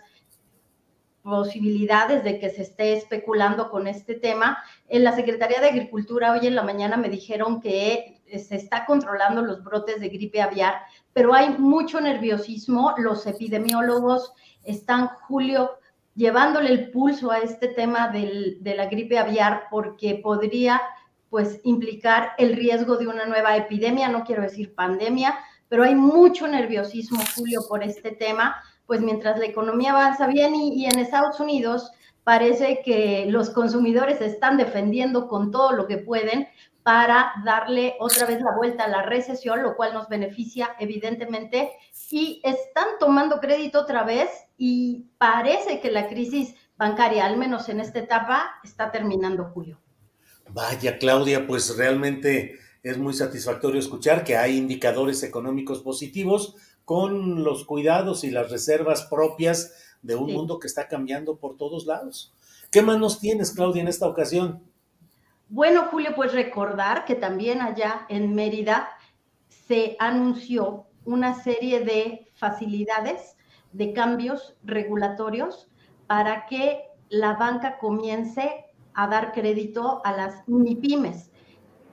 posibilidades 1.23 2.23
de 2.23 2.37
que 2.37 2.49
se 2.49 2.63
esté 2.63 2.93
especulando 2.93 3.69
con 3.69 3.87
este 3.87 4.13
tema. 4.15 4.61
En 4.89 5.03
la 5.03 5.15
Secretaría 5.15 5.61
de 5.61 5.69
Agricultura 5.69 6.33
hoy 6.33 6.45
en 6.45 6.55
la 6.55 6.63
mañana 6.63 6.97
me 6.97 7.09
dijeron 7.09 7.61
que 7.61 8.21
eh, 8.27 8.39
se 8.39 8.57
está 8.57 8.85
controlando 8.85 9.41
los 9.41 9.63
brotes 9.63 10.01
de 10.01 10.09
gripe 10.09 10.41
aviar, 10.41 10.81
pero 11.13 11.33
hay 11.33 11.57
mucho 11.57 12.01
nerviosismo. 12.01 12.93
Los 12.97 13.25
epidemiólogos 13.25 14.33
están, 14.63 15.07
Julio, 15.27 15.71
llevándole 16.13 16.69
el 16.69 16.91
pulso 16.91 17.31
a 17.31 17.39
este 17.39 17.69
tema 17.69 18.09
del, 18.09 18.57
de 18.61 18.75
la 18.75 18.87
gripe 18.87 19.17
aviar 19.17 19.67
porque 19.71 20.19
podría 20.21 20.81
pues 21.33 21.59
implicar 21.63 22.33
el 22.37 22.55
riesgo 22.55 22.95
de 22.95 23.07
una 23.07 23.25
nueva 23.25 23.57
epidemia, 23.57 24.07
no 24.07 24.23
quiero 24.23 24.43
decir 24.43 24.75
pandemia, 24.75 25.35
pero 25.67 25.83
hay 25.83 25.95
mucho 25.95 26.47
nerviosismo, 26.47 27.23
Julio, 27.35 27.61
por 27.67 27.81
este 27.81 28.11
tema 28.11 28.61
pues 28.85 29.01
mientras 29.01 29.39
la 29.39 29.47
economía 29.47 29.93
avanza 29.93 30.27
bien 30.27 30.53
y, 30.53 30.85
en 30.85 30.99
Estados 30.99 31.39
Unidos 31.39 31.89
parece 32.23 32.83
que 32.85 33.25
los 33.29 33.49
consumidores 33.49 34.21
están 34.21 34.57
defendiendo 34.57 35.27
con 35.27 35.49
todo 35.49 35.71
lo 35.71 35.87
que 35.87 35.97
pueden 35.97 36.47
para 36.83 37.31
darle 37.43 37.95
otra 37.99 38.27
vez 38.27 38.39
la 38.39 38.55
vuelta 38.55 38.83
a 38.83 38.89
la 38.89 39.01
recesión, 39.01 39.63
lo 39.63 39.75
cual 39.75 39.95
nos 39.95 40.07
beneficia 40.09 40.75
evidentemente, 40.79 41.71
y 42.11 42.41
están 42.43 42.89
tomando 42.99 43.39
crédito 43.39 43.79
otra 43.79 44.03
vez 44.03 44.29
y 44.55 45.07
parece 45.17 45.79
que 45.79 45.89
la 45.89 46.07
crisis 46.07 46.53
bancaria, 46.77 47.25
al 47.25 47.37
menos 47.37 47.69
en 47.69 47.79
esta 47.79 47.97
etapa, 47.97 48.59
está 48.63 48.91
terminando, 48.91 49.45
Julio. 49.45 49.79
Vaya, 50.49 50.97
Claudia, 50.97 51.47
pues 51.47 51.75
realmente 51.77 52.59
es 52.83 52.97
muy 52.97 53.13
satisfactorio 53.13 53.79
escuchar 53.79 54.23
que 54.23 54.35
hay 54.35 54.57
indicadores 54.57 55.23
económicos 55.23 55.81
positivos, 55.81 56.55
con 56.85 57.43
los 57.43 57.65
cuidados 57.65 58.23
y 58.23 58.31
las 58.31 58.51
reservas 58.51 59.03
propias 59.03 59.73
de 60.01 60.15
un 60.15 60.33
mundo 60.33 60.59
que 60.59 60.67
está 60.67 60.87
cambiando 60.87 61.37
por 61.37 61.55
todos 61.55 61.85
lados. 61.85 62.33
¿Qué 62.71 62.81
más 62.81 62.99
nos 62.99 63.19
tienes, 63.19 63.51
Claudia, 63.51 63.81
en 63.81 63.87
esta 63.87 64.07
ocasión? 64.07 64.61
Bueno, 65.47 65.87
Julio, 65.91 66.11
pues 66.15 66.33
recordar 66.33 67.05
que 67.05 67.15
también 67.15 67.61
allá 67.61 68.05
en 68.09 68.33
Mérida 68.33 68.89
se 69.67 69.95
anunció 69.99 70.87
una 71.05 71.41
serie 71.41 71.81
de 71.81 72.27
facilidades, 72.33 73.37
de 73.71 73.93
cambios 73.93 74.55
regulatorios 74.63 75.69
para 76.07 76.45
que 76.47 76.83
la 77.09 77.33
banca 77.33 77.77
comience 77.77 78.62
a 78.95 79.07
dar 79.07 79.31
crédito 79.31 80.01
a 80.03 80.11
las 80.11 80.47
MIPIMES. 80.47 81.31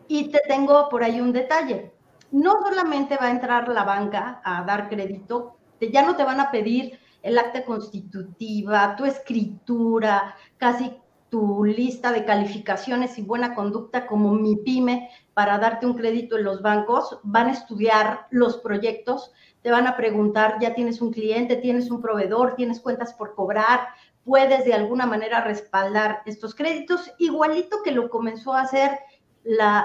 Y 0.09 0.31
te 0.31 0.41
tengo 0.49 0.89
por 0.89 1.05
ahí 1.05 1.21
un 1.21 1.33
detalle. 1.33 1.93
No 2.33 2.61
solamente 2.63 3.17
va 3.17 3.27
a 3.27 3.31
entrar 3.31 3.69
la 3.69 3.85
banca 3.85 4.41
a 4.45 4.63
dar 4.65 4.89
crédito, 4.89 5.57
ya 5.81 6.03
no 6.03 6.17
te 6.17 6.25
van 6.25 6.41
a 6.41 6.51
pedir 6.51 6.99
el 7.23 7.39
acta 7.39 7.65
constitutiva, 7.65 8.97
tu 8.97 9.05
escritura, 9.05 10.35
casi 10.57 10.97
tu 11.31 11.65
lista 11.65 12.13
de 12.13 12.25
calificaciones 12.25 13.17
y 13.17 13.23
buena 13.23 13.55
conducta 13.55 14.07
como 14.07 14.35
mi 14.35 14.57
pyme 14.57 15.11
para 15.33 15.59
darte 15.59 15.87
un 15.87 15.95
crédito 15.95 16.37
en 16.37 16.45
los 16.45 16.61
bancos, 16.61 17.21
van 17.23 17.47
a 17.47 17.53
estudiar 17.53 18.27
los 18.31 18.59
proyectos, 18.59 19.33
te 19.63 19.71
van 19.71 19.87
a 19.87 19.97
preguntar, 19.97 20.59
ya 20.61 20.75
tienes 20.75 21.01
un 21.01 21.13
cliente, 21.13 21.57
tienes 21.57 21.91
un 21.91 22.01
proveedor, 22.01 22.57
tienes 22.57 22.81
cuentas 22.81 23.15
por 23.15 23.35
cobrar, 23.35 23.89
puedes 24.25 24.65
de 24.65 24.75
alguna 24.75 25.07
manera 25.07 25.43
respaldar 25.43 26.23
estos 26.27 26.55
créditos, 26.55 27.13
igualito 27.19 27.79
que 27.85 27.93
lo 27.93 28.11
comenzó 28.11 28.53
a 28.53 28.63
hacer 28.63 28.99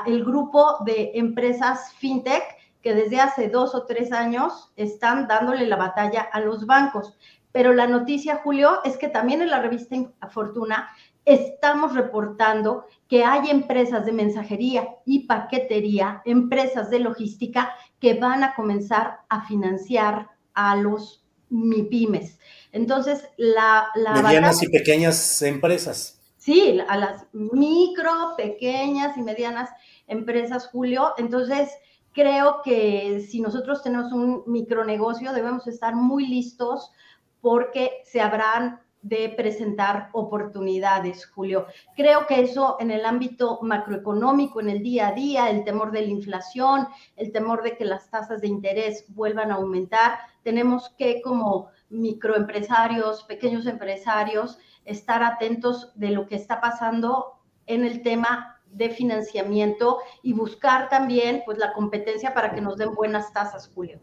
el 0.06 0.26
grupo 0.26 0.78
de 0.86 1.12
empresas 1.16 1.94
fintech 1.94 2.44
que 2.82 2.94
desde 2.94 3.20
hace 3.20 3.50
dos 3.50 3.74
o 3.74 3.86
tres 3.86 4.12
años 4.12 4.72
están 4.76 5.28
dándole 5.28 5.66
la 5.66 5.76
batalla 5.76 6.22
a 6.22 6.40
los 6.40 6.68
bancos. 6.68 7.18
Pero 7.52 7.74
la 7.74 7.88
noticia, 7.88 8.42
Julio, 8.44 8.84
es 8.84 8.98
que 8.98 9.08
también 9.08 9.42
en 9.42 9.50
la 9.50 9.62
revista 9.62 9.96
Fortuna 10.30 10.90
estamos 11.24 11.96
reportando 11.96 12.86
que 13.08 13.24
hay 13.24 13.50
empresas 13.50 14.06
de 14.06 14.12
mensajería 14.12 14.88
y 15.06 15.26
paquetería, 15.26 16.22
empresas 16.26 16.90
de 16.90 17.00
logística 17.00 17.74
que 18.00 18.20
van 18.20 18.44
a 18.44 18.54
comenzar 18.54 19.22
a 19.30 19.48
financiar 19.48 20.30
a 20.54 20.76
los 20.76 21.26
MIPIMES. 21.50 22.40
Entonces, 22.76 23.26
la... 23.38 23.88
la 23.96 24.22
Medianas 24.22 24.62
y 24.62 24.68
pequeñas 24.68 25.42
empresas. 25.42 26.20
Sí, 26.38 26.78
a 26.90 26.98
las 26.98 27.26
micro, 27.32 28.36
pequeñas 28.36 29.16
y 29.16 29.22
medianas 29.22 29.70
empresas, 30.08 30.68
Julio. 30.68 31.14
Entonces, 31.18 31.70
creo 32.12 32.62
que 32.66 33.26
si 33.30 33.40
nosotros 33.40 33.82
tenemos 33.82 34.12
un 34.12 34.44
micronegocio, 34.46 35.32
debemos 35.32 35.66
estar 35.68 35.96
muy 35.96 36.28
listos 36.28 36.92
porque 37.40 38.02
se 38.04 38.20
habrán 38.20 38.82
de 39.02 39.30
presentar 39.30 40.10
oportunidades, 40.12 41.28
Julio. 41.28 41.68
Creo 41.96 42.28
que 42.28 42.42
eso 42.42 42.76
en 42.82 42.92
el 42.92 43.06
ámbito 43.06 43.60
macroeconómico, 43.62 44.60
en 44.60 44.70
el 44.70 44.84
día 44.84 45.08
a 45.08 45.12
día, 45.14 45.50
el 45.50 45.64
temor 45.64 45.92
de 45.92 46.02
la 46.02 46.08
inflación, 46.08 46.90
el 47.16 47.32
temor 47.32 47.64
de 47.64 47.78
que 47.78 47.86
las 47.86 48.10
tasas 48.10 48.42
de 48.42 48.48
interés 48.48 49.06
vuelvan 49.10 49.52
a 49.52 49.56
aumentar, 49.56 50.18
tenemos 50.44 50.90
que 50.98 51.22
como 51.22 51.70
microempresarios, 51.90 53.24
pequeños 53.24 53.66
empresarios, 53.66 54.58
estar 54.86 55.24
atentos 55.24 55.92
de 55.96 56.10
lo 56.10 56.28
que 56.28 56.36
está 56.36 56.62
pasando 56.62 57.40
en 57.68 57.86
el 57.86 58.04
tema 58.04 58.62
de 58.72 58.90
financiamiento 58.90 60.00
y 60.22 60.34
buscar 60.34 60.90
también 60.90 61.44
pues 61.46 61.58
la 61.58 61.74
competencia 61.74 62.34
para 62.34 62.54
que 62.54 62.62
nos 62.62 62.78
den 62.78 62.94
buenas 62.94 63.32
tasas, 63.32 63.72
Julio. 63.74 64.00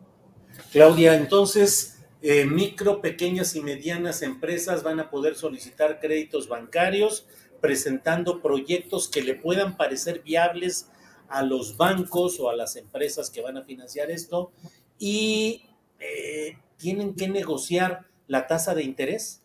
Claudia, 0.70 1.14
entonces, 1.14 1.98
eh, 2.22 2.44
micro, 2.44 3.00
pequeñas 3.00 3.54
y 3.54 3.60
medianas 3.60 4.22
empresas 4.22 4.82
van 4.82 5.00
a 5.00 5.10
poder 5.10 5.34
solicitar 5.34 6.00
créditos 6.00 6.48
bancarios 6.48 7.26
presentando 7.60 8.40
proyectos 8.42 9.08
que 9.08 9.22
le 9.22 9.34
puedan 9.34 9.76
parecer 9.76 10.22
viables 10.22 10.88
a 11.28 11.42
los 11.42 11.76
bancos 11.76 12.38
o 12.40 12.50
a 12.50 12.56
las 12.56 12.76
empresas 12.76 13.30
que 13.30 13.40
van 13.40 13.56
a 13.56 13.62
financiar 13.62 14.10
esto 14.10 14.52
y 14.98 15.64
eh, 15.98 16.58
tienen 16.82 17.14
que 17.14 17.28
negociar 17.28 18.06
la 18.26 18.48
tasa 18.48 18.74
de 18.74 18.82
interés. 18.82 19.44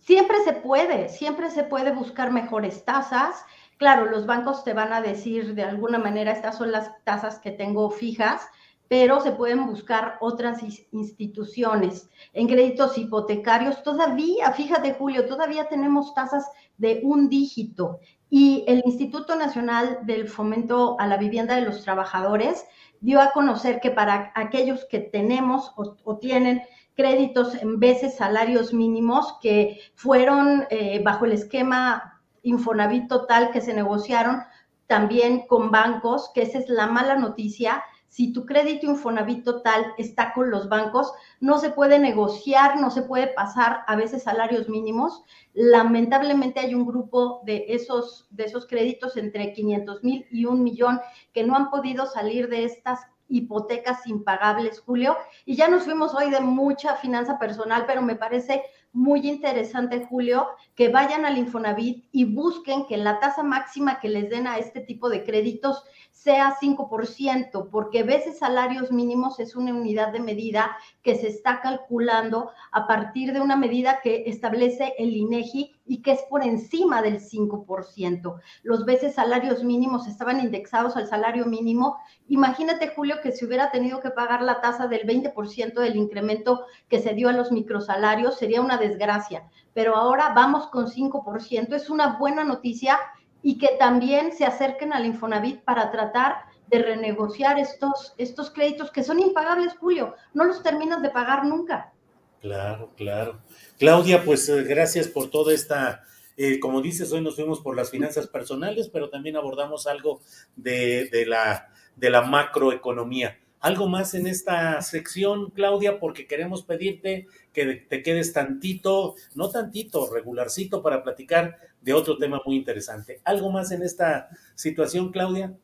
Siempre 0.00 0.38
se 0.44 0.54
puede, 0.54 1.10
siempre 1.10 1.50
se 1.50 1.62
puede 1.62 1.92
buscar 1.92 2.32
mejores 2.32 2.84
tasas. 2.84 3.44
Claro, 3.76 4.06
los 4.06 4.24
bancos 4.24 4.64
te 4.64 4.72
van 4.72 4.92
a 4.92 5.02
decir 5.02 5.54
de 5.54 5.62
alguna 5.62 5.98
manera, 5.98 6.32
estas 6.32 6.56
son 6.56 6.72
las 6.72 6.90
tasas 7.04 7.38
que 7.38 7.50
tengo 7.50 7.90
fijas, 7.90 8.48
pero 8.88 9.20
se 9.20 9.32
pueden 9.32 9.66
buscar 9.66 10.16
otras 10.20 10.62
instituciones. 10.92 12.08
En 12.32 12.48
créditos 12.48 12.96
hipotecarios 12.96 13.82
todavía, 13.82 14.52
fíjate 14.52 14.94
Julio, 14.94 15.26
todavía 15.26 15.68
tenemos 15.68 16.14
tasas 16.14 16.50
de 16.78 17.00
un 17.02 17.28
dígito 17.28 18.00
y 18.30 18.64
el 18.66 18.82
Instituto 18.84 19.36
Nacional 19.36 20.00
del 20.06 20.28
Fomento 20.28 20.96
a 20.98 21.06
la 21.06 21.16
Vivienda 21.16 21.54
de 21.54 21.62
los 21.62 21.82
Trabajadores 21.82 22.64
dio 23.04 23.20
a 23.20 23.32
conocer 23.32 23.80
que 23.80 23.90
para 23.90 24.32
aquellos 24.34 24.86
que 24.86 24.98
tenemos 24.98 25.72
o, 25.76 26.16
tienen 26.16 26.62
créditos 26.94 27.54
en 27.54 27.78
veces 27.78 28.16
salarios 28.16 28.72
mínimos 28.72 29.36
que 29.42 29.78
fueron 29.94 30.66
eh, 30.70 31.02
bajo 31.04 31.26
el 31.26 31.32
esquema 31.32 32.22
Infonavit 32.42 33.06
total 33.08 33.50
que 33.50 33.60
se 33.60 33.74
negociaron 33.74 34.42
también 34.86 35.46
con 35.46 35.70
bancos, 35.70 36.30
que 36.34 36.42
esa 36.42 36.58
es 36.58 36.68
la 36.70 36.86
mala 36.86 37.16
noticia, 37.16 37.82
si 38.14 38.32
tu 38.32 38.46
crédito 38.46 38.86
Infonavit 38.86 39.42
total 39.42 39.92
está 39.98 40.32
con 40.34 40.48
los 40.48 40.68
bancos, 40.68 41.12
no 41.40 41.58
se 41.58 41.70
puede 41.70 41.98
negociar, 41.98 42.80
no 42.80 42.92
se 42.92 43.02
puede 43.02 43.26
pasar 43.26 43.80
a 43.88 43.96
veces 43.96 44.22
salarios 44.22 44.68
mínimos. 44.68 45.24
Lamentablemente 45.52 46.60
hay 46.60 46.76
un 46.76 46.86
grupo 46.86 47.42
de 47.44 47.64
esos, 47.70 48.28
de 48.30 48.44
esos 48.44 48.68
créditos 48.68 49.16
entre 49.16 49.52
500 49.52 50.04
mil 50.04 50.24
y 50.30 50.44
un 50.44 50.62
millón 50.62 51.00
que 51.32 51.42
no 51.42 51.56
han 51.56 51.70
podido 51.70 52.06
salir 52.06 52.48
de 52.48 52.62
estas 52.62 53.00
hipotecas 53.28 54.06
impagables, 54.06 54.78
Julio. 54.78 55.16
Y 55.44 55.56
ya 55.56 55.66
nos 55.66 55.82
fuimos 55.82 56.14
hoy 56.14 56.30
de 56.30 56.38
mucha 56.38 56.94
finanza 56.94 57.40
personal, 57.40 57.84
pero 57.84 58.00
me 58.00 58.14
parece 58.14 58.62
muy 58.92 59.28
interesante, 59.28 60.06
Julio, 60.08 60.46
que 60.74 60.88
vayan 60.88 61.24
al 61.24 61.38
Infonavit 61.38 62.04
y 62.10 62.24
busquen 62.24 62.86
que 62.86 62.96
la 62.96 63.20
tasa 63.20 63.42
máxima 63.42 64.00
que 64.00 64.08
les 64.08 64.28
den 64.28 64.46
a 64.46 64.58
este 64.58 64.80
tipo 64.80 65.08
de 65.08 65.24
créditos 65.24 65.84
sea 66.10 66.56
5%, 66.60 67.68
porque 67.70 68.02
veces 68.02 68.38
salarios 68.38 68.90
mínimos 68.90 69.40
es 69.40 69.56
una 69.56 69.74
unidad 69.74 70.12
de 70.12 70.20
medida 70.20 70.76
que 71.02 71.16
se 71.16 71.28
está 71.28 71.60
calculando 71.60 72.50
a 72.72 72.86
partir 72.86 73.32
de 73.32 73.40
una 73.40 73.56
medida 73.56 74.00
que 74.02 74.24
establece 74.26 74.94
el 74.98 75.14
INEGI 75.14 75.74
y 75.86 76.02
que 76.02 76.12
es 76.12 76.22
por 76.30 76.42
encima 76.42 77.02
del 77.02 77.20
5%. 77.20 78.40
Los 78.62 78.84
veces 78.86 79.14
salarios 79.14 79.62
mínimos 79.64 80.06
estaban 80.06 80.40
indexados 80.40 80.96
al 80.96 81.08
salario 81.08 81.44
mínimo. 81.46 81.98
Imagínate, 82.28 82.88
Julio, 82.88 83.16
que 83.22 83.32
si 83.32 83.44
hubiera 83.44 83.70
tenido 83.70 84.00
que 84.00 84.10
pagar 84.10 84.40
la 84.42 84.60
tasa 84.62 84.86
del 84.86 85.02
20% 85.06 85.74
del 85.74 85.96
incremento 85.96 86.64
que 86.88 87.00
se 87.00 87.12
dio 87.12 87.28
a 87.28 87.32
los 87.32 87.52
microsalarios, 87.52 88.38
sería 88.38 88.62
una 88.62 88.78
desgracia. 88.78 89.50
Pero 89.74 89.96
ahora 89.96 90.32
vamos 90.34 90.68
con 90.68 90.86
5%. 90.86 91.74
Es 91.74 91.90
una 91.90 92.16
buena 92.16 92.44
noticia 92.44 92.98
y 93.42 93.58
que 93.58 93.76
también 93.78 94.32
se 94.32 94.46
acerquen 94.46 94.92
al 94.92 95.04
Infonavit 95.04 95.60
para 95.62 95.90
tratar 95.90 96.36
de 96.68 96.82
renegociar 96.82 97.58
estos, 97.58 98.14
estos 98.16 98.50
créditos 98.50 98.90
que 98.90 99.04
son 99.04 99.20
impagables, 99.20 99.74
Julio. 99.78 100.14
No 100.32 100.44
los 100.44 100.62
terminas 100.62 101.02
de 101.02 101.10
pagar 101.10 101.44
nunca. 101.44 101.92
Claro, 102.40 102.90
claro. 102.96 103.40
Claudia, 103.78 104.24
pues 104.24 104.48
eh, 104.48 104.62
gracias 104.64 105.08
por 105.08 105.30
toda 105.30 105.52
esta, 105.52 106.04
eh, 106.36 106.58
como 106.60 106.80
dices, 106.80 107.12
hoy 107.12 107.20
nos 107.20 107.36
fuimos 107.36 107.60
por 107.60 107.76
las 107.76 107.90
finanzas 107.90 108.26
personales, 108.26 108.88
pero 108.88 109.08
también 109.08 109.36
abordamos 109.36 109.86
algo 109.86 110.20
de, 110.56 111.08
de, 111.10 111.26
la, 111.26 111.68
de 111.96 112.10
la 112.10 112.22
macroeconomía. 112.22 113.38
Algo 113.64 113.88
más 113.88 114.12
en 114.12 114.26
esta 114.26 114.82
sección, 114.82 115.48
Claudia, 115.48 115.98
porque 115.98 116.26
queremos 116.26 116.62
pedirte 116.64 117.28
que 117.50 117.76
te 117.76 118.02
quedes 118.02 118.34
tantito, 118.34 119.14
no 119.34 119.48
tantito, 119.48 120.12
regularcito 120.12 120.82
para 120.82 121.02
platicar 121.02 121.56
de 121.80 121.94
otro 121.94 122.18
tema 122.18 122.42
muy 122.44 122.56
interesante. 122.56 123.22
¿Algo 123.24 123.50
más 123.50 123.72
en 123.72 123.82
esta 123.82 124.28
situación, 124.54 125.10
Claudia? 125.10 125.56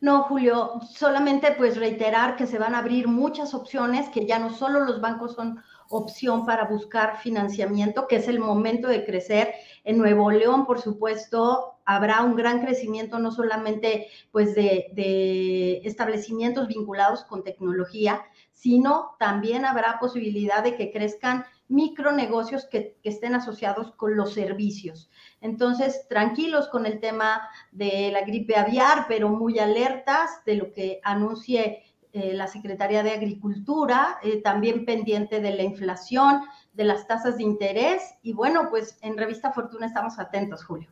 No, 0.00 0.22
Julio, 0.22 0.80
solamente 0.90 1.52
pues 1.52 1.76
reiterar 1.76 2.34
que 2.34 2.46
se 2.46 2.56
van 2.56 2.74
a 2.74 2.78
abrir 2.78 3.08
muchas 3.08 3.52
opciones, 3.52 4.08
que 4.08 4.24
ya 4.24 4.38
no 4.38 4.54
solo 4.54 4.80
los 4.80 5.02
bancos 5.02 5.34
son 5.34 5.62
opción 5.90 6.46
para 6.46 6.64
buscar 6.64 7.18
financiamiento, 7.18 8.06
que 8.06 8.16
es 8.16 8.28
el 8.28 8.38
momento 8.40 8.88
de 8.88 9.04
crecer. 9.04 9.52
En 9.84 9.98
Nuevo 9.98 10.30
León, 10.30 10.64
por 10.64 10.80
supuesto, 10.80 11.77
habrá 11.88 12.22
un 12.22 12.36
gran 12.36 12.60
crecimiento 12.60 13.18
no 13.18 13.32
solamente 13.32 14.08
pues 14.30 14.54
de, 14.54 15.80
establecimientos 15.84 16.68
vinculados 16.68 17.24
con 17.24 17.42
tecnología, 17.42 18.20
sino 18.52 19.16
también 19.18 19.64
habrá 19.64 19.98
posibilidad 19.98 20.62
de 20.62 20.76
que 20.76 20.92
crezcan 20.92 21.46
micronegocios 21.66 22.66
que, 22.66 22.98
que 23.02 23.08
estén 23.08 23.34
asociados 23.34 23.92
con 23.92 24.16
los 24.16 24.34
servicios. 24.34 25.10
Entonces, 25.40 26.06
tranquilos 26.10 26.68
con 26.68 26.84
el 26.84 27.00
tema 27.00 27.48
de 27.72 28.10
la 28.12 28.20
gripe 28.20 28.56
aviar, 28.56 29.06
pero 29.08 29.30
muy 29.30 29.58
alertas 29.58 30.44
de 30.44 30.56
lo 30.56 30.72
que 30.72 31.00
anuncie 31.02 31.84
eh, 32.12 32.34
la 32.34 32.48
Secretaría 32.48 33.02
de 33.02 33.12
Agricultura, 33.12 34.18
eh, 34.22 34.42
también 34.42 34.84
pendiente 34.84 35.40
de 35.40 35.52
la 35.52 35.62
inflación, 35.62 36.42
de 36.74 36.84
las 36.84 37.06
tasas 37.06 37.38
de 37.38 37.44
interés. 37.44 38.02
Y 38.22 38.34
bueno, 38.34 38.68
pues 38.68 38.98
en 39.00 39.16
Revista 39.16 39.52
Fortuna 39.52 39.86
estamos 39.86 40.18
atentos, 40.18 40.64
Julio. 40.64 40.90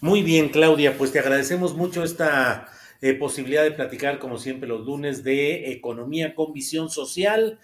Muy 0.00 0.22
bien, 0.22 0.48
Claudia, 0.48 0.96
pues 0.96 1.12
te 1.12 1.18
agradecemos 1.18 1.74
mucho 1.74 2.02
esta 2.02 2.68
eh, 3.02 3.12
posibilidad 3.12 3.62
de 3.62 3.72
platicar, 3.72 4.18
como 4.18 4.38
siempre, 4.38 4.66
los 4.66 4.86
lunes 4.86 5.22
de 5.24 5.72
economía 5.72 6.34
con 6.34 6.54
visión 6.54 6.88
social. 6.88 7.58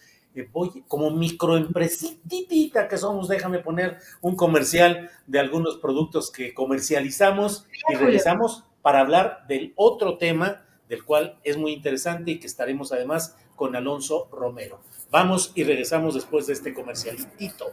voy 0.53 0.85
como 0.87 1.11
microempresitita 1.11 2.89
que 2.89 2.99
somos, 2.99 3.29
déjame 3.29 3.61
poner 3.61 3.97
un 4.21 4.37
comercial 4.37 5.11
de 5.27 5.39
algunos 5.39 5.79
productos 5.79 6.31
que 6.31 6.53
comercializamos 6.53 7.67
y 7.89 7.95
regresamos 7.95 8.65
para 8.83 9.01
hablar 9.01 9.47
del 9.49 9.73
otro 9.75 10.19
tema 10.19 10.63
del 10.91 11.05
cual 11.05 11.39
es 11.43 11.57
muy 11.57 11.73
interesante 11.73 12.33
y 12.33 12.39
que 12.39 12.47
estaremos 12.47 12.93
además 12.93 13.35
con 13.57 13.75
Alonso 13.77 14.29
Romero. 14.31 14.81
Vamos 15.11 15.53
y 15.55 15.65
regresamos 15.65 16.15
después 16.15 16.47
de 16.47 16.53
este 16.53 16.75
comercialito. 16.75 17.73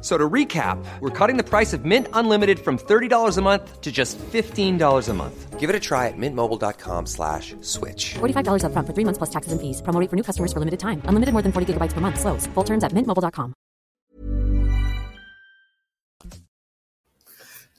So 0.00 0.16
to 0.16 0.28
recap, 0.28 0.82
we're 1.00 1.10
cutting 1.10 1.36
the 1.36 1.44
price 1.44 1.72
of 1.74 1.84
Mint 1.84 2.08
Unlimited 2.14 2.58
from 2.58 2.78
$30 2.78 3.36
a 3.36 3.42
month 3.42 3.80
to 3.82 3.92
just 3.92 4.18
$15 4.18 5.08
a 5.08 5.14
month. 5.14 5.60
Give 5.60 5.68
it 5.68 5.76
a 5.76 5.80
try 5.80 6.08
at 6.08 6.16
mintmobile.com 6.16 7.04
slash 7.04 7.54
switch. 7.60 8.14
$45 8.14 8.64
up 8.64 8.72
front 8.72 8.86
for 8.88 8.94
three 8.94 9.04
months 9.04 9.18
plus 9.18 9.28
taxes 9.28 9.52
and 9.52 9.60
fees. 9.60 9.82
Promo 9.82 10.08
for 10.08 10.16
new 10.16 10.22
customers 10.22 10.54
for 10.54 10.58
limited 10.58 10.80
time. 10.80 11.02
Unlimited 11.04 11.34
more 11.34 11.42
than 11.42 11.52
40 11.52 11.74
gigabytes 11.74 11.92
per 11.92 12.00
month. 12.00 12.18
Slows. 12.18 12.46
Full 12.54 12.64
terms 12.64 12.82
at 12.82 12.92
mintmobile.com. 12.94 13.52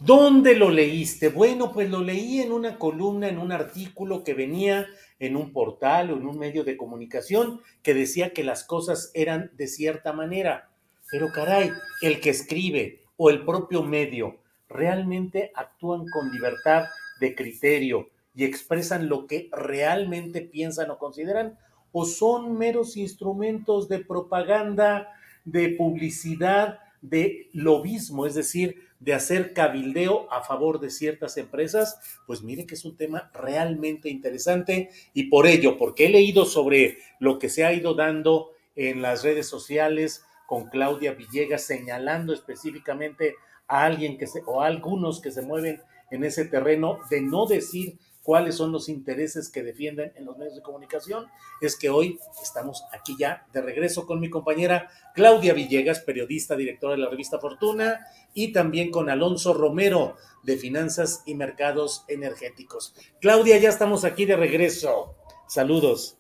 ¿Dónde 0.04 0.56
lo 0.56 0.72
leíste? 0.72 1.30
Bueno, 1.30 1.72
pues 1.72 1.88
lo 1.88 2.02
leí 2.02 2.42
en 2.42 2.52
una 2.52 2.80
columna, 2.80 3.30
en 3.30 3.38
un 3.38 3.52
artículo 3.52 4.24
que 4.24 4.34
venía 4.34 4.88
en 5.20 5.36
un 5.36 5.54
portal 5.54 6.10
o 6.10 6.18
en 6.18 6.26
un 6.26 6.40
medio 6.40 6.64
de 6.64 6.76
comunicación 6.76 7.62
que 7.84 7.94
decía 7.94 8.34
que 8.34 8.44
las 8.44 8.64
cosas 8.64 9.12
eran 9.14 9.52
de 9.58 9.68
cierta 9.68 10.12
manera 10.12 10.71
pero 11.12 11.32
caray, 11.32 11.72
el 12.02 12.22
que 12.22 12.30
escribe 12.30 13.04
o 13.18 13.30
el 13.30 13.46
propio 13.46 13.84
medio 13.84 14.38
realmente 14.70 15.52
actúan 15.54 16.06
con 16.08 16.32
libertad 16.32 16.86
de 17.20 17.36
criterio 17.36 18.10
y 18.34 18.46
expresan 18.46 19.10
lo 19.10 19.28
que 19.28 19.50
realmente 19.52 20.42
piensan 20.42 20.90
o 20.90 20.98
consideran 20.98 21.60
o 21.92 22.06
son 22.06 22.58
meros 22.58 22.96
instrumentos 22.96 23.90
de 23.90 24.00
propaganda, 24.00 25.10
de 25.44 25.70
publicidad, 25.70 26.80
de 27.02 27.50
lobismo, 27.52 28.26
es 28.26 28.36
decir, 28.36 28.88
de 29.00 29.14
hacer 29.14 29.54
cabildeo 29.54 30.32
a 30.32 30.44
favor 30.44 30.80
de 30.80 30.92
ciertas 30.92 31.36
empresas, 31.38 32.00
pues 32.28 32.44
mire 32.44 32.66
que 32.66 32.76
es 32.76 32.86
un 32.86 32.96
tema 32.96 33.32
realmente 33.34 34.10
interesante 34.10 34.90
y 35.14 35.24
por 35.24 35.48
ello, 35.48 35.78
porque 35.78 36.06
he 36.06 36.10
leído 36.10 36.46
sobre 36.46 37.00
lo 37.20 37.40
que 37.40 37.50
se 37.50 37.66
ha 37.66 37.74
ido 37.74 37.96
dando 37.96 38.52
en 38.76 39.02
las 39.02 39.24
redes 39.24 39.48
sociales, 39.48 40.24
con 40.52 40.66
Claudia 40.66 41.14
Villegas 41.14 41.64
señalando 41.64 42.34
específicamente 42.34 43.36
a 43.70 43.86
alguien 43.86 44.18
que 44.18 44.28
se, 44.28 44.44
o 44.46 44.62
a 44.62 44.68
algunos 44.68 45.22
que 45.22 45.32
se 45.32 45.44
mueven 45.44 45.82
en 46.10 46.26
ese 46.26 46.44
terreno 46.44 47.00
de 47.10 47.22
no 47.22 47.46
decir 47.46 47.98
cuáles 48.22 48.56
son 48.56 48.74
los 48.74 48.90
intereses 48.90 49.50
que 49.50 49.64
defienden 49.64 50.12
en 50.18 50.26
los 50.26 50.38
medios 50.38 50.58
de 50.58 50.62
comunicación, 50.62 51.28
es 51.62 51.78
que 51.78 51.90
hoy 51.90 52.20
estamos 52.44 52.84
aquí 52.92 53.16
ya 53.18 53.46
de 53.54 53.62
regreso 53.62 54.06
con 54.06 54.20
mi 54.20 54.30
compañera 54.30 54.90
Claudia 55.16 55.54
Villegas, 55.54 56.02
periodista, 56.02 56.58
directora 56.58 56.96
de 56.96 57.00
la 57.00 57.10
revista 57.10 57.40
Fortuna, 57.40 58.06
y 58.34 58.52
también 58.52 58.92
con 58.92 59.10
Alonso 59.10 59.54
Romero 59.54 60.18
de 60.44 60.58
Finanzas 60.58 61.24
y 61.26 61.36
Mercados 61.36 62.04
Energéticos. 62.10 62.94
Claudia, 63.22 63.58
ya 63.58 63.70
estamos 63.70 64.04
aquí 64.04 64.26
de 64.26 64.36
regreso. 64.36 65.16
Saludos. 65.48 66.18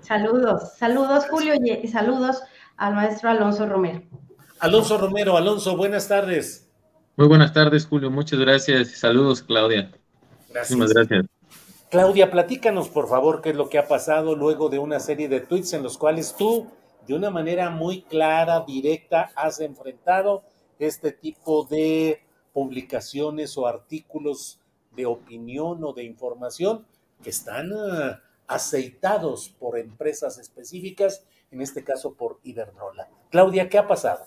Saludos, 0.00 0.72
saludos 0.78 1.26
Julio 1.30 1.54
y 1.54 1.86
saludos 1.88 2.42
al 2.76 2.94
maestro 2.94 3.30
Alonso 3.30 3.66
Romero. 3.66 4.02
Alonso 4.60 4.98
Romero, 4.98 5.36
Alonso, 5.36 5.76
buenas 5.76 6.08
tardes. 6.08 6.68
Muy 7.16 7.28
buenas 7.28 7.52
tardes, 7.52 7.86
Julio. 7.86 8.10
Muchas 8.10 8.40
gracias. 8.40 8.98
Saludos, 8.98 9.42
Claudia. 9.42 9.92
Gracias. 10.50 10.78
Muchas 10.78 10.94
gracias. 10.94 11.26
Claudia, 11.90 12.30
platícanos, 12.30 12.88
por 12.88 13.08
favor, 13.08 13.40
qué 13.40 13.50
es 13.50 13.56
lo 13.56 13.68
que 13.68 13.78
ha 13.78 13.86
pasado 13.86 14.34
luego 14.34 14.68
de 14.68 14.80
una 14.80 14.98
serie 14.98 15.28
de 15.28 15.40
tweets 15.40 15.74
en 15.74 15.84
los 15.84 15.96
cuales 15.96 16.34
tú, 16.36 16.68
de 17.06 17.14
una 17.14 17.30
manera 17.30 17.70
muy 17.70 18.02
clara, 18.02 18.64
directa, 18.66 19.30
has 19.36 19.60
enfrentado 19.60 20.42
este 20.80 21.12
tipo 21.12 21.64
de 21.70 22.20
publicaciones 22.52 23.56
o 23.56 23.66
artículos 23.66 24.58
de 24.96 25.06
opinión 25.06 25.84
o 25.84 25.92
de 25.92 26.02
información 26.02 26.84
que 27.22 27.30
están 27.30 27.72
uh, 27.72 28.16
aceitados 28.48 29.48
por 29.58 29.78
empresas 29.78 30.38
específicas 30.38 31.24
en 31.54 31.62
este 31.62 31.84
caso 31.84 32.14
por 32.14 32.40
Iberdrola. 32.42 33.08
Claudia, 33.30 33.68
¿qué 33.68 33.78
ha 33.78 33.86
pasado? 33.86 34.26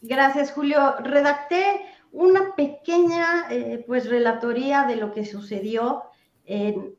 Gracias, 0.00 0.52
Julio. 0.52 0.96
Redacté 1.00 1.84
una 2.12 2.54
pequeña 2.54 3.46
eh, 3.50 3.84
pues 3.86 4.08
relatoría 4.08 4.84
de 4.84 4.96
lo 4.96 5.12
que 5.12 5.24
sucedió. 5.24 6.04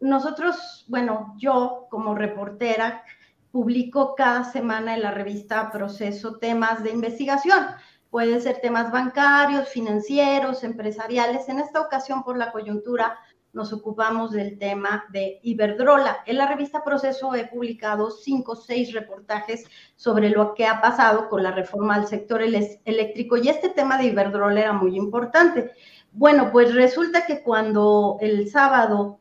nosotros, 0.01 0.85
bueno, 0.89 1.33
yo 1.37 1.87
como 1.89 2.13
reportera 2.13 3.03
publico 3.51 4.13
cada 4.15 4.43
semana 4.43 4.93
en 4.93 5.01
la 5.01 5.11
revista 5.11 5.71
Proceso 5.71 6.37
temas 6.37 6.83
de 6.83 6.91
investigación. 6.91 7.65
Pueden 8.09 8.41
ser 8.41 8.59
temas 8.59 8.91
bancarios, 8.91 9.69
financieros, 9.69 10.63
empresariales. 10.63 11.47
En 11.47 11.59
esta 11.59 11.79
ocasión, 11.79 12.23
por 12.23 12.37
la 12.37 12.51
coyuntura, 12.51 13.17
nos 13.53 13.73
ocupamos 13.73 14.31
del 14.31 14.57
tema 14.57 15.05
de 15.11 15.39
Iberdrola. 15.41 16.19
En 16.25 16.37
la 16.37 16.47
revista 16.47 16.83
Proceso 16.83 17.33
he 17.33 17.47
publicado 17.47 18.11
cinco 18.11 18.51
o 18.51 18.55
seis 18.55 18.93
reportajes 18.93 19.65
sobre 19.95 20.29
lo 20.29 20.53
que 20.53 20.65
ha 20.65 20.81
pasado 20.81 21.29
con 21.29 21.41
la 21.43 21.51
reforma 21.51 21.95
al 21.95 22.07
sector 22.07 22.41
eléctrico 22.41 23.37
y 23.37 23.49
este 23.49 23.69
tema 23.69 23.97
de 23.97 24.05
Iberdrola 24.05 24.59
era 24.59 24.73
muy 24.73 24.95
importante. 24.95 25.71
Bueno, 26.11 26.51
pues 26.51 26.73
resulta 26.73 27.25
que 27.25 27.41
cuando 27.41 28.17
el 28.21 28.49
sábado 28.49 29.19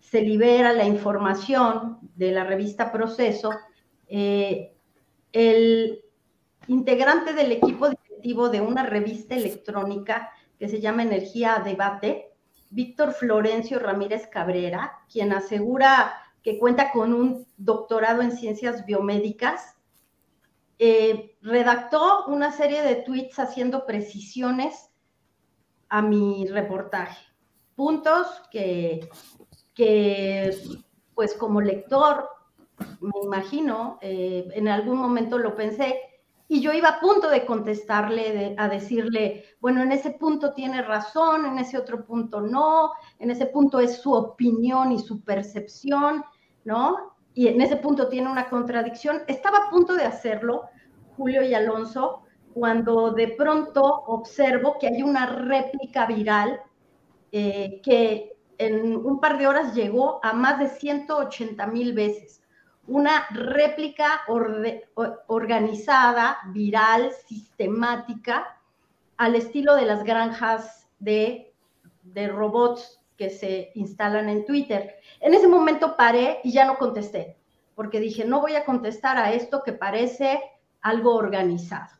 se 0.00 0.22
libera 0.22 0.72
la 0.72 0.84
información 0.84 1.98
de 2.16 2.32
la 2.32 2.44
revista 2.44 2.90
Proceso, 2.90 3.50
eh, 4.08 4.72
el 5.32 6.02
integrante 6.66 7.34
del 7.34 7.52
equipo 7.52 7.90
directivo 7.90 8.48
de 8.48 8.60
una 8.60 8.84
revista 8.84 9.34
electrónica 9.34 10.30
que 10.58 10.68
se 10.68 10.80
llama 10.80 11.02
Energía 11.02 11.62
Debate, 11.64 12.27
Víctor 12.70 13.12
Florencio 13.12 13.78
Ramírez 13.78 14.26
Cabrera, 14.26 15.00
quien 15.10 15.32
asegura 15.32 16.14
que 16.42 16.58
cuenta 16.58 16.92
con 16.92 17.12
un 17.12 17.46
doctorado 17.56 18.22
en 18.22 18.32
ciencias 18.32 18.84
biomédicas, 18.86 19.76
eh, 20.78 21.36
redactó 21.42 22.26
una 22.26 22.52
serie 22.52 22.82
de 22.82 22.96
tweets 22.96 23.38
haciendo 23.38 23.84
precisiones 23.84 24.90
a 25.88 26.02
mi 26.02 26.46
reportaje. 26.46 27.24
Puntos 27.74 28.26
que, 28.50 29.08
que 29.74 30.56
pues 31.14 31.34
como 31.34 31.60
lector, 31.60 32.28
me 33.00 33.20
imagino, 33.24 33.98
eh, 34.00 34.48
en 34.52 34.68
algún 34.68 34.98
momento 34.98 35.38
lo 35.38 35.56
pensé, 35.56 35.98
y 36.50 36.62
yo 36.62 36.72
iba 36.72 36.88
a 36.88 37.00
punto 37.00 37.28
de 37.28 37.44
contestarle, 37.44 38.54
a 38.56 38.68
decirle, 38.68 39.44
bueno, 39.60 39.82
en 39.82 39.92
ese 39.92 40.12
punto 40.12 40.54
tiene 40.54 40.80
razón, 40.80 41.44
en 41.44 41.58
ese 41.58 41.76
otro 41.76 42.06
punto 42.06 42.40
no, 42.40 42.92
en 43.18 43.30
ese 43.30 43.46
punto 43.46 43.78
es 43.80 44.00
su 44.00 44.14
opinión 44.14 44.90
y 44.90 44.98
su 44.98 45.22
percepción, 45.22 46.24
¿no? 46.64 47.16
Y 47.34 47.48
en 47.48 47.60
ese 47.60 47.76
punto 47.76 48.08
tiene 48.08 48.30
una 48.30 48.48
contradicción. 48.48 49.20
Estaba 49.28 49.58
a 49.58 49.70
punto 49.70 49.94
de 49.94 50.04
hacerlo, 50.04 50.62
Julio 51.18 51.42
y 51.42 51.52
Alonso, 51.52 52.22
cuando 52.54 53.10
de 53.12 53.28
pronto 53.28 53.82
observo 53.82 54.78
que 54.80 54.88
hay 54.88 55.02
una 55.02 55.26
réplica 55.26 56.06
viral 56.06 56.62
eh, 57.30 57.82
que 57.84 58.38
en 58.56 58.96
un 58.96 59.20
par 59.20 59.38
de 59.38 59.46
horas 59.46 59.74
llegó 59.74 60.18
a 60.24 60.32
más 60.32 60.58
de 60.58 60.68
180 60.68 61.66
mil 61.66 61.92
veces 61.92 62.40
una 62.88 63.26
réplica 63.30 64.22
organizada, 65.26 66.38
viral, 66.46 67.12
sistemática, 67.26 68.58
al 69.16 69.34
estilo 69.34 69.76
de 69.76 69.84
las 69.84 70.04
granjas 70.04 70.88
de, 70.98 71.54
de 72.02 72.28
robots 72.28 73.00
que 73.16 73.30
se 73.30 73.72
instalan 73.74 74.28
en 74.28 74.46
Twitter. 74.46 74.96
En 75.20 75.34
ese 75.34 75.48
momento 75.48 75.96
paré 75.96 76.40
y 76.44 76.52
ya 76.52 76.64
no 76.64 76.78
contesté, 76.78 77.36
porque 77.74 78.00
dije, 78.00 78.24
no 78.24 78.40
voy 78.40 78.54
a 78.54 78.64
contestar 78.64 79.18
a 79.18 79.32
esto 79.32 79.62
que 79.62 79.72
parece 79.72 80.40
algo 80.80 81.14
organizado. 81.14 81.90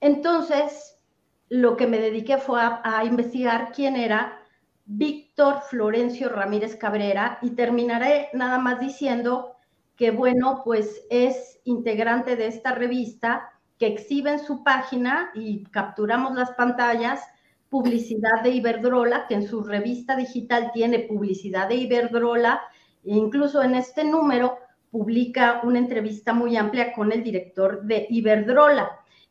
Entonces, 0.00 1.04
lo 1.48 1.76
que 1.76 1.86
me 1.86 1.98
dediqué 1.98 2.38
fue 2.38 2.62
a, 2.62 2.80
a 2.84 3.04
investigar 3.04 3.72
quién 3.72 3.96
era 3.96 4.40
Víctor 4.86 5.62
Florencio 5.68 6.28
Ramírez 6.28 6.76
Cabrera 6.76 7.38
y 7.42 7.50
terminaré 7.50 8.30
nada 8.32 8.58
más 8.58 8.78
diciendo 8.80 9.55
que 9.96 10.10
bueno, 10.10 10.62
pues 10.64 11.02
es 11.10 11.60
integrante 11.64 12.36
de 12.36 12.46
esta 12.46 12.72
revista 12.72 13.50
que 13.78 13.86
exhibe 13.86 14.32
en 14.32 14.38
su 14.38 14.62
página 14.62 15.30
y 15.34 15.64
capturamos 15.64 16.34
las 16.34 16.52
pantallas 16.52 17.20
publicidad 17.68 18.42
de 18.42 18.50
Iberdrola, 18.50 19.26
que 19.26 19.34
en 19.34 19.46
su 19.46 19.62
revista 19.62 20.16
digital 20.16 20.70
tiene 20.72 21.00
publicidad 21.00 21.68
de 21.68 21.76
Iberdrola, 21.76 22.60
e 23.04 23.14
incluso 23.14 23.62
en 23.62 23.74
este 23.74 24.04
número 24.04 24.58
publica 24.90 25.60
una 25.62 25.78
entrevista 25.78 26.32
muy 26.32 26.56
amplia 26.56 26.92
con 26.92 27.12
el 27.12 27.22
director 27.22 27.82
de 27.82 28.06
Iberdrola. 28.08 28.90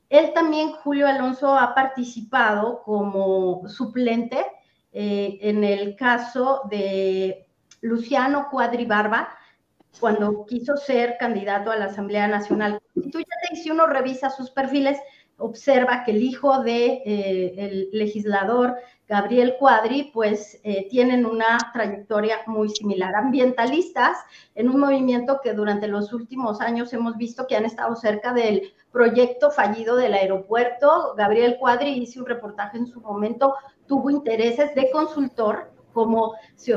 Él 0.09 0.31
también, 0.33 0.71
Julio 0.71 1.07
Alonso, 1.07 1.57
ha 1.57 1.73
participado 1.73 2.83
como 2.83 3.67
suplente 3.67 4.45
eh, 4.91 5.39
en 5.41 5.63
el 5.63 5.95
caso 5.95 6.61
de 6.69 7.47
Luciano 7.81 8.49
Cuadribarba, 8.51 9.29
cuando 9.99 10.45
quiso 10.45 10.77
ser 10.77 11.17
candidato 11.17 11.71
a 11.71 11.77
la 11.77 11.85
Asamblea 11.85 12.27
Nacional 12.27 12.79
Constituyente. 12.93 13.33
Y 13.51 13.55
si 13.57 13.71
uno 13.71 13.87
revisa 13.87 14.29
sus 14.29 14.51
perfiles, 14.51 14.97
observa 15.37 16.03
que 16.03 16.11
el 16.11 16.23
hijo 16.23 16.63
de, 16.63 17.01
eh, 17.05 17.89
legislador 17.91 18.75
Gabriel 19.07 19.55
Cuadri, 19.59 20.09
pues 20.13 20.59
eh, 20.63 20.87
tienen 20.89 21.25
una 21.25 21.57
trayectoria 21.73 22.39
muy 22.47 22.69
similar. 22.69 23.15
Ambientalistas 23.15 24.17
en 24.55 24.69
un 24.69 24.79
movimiento 24.79 25.41
que 25.43 25.53
durante 25.53 25.87
los 25.87 26.11
últimos 26.11 26.59
años 26.59 26.91
hemos 26.93 27.15
visto 27.17 27.45
que 27.45 27.55
han 27.55 27.65
estado 27.65 27.95
cerca 27.95 28.33
del 28.33 28.73
proyecto 28.91 29.51
fallido 29.51 29.95
del 29.95 30.13
aeropuerto. 30.13 31.13
Gabriel 31.15 31.57
Cuadri 31.59 31.89
hizo 31.89 32.21
un 32.21 32.25
reportaje 32.25 32.77
en 32.77 32.87
su 32.87 32.99
momento, 33.01 33.55
tuvo 33.87 34.09
intereses 34.09 34.73
de 34.73 34.89
consultor, 34.89 35.71
como 35.93 36.33
se 36.55 36.73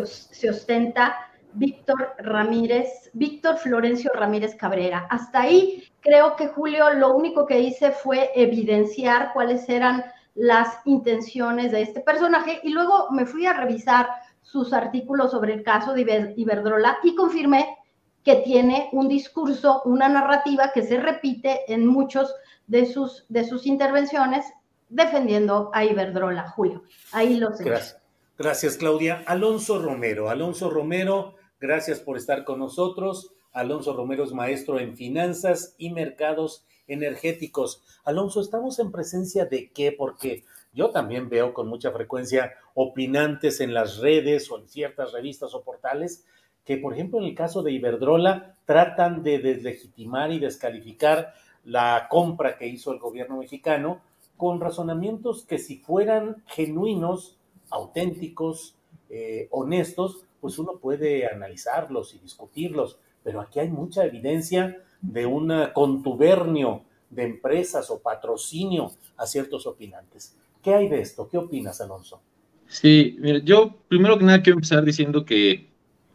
ostenta 0.50 1.16
Víctor 1.58 2.14
Ramírez, 2.18 3.10
Víctor 3.12 3.56
Florencio 3.56 4.10
Ramírez 4.14 4.54
Cabrera. 4.54 5.06
Hasta 5.10 5.42
ahí 5.42 5.84
creo 6.00 6.36
que 6.36 6.48
Julio 6.48 6.90
lo 6.94 7.14
único 7.14 7.46
que 7.46 7.58
hice 7.58 7.90
fue 7.90 8.30
evidenciar 8.34 9.32
cuáles 9.32 9.68
eran 9.68 10.04
las 10.34 10.78
intenciones 10.84 11.72
de 11.72 11.82
este 11.82 12.00
personaje 12.00 12.60
y 12.62 12.70
luego 12.70 13.10
me 13.10 13.26
fui 13.26 13.46
a 13.46 13.54
revisar 13.54 14.08
sus 14.42 14.72
artículos 14.72 15.32
sobre 15.32 15.54
el 15.54 15.62
caso 15.64 15.94
de 15.94 16.34
Iberdrola 16.36 16.98
y 17.02 17.14
confirmé 17.16 17.76
que 18.24 18.36
tiene 18.36 18.88
un 18.92 19.08
discurso, 19.08 19.82
una 19.84 20.08
narrativa 20.08 20.70
que 20.72 20.82
se 20.82 20.98
repite 20.98 21.72
en 21.72 21.86
muchos 21.86 22.32
de 22.66 22.86
sus, 22.86 23.24
de 23.28 23.44
sus 23.44 23.66
intervenciones 23.66 24.46
defendiendo 24.88 25.70
a 25.74 25.84
Iberdrola, 25.84 26.48
Julio. 26.50 26.84
Ahí 27.12 27.36
lo 27.36 27.52
sé. 27.52 27.64
Gracias. 27.64 27.98
Gracias, 28.38 28.76
Claudia. 28.76 29.24
Alonso 29.26 29.82
Romero. 29.82 30.30
Alonso 30.30 30.70
Romero, 30.70 31.34
gracias 31.60 32.00
por 32.00 32.16
estar 32.16 32.44
con 32.44 32.58
nosotros. 32.58 33.32
Alonso 33.52 33.94
Romero 33.94 34.24
es 34.24 34.32
maestro 34.32 34.78
en 34.78 34.96
finanzas 34.96 35.74
y 35.78 35.90
mercados 35.90 36.64
energéticos. 36.86 37.82
Alonso, 38.04 38.40
¿estamos 38.40 38.78
en 38.78 38.92
presencia 38.92 39.44
de 39.44 39.70
qué? 39.70 39.92
Porque 39.92 40.44
yo 40.72 40.90
también 40.90 41.28
veo 41.28 41.54
con 41.54 41.68
mucha 41.68 41.90
frecuencia 41.90 42.52
opinantes 42.74 43.60
en 43.60 43.74
las 43.74 43.98
redes 43.98 44.50
o 44.50 44.58
en 44.58 44.68
ciertas 44.68 45.12
revistas 45.12 45.54
o 45.54 45.62
portales 45.62 46.24
que, 46.64 46.76
por 46.76 46.92
ejemplo, 46.92 47.18
en 47.18 47.24
el 47.24 47.34
caso 47.34 47.62
de 47.62 47.72
Iberdrola, 47.72 48.56
tratan 48.66 49.22
de 49.22 49.38
deslegitimar 49.38 50.30
y 50.32 50.38
descalificar 50.38 51.32
la 51.64 52.06
compra 52.10 52.56
que 52.56 52.66
hizo 52.66 52.92
el 52.92 52.98
gobierno 52.98 53.38
mexicano 53.38 54.02
con 54.36 54.60
razonamientos 54.60 55.44
que 55.44 55.58
si 55.58 55.78
fueran 55.78 56.42
genuinos, 56.46 57.36
auténticos, 57.70 58.76
eh, 59.10 59.48
honestos, 59.50 60.24
pues 60.40 60.58
uno 60.58 60.78
puede 60.80 61.26
analizarlos 61.26 62.14
y 62.14 62.18
discutirlos, 62.18 62.98
pero 63.22 63.40
aquí 63.40 63.60
hay 63.60 63.68
mucha 63.68 64.04
evidencia 64.04 64.82
de 65.00 65.26
un 65.26 65.52
contubernio 65.74 66.82
de 67.10 67.24
empresas 67.24 67.90
o 67.90 68.00
patrocinio 68.00 68.90
a 69.16 69.26
ciertos 69.26 69.66
opinantes. 69.66 70.36
¿Qué 70.62 70.74
hay 70.74 70.88
de 70.88 71.00
esto? 71.00 71.28
¿Qué 71.28 71.38
opinas, 71.38 71.80
Alonso? 71.80 72.20
Sí, 72.66 73.16
mira, 73.20 73.38
yo 73.38 73.76
primero 73.88 74.18
que 74.18 74.24
nada 74.24 74.42
quiero 74.42 74.58
empezar 74.58 74.84
diciendo 74.84 75.24
que 75.24 75.68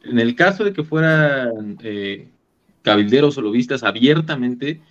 en 0.03 0.19
el 0.19 0.35
caso 0.35 0.63
de 0.63 0.73
que 0.73 0.83
fueran 0.83 1.77
eh, 1.81 2.29
cabilderos 2.81 3.37
o 3.37 3.41
lobistas 3.41 3.83
abiertamente, 3.83 4.81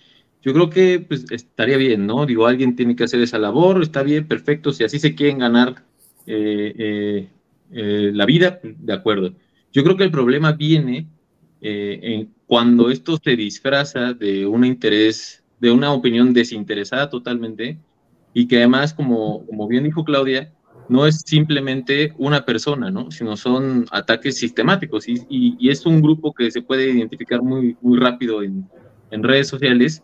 yo 0.41 0.53
creo 0.53 0.69
que 0.69 0.99
pues, 0.99 1.25
estaría 1.31 1.77
bien, 1.77 2.05
¿no? 2.05 2.25
Digo, 2.25 2.47
alguien 2.47 2.75
tiene 2.75 2.95
que 2.95 3.05
hacer 3.05 3.21
esa 3.21 3.39
labor, 3.39 3.81
está 3.81 4.03
bien, 4.03 4.27
perfecto, 4.27 4.73
si 4.73 4.83
así 4.83 4.99
se 4.99 5.15
quieren 5.15 5.37
ganar 5.39 5.83
eh, 6.25 6.73
eh, 6.77 7.29
la 7.73 8.25
vida, 8.25 8.59
de 8.63 8.93
acuerdo. 8.93 9.33
Yo 9.71 9.83
creo 9.83 9.97
que 9.97 10.03
el 10.03 10.11
problema 10.11 10.51
viene 10.51 11.07
en 11.61 12.29
cuando 12.45 12.89
esto 12.89 13.17
se 13.23 13.35
disfraza 13.35 14.13
de 14.13 14.45
un 14.45 14.63
interés, 14.63 15.43
de 15.59 15.71
una 15.71 15.91
opinión 15.91 16.33
desinteresada 16.33 17.09
totalmente, 17.09 17.79
y 18.33 18.47
que 18.47 18.57
además, 18.57 18.93
como, 18.93 19.45
como 19.45 19.67
bien 19.67 19.83
dijo 19.83 20.03
Claudia, 20.03 20.51
no 20.89 21.07
es 21.07 21.21
simplemente 21.25 22.13
una 22.17 22.45
persona, 22.45 22.91
¿no? 22.91 23.11
sino 23.11 23.37
son 23.37 23.85
ataques 23.91 24.37
sistemáticos 24.37 25.07
y, 25.07 25.25
y, 25.29 25.69
es 25.69 25.85
un 25.85 26.01
grupo 26.01 26.33
que 26.33 26.51
se 26.51 26.61
puede 26.61 26.91
identificar 26.91 27.41
muy, 27.41 27.77
muy 27.81 27.97
rápido 27.97 28.43
en, 28.43 28.67
en 29.11 29.23
redes 29.23 29.47
sociales 29.47 30.03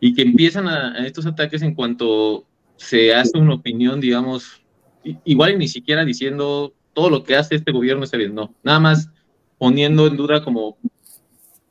y 0.00 0.14
que 0.14 0.22
empiezan 0.22 0.68
a, 0.68 0.92
a, 0.92 1.06
estos 1.06 1.26
ataques 1.26 1.62
en 1.62 1.74
cuanto 1.74 2.46
se 2.76 3.14
hace 3.14 3.38
una 3.38 3.54
opinión, 3.54 4.00
digamos, 4.00 4.62
igual 5.24 5.58
ni 5.58 5.68
siquiera 5.68 6.04
diciendo 6.04 6.74
todo 6.96 7.10
lo 7.10 7.24
que 7.24 7.36
hace 7.36 7.56
este 7.56 7.72
gobierno 7.72 8.04
está 8.04 8.16
bien, 8.16 8.34
no, 8.34 8.54
nada 8.62 8.80
más 8.80 9.10
poniendo 9.58 10.06
en 10.06 10.16
duda 10.16 10.42
como 10.42 10.78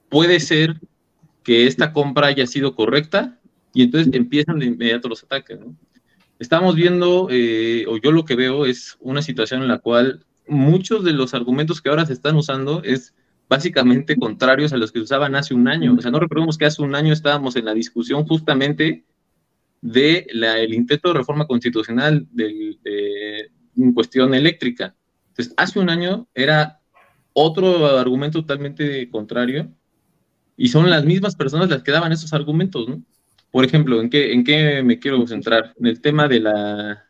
puede 0.07 0.39
ser 0.39 0.80
que 1.41 1.65
esta 1.65 1.93
compra 1.93 2.27
haya 2.27 2.45
sido 2.45 2.76
correcta 2.76 3.39
y 3.73 3.81
entonces 3.81 4.14
empiezan 4.14 4.60
de 4.60 4.68
inmediato 4.68 5.10
los 5.10 5.23
ataques. 5.23 5.60
¿no? 5.60 5.76
Estamos 6.38 6.76
viendo, 6.76 7.27
eh, 7.31 7.85
o 7.88 7.97
yo 7.97 8.11
lo 8.11 8.23
que 8.23 8.35
veo 8.35 8.68
es 8.68 8.97
una 8.99 9.23
situación 9.23 9.64
en 9.64 9.68
la 9.68 9.80
cual 9.80 10.23
muchos 10.47 11.03
de 11.03 11.14
los 11.14 11.34
argumentos 11.34 11.81
que 11.81 11.89
ahora 11.89 12.06
se 12.06 12.14
están 12.14 12.35
usando 12.35 12.84
es 12.84 13.15
básicamente 13.49 14.18
contrarios 14.18 14.73
a 14.73 14.77
los 14.77 14.91
que 14.91 14.99
usaban 14.99 15.34
hace 15.34 15.56
un 15.56 15.68
año. 15.68 15.95
O 15.97 16.02
sea, 16.03 16.11
no 16.11 16.19
recordemos 16.19 16.56
que 16.56 16.65
hace 16.65 16.84
un 16.84 16.93
año 16.93 17.11
estábamos 17.11 17.56
en 17.56 17.65
la 17.65 17.73
discusión 17.73 18.27
justamente 18.27 19.03
de 19.81 20.27
la, 20.34 20.60
el 20.60 20.72
intento 20.76 21.07
de 21.07 21.18
reforma 21.18 21.47
constitucional 21.47 22.27
de, 22.31 22.77
de, 22.84 23.49
en 23.76 23.91
cuestión 23.91 24.35
eléctrica. 24.35 24.95
Entonces, 25.36 25.53
hace 25.57 25.80
un 25.80 25.90
año 25.90 26.28
era 26.34 26.80
otro 27.34 27.98
argumento 27.98 28.40
totalmente 28.40 29.10
contrario 29.10 29.70
y 30.56 30.70
son 30.70 30.90
las 30.90 31.03
mismas 31.03 31.36
personas 31.36 31.70
las 31.70 31.84
que 31.84 31.91
daban 31.91 32.14
esos 32.14 32.32
argumentos, 32.32 32.88
¿no? 32.88 33.03
Por 33.52 33.66
ejemplo, 33.66 33.99
¿en 33.99 34.10
qué, 34.10 34.32
en 34.32 34.45
qué 34.45 34.82
me 34.82 34.98
quiero 34.98 35.28
centrar? 35.28 35.74
En 35.78 35.88
el 35.88 35.99
tema 36.02 36.30
de 36.30 36.40
la, 36.40 37.06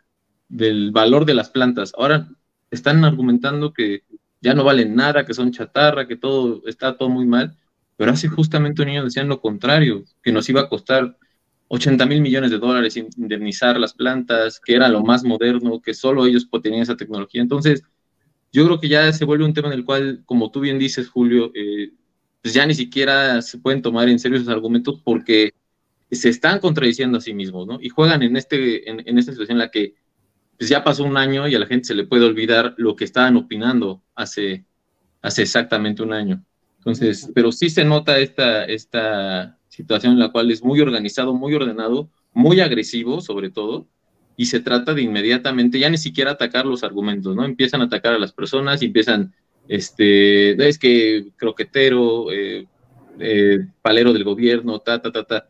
del 0.49 0.91
valor 0.91 1.25
de 1.25 1.35
las 1.35 1.51
plantas. 1.51 1.93
Ahora 1.95 2.27
están 2.71 3.05
argumentando 3.05 3.73
que 3.73 4.03
ya 4.41 4.55
no 4.55 4.63
valen 4.63 4.95
nada, 4.95 5.25
que 5.25 5.35
son 5.35 5.51
chatarra, 5.51 6.07
que 6.07 6.15
todo 6.15 6.63
está 6.65 6.97
todo 6.97 7.09
muy 7.09 7.27
mal, 7.27 7.55
pero 7.95 8.11
hace 8.11 8.27
justamente 8.27 8.81
un 8.81 8.89
año 8.89 9.03
decían 9.03 9.27
lo 9.27 9.39
contrario, 9.39 10.03
que 10.23 10.31
nos 10.31 10.49
iba 10.49 10.61
a 10.61 10.69
costar 10.69 11.15
80 11.67 12.05
mil 12.07 12.21
millones 12.21 12.49
de 12.49 12.57
dólares 12.57 12.97
indemnizar 12.97 13.79
las 13.79 13.93
plantas, 13.93 14.59
que 14.59 14.75
era 14.75 14.89
lo 14.89 15.03
más 15.03 15.23
moderno, 15.23 15.79
que 15.79 15.93
solo 15.93 16.25
ellos 16.25 16.47
tenían 16.63 16.81
esa 16.81 16.97
tecnología. 16.97 17.41
Entonces, 17.41 17.83
yo 18.55 18.65
creo 18.65 18.79
que 18.79 18.87
ya 18.87 19.11
se 19.11 19.25
vuelve 19.25 19.43
un 19.43 19.53
tema 19.53 19.67
en 19.67 19.73
el 19.73 19.83
cual, 19.83 20.23
como 20.25 20.49
tú 20.49 20.61
bien 20.61 20.79
dices, 20.79 21.09
Julio, 21.09 21.51
eh, 21.53 21.91
pues 22.41 22.53
ya 22.53 22.65
ni 22.65 22.73
siquiera 22.73 23.41
se 23.41 23.57
pueden 23.57 23.81
tomar 23.81 24.07
en 24.07 24.17
serio 24.17 24.37
esos 24.37 24.47
argumentos 24.47 25.01
porque 25.03 25.51
se 26.09 26.29
están 26.29 26.59
contradiciendo 26.59 27.17
a 27.17 27.21
sí 27.21 27.33
mismos, 27.33 27.67
¿no? 27.67 27.79
Y 27.81 27.89
juegan 27.89 28.23
en, 28.23 28.37
este, 28.37 28.89
en, 28.89 29.17
esta 29.17 29.33
situación 29.33 29.57
en 29.57 29.59
la 29.59 29.71
que 29.71 29.95
pues 30.57 30.69
ya 30.69 30.85
pasó 30.85 31.03
un 31.03 31.17
año 31.17 31.49
y 31.49 31.55
a 31.55 31.59
la 31.59 31.65
gente 31.65 31.85
se 31.85 31.95
le 31.95 32.05
puede 32.05 32.23
olvidar 32.23 32.75
lo 32.77 32.95
que 32.95 33.03
estaban 33.03 33.35
opinando 33.35 34.01
hace, 34.15 34.63
hace 35.21 35.41
exactamente 35.41 36.01
un 36.01 36.13
año. 36.13 36.41
Entonces, 36.77 37.29
pero 37.35 37.51
sí 37.51 37.69
se 37.69 37.83
nota 37.83 38.19
esta, 38.19 38.63
esta 38.63 39.59
situación 39.67 40.13
en 40.13 40.19
la 40.19 40.31
cual 40.31 40.49
es 40.49 40.63
muy 40.63 40.79
organizado, 40.79 41.33
muy 41.33 41.53
ordenado, 41.53 42.09
muy 42.31 42.61
agresivo 42.61 43.19
sobre 43.19 43.49
todo, 43.49 43.89
y 44.37 44.45
se 44.47 44.59
trata 44.59 44.93
de 44.93 45.01
inmediatamente 45.01 45.79
ya 45.79 45.89
ni 45.89 45.97
siquiera 45.97 46.31
atacar 46.31 46.65
los 46.65 46.83
argumentos, 46.83 47.35
¿no? 47.35 47.45
Empiezan 47.45 47.81
a 47.81 47.85
atacar 47.85 48.13
a 48.13 48.19
las 48.19 48.33
personas 48.33 48.81
empiezan 48.81 49.33
este, 49.67 50.67
es 50.67 50.77
que 50.77 51.27
croquetero, 51.37 52.31
eh, 52.31 52.67
eh, 53.19 53.59
palero 53.81 54.13
del 54.13 54.23
gobierno, 54.23 54.79
ta, 54.79 55.01
ta, 55.01 55.11
ta, 55.11 55.23
ta. 55.23 55.47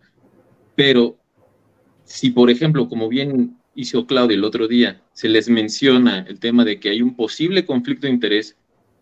Pero 0.75 1.17
si, 2.03 2.29
por 2.29 2.49
ejemplo, 2.49 2.87
como 2.87 3.09
bien 3.09 3.57
hizo 3.75 4.05
Claudia 4.05 4.35
el 4.35 4.43
otro 4.43 4.67
día, 4.67 5.01
se 5.13 5.27
les 5.27 5.49
menciona 5.49 6.25
el 6.27 6.39
tema 6.39 6.63
de 6.63 6.79
que 6.79 6.89
hay 6.89 7.01
un 7.01 7.15
posible 7.15 7.65
conflicto 7.65 8.07
de 8.07 8.13
interés 8.13 8.55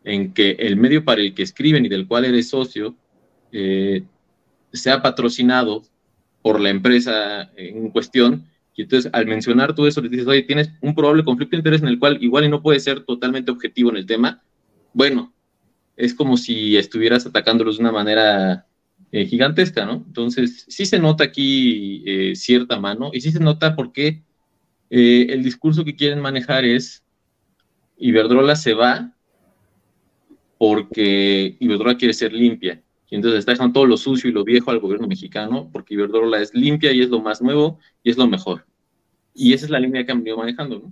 en 0.04 0.34
que 0.34 0.52
el 0.60 0.78
medio 0.78 1.06
para 1.06 1.22
el 1.22 1.34
que 1.34 1.44
escriben 1.44 1.86
y 1.86 1.90
del 1.90 2.08
cual 2.08 2.26
eres 2.26 2.50
socio 2.50 2.96
eh, 3.52 4.04
sea 4.72 5.02
patrocinado 5.02 5.84
por 6.42 6.60
la 6.60 6.70
empresa 6.70 7.52
en 7.56 7.90
cuestión, 7.90 8.46
y 8.76 8.84
entonces 8.84 9.12
al 9.14 9.28
mencionar 9.28 9.76
todo 9.76 9.88
eso 9.88 10.02
le 10.02 10.10
dices, 10.10 10.28
oye, 10.28 10.44
tienes 10.44 10.72
un 10.82 10.95
probable 10.95 11.24
conflicto 11.24 11.56
de 11.56 11.60
interés 11.60 11.82
en 11.82 11.88
el 11.88 12.00
cual 12.00 12.18
igual 12.22 12.45
y 12.45 12.50
no 12.50 12.62
puede 12.62 12.80
ser 12.80 13.02
totalmente 13.02 13.52
objetivo 13.52 13.91
en 13.91 13.98
el 13.98 14.06
tema, 14.06 14.41
bueno, 14.94 15.34
es 15.95 16.14
como 16.14 16.38
si 16.38 16.78
estuvieras 16.78 17.26
atacándolos 17.26 17.78
de 17.78 17.84
una 17.84 17.91
manera 17.91 18.68
eh, 19.12 19.26
gigantesca, 19.26 19.86
¿no? 19.86 20.04
Entonces, 20.08 20.66
sí 20.68 20.86
se 20.86 21.00
nota 21.00 21.24
aquí 21.24 22.04
eh, 22.06 22.36
cierta 22.36 22.80
mano 22.80 23.12
y 23.14 23.22
sí 23.22 23.32
se 23.32 23.40
nota 23.40 23.76
porque 23.76 24.24
eh, 24.90 25.28
el 25.30 25.44
discurso 25.44 25.86
que 25.86 25.95
quieren 25.95 26.20
manejar 26.20 26.66
es 26.66 27.04
Iberdrola 27.98 28.56
se 28.56 28.74
va 28.74 29.16
porque 30.58 31.58
Iberdrola 31.60 31.98
quiere 31.98 32.14
ser 32.14 32.34
limpia. 32.34 32.83
Y 33.14 33.15
entonces 33.15 33.41
está 33.41 33.52
dejando 33.52 33.73
todo 33.73 33.85
lo 33.85 33.95
sucio 33.95 34.27
y 34.27 34.34
lo 34.34 34.44
viejo 34.44 34.72
al 34.72 34.80
gobierno 34.80 35.06
mexicano 35.06 35.69
porque 35.72 35.94
Iberdrola 35.94 36.41
es 36.41 36.52
limpia 36.56 36.91
y 36.91 37.03
es 37.03 37.10
lo 37.10 37.22
más 37.22 37.44
nuevo 37.44 37.77
y 38.02 38.10
es 38.10 38.18
lo 38.18 38.26
mejor. 38.26 38.65
Y 39.35 39.53
esa 39.53 39.65
es 39.65 39.69
la 39.69 39.80
línea 39.80 40.03
que 40.03 40.11
han 40.11 40.18
venido 40.18 40.38
manejando, 40.38 40.80
¿no? 40.80 40.91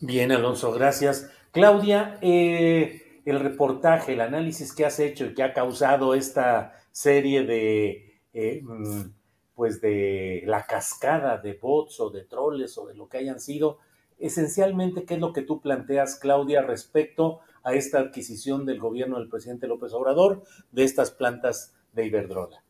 Bien, 0.00 0.30
Alonso, 0.30 0.72
gracias. 0.72 1.30
Claudia, 1.52 2.18
eh, 2.20 3.22
el 3.24 3.40
reportaje, 3.40 4.12
el 4.12 4.20
análisis 4.20 4.74
que 4.74 4.84
has 4.84 5.00
hecho 5.00 5.24
y 5.24 5.32
que 5.32 5.42
ha 5.42 5.54
causado 5.54 6.12
esta 6.12 6.74
serie 6.92 7.44
de, 7.44 8.20
eh, 8.34 8.60
mm, 8.62 9.04
pues 9.54 9.80
de 9.80 10.42
la 10.44 10.66
cascada 10.66 11.38
de 11.38 11.54
bots 11.54 11.98
o 11.98 12.10
de 12.10 12.24
troles 12.24 12.76
o 12.76 12.88
de 12.88 12.94
lo 12.94 13.08
que 13.08 13.16
hayan 13.16 13.40
sido, 13.40 13.78
esencialmente, 14.18 15.06
¿qué 15.06 15.14
es 15.14 15.20
lo 15.20 15.32
que 15.32 15.40
tú 15.40 15.62
planteas, 15.62 16.18
Claudia, 16.18 16.60
respecto 16.60 17.40
a 17.66 17.74
esta 17.74 17.98
adquisición 17.98 18.64
del 18.64 18.78
gobierno 18.78 19.18
del 19.18 19.28
presidente 19.28 19.66
López 19.66 19.92
Obrador 19.92 20.44
de 20.70 20.84
estas 20.84 21.10
plantas 21.10 21.74
de 21.92 22.06
Iberdrola? 22.06 22.62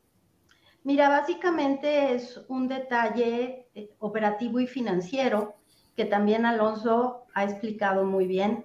Mira, 0.85 1.11
básicamente 1.11 2.15
es 2.15 2.41
un 2.49 2.67
detalle 2.67 3.69
eh, 3.75 3.91
operativo 3.99 4.59
y 4.59 4.67
financiero 4.67 5.57
que 5.97 6.07
también 6.07 6.47
Alonso 6.47 7.27
ha 7.35 7.45
explicado 7.45 8.05
muy 8.05 8.27
bien, 8.27 8.65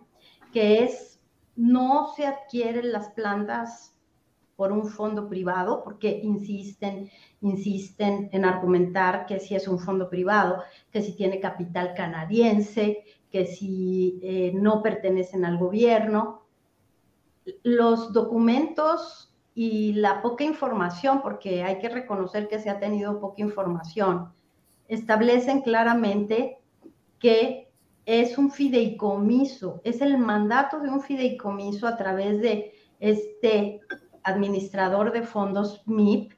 que 0.54 0.86
es 0.86 1.20
no 1.58 2.14
se 2.16 2.26
adquieren 2.26 2.94
las 2.94 3.10
plantas 3.10 3.98
por 4.56 4.72
un 4.72 4.88
fondo 4.88 5.28
privado, 5.28 5.84
porque 5.84 6.22
insisten, 6.24 7.10
insisten 7.42 8.30
en 8.32 8.46
argumentar 8.46 9.26
que 9.26 9.40
si 9.40 9.56
es 9.56 9.68
un 9.68 9.80
fondo 9.80 10.10
privado, 10.10 10.64
que 10.92 11.02
si 11.02 11.14
tiene 11.14 11.42
capital 11.42 11.94
canadiense, 11.94 13.04
que 13.32 13.46
si 13.46 14.20
eh, 14.22 14.52
no 14.54 14.82
pertenecen 14.82 15.46
al 15.46 15.58
gobierno. 15.58 16.46
Los 17.64 18.14
documentos 18.14 19.34
y 19.56 19.94
la 19.94 20.22
poca 20.22 20.44
información, 20.44 21.22
porque 21.22 21.64
hay 21.64 21.80
que 21.80 21.90
reconocer 21.90 22.48
que 22.48 22.60
se 22.60 22.70
ha 22.70 22.80
tenido 22.80 23.20
poca 23.20 23.42
información, 23.42 24.32
establecen 24.88 25.62
claramente 25.62 26.60
que 27.20 27.72
es 28.06 28.38
un 28.38 28.52
fideicomiso, 28.52 29.82
es 29.84 30.02
el 30.02 30.18
mandato 30.18 30.80
de 30.80 30.90
un 30.90 31.02
fideicomiso 31.02 31.88
a 31.88 31.98
través 31.98 32.42
de 32.42 32.74
este 33.00 33.80
administrador 34.24 35.12
de 35.12 35.24
fondos 35.24 35.82
MIP, 35.86 36.34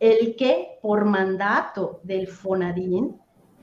el 0.00 0.36
que 0.36 0.78
por 0.82 1.04
mandato 1.04 2.00
del 2.02 2.26
FONADIN 2.26 3.18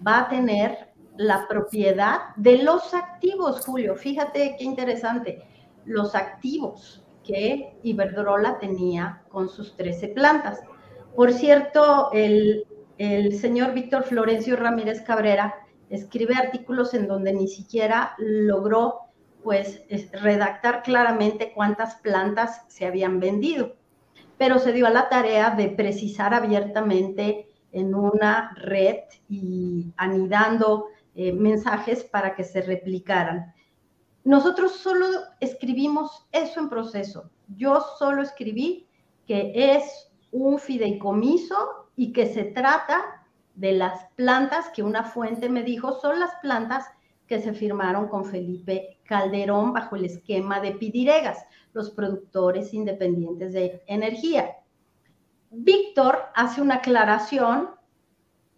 va 0.06 0.22
a 0.22 0.30
tener 0.30 0.91
la 1.22 1.48
propiedad 1.48 2.36
de 2.36 2.64
los 2.64 2.94
activos, 2.94 3.66
Julio. 3.66 3.96
Fíjate 3.96 4.56
qué 4.58 4.64
interesante, 4.64 5.44
los 5.86 6.16
activos 6.16 7.04
que 7.24 7.78
Iberdrola 7.84 8.58
tenía 8.60 9.22
con 9.30 9.48
sus 9.48 9.76
13 9.78 10.10
plantas. 10.10 10.62
Por 11.16 11.32
cierto, 11.32 12.10
el, 12.12 12.66
el 12.98 13.38
señor 13.38 13.74
Víctor 13.74 14.04
Florencio 14.04 14.56
Ramírez 14.56 15.02
Cabrera 15.02 15.54
escribe 15.90 16.36
artículos 16.36 16.94
en 16.94 17.08
donde 17.08 17.34
ni 17.34 17.48
siquiera 17.48 18.16
logró 18.18 19.02
pues 19.44 19.82
redactar 20.12 20.84
claramente 20.84 21.52
cuántas 21.54 21.96
plantas 21.96 22.64
se 22.68 22.86
habían 22.86 23.20
vendido, 23.20 23.76
pero 24.38 24.60
se 24.60 24.72
dio 24.72 24.88
a 24.88 24.92
la 24.92 25.10
tarea 25.10 25.52
de 25.52 25.70
precisar 25.70 26.34
abiertamente 26.34 27.48
en 27.72 27.96
una 27.96 28.54
red 28.56 28.98
y 29.30 29.94
anidando 29.98 30.88
eh, 31.16 31.34
mensajes 31.34 32.04
para 32.04 32.36
que 32.36 32.44
se 32.44 32.62
replicaran. 32.62 33.54
Nosotros 34.24 34.74
solo 34.74 35.08
escribimos 35.40 36.28
eso 36.32 36.60
en 36.60 36.70
proceso. 36.70 37.30
Yo 37.48 37.84
solo 37.98 38.22
escribí 38.22 38.88
que 39.26 39.52
es 39.56 40.12
un 40.32 40.60
fideicomiso 40.60 41.90
y 41.96 42.14
que 42.14 42.28
se 42.28 42.46
trata 42.46 43.26
de 43.56 43.74
las 43.74 44.06
plantas 44.16 44.70
que 44.70 44.84
una 44.84 45.04
fuente 45.04 45.50
me 45.50 45.64
dijo 45.64 46.00
son 46.00 46.20
las 46.20 46.32
plantas 46.42 46.86
que 47.28 47.42
se 47.42 47.54
firmaron 47.54 48.08
con 48.08 48.26
Felipe 48.26 49.00
Calderón 49.04 49.74
bajo 49.74 49.96
el 49.96 50.06
esquema 50.06 50.60
de 50.60 50.72
Pidiregas, 50.72 51.46
los 51.74 51.90
productores 51.90 52.74
independientes 52.74 53.54
de 53.54 53.84
energía. 53.88 54.58
Víctor 55.50 56.24
hace 56.36 56.62
una 56.62 56.76
aclaración 56.76 57.70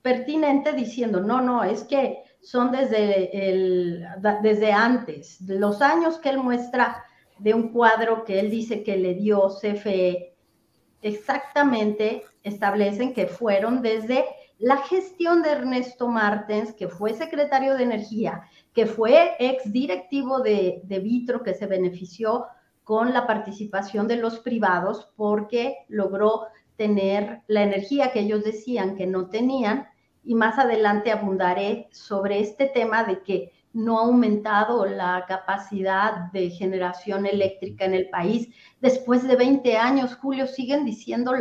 pertinente 0.01 0.73
diciendo, 0.73 1.21
no, 1.21 1.41
no, 1.41 1.63
es 1.63 1.83
que 1.83 2.23
son 2.43 2.71
desde, 2.71 4.05
desde 4.41 4.71
antes, 4.71 5.39
los 5.41 5.81
años 5.81 6.17
que 6.19 6.29
él 6.29 6.37
muestra 6.37 7.03
de 7.39 7.53
un 7.53 7.69
cuadro 7.69 8.23
que 8.25 8.39
él 8.39 8.51
dice 8.51 8.83
que 8.83 8.97
le 8.97 9.15
dio 9.15 9.49
CFE, 9.49 10.35
exactamente 11.01 12.23
establecen 12.43 13.13
que 13.13 13.27
fueron 13.27 13.81
desde 13.81 14.25
la 14.59 14.77
gestión 14.77 15.41
de 15.41 15.51
Ernesto 15.51 16.07
Martens, 16.07 16.73
que 16.73 16.87
fue 16.87 17.13
secretario 17.13 17.75
de 17.75 17.83
Energía, 17.83 18.43
que 18.73 18.85
fue 18.85 19.35
ex 19.39 19.71
directivo 19.71 20.39
de, 20.39 20.81
de 20.83 20.99
Vitro, 20.99 21.43
que 21.43 21.53
se 21.53 21.65
benefició 21.65 22.45
con 22.83 23.13
la 23.13 23.25
participación 23.25 24.07
de 24.07 24.17
los 24.17 24.39
privados 24.39 25.11
porque 25.15 25.77
logró 25.87 26.47
tener 26.75 27.41
la 27.47 27.63
energía 27.63 28.11
que 28.11 28.21
ellos 28.21 28.43
decían 28.43 28.95
que 28.95 29.07
no 29.07 29.29
tenían. 29.29 29.87
Y 30.23 30.35
más 30.35 30.57
adelante 30.57 31.11
abundaré 31.11 31.89
sobre 31.91 32.39
este 32.39 32.67
tema 32.67 33.03
de 33.03 33.21
que 33.23 33.51
no 33.73 33.99
ha 33.99 34.03
aumentado 34.03 34.85
la 34.85 35.25
capacidad 35.27 36.31
de 36.31 36.51
generación 36.51 37.25
eléctrica 37.25 37.85
en 37.85 37.95
el 37.95 38.09
país. 38.09 38.47
Después 38.81 39.27
de 39.27 39.35
20 39.35 39.77
años, 39.77 40.15
Julio, 40.15 40.47
siguen 40.47 40.85
diciendo 40.85 41.33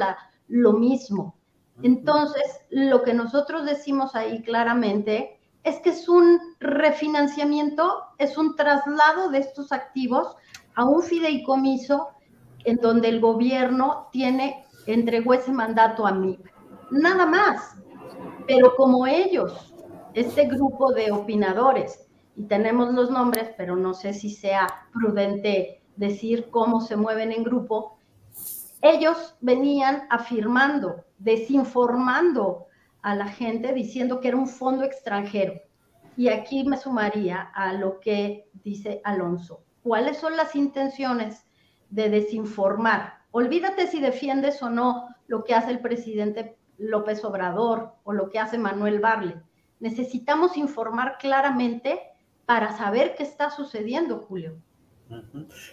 lo 0.49 0.73
mismo. 0.73 1.37
Entonces, 1.83 2.61
lo 2.71 3.03
que 3.03 3.15
nosotros 3.15 3.65
decimos 3.65 4.15
ahí 4.15 4.43
claramente 4.43 5.39
es 5.63 5.79
que 5.81 5.91
es 5.91 6.09
un 6.09 6.41
refinanciamiento, 6.59 8.03
es 8.19 8.37
un 8.37 8.57
traslado 8.57 9.31
de 9.31 9.39
estos 9.39 9.73
activos 9.73 10.35
a 10.75 10.85
un 10.85 11.03
fideicomiso 11.03 12.09
en 12.65 12.77
donde 12.77 13.09
el 13.09 13.21
gobierno 13.21 14.09
tiene, 14.11 14.65
entregó 14.87 15.35
ese 15.35 15.53
mandato 15.53 16.07
a 16.07 16.13
mí. 16.13 16.39
Nada 16.91 17.27
más. 17.27 17.77
Pero 18.47 18.75
como 18.77 19.07
ellos, 19.07 19.75
este 20.15 20.47
grupo 20.47 20.93
de 20.93 21.13
opinadores, 21.13 22.09
y 22.37 22.45
tenemos 22.45 22.93
los 22.95 23.11
nombres, 23.11 23.51
pero 23.57 23.77
no 23.77 23.95
sé 23.95 24.15
si 24.15 24.31
sea 24.31 24.67
prudente 24.93 25.83
decir 25.97 26.49
cómo 26.51 26.81
se 26.81 26.97
mueven 26.97 27.33
en 27.33 27.45
grupo, 27.45 27.99
ellos 28.81 29.37
venían 29.41 30.07
afirmando, 30.11 31.05
desinformando 31.19 32.67
a 33.03 33.15
la 33.15 33.29
gente 33.29 33.73
diciendo 33.73 34.21
que 34.21 34.29
era 34.29 34.37
un 34.37 34.49
fondo 34.49 34.85
extranjero. 34.85 35.55
Y 36.17 36.29
aquí 36.29 36.65
me 36.65 36.77
sumaría 36.77 37.41
a 37.55 37.73
lo 37.73 38.01
que 38.01 38.51
dice 38.65 39.01
Alonso. 39.05 39.65
¿Cuáles 39.83 40.19
son 40.19 40.37
las 40.37 40.55
intenciones 40.55 41.45
de 41.91 42.09
desinformar? 42.09 43.15
Olvídate 43.31 43.87
si 43.87 44.01
defiendes 44.01 44.63
o 44.63 44.71
no 44.71 45.09
lo 45.27 45.45
que 45.45 45.55
hace 45.55 45.71
el 45.71 45.81
presidente 45.81 46.59
López 46.83 47.25
Obrador 47.25 47.93
o 48.05 48.13
lo 48.13 48.29
que 48.31 48.39
hace 48.39 48.59
Manuel 48.59 49.01
Barle. 49.01 49.37
Necesitamos 49.81 50.57
informar 50.57 51.17
claramente 51.19 52.01
para 52.47 52.77
saber 52.77 53.15
qué 53.17 53.23
está 53.23 53.51
sucediendo, 53.51 54.19
Julio. 54.29 54.57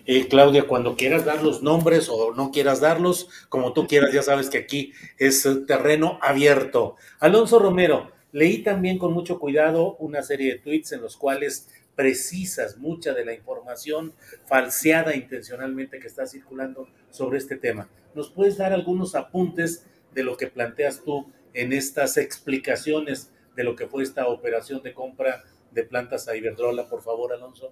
Eh, 0.05 0.27
Claudia, 0.27 0.67
cuando 0.67 0.95
quieras 0.95 1.25
dar 1.25 1.41
los 1.41 1.63
nombres 1.63 2.09
o 2.09 2.33
no 2.33 2.51
quieras 2.51 2.81
darlos, 2.81 3.29
como 3.47 3.73
tú 3.73 3.87
quieras, 3.87 4.11
ya 4.11 4.21
sabes 4.21 4.49
que 4.49 4.57
aquí 4.57 4.93
es 5.17 5.47
terreno 5.65 6.19
abierto. 6.21 6.95
Alonso 7.19 7.59
Romero, 7.59 8.11
leí 8.31 8.63
también 8.63 8.97
con 8.97 9.13
mucho 9.13 9.39
cuidado 9.39 9.95
una 9.97 10.21
serie 10.23 10.53
de 10.53 10.59
tweets 10.59 10.91
en 10.91 11.01
los 11.01 11.15
cuales 11.15 11.69
precisas 11.95 12.77
mucha 12.77 13.13
de 13.13 13.25
la 13.25 13.33
información 13.33 14.13
falseada 14.45 15.15
intencionalmente 15.15 15.99
que 15.99 16.07
está 16.07 16.25
circulando 16.25 16.87
sobre 17.09 17.37
este 17.37 17.57
tema. 17.57 17.89
¿Nos 18.15 18.29
puedes 18.29 18.57
dar 18.57 18.73
algunos 18.73 19.15
apuntes 19.15 19.85
de 20.13 20.23
lo 20.23 20.37
que 20.37 20.47
planteas 20.47 21.03
tú 21.03 21.27
en 21.53 21.73
estas 21.73 22.17
explicaciones 22.17 23.31
de 23.55 23.63
lo 23.63 23.75
que 23.75 23.87
fue 23.87 24.03
esta 24.03 24.27
operación 24.27 24.81
de 24.83 24.93
compra 24.93 25.43
de 25.71 25.83
plantas 25.83 26.27
a 26.27 26.35
Iberdrola, 26.35 26.87
por 26.87 27.01
favor, 27.01 27.33
Alonso? 27.33 27.71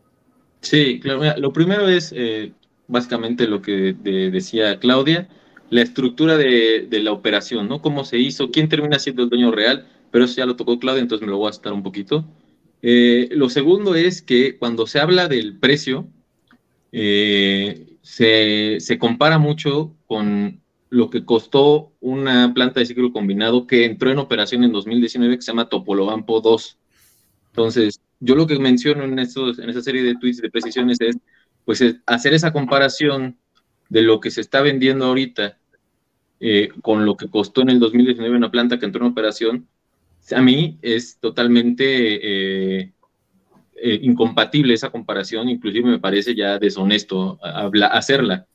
Sí, 0.62 1.00
lo 1.04 1.54
primero 1.54 1.88
es 1.88 2.14
eh, 2.16 2.52
básicamente 2.88 3.48
lo 3.48 3.62
que 3.62 3.94
decía 3.94 4.80
Claudia, 4.80 5.30
la 5.70 5.82
estructura 5.82 6.38
de, 6.38 6.88
la 6.92 7.12
operación, 7.12 7.68
¿no? 7.68 7.82
Cómo 7.82 8.06
se 8.06 8.18
hizo, 8.18 8.52
quién 8.52 8.70
termina 8.70 9.00
siendo 9.00 9.24
el 9.24 9.30
dueño 9.30 9.52
real, 9.52 9.88
pero 10.12 10.26
eso 10.26 10.38
ya 10.38 10.46
lo 10.46 10.56
tocó 10.56 10.80
Claudia, 10.80 11.02
entonces 11.02 11.26
me 11.26 11.32
lo 11.32 11.38
voy 11.38 11.48
a 11.48 11.52
estar 11.52 11.74
un 11.74 11.84
poquito. 11.84 12.26
Eh, 12.82 13.30
lo 13.32 13.50
segundo 13.50 13.96
es 13.96 14.22
que 14.22 14.58
cuando 14.58 14.88
se 14.88 15.00
habla 15.00 15.28
del 15.28 15.58
precio, 15.58 16.08
eh, 16.92 17.98
se, 18.02 18.78
se, 18.80 18.98
compara 18.98 19.40
mucho 19.40 19.94
con 20.06 20.62
lo 20.90 21.10
que 21.10 21.26
costó 21.26 21.92
una 22.00 22.54
planta 22.54 22.80
de 22.80 22.86
ciclo 22.86 23.12
combinado 23.12 23.68
que 23.68 23.86
entró 23.86 24.10
en 24.10 24.20
operación 24.20 24.64
en 24.64 24.72
2019 24.72 25.36
que 25.36 25.42
se 25.42 25.52
llama 25.52 25.70
Topolobampo 25.70 26.42
2. 26.42 26.78
Entonces, 27.52 28.00
yo 28.20 28.36
lo 28.36 28.48
que 28.48 28.58
menciono 28.60 29.04
en, 29.04 29.18
en 29.18 29.20
esa 29.20 29.82
serie 29.82 30.04
de 30.04 30.16
tweets 30.16 30.42
de 30.42 30.50
precisiones 30.50 31.00
es, 31.02 31.18
pues, 31.66 31.84
hacer 32.06 32.34
esa 32.34 32.54
comparación 32.54 33.38
de 33.90 34.02
lo 34.02 34.20
que 34.20 34.32
se 34.32 34.42
está 34.42 34.62
vendiendo 34.62 35.06
ahorita 35.06 35.58
eh, 36.40 36.70
con 36.84 37.04
lo 37.04 37.18
que 37.18 37.30
costó 37.30 37.62
en 37.62 37.70
el 37.70 37.80
2019 37.80 38.38
una 38.38 38.52
planta 38.52 38.78
que 38.78 38.86
entró 38.86 39.04
en 39.04 39.12
operación, 39.12 39.68
a 40.36 40.42
mí 40.42 40.78
es 40.84 41.18
totalmente 41.20 41.84
eh, 42.84 42.92
eh, 43.76 44.00
incompatible 44.04 44.76
esa 44.76 44.92
comparación, 44.92 45.50
inclusive 45.50 45.90
me 45.90 46.00
parece 46.00 46.36
ya 46.36 46.60
deshonesto 46.60 47.40
hacerla. 47.42 48.46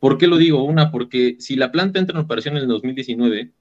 ¿Por 0.00 0.18
qué 0.18 0.26
lo 0.26 0.36
digo? 0.36 0.64
Una, 0.64 0.90
porque 0.90 1.36
si 1.38 1.56
la 1.56 1.72
planta 1.72 1.98
entra 1.98 2.18
en 2.18 2.24
operación 2.24 2.56
en 2.56 2.62
el 2.62 2.68
2019, 2.68 3.52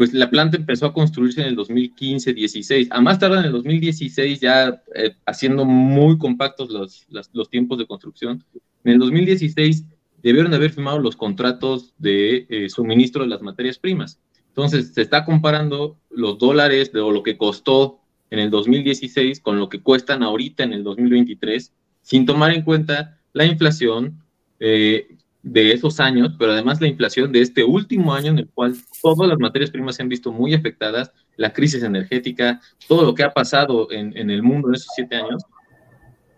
pues 0.00 0.14
la 0.14 0.30
planta 0.30 0.56
empezó 0.56 0.86
a 0.86 0.94
construirse 0.94 1.42
en 1.42 1.48
el 1.48 1.56
2015-16. 1.58 2.88
A 2.90 3.00
más 3.02 3.18
tarde 3.18 3.40
en 3.40 3.44
el 3.44 3.52
2016, 3.52 4.40
ya 4.40 4.82
eh, 4.94 5.14
haciendo 5.26 5.66
muy 5.66 6.16
compactos 6.16 6.70
los, 6.70 7.06
los, 7.32 7.50
tiempos 7.50 7.78
de 7.78 7.86
construcción, 7.86 8.42
en 8.84 8.92
el 8.92 8.98
2016 8.98 9.84
debieron 10.22 10.54
haber 10.54 10.70
firmado 10.70 10.98
los 10.98 11.16
contratos 11.16 11.92
de 11.98 12.46
eh, 12.48 12.70
suministro 12.70 13.24
de 13.24 13.28
las 13.28 13.42
materias 13.42 13.78
primas. 13.78 14.18
Entonces, 14.48 14.94
se 14.94 15.02
está 15.02 15.24
comparando 15.24 15.98
los 16.10 16.38
dólares 16.38 16.92
de 16.92 17.00
lo 17.00 17.22
que 17.22 17.36
costó 17.36 18.00
en 18.30 18.38
el 18.38 18.50
2016 18.50 19.40
con 19.40 19.58
lo 19.58 19.68
que 19.68 19.82
cuestan 19.82 20.22
ahorita 20.22 20.64
en 20.64 20.72
el 20.72 20.82
2023, 20.82 21.72
sin 22.02 22.24
tomar 22.26 22.52
en 22.52 22.62
cuenta 22.62 23.20
la 23.32 23.44
inflación, 23.44 24.22
eh, 24.60 25.16
de 25.42 25.72
esos 25.72 26.00
años, 26.00 26.34
pero 26.38 26.52
además 26.52 26.80
la 26.80 26.88
inflación 26.88 27.32
de 27.32 27.40
este 27.40 27.64
último 27.64 28.12
año 28.12 28.30
en 28.30 28.40
el 28.40 28.48
cual 28.48 28.76
todas 29.02 29.28
las 29.28 29.38
materias 29.38 29.70
primas 29.70 29.96
se 29.96 30.02
han 30.02 30.08
visto 30.08 30.32
muy 30.32 30.54
afectadas, 30.54 31.12
la 31.36 31.52
crisis 31.52 31.82
energética, 31.82 32.60
todo 32.86 33.04
lo 33.04 33.14
que 33.14 33.22
ha 33.22 33.32
pasado 33.32 33.90
en, 33.90 34.16
en 34.16 34.30
el 34.30 34.42
mundo 34.42 34.68
en 34.68 34.74
esos 34.74 34.92
siete 34.94 35.16
años. 35.16 35.42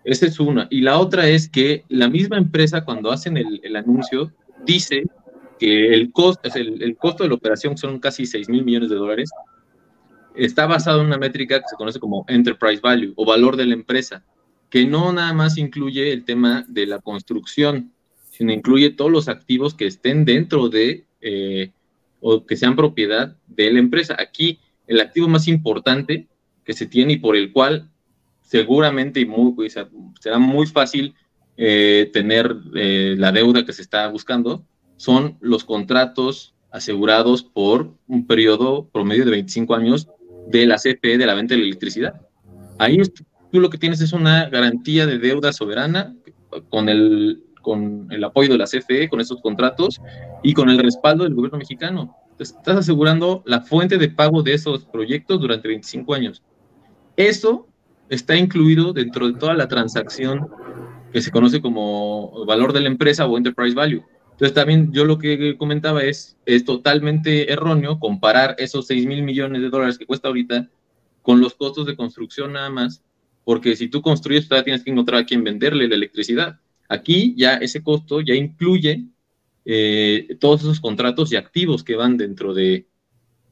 Esa 0.04 0.26
es 0.26 0.38
una. 0.38 0.68
Y 0.70 0.80
la 0.80 0.98
otra 0.98 1.28
es 1.28 1.48
que 1.48 1.84
la 1.88 2.08
misma 2.08 2.38
empresa 2.38 2.84
cuando 2.84 3.10
hacen 3.10 3.36
el, 3.36 3.60
el 3.62 3.76
anuncio 3.76 4.32
dice 4.64 5.04
que 5.58 5.94
el, 5.94 6.12
costo 6.12 6.48
el, 6.54 6.82
el 6.82 6.96
costo 6.96 7.22
de 7.22 7.28
la 7.28 7.36
operación 7.36 7.76
son 7.76 7.98
casi 7.98 8.26
6 8.26 8.48
mil 8.48 8.64
millones 8.64 8.90
de 8.90 8.96
dólares, 8.96 9.30
está 10.34 10.66
basado 10.66 11.00
en 11.00 11.06
una 11.06 11.18
métrica 11.18 11.60
que 11.60 11.68
se 11.68 11.76
conoce 11.76 12.00
como 12.00 12.24
Enterprise 12.28 12.80
Value 12.80 13.12
o 13.16 13.24
valor 13.24 13.56
de 13.56 13.66
la 13.66 13.74
empresa, 13.74 14.24
que 14.70 14.86
no 14.86 15.12
nada 15.12 15.32
más 15.34 15.58
incluye 15.58 16.12
el 16.12 16.24
tema 16.24 16.64
de 16.68 16.86
la 16.86 16.98
construcción, 16.98 17.92
incluye 18.50 18.90
todos 18.90 19.10
los 19.10 19.28
activos 19.28 19.74
que 19.74 19.86
estén 19.86 20.24
dentro 20.24 20.68
de 20.68 21.04
eh, 21.20 21.70
o 22.20 22.46
que 22.46 22.56
sean 22.56 22.76
propiedad 22.76 23.36
de 23.46 23.72
la 23.72 23.78
empresa. 23.78 24.16
Aquí 24.18 24.58
el 24.86 25.00
activo 25.00 25.28
más 25.28 25.48
importante 25.48 26.28
que 26.64 26.72
se 26.72 26.86
tiene 26.86 27.14
y 27.14 27.18
por 27.18 27.36
el 27.36 27.52
cual 27.52 27.90
seguramente 28.42 29.20
y 29.20 29.26
será 30.20 30.38
muy 30.38 30.66
fácil 30.66 31.14
eh, 31.56 32.10
tener 32.12 32.56
eh, 32.74 33.14
la 33.18 33.32
deuda 33.32 33.64
que 33.64 33.72
se 33.72 33.82
está 33.82 34.08
buscando 34.08 34.64
son 34.96 35.36
los 35.40 35.64
contratos 35.64 36.54
asegurados 36.70 37.42
por 37.42 37.94
un 38.06 38.26
periodo 38.26 38.88
promedio 38.88 39.24
de 39.24 39.32
25 39.32 39.74
años 39.74 40.08
de 40.48 40.66
la 40.66 40.76
CFE 40.76 41.18
de 41.18 41.26
la 41.26 41.34
venta 41.34 41.54
de 41.54 41.60
la 41.60 41.66
electricidad. 41.66 42.20
Ahí 42.78 42.98
tú 43.50 43.60
lo 43.60 43.68
que 43.68 43.78
tienes 43.78 44.00
es 44.00 44.12
una 44.12 44.48
garantía 44.48 45.06
de 45.06 45.18
deuda 45.18 45.52
soberana 45.52 46.14
con 46.68 46.88
el 46.88 47.42
con 47.62 48.08
el 48.10 48.22
apoyo 48.24 48.50
de 48.52 48.58
la 48.58 48.66
CFE, 48.66 49.08
con 49.08 49.20
esos 49.20 49.40
contratos 49.40 50.00
y 50.42 50.52
con 50.52 50.68
el 50.68 50.78
respaldo 50.78 51.24
del 51.24 51.34
gobierno 51.34 51.58
mexicano. 51.58 52.16
Estás 52.38 52.76
asegurando 52.76 53.42
la 53.46 53.60
fuente 53.60 53.98
de 53.98 54.08
pago 54.08 54.42
de 54.42 54.54
esos 54.54 54.84
proyectos 54.84 55.40
durante 55.40 55.68
25 55.68 56.14
años. 56.14 56.42
Eso 57.16 57.68
está 58.08 58.36
incluido 58.36 58.92
dentro 58.92 59.28
de 59.28 59.38
toda 59.38 59.54
la 59.54 59.68
transacción 59.68 60.48
que 61.12 61.20
se 61.20 61.30
conoce 61.30 61.60
como 61.60 62.44
valor 62.46 62.72
de 62.72 62.80
la 62.80 62.88
empresa 62.88 63.26
o 63.26 63.36
enterprise 63.36 63.74
value. 63.74 64.02
Entonces 64.32 64.54
también 64.54 64.92
yo 64.92 65.04
lo 65.04 65.18
que 65.18 65.56
comentaba 65.56 66.02
es, 66.02 66.36
es 66.46 66.64
totalmente 66.64 67.52
erróneo 67.52 67.98
comparar 67.98 68.56
esos 68.58 68.86
6 68.86 69.06
mil 69.06 69.22
millones 69.22 69.62
de 69.62 69.70
dólares 69.70 69.98
que 69.98 70.06
cuesta 70.06 70.28
ahorita 70.28 70.68
con 71.20 71.40
los 71.40 71.54
costos 71.54 71.86
de 71.86 71.96
construcción 71.96 72.54
nada 72.54 72.70
más, 72.70 73.04
porque 73.44 73.76
si 73.76 73.88
tú 73.88 74.02
construyes 74.02 74.48
todavía 74.48 74.64
tienes 74.64 74.84
que 74.84 74.90
encontrar 74.90 75.20
a 75.20 75.26
quien 75.26 75.44
venderle 75.44 75.86
la 75.86 75.94
electricidad. 75.94 76.58
Aquí 76.92 77.34
ya 77.38 77.54
ese 77.54 77.82
costo 77.82 78.20
ya 78.20 78.34
incluye 78.34 79.06
eh, 79.64 80.36
todos 80.38 80.60
esos 80.60 80.78
contratos 80.78 81.32
y 81.32 81.36
activos 81.36 81.82
que 81.82 81.96
van 81.96 82.18
dentro 82.18 82.52
de, 82.52 82.86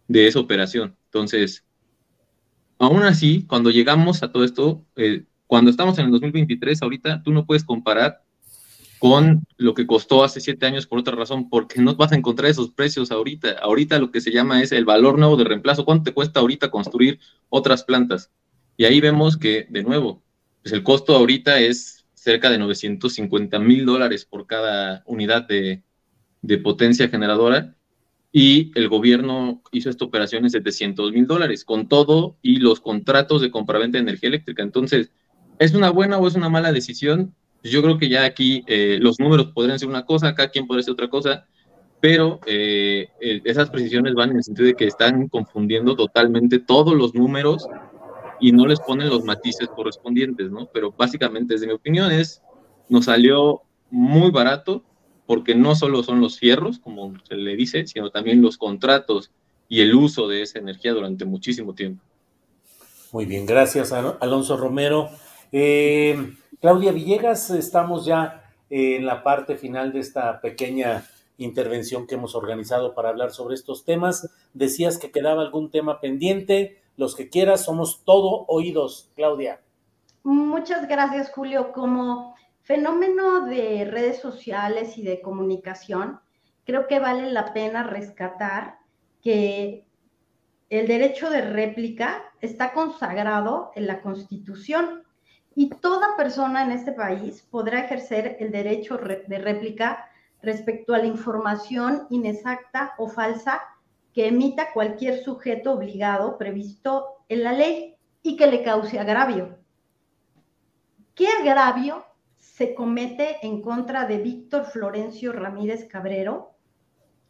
esa 0.08 0.40
operación. 0.40 0.94
Entonces, 1.06 1.64
aún 2.78 3.02
así, 3.02 3.46
cuando 3.46 3.70
llegamos 3.70 4.22
a 4.22 4.30
todo 4.30 4.44
esto, 4.44 4.84
eh, 4.96 5.24
cuando 5.46 5.70
estamos 5.70 5.98
en 5.98 6.04
el 6.04 6.10
2023, 6.10 6.82
ahorita 6.82 7.22
tú 7.22 7.32
no 7.32 7.46
puedes 7.46 7.64
comparar 7.64 8.22
con 8.98 9.42
lo 9.56 9.72
que 9.72 9.86
costó 9.86 10.22
hace 10.22 10.40
siete 10.42 10.66
años 10.66 10.86
por 10.86 10.98
otra 10.98 11.16
razón, 11.16 11.48
porque 11.48 11.80
no 11.80 11.94
vas 11.94 12.12
a 12.12 12.16
encontrar 12.16 12.50
esos 12.50 12.68
precios 12.72 13.10
ahorita. 13.10 13.52
Ahorita 13.62 13.98
lo 13.98 14.10
que 14.10 14.20
se 14.20 14.32
llama 14.32 14.62
es 14.62 14.70
el 14.72 14.84
valor 14.84 15.18
nuevo 15.18 15.38
de 15.38 15.44
reemplazo. 15.44 15.86
¿Cuánto 15.86 16.04
te 16.04 16.12
cuesta 16.12 16.40
ahorita 16.40 16.70
construir 16.70 17.18
otras 17.48 17.84
plantas? 17.84 18.30
Y 18.76 18.84
ahí 18.84 19.00
vemos 19.00 19.38
que, 19.38 19.66
de 19.70 19.82
nuevo, 19.82 20.22
pues 20.62 20.74
el 20.74 20.82
costo 20.82 21.16
ahorita 21.16 21.58
es 21.58 21.99
cerca 22.20 22.50
de 22.50 22.58
950 22.58 23.58
mil 23.60 23.86
dólares 23.86 24.26
por 24.26 24.46
cada 24.46 25.02
unidad 25.06 25.48
de, 25.48 25.82
potencia 26.62 27.08
generadora 27.08 27.74
y 28.30 28.72
el 28.74 28.90
gobierno 28.90 29.62
hizo 29.72 29.88
esta 29.88 30.04
operación 30.04 30.44
en 30.44 30.50
700 30.50 31.12
mil 31.12 31.26
dólares 31.26 31.64
con 31.64 31.88
todo 31.88 32.36
y 32.42 32.56
los 32.56 32.80
contratos 32.80 33.40
de 33.40 33.50
compraventa 33.50 33.96
de 33.96 34.02
energía 34.02 34.28
eléctrica. 34.28 34.62
Entonces, 34.62 35.10
¿es 35.58 35.72
una 35.72 35.88
buena 35.88 36.18
o 36.18 36.28
es 36.28 36.34
una 36.34 36.50
mala 36.50 36.72
decisión? 36.72 37.34
Yo 37.62 37.82
creo 37.82 37.96
que 37.96 38.10
ya 38.10 38.26
aquí 38.26 38.64
eh, 38.66 38.98
los 39.00 39.18
números 39.18 39.52
podrían 39.54 39.78
ser 39.78 39.88
una 39.88 40.04
cosa, 40.04 40.28
acá 40.28 40.50
quien 40.50 40.66
podría 40.66 40.82
ser 40.82 40.92
otra 40.92 41.08
cosa, 41.08 41.46
pero 42.00 42.40
eh, 42.44 43.08
esas 43.44 43.70
precisiones 43.70 44.12
van 44.12 44.32
en 44.32 44.36
el 44.36 44.44
sentido 44.44 44.66
de 44.66 44.74
que 44.74 44.86
están 44.86 45.28
confundiendo 45.28 45.96
totalmente 45.96 46.58
todos 46.58 46.94
los 46.94 47.14
números 47.14 47.66
y 48.40 48.52
no 48.52 48.66
les 48.66 48.80
ponen 48.80 49.08
los 49.08 49.24
matices 49.24 49.68
correspondientes, 49.68 50.50
¿no? 50.50 50.66
Pero 50.72 50.92
básicamente, 50.92 51.54
desde 51.54 51.66
mi 51.66 51.74
opinión, 51.74 52.10
es, 52.10 52.42
nos 52.88 53.04
salió 53.04 53.62
muy 53.90 54.30
barato 54.30 54.82
porque 55.26 55.54
no 55.54 55.74
solo 55.74 56.02
son 56.02 56.20
los 56.20 56.38
fierros, 56.38 56.78
como 56.78 57.14
se 57.28 57.36
le 57.36 57.54
dice, 57.54 57.86
sino 57.86 58.10
también 58.10 58.42
los 58.42 58.58
contratos 58.58 59.30
y 59.68 59.80
el 59.80 59.94
uso 59.94 60.26
de 60.26 60.42
esa 60.42 60.58
energía 60.58 60.92
durante 60.92 61.24
muchísimo 61.24 61.74
tiempo. 61.74 62.02
Muy 63.12 63.26
bien, 63.26 63.46
gracias 63.46 63.92
Alonso 63.92 64.56
Romero. 64.56 65.10
Eh, 65.52 66.34
Claudia 66.60 66.92
Villegas, 66.92 67.50
estamos 67.50 68.04
ya 68.04 68.52
en 68.70 69.06
la 69.06 69.22
parte 69.22 69.56
final 69.56 69.92
de 69.92 70.00
esta 70.00 70.40
pequeña 70.40 71.04
intervención 71.38 72.06
que 72.06 72.16
hemos 72.16 72.34
organizado 72.34 72.94
para 72.94 73.08
hablar 73.08 73.30
sobre 73.30 73.54
estos 73.54 73.84
temas. 73.84 74.30
Decías 74.52 74.98
que 74.98 75.10
quedaba 75.10 75.42
algún 75.42 75.70
tema 75.70 76.00
pendiente 76.00 76.79
los 77.00 77.16
que 77.16 77.30
quieras, 77.30 77.64
somos 77.64 78.04
todo 78.04 78.44
oídos, 78.46 79.10
Claudia. 79.16 79.62
Muchas 80.22 80.86
gracias, 80.86 81.32
Julio. 81.32 81.72
Como 81.72 82.34
fenómeno 82.60 83.46
de 83.46 83.86
redes 83.86 84.20
sociales 84.20 84.98
y 84.98 85.02
de 85.02 85.22
comunicación, 85.22 86.20
creo 86.66 86.86
que 86.86 87.00
vale 87.00 87.30
la 87.30 87.54
pena 87.54 87.84
rescatar 87.84 88.80
que 89.22 89.86
el 90.68 90.86
derecho 90.86 91.30
de 91.30 91.40
réplica 91.40 92.22
está 92.42 92.74
consagrado 92.74 93.72
en 93.76 93.86
la 93.86 94.02
Constitución 94.02 95.02
y 95.54 95.70
toda 95.70 96.18
persona 96.18 96.62
en 96.64 96.72
este 96.72 96.92
país 96.92 97.46
podrá 97.50 97.80
ejercer 97.80 98.36
el 98.40 98.52
derecho 98.52 98.98
de 98.98 99.38
réplica 99.38 100.06
respecto 100.42 100.92
a 100.92 100.98
la 100.98 101.06
información 101.06 102.06
inexacta 102.10 102.92
o 102.98 103.08
falsa 103.08 103.62
que 104.12 104.28
emita 104.28 104.72
cualquier 104.72 105.22
sujeto 105.22 105.72
obligado 105.72 106.36
previsto 106.36 107.24
en 107.28 107.44
la 107.44 107.52
ley 107.52 107.96
y 108.22 108.36
que 108.36 108.46
le 108.46 108.62
cause 108.62 108.98
agravio. 108.98 109.58
¿Qué 111.14 111.28
agravio 111.28 112.04
se 112.38 112.74
comete 112.74 113.38
en 113.42 113.62
contra 113.62 114.06
de 114.06 114.18
Víctor 114.18 114.64
Florencio 114.64 115.32
Ramírez 115.32 115.86
Cabrero 115.86 116.54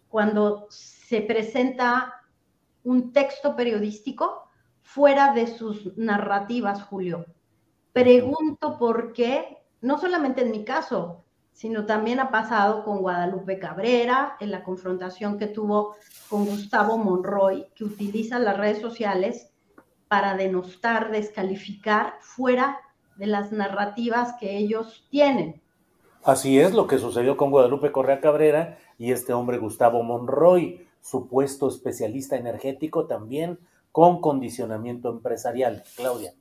cuando 0.08 0.66
se 0.70 1.20
presenta 1.20 2.14
un 2.82 3.12
texto 3.12 3.54
periodístico 3.56 4.48
fuera 4.82 5.32
de 5.32 5.46
sus 5.46 5.96
narrativas, 5.96 6.82
Julio? 6.82 7.26
Pregunto 7.92 8.78
por 8.78 9.12
qué, 9.12 9.58
no 9.80 9.98
solamente 9.98 10.42
en 10.42 10.50
mi 10.50 10.64
caso, 10.64 11.24
sino 11.52 11.86
también 11.86 12.20
ha 12.20 12.30
pasado 12.30 12.84
con 12.84 12.98
Guadalupe 13.02 13.58
Cabrera 13.58 14.36
en 14.40 14.50
la 14.50 14.62
confrontación 14.62 15.38
que 15.38 15.46
tuvo 15.46 15.94
con 16.28 16.46
Gustavo 16.46 16.96
Monroy, 16.96 17.66
que 17.74 17.84
utiliza 17.84 18.38
las 18.38 18.56
redes 18.56 18.80
sociales 18.80 19.50
para 20.08 20.36
denostar, 20.36 21.10
descalificar 21.10 22.14
fuera 22.20 22.80
de 23.16 23.26
las 23.26 23.52
narrativas 23.52 24.34
que 24.40 24.56
ellos 24.56 25.06
tienen. 25.10 25.60
Así 26.24 26.58
es 26.58 26.72
lo 26.72 26.86
que 26.86 26.98
sucedió 26.98 27.36
con 27.36 27.50
Guadalupe 27.50 27.92
Correa 27.92 28.20
Cabrera 28.20 28.78
y 28.98 29.12
este 29.12 29.32
hombre 29.32 29.58
Gustavo 29.58 30.02
Monroy, 30.02 30.86
supuesto 31.00 31.68
especialista 31.68 32.36
energético 32.36 33.06
también 33.06 33.58
con 33.92 34.20
condicionamiento 34.20 35.10
empresarial. 35.10 35.82
Claudia. 35.96 36.32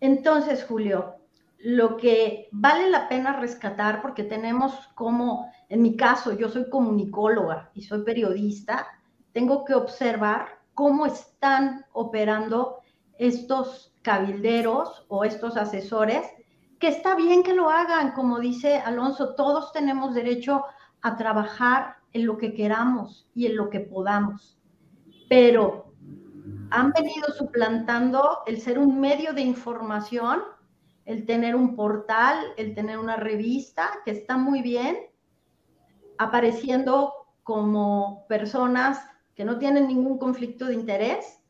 Entonces, 0.00 0.64
Julio, 0.64 1.16
lo 1.62 1.96
que 1.96 2.48
vale 2.50 2.90
la 2.90 3.08
pena 3.08 3.38
rescatar, 3.38 4.02
porque 4.02 4.24
tenemos 4.24 4.88
como, 4.94 5.50
en 5.68 5.80
mi 5.80 5.96
caso, 5.96 6.32
yo 6.32 6.48
soy 6.48 6.68
comunicóloga 6.68 7.70
y 7.72 7.82
soy 7.82 8.02
periodista, 8.02 8.88
tengo 9.32 9.64
que 9.64 9.74
observar 9.74 10.60
cómo 10.74 11.06
están 11.06 11.86
operando 11.92 12.78
estos 13.16 13.94
cabilderos 14.02 15.06
o 15.08 15.24
estos 15.24 15.56
asesores, 15.56 16.26
que 16.80 16.88
está 16.88 17.14
bien 17.14 17.44
que 17.44 17.54
lo 17.54 17.70
hagan, 17.70 18.12
como 18.12 18.40
dice 18.40 18.78
Alonso, 18.78 19.36
todos 19.36 19.70
tenemos 19.72 20.14
derecho 20.14 20.64
a 21.00 21.16
trabajar 21.16 21.96
en 22.12 22.26
lo 22.26 22.38
que 22.38 22.54
queramos 22.54 23.28
y 23.34 23.46
en 23.46 23.56
lo 23.56 23.70
que 23.70 23.80
podamos. 23.80 24.58
pero 25.28 25.92
han 26.70 26.92
venido 26.92 27.28
suplantando 27.38 28.40
el 28.46 28.60
ser 28.60 28.78
un 28.78 29.00
medio 29.00 29.32
de 29.32 29.42
información, 29.42 30.42
el 31.04 31.26
tener 31.26 31.56
un 31.56 31.74
portal, 31.74 32.38
el 32.56 32.74
tener 32.74 32.98
una 32.98 33.16
revista, 33.16 33.90
que 34.04 34.12
está 34.12 34.36
muy 34.36 34.62
bien, 34.62 34.96
apareciendo 36.18 37.12
como 37.42 38.24
personas 38.28 39.04
que 39.34 39.44
no 39.44 39.58
tienen 39.58 39.88
ningún 39.88 40.18
conflicto 40.18 40.66
de 40.66 40.74
interés. 40.74 41.40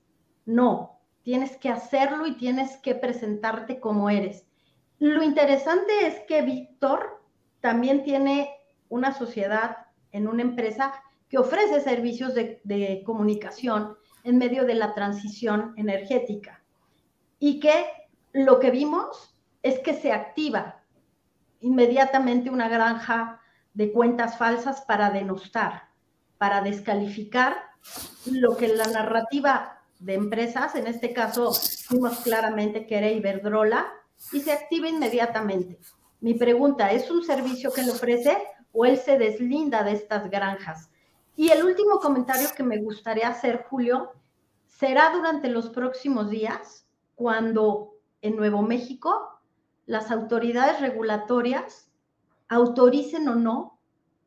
No, 0.47 1.01
tienes 1.23 1.57
que 1.57 1.69
hacerlo 1.69 2.27
y 2.27 2.37
tienes 2.37 2.77
que 2.79 2.95
presentarte 2.95 3.81
como 3.81 4.11
eres. 4.11 4.47
Lo 4.99 5.23
interesante 5.23 6.07
es 6.07 6.21
que 6.29 6.43
Víctor 6.43 7.23
también 7.61 8.05
tiene 8.05 8.51
una 8.89 9.13
sociedad 9.13 9.79
en 10.13 10.29
una 10.29 10.43
empresa 10.43 10.93
que 11.29 11.39
ofrece 11.39 11.81
servicios 11.81 12.35
de, 12.35 13.03
comunicación 13.07 13.97
en 14.23 14.39
medio 14.39 14.65
de 14.65 14.75
la 14.75 14.95
transición 14.95 15.73
energética 15.77 16.63
y 17.39 17.59
que 17.59 17.87
lo 18.33 18.61
que 18.61 18.71
vimos 18.71 19.32
es 19.63 19.79
que 19.81 19.95
se 19.95 20.13
activa 20.13 20.83
inmediatamente 21.61 22.51
una 22.51 22.69
granja 22.69 23.41
de 23.75 23.93
cuentas 23.93 24.37
falsas 24.37 24.83
para 24.83 25.11
denostar, 25.11 25.89
para 26.39 26.61
descalificar 26.61 27.57
lo 28.27 28.57
que 28.57 28.69
la 28.69 28.87
narrativa 28.87 29.81
de 29.99 30.15
empresas, 30.15 30.75
en 30.75 30.87
este 30.87 31.13
caso 31.13 31.53
vimos 31.91 32.19
claramente 32.21 32.87
que 32.87 32.99
era 32.99 33.11
Iberdrola, 33.11 33.87
y 34.33 34.41
se 34.41 34.53
activa 34.53 34.89
inmediatamente. 34.89 35.79
Mi 36.21 36.35
pregunta, 36.35 36.93
¿es 36.93 37.11
un 37.11 37.25
servicio 37.25 37.73
que 37.73 37.83
le 37.83 37.93
ofrece 37.93 38.37
o 38.73 38.85
él 38.85 38.97
se 38.99 39.19
deslinda 39.19 39.83
de 39.83 39.93
estas 39.93 40.31
granjas? 40.31 40.91
Y 41.37 41.49
el 41.49 41.65
último 41.65 41.99
comentario 41.99 42.49
que 42.57 42.63
me 42.63 42.81
gustaría 42.81 43.29
hacer, 43.29 43.67
Julio, 43.69 44.13
será 44.67 45.11
durante 45.11 45.49
los 45.49 45.71
próximos 45.71 46.31
días, 46.31 46.87
cuando 47.15 47.95
en 48.21 48.37
Nuevo 48.37 48.63
México 48.63 49.32
las 49.87 50.11
autoridades 50.11 50.81
regulatorias 50.81 51.91
autoricen 52.49 53.29
o 53.29 53.35
no 53.35 53.81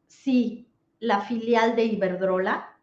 si 0.07 0.68
la 0.99 1.22
filial 1.22 1.76
de 1.76 1.86
Iberdrola 1.86 2.77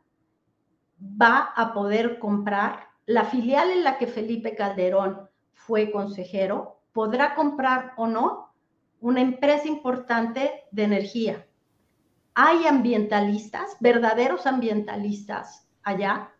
va 1.01 1.53
a 1.57 1.73
poder 1.73 2.19
comprar, 2.19 2.89
la 3.07 3.25
filial 3.25 3.71
en 3.71 3.85
la 3.85 3.99
que 3.99 4.07
Felipe 4.07 4.55
Calderón 4.55 5.29
fue 5.55 5.91
consejero, 5.91 6.81
podrá 6.93 7.35
comprar 7.35 7.93
o 7.97 8.07
no 8.07 8.53
una 9.01 9.21
empresa 9.21 9.67
importante 9.67 10.65
de 10.71 10.85
energía. 10.85 11.47
Hay 12.35 12.67
ambientalistas, 12.67 13.77
verdaderos 13.81 14.47
ambientalistas 14.47 15.69
allá, 15.83 16.31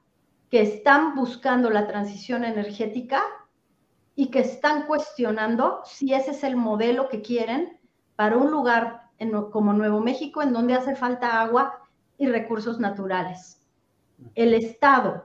que 0.49 0.63
están 0.63 1.15
buscando 1.17 1.71
la 1.71 1.87
transición 1.87 2.45
energética 2.45 3.23
y 4.15 4.31
que 4.31 4.41
están 4.41 4.87
cuestionando 4.87 5.81
si 5.85 6.13
ese 6.13 6.33
es 6.33 6.45
el 6.45 6.57
modelo 6.57 7.09
que 7.09 7.23
quieren 7.23 7.79
para 8.17 8.37
un 8.37 8.51
lugar 8.51 9.03
como 9.51 9.73
Nuevo 9.73 10.01
México 10.01 10.43
en 10.43 10.53
donde 10.53 10.75
hace 10.75 10.97
falta 10.97 11.41
agua 11.41 11.89
y 12.19 12.27
recursos 12.27 12.81
naturales. 12.81 13.61
El 14.35 14.55
Estado, 14.55 15.25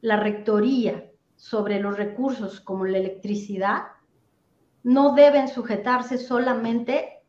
la 0.00 0.16
rectoría 0.16 1.10
sobre 1.36 1.80
los 1.80 1.96
recursos 1.96 2.60
como 2.60 2.84
la 2.84 2.98
electricidad, 2.98 3.84
no 4.82 5.14
deben 5.14 5.48
sujetarse 5.48 6.18
solamente 6.18 7.20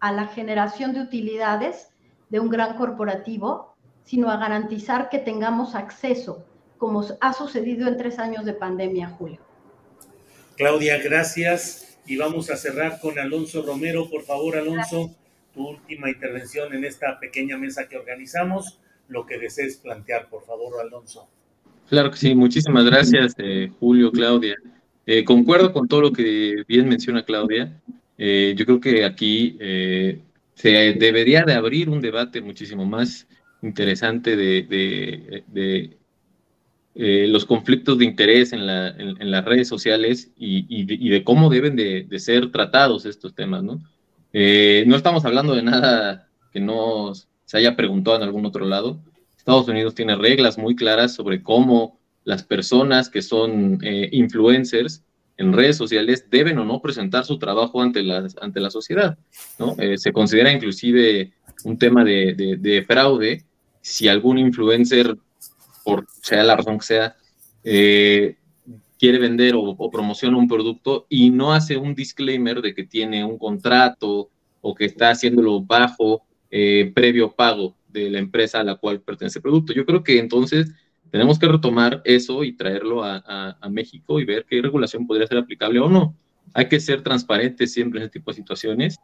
a 0.00 0.12
la 0.12 0.26
generación 0.26 0.92
de 0.92 1.02
utilidades 1.02 1.90
de 2.28 2.40
un 2.40 2.48
gran 2.48 2.76
corporativo, 2.76 3.76
sino 4.04 4.30
a 4.30 4.36
garantizar 4.36 5.08
que 5.08 5.18
tengamos 5.18 5.74
acceso, 5.74 6.44
como 6.78 7.04
ha 7.20 7.32
sucedido 7.32 7.88
en 7.88 7.96
tres 7.96 8.18
años 8.18 8.44
de 8.44 8.52
pandemia, 8.52 9.08
Julio. 9.08 9.45
Claudia, 10.56 10.98
gracias. 11.02 11.98
Y 12.06 12.16
vamos 12.16 12.50
a 12.50 12.56
cerrar 12.56 13.00
con 13.00 13.18
Alonso 13.18 13.62
Romero. 13.62 14.08
Por 14.08 14.22
favor, 14.22 14.56
Alonso, 14.56 15.14
tu 15.52 15.68
última 15.68 16.08
intervención 16.08 16.72
en 16.74 16.84
esta 16.84 17.18
pequeña 17.18 17.58
mesa 17.58 17.88
que 17.88 17.96
organizamos. 17.96 18.78
Lo 19.08 19.26
que 19.26 19.38
desees 19.38 19.76
plantear, 19.76 20.28
por 20.28 20.44
favor, 20.44 20.80
Alonso. 20.80 21.28
Claro 21.88 22.10
que 22.10 22.16
sí. 22.16 22.34
Muchísimas 22.34 22.84
gracias, 22.84 23.34
eh, 23.38 23.70
Julio, 23.78 24.10
Claudia. 24.10 24.56
Eh, 25.04 25.24
concuerdo 25.24 25.72
con 25.72 25.86
todo 25.86 26.00
lo 26.00 26.12
que 26.12 26.64
bien 26.66 26.88
menciona 26.88 27.24
Claudia. 27.24 27.80
Eh, 28.18 28.54
yo 28.56 28.64
creo 28.64 28.80
que 28.80 29.04
aquí 29.04 29.56
se 30.54 30.94
debería 30.94 31.42
de 31.42 31.52
abrir 31.52 31.90
un 31.90 32.00
debate 32.00 32.40
muchísimo 32.40 32.86
más 32.86 33.26
interesante 33.62 34.36
de, 34.36 35.96
los 36.98 37.44
conflictos 37.44 37.98
de 37.98 38.06
interés 38.06 38.52
en, 38.54 38.66
las 38.66 39.44
redes 39.44 39.68
sociales 39.68 40.32
y, 40.36 40.84
de 41.10 41.24
cómo 41.24 41.50
deben 41.50 41.76
de, 41.76 42.18
ser 42.18 42.50
tratados 42.50 43.04
estos 43.04 43.34
temas, 43.34 43.62
¿no? 43.62 43.82
no 44.32 44.96
estamos 44.96 45.24
hablando 45.24 45.54
de 45.54 45.62
nada 45.62 46.28
que 46.52 46.60
no 46.60 47.12
se 47.44 47.58
haya 47.58 47.76
preguntado 47.76 48.16
en 48.16 48.22
algún 48.22 48.46
otro 48.46 48.64
lado. 48.64 49.00
Estados 49.36 49.68
Unidos 49.68 49.94
tiene 49.94 50.16
reglas 50.16 50.58
muy 50.58 50.74
claras 50.74 51.14
sobre 51.14 51.42
cómo 51.42 52.00
las 52.24 52.42
personas 52.42 53.08
que 53.08 53.22
son 53.22 53.78
eh, 53.82 54.08
influencers 54.10 55.04
en 55.36 55.52
redes 55.52 55.76
sociales 55.76 56.26
deben 56.28 56.58
o 56.58 56.64
no 56.64 56.82
presentar 56.82 57.24
su 57.24 57.38
trabajo 57.38 57.80
ante 57.80 58.02
la, 58.02 58.26
ante 58.40 58.58
la 58.58 58.70
sociedad. 58.70 59.16
¿no? 59.60 59.76
Eh, 59.78 59.96
se 59.98 60.12
considera 60.12 60.50
inclusive 60.52 61.32
un 61.62 61.78
tema 61.78 62.02
de, 62.02 62.84
fraude 62.88 63.44
si 63.80 64.08
algún 64.08 64.38
influencer, 64.38 65.16
por 65.86 66.06
sea 66.20 66.42
la 66.42 66.56
razón 66.56 66.78
que 66.78 66.84
sea, 66.84 67.16
eh, 67.64 68.36
quiere 68.98 69.18
vender 69.18 69.54
o, 69.56 69.90
promociona 69.90 70.36
un 70.36 70.48
producto 70.48 71.06
y 71.08 71.30
no 71.30 71.52
hace 71.52 71.76
un 71.76 71.94
disclaimer 71.94 72.60
de 72.60 72.74
que 72.74 72.84
tiene 72.84 73.24
un 73.24 73.38
contrato 73.38 74.30
o 74.60 74.74
que 74.74 74.86
está 74.86 75.10
haciéndolo 75.10 75.60
bajo 75.60 76.22
previo 76.94 77.32
pago 77.32 77.76
de 77.88 78.10
la 78.10 78.18
empresa 78.18 78.60
a 78.60 78.64
la 78.64 78.76
cual 78.76 79.00
pertenece 79.00 79.38
el 79.38 79.42
producto. 79.42 79.74
Yo 79.74 79.84
creo 79.84 80.02
que 80.02 80.18
entonces 80.18 80.72
tenemos 81.10 81.38
que 81.38 81.48
retomar 81.48 82.02
eso 82.04 82.44
y 82.44 82.52
traerlo 82.52 83.02
a, 83.04 83.56
México 83.70 84.20
y 84.20 84.24
ver 84.24 84.46
qué 84.48 84.62
regulación 84.62 85.06
podría 85.06 85.26
ser 85.26 85.38
aplicable 85.38 85.80
o 85.80 85.88
no. 85.88 86.16
Hay 86.54 86.68
que 86.68 86.80
ser 86.80 87.02
transparentes 87.02 87.72
siempre 87.72 88.00
en 88.00 88.06
este 88.06 88.18
tipo 88.20 88.30
de 88.30 88.36
situaciones 88.36 88.98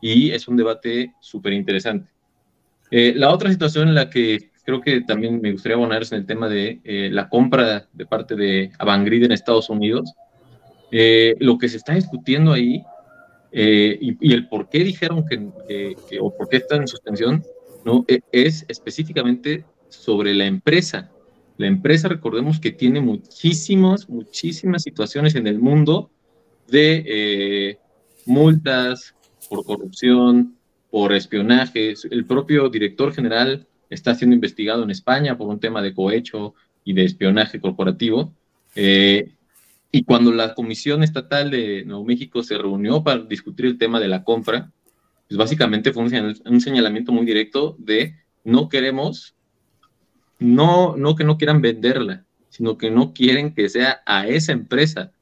y 0.00 0.30
es 0.30 0.48
un 0.48 0.56
debate 0.56 1.14
súper 1.20 1.52
interesante. 1.52 2.10
Eh, 2.90 3.12
la 3.16 3.30
otra 3.30 3.50
situación 3.50 3.88
en 3.88 3.94
la 3.94 4.08
que 4.08 4.50
creo 4.64 4.80
que 4.80 5.02
también 5.02 5.40
me 5.40 5.52
gustaría 5.52 5.76
abonar 5.76 6.02
es 6.02 6.12
en 6.12 6.18
el 6.18 6.26
tema 6.26 6.48
de 6.48 6.80
eh, 6.84 7.08
la 7.12 7.28
compra 7.28 7.86
de 7.92 8.06
parte 8.06 8.34
de 8.34 8.70
Avangrid 8.78 9.24
en 9.24 9.32
Estados 9.32 9.70
Unidos. 9.70 10.12
Eh, 10.90 11.34
lo 11.40 11.58
que 11.58 11.68
se 11.68 11.76
está 11.76 11.94
discutiendo 11.94 12.52
ahí 12.52 12.82
y, 13.52 14.32
el 14.32 14.48
por 14.48 14.68
qué 14.68 14.80
dijeron 14.80 15.24
que, 15.26 15.48
que, 16.08 16.18
o 16.20 16.36
por 16.36 16.48
qué 16.48 16.56
están 16.56 16.82
en 16.82 16.88
suspensión, 16.88 17.44
¿no? 17.84 18.04
E, 18.08 18.20
es 18.32 18.64
específicamente 18.68 19.64
sobre 19.88 20.34
la 20.34 20.46
empresa 20.46 21.12
la 21.56 21.68
empresa, 21.68 22.08
recordemos 22.08 22.58
que 22.58 22.72
tiene 22.72 23.00
muchísimas, 23.00 24.08
muchísimas 24.08 24.82
situaciones 24.82 25.36
en 25.36 25.46
el 25.46 25.60
mundo 25.60 26.10
de 26.66 27.04
eh, 27.06 27.78
multas 28.26 29.14
por 29.48 29.64
corrupción, 29.64 30.56
por 30.90 31.12
espionaje. 31.12 31.94
El 32.10 32.26
propio 32.26 32.68
director 32.68 33.12
general 33.12 33.68
está 33.94 34.14
siendo 34.14 34.34
investigado 34.34 34.82
en 34.82 34.90
España 34.90 35.36
por 35.36 35.48
un 35.48 35.60
tema 35.60 35.82
de 35.82 35.94
cohecho 35.94 36.54
y 36.84 36.92
de 36.92 37.04
espionaje 37.04 37.60
corporativo. 37.60 38.32
Eh, 38.74 39.32
y 39.90 40.02
cuando 40.04 40.32
la 40.32 40.54
Comisión 40.54 41.02
Estatal 41.02 41.50
de 41.50 41.84
Nuevo 41.84 42.04
México 42.04 42.42
se 42.42 42.58
reunió 42.58 43.02
para 43.02 43.22
discutir 43.22 43.66
el 43.66 43.78
tema 43.78 44.00
de 44.00 44.08
la 44.08 44.24
compra, 44.24 44.70
pues 45.28 45.38
básicamente 45.38 45.92
fue 45.92 46.02
un 46.02 46.60
señalamiento 46.60 47.12
muy 47.12 47.24
directo 47.24 47.76
de 47.78 48.14
no 48.44 48.68
queremos 48.68 49.34
no, 50.38 50.96
no 50.96 51.14
que 51.14 51.24
no 51.24 51.38
quieran 51.38 51.60
venderla, 51.62 52.24
sino 52.48 52.76
que 52.76 52.90
no 52.90 53.12
quieren 53.12 53.54
que 53.54 53.68
sea 53.68 54.02
a 54.06 54.26
esa 54.26 54.52
empresa. 54.52 55.12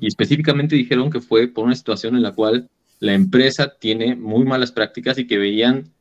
Y 0.00 0.08
específicamente 0.08 0.74
dijeron 0.74 1.10
que 1.10 1.20
fue 1.20 1.46
por 1.46 1.64
una 1.64 1.76
situación 1.76 2.16
en 2.16 2.22
la 2.22 2.32
cual 2.32 2.68
la 2.98 3.14
empresa 3.14 3.76
tiene 3.78 4.16
muy 4.16 4.44
malas 4.44 4.72
prácticas 4.72 5.18
y 5.18 5.26
que 5.26 5.38
veían 5.38 5.91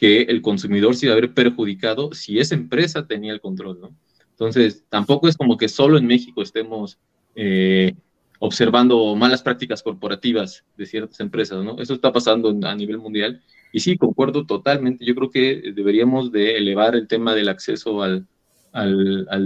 que 0.00 0.22
el 0.22 0.40
consumidor 0.40 0.96
se 0.96 1.04
iba 1.04 1.12
a 1.12 1.20
ver 1.20 1.34
perjudicado 1.34 2.14
si 2.14 2.38
esa 2.38 2.54
empresa 2.54 3.06
tenía 3.06 3.34
el 3.34 3.40
control, 3.42 3.82
¿no? 3.82 3.94
Entonces, 4.30 4.82
tampoco 4.88 5.28
es 5.28 5.36
como 5.36 5.58
que 5.58 5.68
solo 5.68 5.98
en 5.98 6.06
México 6.06 6.40
estemos 6.40 6.98
eh, 7.34 7.92
observando 8.38 9.14
malas 9.14 9.42
prácticas 9.42 9.82
corporativas 9.82 10.64
de 10.78 10.86
ciertas 10.86 11.20
empresas, 11.20 11.62
¿no? 11.62 11.78
Eso 11.78 11.92
está 11.92 12.10
pasando 12.10 12.48
a 12.66 12.74
nivel 12.74 12.96
mundial 12.96 13.42
y 13.74 13.80
sí, 13.80 13.98
concuerdo 13.98 14.46
totalmente. 14.46 15.04
Yo 15.04 15.14
creo 15.14 15.30
que 15.30 15.70
deberíamos 15.74 16.32
de 16.32 16.56
elevar 16.56 16.94
el 16.94 17.06
tema 17.06 17.34
del 17.34 17.50
acceso 17.50 18.02
al, 18.02 18.26
al, 18.72 19.28
a 19.28 19.36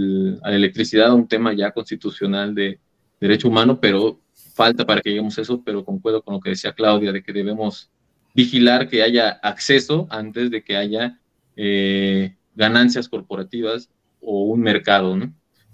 la 0.51 0.55
electricidad 0.55 1.07
a 1.07 1.15
un 1.15 1.27
tema 1.27 1.53
ya 1.53 1.71
constitucional 1.71 2.55
de 2.55 2.79
derecho 3.19 3.49
humano, 3.49 3.77
pero 3.81 4.21
falta 4.53 4.85
para 4.85 5.01
que 5.01 5.09
lleguemos 5.09 5.37
a 5.37 5.41
eso, 5.41 5.61
pero 5.65 5.83
concuerdo 5.83 6.21
con 6.21 6.35
lo 6.35 6.39
que 6.39 6.51
decía 6.51 6.71
Claudia, 6.71 7.11
de 7.11 7.21
que 7.21 7.33
debemos 7.33 7.91
vigilar 8.35 8.89
que 8.89 9.01
haya 9.01 9.29
acceso 9.29 10.07
antes 10.11 10.51
de 10.51 10.63
que 10.63 10.77
haya 10.77 11.19
eh, 11.55 12.35
ganancias 12.53 13.09
corporativas 13.09 13.89
un 14.25 14.61
mercado, 14.61 15.15
¿no? 15.15 15.33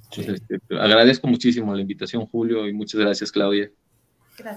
Entonces, 0.09 0.41
este, 0.49 0.77
agradezco 0.77 1.27
muchísimo 1.27 1.73
la 1.73 1.81
invitación, 1.81 2.25
Julio, 2.25 2.67
y 2.67 2.73
muchas 2.73 2.99
gracias, 2.99 3.31
Claudia. 3.31 3.71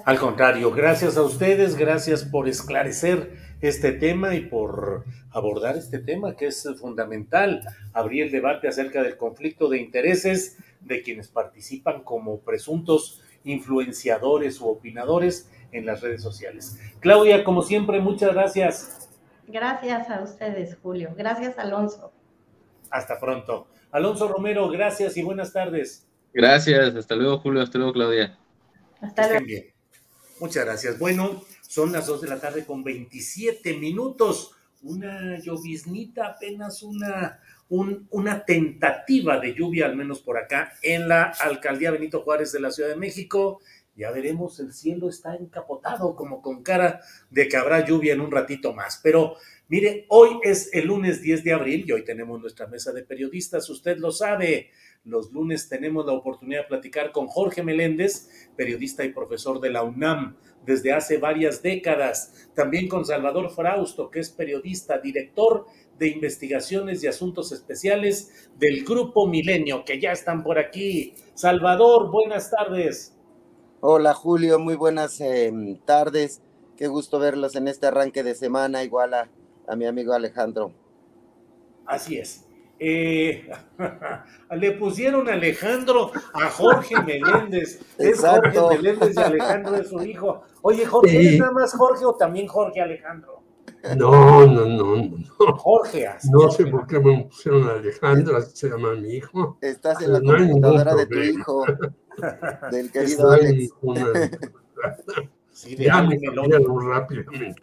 Al 0.05 0.19
contrario, 0.19 0.71
gracias 0.73 1.17
a 1.17 1.23
ustedes, 1.23 1.77
gracias 1.77 2.25
por 2.25 2.49
esclarecer 2.49 3.37
este 3.61 3.93
tema 3.93 4.35
y 4.35 4.41
por 4.41 5.05
abordar 5.31 5.77
este 5.77 5.99
tema 5.99 6.37
que 6.37 6.47
es 6.47 6.67
fundamental, 6.81 7.61
abrir 7.93 8.25
el 8.25 8.31
debate 8.31 8.69
acerca 8.69 9.03
del 9.03 9.17
conflicto 9.17 9.69
de 9.69 9.79
intereses 9.79 10.59
de 10.81 11.03
quienes 11.03 11.29
participan 11.29 12.03
como 12.03 12.41
presuntos 12.41 13.21
influenciadores 13.45 14.61
u 14.61 14.69
opinadores 14.69 15.51
en 15.75 15.85
las 15.85 16.01
redes 16.01 16.23
sociales. 16.23 16.79
Claudia, 17.01 17.45
como 17.45 17.63
siempre, 17.63 18.01
muchas 18.01 18.33
gracias. 18.33 19.11
Gracias 19.47 20.09
a 20.09 20.23
ustedes, 20.23 20.77
Julio. 20.83 21.13
Gracias, 21.17 21.59
Alonso. 21.59 22.13
Hasta 22.91 23.21
pronto. 23.21 23.67
Alonso 23.91 24.29
Romero, 24.29 24.69
gracias 24.71 25.17
y 25.17 25.23
buenas 25.23 25.53
tardes. 25.53 26.07
Gracias, 26.33 26.95
hasta 26.97 27.15
luego, 27.15 27.39
Julio, 27.39 27.63
hasta 27.63 27.79
luego, 27.79 27.93
Claudia. 27.93 28.39
Hasta 29.01 29.29
luego. 29.29 29.45
Bien. 29.45 29.67
Muchas 30.41 30.65
gracias. 30.65 30.99
Bueno, 30.99 31.43
son 31.63 31.93
las 31.93 32.07
2 32.07 32.23
de 32.23 32.29
la 32.29 32.41
tarde 32.41 32.65
con 32.65 32.83
27 32.83 33.75
minutos. 33.75 34.53
Una 34.83 35.39
lloviznita, 35.39 36.27
apenas 36.27 36.83
una, 36.83 37.41
una 37.69 38.45
tentativa 38.45 39.39
de 39.39 39.55
lluvia, 39.55 39.87
al 39.87 39.97
menos 39.97 40.21
por 40.21 40.39
acá, 40.39 40.73
en 40.83 41.09
la 41.09 41.25
alcaldía 41.25 41.91
Benito 41.91 42.21
Juárez 42.21 42.53
de 42.53 42.61
la 42.61 42.71
Ciudad 42.71 42.91
de 42.91 42.97
México. 42.97 43.61
Ya 43.97 44.11
veremos, 44.11 44.59
el 44.59 44.73
cielo 44.73 45.09
está 45.09 45.37
encapotado 45.37 46.17
como 46.17 46.43
con 46.43 46.65
cara 46.65 47.01
de 47.31 47.49
que 47.49 47.57
habrá 47.57 47.87
lluvia 47.87 48.13
en 48.13 48.21
un 48.21 48.33
ratito 48.33 48.73
más. 48.73 48.99
Pero 49.03 49.37
mire, 49.69 50.07
hoy 50.09 50.41
es 50.43 50.71
el 50.73 50.89
lunes 50.89 51.23
10 51.23 51.45
de 51.45 51.53
abril 51.53 51.85
y 51.87 51.93
hoy 51.93 52.05
tenemos 52.05 52.41
nuestra 52.41 52.67
mesa 52.67 52.93
de 52.93 53.05
periodistas, 53.05 53.71
usted 53.71 53.99
lo 53.99 54.11
sabe. 54.11 54.71
Los 55.05 55.33
lunes 55.33 55.69
tenemos 55.69 56.07
la 56.07 56.13
oportunidad 56.13 56.63
de 56.63 56.69
platicar 56.69 57.13
con 57.13 57.29
Jorge 57.29 57.63
Meléndez, 57.63 58.49
periodista 58.57 59.05
y 59.05 59.13
profesor 59.13 59.61
de 59.61 59.71
la 59.71 59.83
UNAM 59.83 60.37
desde 60.65 60.93
hace 60.93 61.19
varias 61.19 61.63
décadas. 61.63 62.49
También 62.55 62.89
con 62.89 63.05
Salvador 63.05 63.51
Frausto, 63.51 64.11
que 64.11 64.21
es 64.21 64.31
periodista, 64.31 64.99
director 64.99 65.67
de 65.99 66.09
investigaciones 66.09 67.05
y 67.05 67.07
asuntos 67.07 67.53
especiales 67.53 68.49
del 68.59 68.85
Grupo 68.85 69.29
Milenio, 69.29 69.85
que 69.85 70.01
ya 70.01 70.11
están 70.11 70.43
por 70.43 70.59
aquí. 70.59 71.15
Salvador, 71.35 72.11
buenas 72.11 72.51
tardes. 72.51 73.14
Hola 73.87 74.15
Julio, 74.15 74.59
muy 74.59 74.77
buenas 74.77 75.21
em, 75.21 75.77
tardes. 75.77 76.41
Qué 76.75 76.89
gusto 76.89 77.19
verlos 77.19 77.55
en 77.55 77.69
este 77.69 77.87
arranque 77.87 78.23
de 78.23 78.35
semana, 78.35 78.83
igual 78.83 79.13
a, 79.13 79.29
a 79.69 79.77
mi 79.77 79.85
amigo 79.85 80.15
Alejandro. 80.15 80.73
Así 81.85 82.17
es. 82.17 82.47
Eh, 82.79 83.47
le 84.53 84.73
pusieron 84.73 85.29
Alejandro 85.29 86.13
a 86.33 86.49
Jorge 86.49 86.95
Meléndez. 87.03 87.83
Es 87.99 88.21
Jorge 88.21 88.59
Meléndez 88.71 89.15
y 89.15 89.21
Alejandro 89.21 89.77
es 89.77 89.91
su 89.91 90.03
hijo. 90.07 90.41
Oye, 90.63 90.87
Jorge, 90.87 91.35
¿es 91.35 91.39
nada 91.39 91.53
más 91.53 91.75
Jorge 91.75 92.07
o 92.07 92.15
también 92.15 92.47
Jorge 92.47 92.81
Alejandro? 92.81 93.43
No, 93.97 94.47
no, 94.47 94.65
no, 94.65 94.97
no. 94.97 95.57
Jorge. 95.59 96.09
No 96.33 96.51
sé 96.51 96.67
por 96.67 96.87
qué 96.87 96.99
me 96.99 97.25
pusieron 97.25 97.69
Alejandro, 97.69 98.39
así 98.39 98.57
se 98.57 98.71
llama 98.71 98.95
mi 98.95 99.17
hijo. 99.17 99.59
Estás 99.61 100.01
en 100.01 100.15
la 100.15 100.21
no 100.21 100.35
computadora 100.35 100.95
de 100.95 101.07
tu 101.07 101.19
hijo, 101.19 101.67
del 102.71 102.91
querido 102.91 103.31
Alex. 103.31 103.71
sí, 105.53 105.77
ya 105.77 106.03
me 106.03 106.19
rápidamente. 106.19 107.63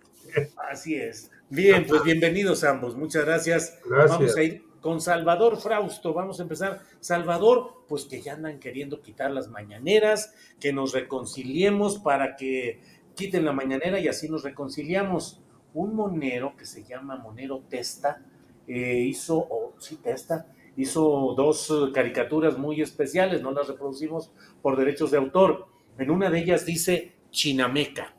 Así 0.69 0.95
es. 0.95 1.31
Bien, 1.49 1.85
pues 1.85 2.03
bienvenidos 2.03 2.63
ambos. 2.63 2.95
Muchas 2.95 3.25
gracias. 3.25 3.79
gracias. 3.85 4.17
Vamos 4.17 4.37
a 4.37 4.43
ir 4.43 4.63
con 4.79 5.01
Salvador 5.01 5.57
Frausto. 5.57 6.13
Vamos 6.13 6.39
a 6.39 6.43
empezar. 6.43 6.81
Salvador, 6.99 7.83
pues 7.87 8.05
que 8.05 8.21
ya 8.21 8.33
andan 8.33 8.59
queriendo 8.59 9.01
quitar 9.01 9.31
las 9.31 9.49
mañaneras, 9.49 10.33
que 10.59 10.71
nos 10.71 10.93
reconciliemos 10.93 11.99
para 11.99 12.35
que 12.35 12.79
quiten 13.15 13.45
la 13.45 13.51
mañanera 13.51 13.99
y 13.99 14.07
así 14.07 14.29
nos 14.29 14.43
reconciliamos. 14.43 15.41
Un 15.73 15.95
monero 15.95 16.55
que 16.57 16.65
se 16.65 16.83
llama 16.83 17.15
Monero 17.15 17.63
Testa 17.69 18.21
eh, 18.67 18.99
hizo, 18.99 19.37
o 19.37 19.73
sí, 19.79 19.97
Testa, 19.97 20.47
hizo 20.81 21.33
dos 21.35 21.69
eh, 21.69 21.91
caricaturas 21.93 22.57
muy 22.57 22.81
especiales, 22.81 23.41
no 23.41 23.51
las 23.51 23.67
reproducimos 23.67 24.31
por 24.61 24.77
derechos 24.77 25.11
de 25.11 25.17
autor. 25.17 25.67
En 25.97 26.11
una 26.11 26.29
de 26.29 26.39
ellas 26.39 26.65
dice 26.65 27.13
Chinameca 27.31 28.13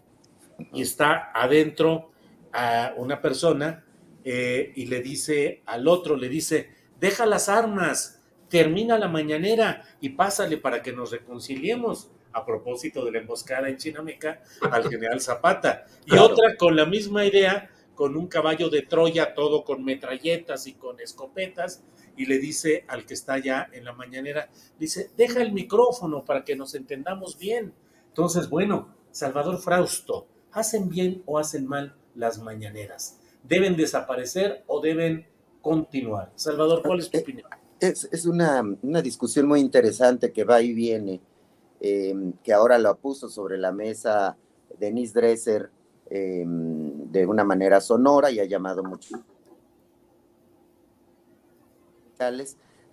y 0.73 0.83
está 0.83 1.31
adentro 1.35 2.11
a 2.53 2.95
una 2.97 3.21
persona 3.21 3.85
eh, 4.25 4.73
y 4.77 4.87
le 4.87 5.01
dice 5.01 5.63
al 5.67 5.89
otro, 5.89 6.17
le 6.17 6.29
dice, 6.29 6.71
deja 7.01 7.27
las 7.27 7.49
armas, 7.49 8.23
termina 8.49 8.99
la 8.99 9.09
mañanera 9.09 9.83
y 10.01 10.11
pásale 10.11 10.59
para 10.59 10.83
que 10.83 10.93
nos 10.93 11.11
reconciliemos 11.11 12.11
a 12.33 12.45
propósito 12.45 13.05
de 13.05 13.13
la 13.13 13.19
emboscada 13.19 13.69
en 13.69 13.77
Chinameca 13.77 14.43
al 14.71 14.89
general 14.89 15.21
Zapata. 15.21 15.87
Y 16.07 16.17
otra 16.17 16.57
con 16.57 16.77
la 16.77 16.87
misma 16.87 17.25
idea, 17.25 17.71
con 17.95 18.17
un 18.17 18.27
caballo 18.27 18.71
de 18.71 18.83
Troya, 18.83 19.35
todo 19.35 19.65
con 19.65 19.85
metralletas 19.85 20.67
y 20.67 20.75
con 20.75 21.01
escopetas, 21.01 21.83
y 22.17 22.27
le 22.27 22.39
dice 22.39 22.85
al 22.89 23.07
que 23.07 23.15
está 23.15 23.35
allá 23.35 23.69
en 23.73 23.85
la 23.85 23.93
mañanera, 23.93 24.51
dice, 24.79 25.11
deja 25.17 25.43
el 25.43 25.53
micrófono 25.53 26.25
para 26.25 26.45
que 26.45 26.57
nos 26.57 26.75
entendamos 26.75 27.39
bien. 27.39 27.73
Entonces, 28.09 28.49
bueno, 28.49 28.95
Salvador 29.11 29.59
Frausto, 29.59 30.27
¿hacen 30.53 30.89
bien 30.89 31.23
o 31.27 31.39
hacen 31.39 31.67
mal 31.67 31.97
las 32.15 32.39
mañaneras? 32.39 33.19
deben 33.43 33.77
desaparecer 33.77 34.63
o 34.67 34.81
deben 34.81 35.27
continuar. 35.61 36.33
Salvador, 36.35 36.83
¿cuál 36.85 37.01
es 37.01 37.11
tu 37.11 37.19
eh, 37.19 37.21
opinión? 37.21 37.49
Es, 37.81 38.27
una, 38.27 38.63
discusión 39.03 39.47
muy 39.47 39.61
interesante 39.61 40.33
que 40.33 40.45
va 40.45 40.63
y 40.63 40.73
viene, 40.73 41.21
em, 41.81 42.33
que 42.45 42.53
ahora 42.53 42.79
lo 42.79 42.97
puso 42.97 43.29
sobre 43.29 43.59
la 43.59 43.73
mesa 43.73 44.37
Denise 44.79 45.13
Dresser 45.15 45.71
em, 46.09 47.11
de 47.11 47.27
una 47.27 47.45
manera 47.45 47.81
sonora 47.81 48.31
y 48.31 48.39
ha 48.39 48.45
llamado 48.45 48.85
mucho. 48.85 49.23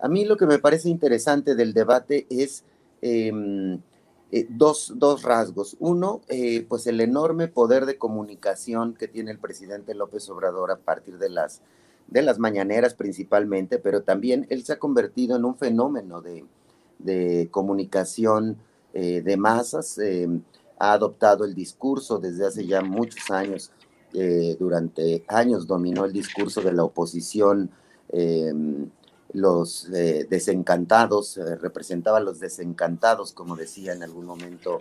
A 0.00 0.08
mí 0.08 0.24
lo 0.24 0.36
que 0.36 0.46
me 0.46 0.58
parece 0.58 0.88
interesante 0.88 1.54
del 1.54 1.74
debate 1.74 2.26
es 2.30 2.64
em, 3.02 3.78
eh, 4.32 4.46
dos, 4.48 4.94
dos, 4.96 5.22
rasgos. 5.22 5.76
Uno, 5.78 6.22
eh, 6.28 6.64
pues 6.68 6.86
el 6.86 7.00
enorme 7.00 7.48
poder 7.48 7.84
de 7.84 7.98
comunicación 7.98 8.94
que 8.94 9.08
tiene 9.08 9.30
el 9.30 9.38
presidente 9.38 9.94
López 9.94 10.28
Obrador 10.30 10.70
a 10.70 10.78
partir 10.78 11.18
de 11.18 11.28
las, 11.28 11.60
de 12.06 12.22
las 12.22 12.38
mañaneras 12.38 12.94
principalmente, 12.94 13.78
pero 13.78 14.02
también 14.02 14.46
él 14.48 14.64
se 14.64 14.72
ha 14.72 14.78
convertido 14.78 15.36
en 15.36 15.44
un 15.44 15.56
fenómeno 15.56 16.22
de, 16.22 16.46
comunicación 17.50 18.56
eh, 18.94 19.22
de 19.22 19.36
masas. 19.36 19.98
ha 20.78 20.92
adoptado 20.92 21.44
el 21.44 21.54
discurso 21.54 22.18
desde 22.18 22.46
hace 22.46 22.66
ya 22.66 22.82
muchos 22.82 23.30
años. 23.30 23.70
durante 24.58 25.24
años 25.28 25.66
dominó 25.66 26.04
el 26.04 26.12
discurso 26.12 26.60
de 26.62 26.72
la 26.72 26.82
oposición 26.84 27.70
los 29.32 29.88
eh, 29.92 30.26
desencantados, 30.28 31.36
eh, 31.38 31.56
representaba 31.56 32.18
a 32.18 32.22
los 32.22 32.40
desencantados, 32.40 33.32
como 33.32 33.56
decía 33.56 33.92
en 33.92 34.02
algún 34.02 34.26
momento 34.26 34.80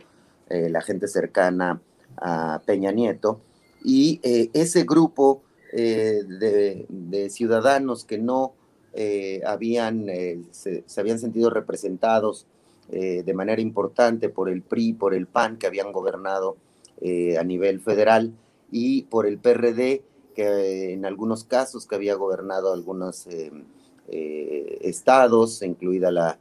eh, 0.49 0.69
la 0.69 0.81
gente 0.81 1.07
cercana 1.07 1.81
a 2.17 2.61
Peña 2.65 2.91
Nieto, 2.91 3.41
y 3.83 4.19
ese 4.23 4.83
grupo 4.83 5.41
de, 5.71 7.27
ciudadanos 7.29 8.03
que 8.03 8.17
no 8.17 8.53
habían, 9.45 10.07
se, 10.51 10.83
habían 10.97 11.17
sentido 11.17 11.49
representados 11.49 12.45
de 12.89 13.33
manera 13.33 13.61
importante 13.61 14.27
por 14.27 14.49
el 14.49 14.63
PRI, 14.63 14.91
por 14.93 15.13
el 15.13 15.27
PAN, 15.27 15.55
que 15.57 15.67
habían 15.67 15.93
gobernado 15.93 16.57
a 17.39 17.43
nivel 17.45 17.79
federal, 17.79 18.33
y 18.69 19.03
por 19.03 19.25
el 19.25 19.37
PRD, 19.37 20.03
que 20.35 20.91
en 20.91 21.05
algunos 21.05 21.45
casos 21.45 21.87
que 21.87 21.95
había 21.95 22.15
gobernado 22.15 22.73
algunos 22.73 23.27
eh, 24.11 24.79
estados, 24.81 25.61
incluida 25.61 26.11
la, 26.11 26.37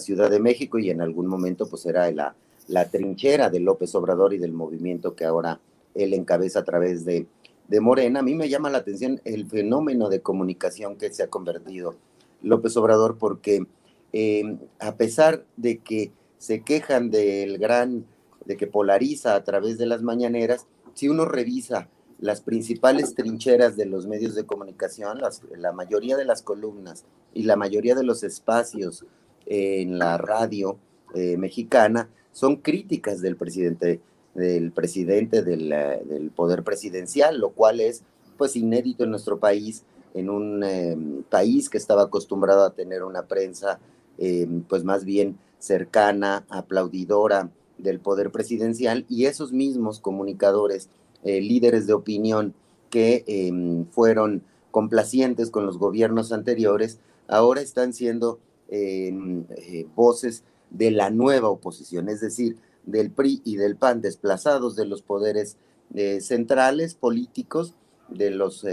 Ciudad 0.00 0.30
de 0.30 0.40
México, 0.40 0.78
y 0.78 0.90
en 0.90 1.00
algún 1.00 1.26
momento 1.26 1.66
pues 1.68 1.84
era 1.86 2.10
la, 2.10 2.34
la 2.68 2.88
trinchera 2.88 3.50
de 3.50 3.60
López 3.60 3.94
Obrador 3.94 4.32
y 4.32 4.38
del 4.38 4.52
movimiento 4.52 5.14
que 5.14 5.24
ahora 5.24 5.60
él 5.94 6.14
encabeza 6.14 6.60
a 6.60 6.64
través 6.64 7.04
de, 7.04 7.26
de 7.68 7.80
Morena. 7.80 8.20
A 8.20 8.22
mí 8.22 8.34
me 8.34 8.48
llama 8.48 8.70
la 8.70 8.78
atención 8.78 9.20
el 9.24 9.46
fenómeno 9.46 10.08
de 10.08 10.20
comunicación 10.20 10.96
que 10.96 11.12
se 11.12 11.22
ha 11.22 11.28
convertido 11.28 11.94
López 12.42 12.76
Obrador, 12.76 13.18
porque 13.18 13.66
em, 14.12 14.58
a 14.78 14.96
pesar 14.96 15.44
de 15.56 15.78
que 15.78 16.12
se 16.38 16.62
quejan 16.62 17.10
del 17.10 17.58
gran, 17.58 18.04
de 18.44 18.56
que 18.56 18.66
polariza 18.66 19.34
a 19.34 19.44
través 19.44 19.78
de 19.78 19.86
las 19.86 20.02
mañaneras, 20.02 20.66
si 20.94 21.08
uno 21.08 21.24
revisa 21.24 21.88
las 22.22 22.40
principales 22.40 23.16
trincheras 23.16 23.76
de 23.76 23.84
los 23.84 24.06
medios 24.06 24.36
de 24.36 24.46
comunicación, 24.46 25.20
la 25.56 25.72
mayoría 25.72 26.16
de 26.16 26.24
las 26.24 26.40
columnas 26.40 27.04
y 27.34 27.42
la 27.42 27.56
mayoría 27.56 27.96
de 27.96 28.04
los 28.04 28.22
espacios 28.22 29.04
en 29.44 29.98
la 29.98 30.18
radio 30.18 30.78
eh, 31.16 31.36
mexicana 31.36 32.08
son 32.30 32.56
críticas 32.56 33.20
del 33.22 33.34
presidente, 33.34 34.00
del 34.36 34.70
presidente 34.70 35.42
del, 35.42 35.68
del, 35.68 36.30
poder 36.30 36.62
presidencial, 36.62 37.40
lo 37.40 37.50
cual 37.50 37.80
es 37.80 38.04
pues 38.38 38.54
inédito 38.54 39.02
en 39.02 39.10
nuestro 39.10 39.40
país 39.40 39.82
en 40.14 40.30
un 40.30 40.62
em, 40.62 41.24
país 41.24 41.68
que 41.68 41.78
estaba 41.78 42.02
acostumbrado 42.02 42.64
a 42.64 42.70
tener 42.70 43.02
una 43.02 43.22
prensa 43.22 43.80
em, 44.18 44.62
pues 44.62 44.84
más 44.84 45.04
bien 45.04 45.38
cercana, 45.58 46.44
aplaudidora 46.50 47.50
del 47.78 47.98
poder 47.98 48.30
presidencial 48.30 49.06
y 49.08 49.26
esos 49.26 49.52
mismos 49.52 49.98
comunicadores, 49.98 50.88
eh, 51.22 51.40
líderes 51.40 51.86
de 51.86 51.92
opinión 51.92 52.54
que 52.90 53.24
em, 53.26 53.86
fueron 53.86 54.42
complacientes 54.70 55.50
con 55.50 55.66
los 55.66 55.78
gobiernos 55.78 56.32
anteriores, 56.32 56.98
ahora 57.28 57.60
están 57.60 57.92
siendo 57.92 58.38
eh, 58.68 59.86
voces 59.94 60.44
de 60.70 60.90
la 60.90 61.10
nueva 61.10 61.48
oposición, 61.48 62.08
es 62.08 62.20
decir, 62.20 62.56
del 62.84 63.10
PRI 63.10 63.42
y 63.44 63.56
del 63.56 63.76
PAN 63.76 64.00
desplazados 64.00 64.74
de 64.74 64.86
los 64.86 65.02
poderes 65.02 65.56
eh, 65.94 66.20
centrales 66.20 66.94
políticos, 66.94 67.74
de 68.08 68.30
los 68.30 68.66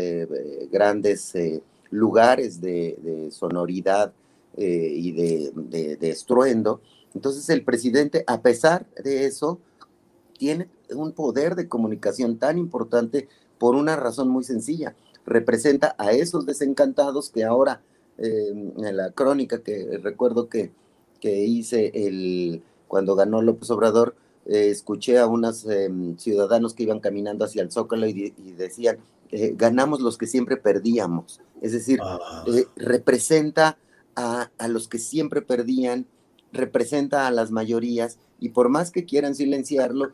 grandes 0.70 1.34
lugares 1.92 2.60
de, 2.60 3.30
sonoridad 3.32 4.12
y 4.58 5.12
de 5.14 5.98
estruendo. 6.10 6.82
Entonces 7.16 7.50
el 7.50 7.64
presidente, 7.64 8.24
a 8.28 8.42
pesar 8.42 8.86
de 9.02 9.26
eso, 9.26 9.60
tiene 10.38 10.68
un 10.96 11.12
poder 11.14 11.56
de 11.56 11.68
comunicación 11.68 12.38
tan 12.38 12.58
importante 12.58 13.28
por 13.58 13.76
una 13.76 13.96
razón 13.96 14.30
muy 14.30 14.44
sencilla. 14.44 14.96
Representa 15.26 15.96
a 15.98 16.12
esos 16.12 16.46
desencantados 16.46 17.30
que 17.30 17.44
ahora 17.44 17.82
en 18.22 18.98
la 18.98 19.12
crónica 19.12 19.60
que 19.64 19.98
recuerdo 20.04 20.50
que, 20.50 20.72
que 21.22 21.46
hice 21.46 21.92
el, 21.94 22.62
cuando 22.88 23.16
ganó 23.16 23.42
López 23.42 23.70
Obrador, 23.70 24.16
eh, 24.46 24.70
escuché 24.70 25.20
a 25.20 25.28
unos 25.28 25.66
em, 25.66 26.18
ciudadanos 26.18 26.74
que 26.74 26.84
iban 26.84 27.00
caminando 27.00 27.46
hacia 27.46 27.62
el 27.62 27.72
Zócalo 27.72 28.08
y, 28.08 28.32
decían, 28.58 28.98
eh, 29.32 29.54
ganamos 29.56 30.02
los 30.02 30.18
que 30.18 30.28
siempre 30.28 30.58
perdíamos. 30.58 31.40
Es 31.62 31.72
decir, 31.72 32.00
ah. 32.02 32.44
eh, 32.48 32.66
representa 32.76 33.78
a, 34.16 34.50
a, 34.58 34.68
los 34.68 34.88
que 34.88 34.98
siempre 34.98 35.42
perdían, 35.42 36.08
representa 36.52 37.28
a 37.28 37.32
las 37.32 37.52
mayorías 37.52 38.18
y 38.40 38.50
por 38.50 38.70
más 38.70 38.92
que 38.92 39.06
quieran 39.06 39.36
silenciarlo, 39.36 40.12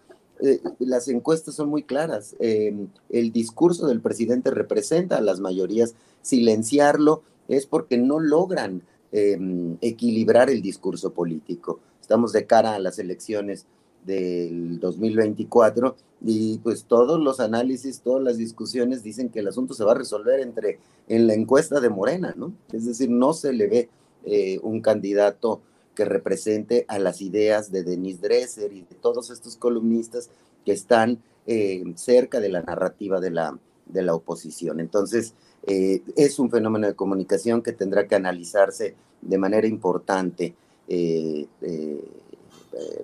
las 0.80 1.08
encuestas 1.08 1.56
son 1.56 1.70
muy 1.70 1.84
claras. 1.84 2.36
Em, 2.40 2.88
el 3.10 3.32
discurso 3.32 3.88
del 3.88 4.02
presidente 4.02 4.52
representa 4.52 5.18
a 5.18 5.22
las 5.22 5.40
mayorías, 5.40 5.96
silenciarlo 6.22 7.24
es 7.48 7.66
porque 7.66 7.98
no 7.98 8.20
logran 8.20 8.82
em, 9.12 9.78
equilibrar 9.82 10.50
el 10.50 10.62
discurso 10.62 11.14
político. 11.14 11.80
Estamos 12.02 12.34
de 12.34 12.46
cara 12.46 12.76
a 12.76 12.80
las 12.80 13.00
elecciones 13.00 13.66
del 14.06 14.80
2024 14.80 15.96
y 16.24 16.60
pues 16.60 16.86
todos 16.86 17.20
los 17.20 17.40
análisis, 17.40 18.02
todas 18.02 18.24
las 18.24 18.38
discusiones 18.38 19.04
dicen 19.04 19.30
que 19.30 19.40
el 19.40 19.48
asunto 19.48 19.74
se 19.74 19.84
va 19.84 19.92
a 19.92 19.96
resolver 19.96 20.40
entre 20.40 20.80
en 21.08 21.28
la 21.28 21.34
encuesta 21.34 21.80
de 21.80 21.90
Morena, 21.90 22.34
¿no? 22.36 22.54
Es 22.72 22.86
decir, 22.86 23.10
no 23.10 23.34
se 23.34 23.54
le 23.54 23.68
ve 23.68 23.90
eh, 24.26 24.60
un 24.64 24.82
candidato 24.82 25.62
que 25.96 26.06
represente 26.06 26.86
a 26.88 27.00
las 27.00 27.22
ideas 27.22 27.72
de 27.72 27.84
Denise 27.84 28.22
Dresser 28.22 28.72
y 28.74 28.82
de 28.82 28.96
todos 28.96 29.32
estos 29.32 29.56
columnistas 29.56 30.30
que 30.64 30.74
están 30.74 31.20
eh, 31.48 31.84
cerca 31.96 32.40
de 32.40 32.50
la 32.50 32.62
narrativa 32.62 33.20
de 33.20 33.32
la, 33.32 33.58
de 33.86 34.02
la 34.04 34.14
oposición. 34.14 34.80
Entonces, 34.80 35.34
eh, 35.64 36.02
es 36.16 36.38
un 36.38 36.52
fenómeno 36.52 36.88
de 36.88 36.96
comunicación 36.96 37.62
que 37.62 37.72
tendrá 37.72 38.08
que 38.08 38.16
analizarse 38.16 38.96
de 39.22 39.38
manera 39.38 39.68
importante 39.68 40.54
eh, 40.88 41.48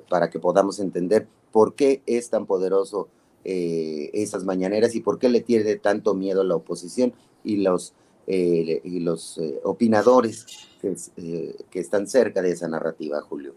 para 0.09 0.29
que 0.29 0.39
podamos 0.39 0.79
entender 0.79 1.27
por 1.51 1.73
qué 1.73 2.01
es 2.05 2.29
tan 2.29 2.45
poderoso 2.45 3.07
esas 3.43 4.43
mañaneras 4.43 4.93
y 4.93 4.99
por 4.99 5.17
qué 5.17 5.27
le 5.27 5.41
tiene 5.41 5.75
tanto 5.77 6.13
miedo 6.13 6.43
la 6.43 6.55
oposición 6.55 7.13
y 7.43 7.57
los, 7.57 7.95
y 8.27 8.99
los 8.99 9.39
opinadores 9.63 10.45
que, 10.81 10.95
que, 11.69 11.79
están 11.79 12.07
cerca 12.07 12.41
de 12.41 12.51
esa 12.51 12.67
narrativa, 12.67 13.21
Julio. 13.21 13.55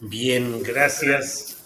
Bien, 0.00 0.62
gracias. 0.62 1.56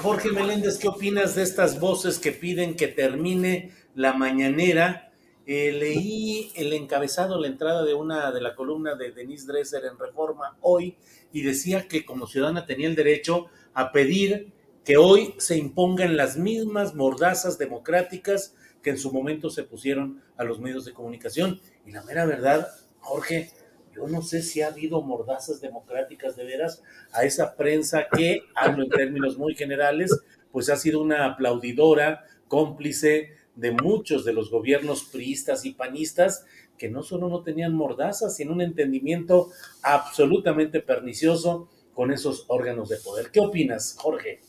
Jorge 0.00 0.30
Meléndez, 0.30 0.78
¿qué 0.78 0.88
opinas 0.88 1.34
de 1.34 1.42
estas 1.42 1.80
voces 1.80 2.18
que 2.18 2.32
piden 2.32 2.76
que 2.76 2.88
termine 2.88 3.72
la 3.94 4.12
mañanera? 4.12 5.06
Eh, 5.48 5.70
leí 5.70 6.50
el 6.56 6.72
encabezado, 6.72 7.40
la 7.40 7.46
entrada 7.46 7.84
de 7.84 7.94
una 7.94 8.32
de 8.32 8.40
la 8.40 8.56
columna 8.56 8.96
de 8.96 9.12
Denise 9.12 9.46
Dresser 9.46 9.84
en 9.84 9.96
Reforma 9.96 10.56
hoy 10.60 10.96
y 11.32 11.42
decía 11.42 11.86
que 11.86 12.04
como 12.04 12.26
ciudadana 12.26 12.66
tenía 12.66 12.88
el 12.88 12.96
derecho 12.96 13.46
a 13.72 13.92
pedir 13.92 14.52
que 14.84 14.96
hoy 14.96 15.34
se 15.38 15.56
impongan 15.56 16.16
las 16.16 16.36
mismas 16.36 16.96
mordazas 16.96 17.58
democráticas 17.58 18.56
que 18.86 18.90
en 18.90 18.98
su 18.98 19.10
momento 19.10 19.50
se 19.50 19.64
pusieron 19.64 20.22
a 20.36 20.44
los 20.44 20.60
medios 20.60 20.84
de 20.84 20.92
comunicación. 20.92 21.60
Y 21.84 21.90
la 21.90 22.04
mera 22.04 22.24
verdad, 22.24 22.68
Jorge, 23.00 23.50
yo 23.92 24.06
no 24.06 24.22
sé 24.22 24.42
si 24.42 24.62
ha 24.62 24.68
habido 24.68 25.02
mordazas 25.02 25.60
democráticas 25.60 26.36
de 26.36 26.44
veras 26.44 26.84
a 27.10 27.24
esa 27.24 27.56
prensa 27.56 28.06
que, 28.16 28.42
hablo 28.54 28.84
en 28.84 28.90
términos 28.90 29.38
muy 29.38 29.56
generales, 29.56 30.16
pues 30.52 30.70
ha 30.70 30.76
sido 30.76 31.02
una 31.02 31.26
aplaudidora, 31.26 32.26
cómplice 32.46 33.30
de 33.56 33.72
muchos 33.72 34.24
de 34.24 34.32
los 34.32 34.52
gobiernos 34.52 35.02
priistas 35.02 35.64
y 35.64 35.72
panistas 35.72 36.46
que 36.78 36.88
no 36.88 37.02
solo 37.02 37.28
no 37.28 37.42
tenían 37.42 37.74
mordazas, 37.74 38.36
sino 38.36 38.52
un 38.52 38.60
entendimiento 38.60 39.50
absolutamente 39.82 40.78
pernicioso 40.78 41.68
con 41.92 42.12
esos 42.12 42.44
órganos 42.46 42.88
de 42.88 42.98
poder. 42.98 43.32
¿Qué 43.32 43.40
opinas, 43.40 43.96
Jorge? 43.98 44.42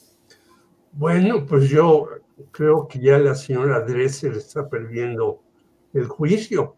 Bueno, 0.98 1.46
pues 1.46 1.70
yo 1.70 2.10
creo 2.50 2.88
que 2.88 2.98
ya 2.98 3.20
la 3.20 3.36
señora 3.36 3.82
Dresser 3.82 4.34
está 4.34 4.68
perdiendo 4.68 5.44
el 5.94 6.08
juicio. 6.08 6.76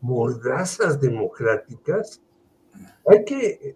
Mordazas 0.00 1.00
democráticas. 1.00 2.22
Hay 3.04 3.24
que 3.24 3.74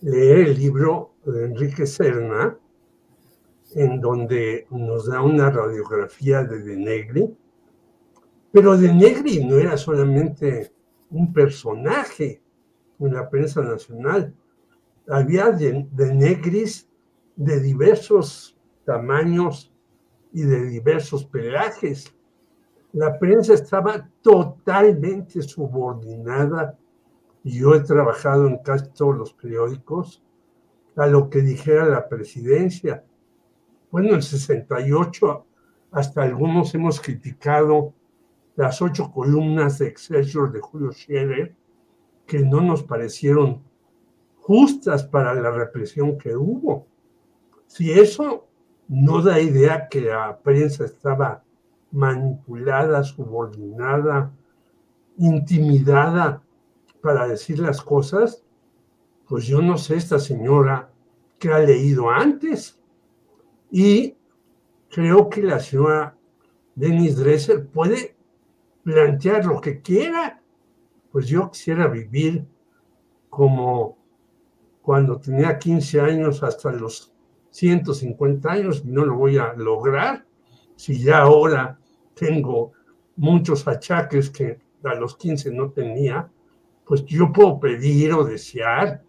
leer 0.00 0.48
el 0.48 0.58
libro 0.58 1.12
de 1.26 1.44
Enrique 1.44 1.84
Serna, 1.84 2.56
en 3.74 4.00
donde 4.00 4.66
nos 4.70 5.06
da 5.06 5.20
una 5.20 5.50
radiografía 5.50 6.42
de 6.44 6.60
De 6.60 6.76
Negri, 6.78 7.36
pero 8.50 8.78
De 8.78 8.94
Negri 8.94 9.44
no 9.44 9.58
era 9.58 9.76
solamente 9.76 10.72
un 11.10 11.34
personaje 11.34 12.40
en 12.98 13.12
la 13.12 13.28
prensa 13.28 13.60
nacional, 13.60 14.34
había 15.06 15.50
de, 15.50 15.86
de 15.92 16.14
Negris 16.14 16.88
de 17.36 17.60
diversos 17.60 18.56
tamaños 18.84 19.72
y 20.32 20.42
de 20.42 20.66
diversos 20.66 21.24
pelajes. 21.24 22.14
La 22.92 23.18
prensa 23.18 23.54
estaba 23.54 24.08
totalmente 24.20 25.42
subordinada, 25.42 26.78
y 27.44 27.58
yo 27.58 27.74
he 27.74 27.80
trabajado 27.80 28.46
en 28.46 28.58
casi 28.58 28.88
todos 28.90 29.16
los 29.16 29.32
periódicos, 29.32 30.22
a 30.96 31.06
lo 31.06 31.30
que 31.30 31.40
dijera 31.40 31.86
la 31.86 32.08
presidencia 32.08 33.04
bueno, 33.92 34.14
en 34.14 34.22
68 34.22 35.46
hasta 35.90 36.22
algunos 36.22 36.74
hemos 36.74 36.98
criticado 36.98 37.92
las 38.56 38.80
ocho 38.80 39.12
columnas 39.12 39.78
de 39.78 39.88
Excelsior 39.88 40.50
de 40.50 40.60
Julio 40.60 40.92
Scherer, 40.92 41.54
que 42.26 42.38
no 42.38 42.62
nos 42.62 42.82
parecieron 42.82 43.62
justas 44.38 45.04
para 45.04 45.34
la 45.34 45.50
represión 45.50 46.16
que 46.16 46.34
hubo. 46.34 46.86
Si 47.66 47.92
eso 47.92 48.48
no 48.92 49.22
da 49.22 49.40
idea 49.40 49.88
que 49.88 50.02
la 50.02 50.38
prensa 50.38 50.84
estaba 50.84 51.42
manipulada, 51.92 53.02
subordinada, 53.02 54.30
intimidada 55.16 56.42
para 57.00 57.26
decir 57.26 57.58
las 57.58 57.80
cosas, 57.80 58.44
pues 59.26 59.46
yo 59.46 59.62
no 59.62 59.78
sé 59.78 59.96
esta 59.96 60.18
señora 60.18 60.90
que 61.38 61.48
ha 61.50 61.60
leído 61.60 62.10
antes. 62.10 62.78
Y 63.70 64.14
creo 64.90 65.30
que 65.30 65.42
la 65.42 65.58
señora 65.58 66.14
Denise 66.74 67.18
Dresser 67.18 67.66
puede 67.66 68.14
plantear 68.82 69.46
lo 69.46 69.58
que 69.58 69.80
quiera. 69.80 70.42
Pues 71.10 71.28
yo 71.28 71.50
quisiera 71.50 71.88
vivir 71.88 72.46
como 73.30 73.96
cuando 74.82 75.18
tenía 75.18 75.58
15 75.58 75.98
años 75.98 76.42
hasta 76.42 76.70
los 76.72 77.11
150 77.52 78.50
años 78.50 78.84
no 78.84 79.04
lo 79.04 79.14
voy 79.14 79.38
a 79.38 79.52
lograr. 79.52 80.26
Si 80.74 80.98
ya 80.98 81.18
ahora 81.18 81.78
tengo 82.14 82.72
muchos 83.16 83.68
achaques 83.68 84.30
que 84.30 84.58
a 84.84 84.94
los 84.94 85.16
15 85.16 85.52
no 85.52 85.70
tenía, 85.70 86.28
pues 86.84 87.04
yo 87.04 87.32
puedo 87.32 87.60
pedir 87.60 88.12
o 88.12 88.24
desear 88.24 89.02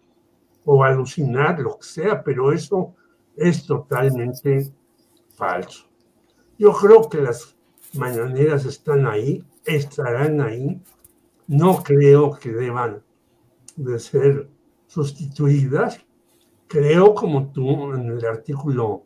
o 0.64 0.84
alucinar, 0.84 1.58
lo 1.58 1.78
que 1.78 1.86
sea, 1.86 2.22
pero 2.22 2.52
eso 2.52 2.94
es 3.36 3.66
totalmente 3.66 4.72
falso. 5.34 5.86
Yo 6.58 6.72
creo 6.72 7.08
que 7.08 7.20
las 7.20 7.56
mañaneras 7.94 8.64
están 8.64 9.06
ahí, 9.06 9.44
estarán 9.64 10.40
ahí. 10.40 10.80
No 11.46 11.82
creo 11.82 12.38
que 12.38 12.50
deban 12.52 13.02
de 13.76 13.98
ser 13.98 14.48
sustituidas. 14.86 16.00
Creo, 16.74 17.14
como 17.14 17.52
tú 17.52 17.92
en 17.92 18.08
el 18.08 18.24
artículo 18.26 19.04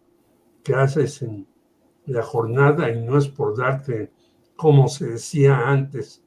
que 0.64 0.72
haces 0.72 1.20
en 1.20 1.46
la 2.06 2.22
jornada, 2.22 2.90
y 2.90 3.04
no 3.04 3.18
es 3.18 3.28
por 3.28 3.54
darte, 3.58 4.10
como 4.56 4.88
se 4.88 5.10
decía 5.10 5.68
antes, 5.68 6.22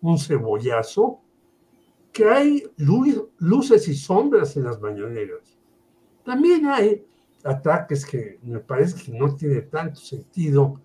un 0.00 0.18
cebollazo, 0.18 1.20
que 2.14 2.24
hay 2.24 2.62
luces 2.78 3.86
y 3.88 3.94
sombras 3.94 4.56
en 4.56 4.64
las 4.64 4.80
mañaneras. 4.80 5.58
También 6.24 6.64
hay 6.64 7.04
ataques 7.44 8.06
que 8.06 8.38
me 8.42 8.60
parece 8.60 9.04
que 9.04 9.18
no 9.18 9.36
tiene 9.36 9.60
tanto 9.60 10.00
sentido 10.00 10.80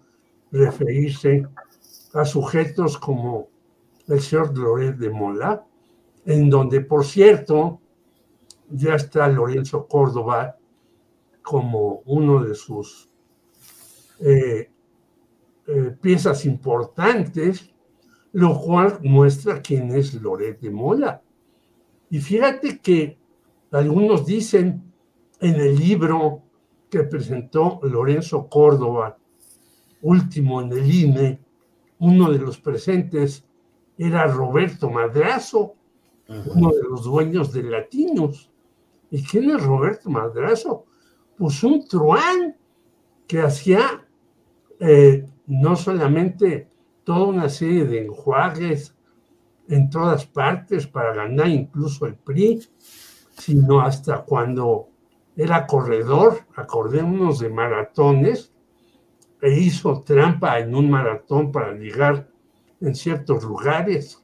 referirse 0.52 1.48
a 2.14 2.26
sujetos 2.26 2.98
como 2.98 3.48
el 4.10 4.20
señor 4.20 4.58
Loret 4.58 4.98
de 4.98 5.10
Mola, 5.10 5.66
en 6.26 6.50
donde, 6.50 6.82
por 6.82 7.06
cierto, 7.06 7.80
ya 8.72 8.96
está 8.96 9.28
Lorenzo 9.28 9.88
Córdoba 9.88 10.58
como 11.42 12.02
uno 12.06 12.44
de 12.44 12.56
sus 12.56 13.10
eh, 14.20 14.70
eh, 15.68 15.96
piezas 16.02 16.46
importantes, 16.46 17.74
lo 18.34 18.60
cual 18.60 19.00
muestra 19.04 19.62
quién 19.62 19.92
es 19.92 20.14
Loret 20.14 20.60
de 20.60 20.70
Mola. 20.70 21.22
Y 22.10 22.20
fíjate 22.20 22.80
que 22.80 23.18
algunos 23.72 24.26
dicen 24.26 24.84
en 25.40 25.56
el 25.56 25.78
libro 25.78 26.44
que 26.90 27.04
presentó 27.04 27.80
Lorenzo 27.84 28.48
Córdoba, 28.48 29.18
último 30.02 30.62
en 30.62 30.72
el 30.74 30.94
INE, 30.94 31.40
uno 32.00 32.32
de 32.32 32.40
los 32.40 32.60
presentes 32.60 33.46
era 33.98 34.26
Roberto 34.28 34.90
Madrazo, 34.90 35.76
uno 36.28 36.70
de 36.70 36.84
los 36.90 37.04
dueños 37.04 37.54
de 37.54 37.64
Latinos. 37.64 38.51
¿Y 39.12 39.24
quién 39.24 39.52
es 39.52 39.62
Roberto 39.64 40.10
Madrazo? 40.10 40.86
Pues 41.38 41.62
un 41.64 41.86
truán 41.88 42.56
que 43.28 43.42
hacía 43.42 44.08
eh, 44.80 45.26
no 45.48 45.76
solamente 45.76 46.70
toda 47.04 47.26
una 47.26 47.50
serie 47.50 47.86
de 47.86 48.06
enjuagues 48.06 48.96
en 49.68 49.90
todas 49.90 50.26
partes 50.26 50.88
para 50.88 51.14
ganar 51.14 51.50
incluso 51.50 52.06
el 52.06 52.16
PRI, 52.16 52.62
sino 53.38 53.82
hasta 53.82 54.24
cuando 54.24 54.90
era 55.36 55.68
corredor, 55.68 56.40
acordémonos 56.56 57.40
de 57.40 57.50
maratones, 57.50 58.54
e 59.42 59.60
hizo 59.60 60.04
trampa 60.04 60.60
en 60.60 60.76
un 60.76 60.90
maratón 60.90 61.52
para 61.52 61.74
llegar 61.74 62.30
en 62.80 62.96
ciertos 62.96 63.44
lugares. 63.44 64.24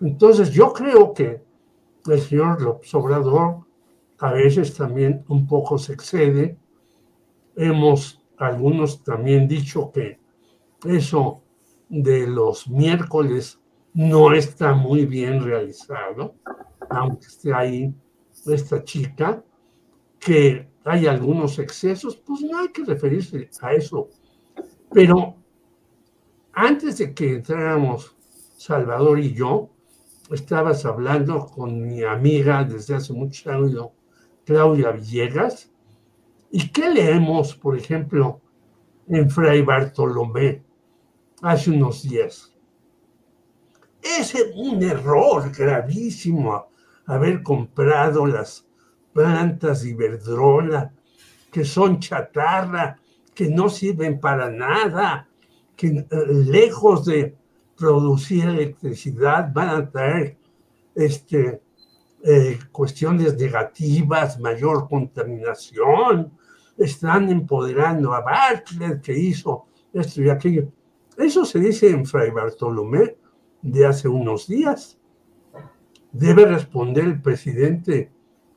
Entonces 0.00 0.50
yo 0.50 0.72
creo 0.72 1.12
que 1.12 1.42
el 2.06 2.20
señor 2.20 2.62
López 2.62 2.94
Obrador 2.94 3.65
a 4.18 4.32
veces 4.32 4.74
también 4.74 5.24
un 5.28 5.46
poco 5.46 5.78
se 5.78 5.92
excede. 5.92 6.58
Hemos 7.56 8.22
algunos 8.38 9.02
también 9.02 9.48
dicho 9.48 9.90
que 9.92 10.18
eso 10.84 11.42
de 11.88 12.26
los 12.26 12.68
miércoles 12.68 13.60
no 13.94 14.32
está 14.32 14.74
muy 14.74 15.06
bien 15.06 15.42
realizado, 15.42 16.34
aunque 16.90 17.26
esté 17.26 17.54
ahí 17.54 17.94
esta 18.46 18.84
chica, 18.84 19.42
que 20.20 20.68
hay 20.84 21.06
algunos 21.06 21.58
excesos, 21.58 22.16
pues 22.16 22.42
no 22.42 22.58
hay 22.58 22.68
que 22.68 22.84
referirse 22.84 23.48
a 23.60 23.72
eso. 23.72 24.08
Pero 24.92 25.36
antes 26.52 26.98
de 26.98 27.14
que 27.14 27.34
entráramos 27.34 28.14
Salvador 28.56 29.18
y 29.18 29.34
yo, 29.34 29.70
estabas 30.30 30.84
hablando 30.84 31.46
con 31.46 31.86
mi 31.86 32.02
amiga 32.02 32.64
desde 32.64 32.94
hace 32.94 33.12
muchos 33.12 33.46
años, 33.46 33.88
Claudia 34.46 34.92
Villegas, 34.92 35.72
¿y 36.52 36.68
qué 36.68 36.88
leemos, 36.88 37.56
por 37.56 37.76
ejemplo, 37.76 38.40
en 39.08 39.28
Fray 39.28 39.62
Bartolomé 39.62 40.62
hace 41.42 41.70
unos 41.70 42.04
días? 42.04 42.54
Es 44.00 44.34
un 44.54 44.80
error 44.84 45.50
gravísimo 45.50 46.68
haber 47.06 47.42
comprado 47.42 48.24
las 48.24 48.64
plantas 49.12 49.82
de 49.82 49.90
Iberdrola, 49.90 50.92
que 51.50 51.64
son 51.64 51.98
chatarra, 51.98 53.00
que 53.34 53.48
no 53.48 53.68
sirven 53.68 54.20
para 54.20 54.48
nada, 54.48 55.28
que 55.74 55.88
eh, 55.88 56.06
lejos 56.28 57.04
de 57.04 57.36
producir 57.76 58.44
electricidad 58.44 59.52
van 59.52 59.68
a 59.70 59.90
traer 59.90 60.38
este, 60.94 61.60
eh, 62.28 62.58
cuestiones 62.72 63.36
negativas, 63.38 64.40
mayor 64.40 64.88
contaminación, 64.88 66.32
están 66.76 67.30
empoderando 67.30 68.12
a 68.12 68.20
Bartlett 68.20 69.00
que 69.00 69.16
hizo 69.16 69.66
esto 69.92 70.22
y 70.22 70.28
aquello. 70.28 70.68
Eso 71.16 71.44
se 71.44 71.60
dice 71.60 71.88
en 71.88 72.04
Fray 72.04 72.32
Bartolomé 72.32 73.16
de 73.62 73.86
hace 73.86 74.08
unos 74.08 74.48
días. 74.48 74.98
Debe 76.10 76.46
responder 76.46 77.04
el 77.04 77.22
presidente 77.22 78.10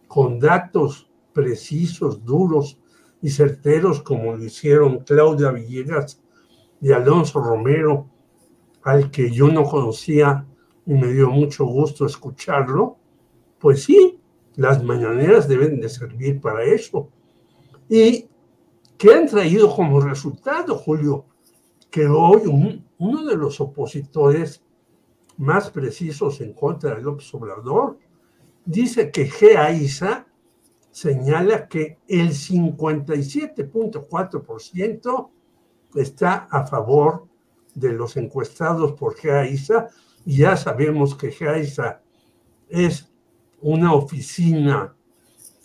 con 0.08 0.40
datos 0.40 1.08
precisos, 1.32 2.26
duros 2.26 2.80
y 3.22 3.30
certeros, 3.30 4.02
como 4.02 4.36
lo 4.36 4.44
hicieron 4.44 5.04
Claudia 5.04 5.52
Villegas 5.52 6.24
y 6.82 6.92
Alonso 6.92 7.40
Romero, 7.40 8.10
al 8.82 9.12
que 9.12 9.30
yo 9.30 9.50
no 9.50 9.64
conocía 9.64 10.48
y 10.88 10.94
me 10.96 11.14
dio 11.14 11.30
mucho 11.30 11.66
gusto 11.66 12.08
escucharlo, 12.08 12.99
pues 13.60 13.84
sí, 13.84 14.20
las 14.56 14.84
mañaneras 14.84 15.48
deben 15.48 15.80
de 15.80 15.90
servir 15.90 16.42
para 16.42 16.64
eso. 16.64 17.12
¿Y 17.88 18.28
qué 18.98 19.14
han 19.14 19.28
traído 19.28 19.76
como 19.76 20.02
resultado, 20.02 20.76
Julio? 20.76 21.28
Que 21.90 22.08
hoy 22.08 22.84
uno 22.98 23.26
de 23.26 23.36
los 23.36 23.62
opositores 23.62 24.64
más 25.38 25.70
precisos 25.72 26.42
en 26.42 26.54
contra 26.54 26.96
de 26.96 27.02
López 27.02 27.34
Obrador 27.34 27.98
dice 28.66 29.10
que 29.10 29.26
GAISA 29.26 30.28
señala 30.92 31.68
que 31.68 31.98
el 32.08 32.30
57.4% 32.30 35.30
está 35.96 36.48
a 36.52 36.68
favor 36.68 37.26
de 37.74 37.94
los 37.94 38.16
encuestados 38.18 38.92
por 38.94 39.20
GAISA 39.20 39.88
y 40.26 40.38
ya 40.38 40.56
sabemos 40.58 41.16
que 41.16 41.30
GAISA 41.30 42.02
es 42.68 43.09
una 43.62 43.94
oficina 43.94 44.96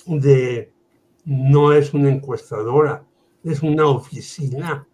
de, 0.07 0.71
no 1.25 1.73
es 1.73 1.95
una 1.95 2.11
encuestadora, 2.11 3.05
es 3.43 3.63
una 3.63 3.87
oficina 3.87 4.87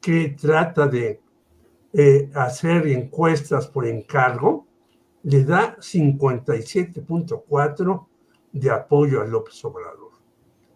que 0.00 0.36
trata 0.40 0.86
de 0.86 1.20
eh, 1.92 2.30
hacer 2.34 2.86
encuestas 2.88 3.66
por 3.68 3.86
encargo, 3.86 4.66
le 5.22 5.44
da 5.44 5.76
57.4 5.78 8.06
de 8.52 8.70
apoyo 8.70 9.22
a 9.22 9.24
López 9.24 9.64
Obrador. 9.64 10.12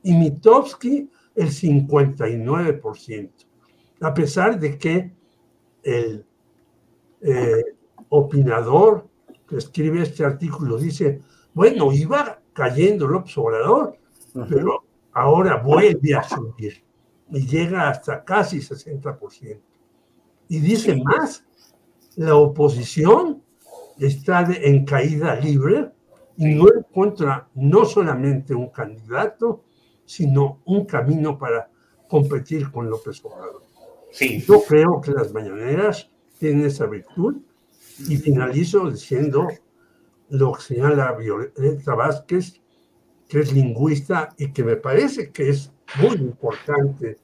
Y 0.02 0.14
Mitowski 0.14 1.10
el 1.34 1.48
59%, 1.48 3.30
a 4.00 4.14
pesar 4.14 4.58
de 4.58 4.78
que 4.78 5.12
el 5.82 6.24
eh, 7.20 7.64
opinador 8.08 9.06
que 9.46 9.56
escribe 9.56 10.00
este 10.02 10.24
artículo 10.24 10.78
dice, 10.78 11.20
bueno, 11.54 11.92
iba 11.92 12.40
cayendo 12.52 13.06
López 13.06 13.36
Obrador, 13.38 13.96
pero 14.48 14.84
ahora 15.12 15.56
vuelve 15.56 16.14
a 16.14 16.22
subir 16.22 16.82
y 17.30 17.46
llega 17.46 17.88
hasta 17.88 18.24
casi 18.24 18.58
60%. 18.58 19.60
Y 20.48 20.60
dice 20.60 20.96
más, 20.96 21.44
la 22.16 22.36
oposición 22.36 23.42
está 23.98 24.48
en 24.50 24.84
caída 24.84 25.34
libre 25.36 25.90
y 26.36 26.54
no 26.54 26.66
encuentra 26.72 27.48
no 27.54 27.84
solamente 27.84 28.54
un 28.54 28.68
candidato, 28.68 29.64
sino 30.04 30.60
un 30.64 30.86
camino 30.86 31.38
para 31.38 31.70
competir 32.08 32.70
con 32.70 32.88
López 32.88 33.22
Obrador. 33.24 33.62
Sí. 34.12 34.42
Yo 34.46 34.62
creo 34.66 35.00
que 35.00 35.10
las 35.12 35.32
mañaneras 35.32 36.08
tienen 36.38 36.64
esa 36.64 36.86
virtud 36.86 37.36
y 38.08 38.16
finalizo 38.16 38.90
diciendo 38.90 39.48
lo 40.30 40.52
que 40.52 40.62
señala 40.62 41.12
Violeta 41.12 41.94
Vázquez, 41.94 42.60
que 43.28 43.40
es 43.40 43.52
lingüista 43.52 44.30
y 44.38 44.52
que 44.52 44.64
me 44.64 44.76
parece 44.76 45.30
que 45.30 45.50
es 45.50 45.72
muy 46.00 46.16
importante 46.16 47.18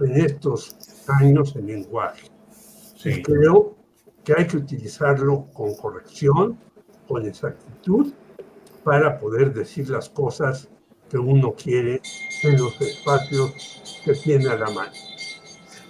en 0.00 0.16
estos 0.20 0.76
años 1.08 1.54
en 1.56 1.66
lenguaje. 1.66 2.28
Sí. 2.96 3.22
creo 3.22 3.76
que 4.24 4.34
hay 4.36 4.46
que 4.46 4.58
utilizarlo 4.58 5.46
con 5.54 5.74
corrección, 5.74 6.58
con 7.08 7.26
exactitud, 7.26 8.12
para 8.84 9.18
poder 9.18 9.52
decir 9.52 9.88
las 9.88 10.08
cosas 10.08 10.68
que 11.08 11.18
uno 11.18 11.54
quiere 11.54 12.00
en 12.42 12.58
los 12.58 12.80
espacios 12.80 13.80
que 14.04 14.14
tiene 14.14 14.48
a 14.48 14.56
la 14.56 14.70
mano. 14.70 14.92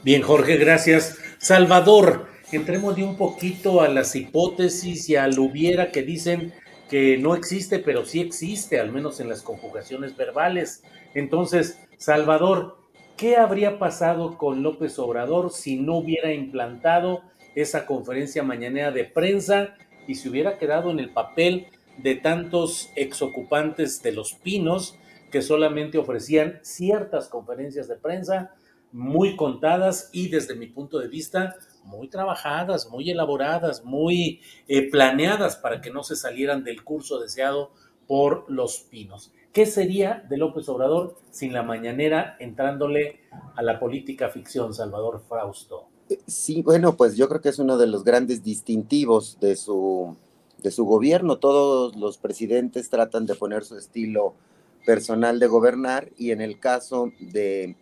Bien, 0.02 0.22
Jorge, 0.22 0.56
gracias. 0.56 1.18
Salvador, 1.38 2.26
entremos 2.56 2.96
de 2.96 3.04
un 3.04 3.16
poquito 3.16 3.80
a 3.80 3.88
las 3.88 4.16
hipótesis 4.16 5.08
y 5.08 5.16
al 5.16 5.38
hubiera 5.38 5.92
que 5.92 6.02
dicen 6.02 6.52
que 6.88 7.18
no 7.18 7.34
existe, 7.34 7.78
pero 7.78 8.04
sí 8.04 8.20
existe, 8.20 8.80
al 8.80 8.90
menos 8.90 9.20
en 9.20 9.28
las 9.28 9.42
conjugaciones 9.42 10.16
verbales. 10.16 10.82
Entonces, 11.14 11.78
Salvador, 11.96 12.78
¿qué 13.16 13.36
habría 13.36 13.78
pasado 13.78 14.36
con 14.36 14.62
López 14.62 14.98
Obrador 14.98 15.52
si 15.52 15.76
no 15.76 15.98
hubiera 15.98 16.32
implantado 16.32 17.22
esa 17.54 17.86
conferencia 17.86 18.42
mañanera 18.42 18.90
de 18.90 19.04
prensa 19.04 19.74
y 20.06 20.16
se 20.16 20.28
hubiera 20.28 20.58
quedado 20.58 20.90
en 20.90 20.98
el 20.98 21.10
papel 21.10 21.68
de 21.98 22.16
tantos 22.16 22.90
exocupantes 22.96 24.02
de 24.02 24.12
los 24.12 24.34
pinos 24.34 24.96
que 25.30 25.42
solamente 25.42 25.98
ofrecían 25.98 26.58
ciertas 26.62 27.28
conferencias 27.28 27.86
de 27.86 27.96
prensa 27.96 28.54
muy 28.92 29.36
contadas 29.36 30.10
y 30.12 30.28
desde 30.28 30.56
mi 30.56 30.66
punto 30.66 30.98
de 30.98 31.08
vista 31.08 31.56
muy 31.84 32.08
trabajadas, 32.08 32.88
muy 32.90 33.10
elaboradas, 33.10 33.84
muy 33.84 34.40
eh, 34.68 34.90
planeadas 34.90 35.56
para 35.56 35.80
que 35.80 35.90
no 35.90 36.02
se 36.02 36.16
salieran 36.16 36.64
del 36.64 36.84
curso 36.84 37.18
deseado 37.18 37.72
por 38.06 38.50
los 38.50 38.80
pinos. 38.80 39.32
¿Qué 39.52 39.66
sería 39.66 40.24
de 40.28 40.36
López 40.36 40.68
Obrador 40.68 41.16
sin 41.30 41.52
la 41.52 41.62
mañanera 41.62 42.36
entrándole 42.38 43.20
a 43.56 43.62
la 43.62 43.80
política 43.80 44.28
ficción, 44.28 44.74
Salvador 44.74 45.22
Frausto? 45.28 45.88
Sí, 46.26 46.62
bueno, 46.62 46.96
pues 46.96 47.16
yo 47.16 47.28
creo 47.28 47.40
que 47.40 47.48
es 47.48 47.58
uno 47.58 47.76
de 47.76 47.86
los 47.86 48.04
grandes 48.04 48.42
distintivos 48.42 49.38
de 49.40 49.56
su, 49.56 50.16
de 50.58 50.70
su 50.70 50.84
gobierno. 50.84 51.38
Todos 51.38 51.96
los 51.96 52.18
presidentes 52.18 52.90
tratan 52.90 53.26
de 53.26 53.34
poner 53.34 53.64
su 53.64 53.76
estilo 53.76 54.34
personal 54.86 55.38
de 55.38 55.46
gobernar 55.46 56.10
y 56.16 56.30
en 56.30 56.40
el 56.40 56.58
caso 56.58 57.12
de, 57.20 57.76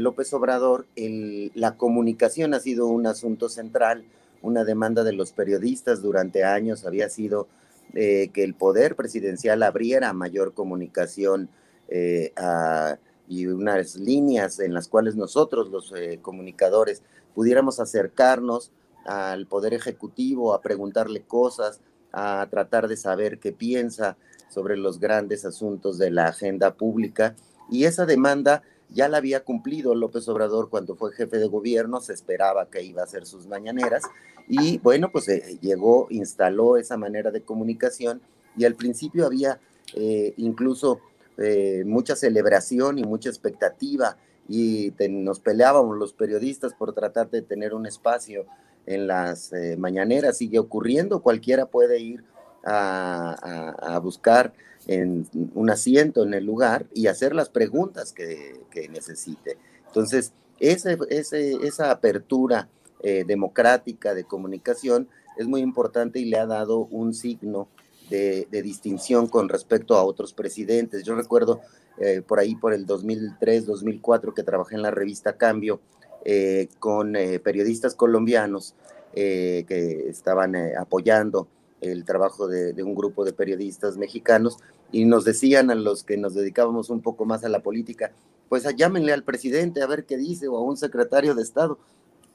López 0.00 0.32
Obrador, 0.32 0.86
la 0.96 1.76
comunicación 1.76 2.54
ha 2.54 2.60
sido 2.60 2.86
un 2.86 3.06
asunto 3.06 3.48
central, 3.48 4.04
una 4.42 4.64
demanda 4.64 5.04
de 5.04 5.12
los 5.12 5.32
periodistas 5.32 6.02
durante 6.02 6.44
años 6.44 6.84
había 6.84 7.08
sido 7.08 7.46
eh, 7.94 8.30
que 8.32 8.42
el 8.42 8.54
poder 8.54 8.96
presidencial 8.96 9.62
abriera 9.62 10.12
mayor 10.12 10.54
comunicación 10.54 11.48
eh, 11.88 12.32
y 13.28 13.46
unas 13.46 13.96
líneas 13.96 14.60
en 14.60 14.74
las 14.74 14.88
cuales 14.88 15.14
nosotros, 15.14 15.70
los 15.70 15.92
eh, 15.94 16.18
comunicadores, 16.22 17.02
pudiéramos 17.34 17.80
acercarnos 17.80 18.70
al 19.04 19.46
poder 19.46 19.74
ejecutivo, 19.74 20.54
a 20.54 20.62
preguntarle 20.62 21.22
cosas, 21.22 21.80
a 22.12 22.46
tratar 22.50 22.88
de 22.88 22.96
saber 22.96 23.38
qué 23.38 23.52
piensa 23.52 24.16
sobre 24.48 24.76
los 24.76 25.00
grandes 25.00 25.44
asuntos 25.44 25.98
de 25.98 26.10
la 26.10 26.28
agenda 26.28 26.74
pública. 26.74 27.34
Y 27.70 27.84
esa 27.84 28.06
demanda 28.06 28.62
ya 28.92 29.08
la 29.08 29.18
había 29.18 29.44
cumplido 29.44 29.94
López 29.94 30.28
Obrador 30.28 30.68
cuando 30.68 30.96
fue 30.96 31.12
jefe 31.12 31.38
de 31.38 31.46
gobierno, 31.46 32.00
se 32.00 32.12
esperaba 32.12 32.68
que 32.68 32.82
iba 32.82 33.02
a 33.02 33.04
hacer 33.04 33.26
sus 33.26 33.46
mañaneras 33.46 34.04
y 34.48 34.78
bueno, 34.78 35.10
pues 35.10 35.28
eh, 35.28 35.58
llegó, 35.60 36.06
instaló 36.10 36.76
esa 36.76 36.96
manera 36.96 37.30
de 37.30 37.42
comunicación 37.42 38.20
y 38.56 38.64
al 38.64 38.74
principio 38.74 39.26
había 39.26 39.60
eh, 39.94 40.34
incluso 40.36 41.00
eh, 41.38 41.84
mucha 41.86 42.16
celebración 42.16 42.98
y 42.98 43.04
mucha 43.04 43.28
expectativa 43.28 44.16
y 44.48 44.92
nos 45.08 45.40
peleábamos 45.40 45.96
los 45.96 46.12
periodistas 46.12 46.74
por 46.74 46.92
tratar 46.92 47.30
de 47.30 47.42
tener 47.42 47.74
un 47.74 47.86
espacio 47.86 48.44
en 48.84 49.06
las 49.06 49.52
mañaneras, 49.78 50.36
sigue 50.36 50.58
ocurriendo, 50.58 51.22
cualquiera 51.22 51.66
puede 51.66 52.00
ir 52.00 52.24
a, 52.64 53.98
buscar 54.02 54.52
en 54.86 55.26
un 55.54 55.70
asiento 55.70 56.24
en 56.24 56.34
el 56.34 56.44
lugar 56.44 56.86
y 56.94 57.06
hacer 57.06 57.34
las 57.34 57.48
preguntas 57.48 58.12
que, 58.12 58.60
necesite. 58.90 59.56
Entonces, 59.86 60.32
ese, 60.58 60.98
esa 61.10 61.90
apertura 61.90 62.68
eh, 63.02 63.24
democrática 63.26 64.14
de 64.14 64.24
comunicación 64.24 65.08
es 65.36 65.46
muy 65.46 65.60
importante 65.60 66.20
y 66.20 66.24
le 66.24 66.38
ha 66.38 66.46
dado 66.46 66.86
un 66.86 67.14
signo 67.14 67.68
de, 68.10 68.46
distinción 68.50 69.26
con 69.26 69.48
respecto 69.48 69.96
a 69.96 70.04
otros 70.04 70.34
presidentes. 70.34 71.02
Yo 71.02 71.14
recuerdo 71.14 71.60
eh, 71.98 72.22
por 72.26 72.38
ahí, 72.38 72.54
por 72.54 72.74
el 72.74 72.86
2003, 72.86 73.66
2004, 73.66 74.34
que 74.34 74.42
trabajé 74.42 74.76
en 74.76 74.82
la 74.82 74.90
revista 74.90 75.36
Cambio 75.36 75.80
eh, 76.24 76.68
con 76.78 77.14
periodistas 77.42 77.94
colombianos 77.94 78.74
que 79.14 80.06
estaban 80.08 80.56
apoyando 80.78 81.48
el 81.82 82.04
trabajo 82.04 82.48
de, 82.48 82.80
un 82.82 82.94
grupo 82.94 83.24
de 83.24 83.32
periodistas 83.32 83.96
mexicanos 83.96 84.58
y 84.90 85.04
nos 85.04 85.24
decían 85.24 85.70
a 85.70 85.74
los 85.74 86.04
que 86.04 86.16
nos 86.16 86.34
dedicábamos 86.34 86.90
un 86.90 87.00
poco 87.00 87.24
más 87.24 87.44
a 87.44 87.48
la 87.48 87.60
política, 87.60 88.12
pues 88.48 88.64
llámenle 88.76 89.12
al 89.12 89.24
presidente 89.24 89.82
a 89.82 89.86
ver 89.86 90.04
qué 90.04 90.16
dice 90.16 90.48
o 90.48 90.56
a 90.56 90.62
un 90.62 90.76
secretario 90.76 91.34
de 91.34 91.42
Estado. 91.42 91.78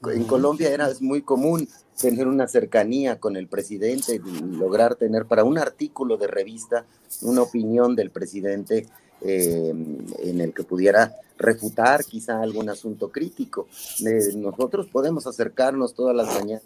En 0.04 0.24
Colombia 0.24 0.70
era 0.70 0.88
muy 1.00 1.22
común 1.22 1.68
tener 2.00 2.28
una 2.28 2.46
cercanía 2.46 3.18
con 3.18 3.36
el 3.36 3.48
presidente, 3.48 4.20
lograr 4.52 4.94
tener 4.94 5.26
para 5.26 5.42
un 5.42 5.58
artículo 5.58 6.16
de 6.16 6.28
revista 6.28 6.86
una 7.22 7.42
opinión 7.42 7.96
del 7.96 8.10
presidente 8.10 8.86
eh, 9.20 9.74
en 10.22 10.40
el 10.40 10.54
que 10.54 10.62
pudiera 10.62 11.16
refutar 11.36 12.04
quizá 12.04 12.40
algún 12.40 12.68
asunto 12.68 13.10
crítico. 13.10 13.66
Eh, 14.06 14.36
nosotros 14.36 14.86
podemos 14.86 15.26
acercarnos 15.26 15.94
todas 15.94 16.14
las 16.14 16.32
mañanas 16.38 16.62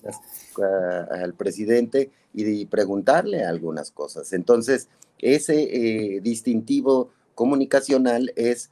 al 1.10 1.32
presidente 1.32 2.10
y, 2.34 2.66
preguntarle 2.66 3.44
algunas 3.44 3.90
cosas. 3.90 4.32
Entonces, 4.34 4.88
ese 5.18 5.62
eh, 5.62 6.20
distintivo 6.20 7.10
comunicacional 7.34 8.32
es, 8.36 8.70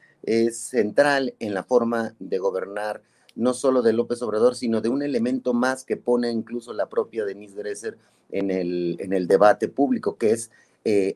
central 0.52 1.34
en 1.40 1.54
la 1.54 1.62
forma 1.62 2.14
de 2.18 2.36
gobernar 2.36 3.00
no 3.36 3.54
solo 3.54 3.80
de 3.80 3.94
López 3.94 4.20
Obrador, 4.20 4.54
sino 4.54 4.82
de 4.82 4.90
un 4.90 5.02
elemento 5.02 5.54
más 5.54 5.84
que 5.84 5.96
pone 5.96 6.30
incluso 6.30 6.74
la 6.74 6.90
propia 6.90 7.24
Denise 7.24 7.56
Dresser 7.56 7.96
en 8.30 8.50
el, 8.50 8.98
en 9.00 9.14
el 9.14 9.26
debate 9.26 9.68
público, 9.68 10.18
que 10.18 10.32
es 10.32 10.50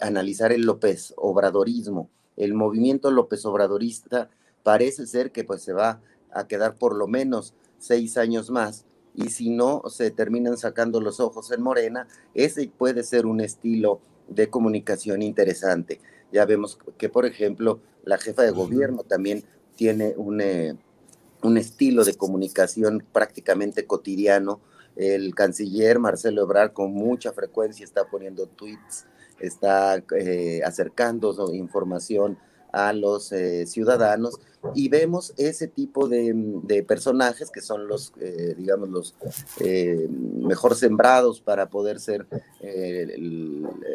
analizar 0.01 0.53
el 0.53 0.63
López 0.63 1.13
Obradorismo 1.19 2.09
el 2.37 2.55
movimiento 2.55 3.11
López 3.11 3.45
Obradorista 3.45 4.31
parece 4.63 5.07
ser 5.07 5.33
que 5.33 5.45
pues 5.45 5.63
se 5.63 5.73
va 5.73 6.01
a 6.33 6.47
quedar 6.49 6.77
por 6.77 6.97
lo 6.97 7.07
menos 7.07 7.55
seis 7.79 8.17
años 8.17 8.51
más 8.51 8.87
y 9.15 9.31
si 9.31 9.51
no 9.51 9.83
se 9.89 10.11
terminan 10.11 10.57
sacando 10.57 11.01
los 11.01 11.21
ojos 11.21 11.53
en 11.53 11.63
Morena, 11.63 12.09
ese 12.35 12.69
puede 12.77 13.05
ser 13.05 13.27
un 13.27 13.41
estilo 13.41 14.01
de 14.29 14.51
comunicación 14.51 15.23
interesante. 15.23 16.01
Ya 16.33 16.45
vemos 16.47 16.79
que, 16.99 17.09
por 17.09 17.27
ejemplo, 17.27 17.81
la 18.05 18.19
jefa 18.19 18.43
de 18.43 18.51
gobierno 18.51 19.05
también 19.05 19.45
tiene 19.77 20.15
un, 20.17 20.41
eh, 20.41 20.77
un 21.43 21.57
estilo 21.59 22.05
de 22.05 22.15
comunicación 22.15 23.05
prácticamente 23.13 23.87
cotidiano. 23.87 24.61
El 24.97 25.35
canciller 25.35 26.01
Marcelo 26.01 26.43
Ebrard 26.43 26.73
con 26.73 26.93
mucha 26.93 27.33
frecuencia 27.33 27.85
está 27.85 28.05
poniendo 28.07 28.47
tweets 28.47 29.07
está 29.47 30.03
eh, 30.17 30.61
acercando 30.65 31.53
información 31.55 32.39
a 32.73 32.93
los 32.93 33.31
eh, 33.31 33.67
ciudadanos 33.67 34.41
y 34.75 34.89
vemos 34.89 35.33
ese 35.37 35.69
tipo 35.69 36.09
de, 36.09 36.85
personajes 36.89 37.51
que 37.51 37.61
son 37.61 37.87
los, 37.87 38.13
eh, 38.21 38.55
digamos, 38.59 38.89
los 38.89 39.15
mejor 40.41 40.75
sembrados 40.75 41.41
para 41.41 41.69
poder 41.69 42.01
ser, 42.01 42.27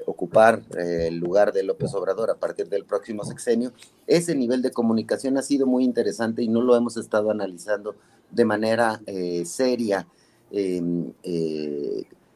ocupar 0.05 0.61
el 0.77 1.17
lugar 1.17 1.51
de 1.51 1.63
López 1.63 1.93
Obrador 1.93 2.29
a 2.29 2.35
partir 2.35 2.69
del 2.69 2.85
próximo 2.85 3.25
sexenio. 3.25 3.73
Ese 4.07 4.35
nivel 4.35 4.61
de 4.61 4.71
comunicación 4.71 5.37
ha 5.37 5.41
sido 5.41 5.65
muy 5.65 5.83
interesante 5.83 6.43
y 6.43 6.47
no 6.47 6.61
lo 6.61 6.75
hemos 6.75 6.95
estado 6.95 7.31
analizando 7.31 7.95
de 8.29 8.45
manera 8.45 9.01
seria 9.43 10.07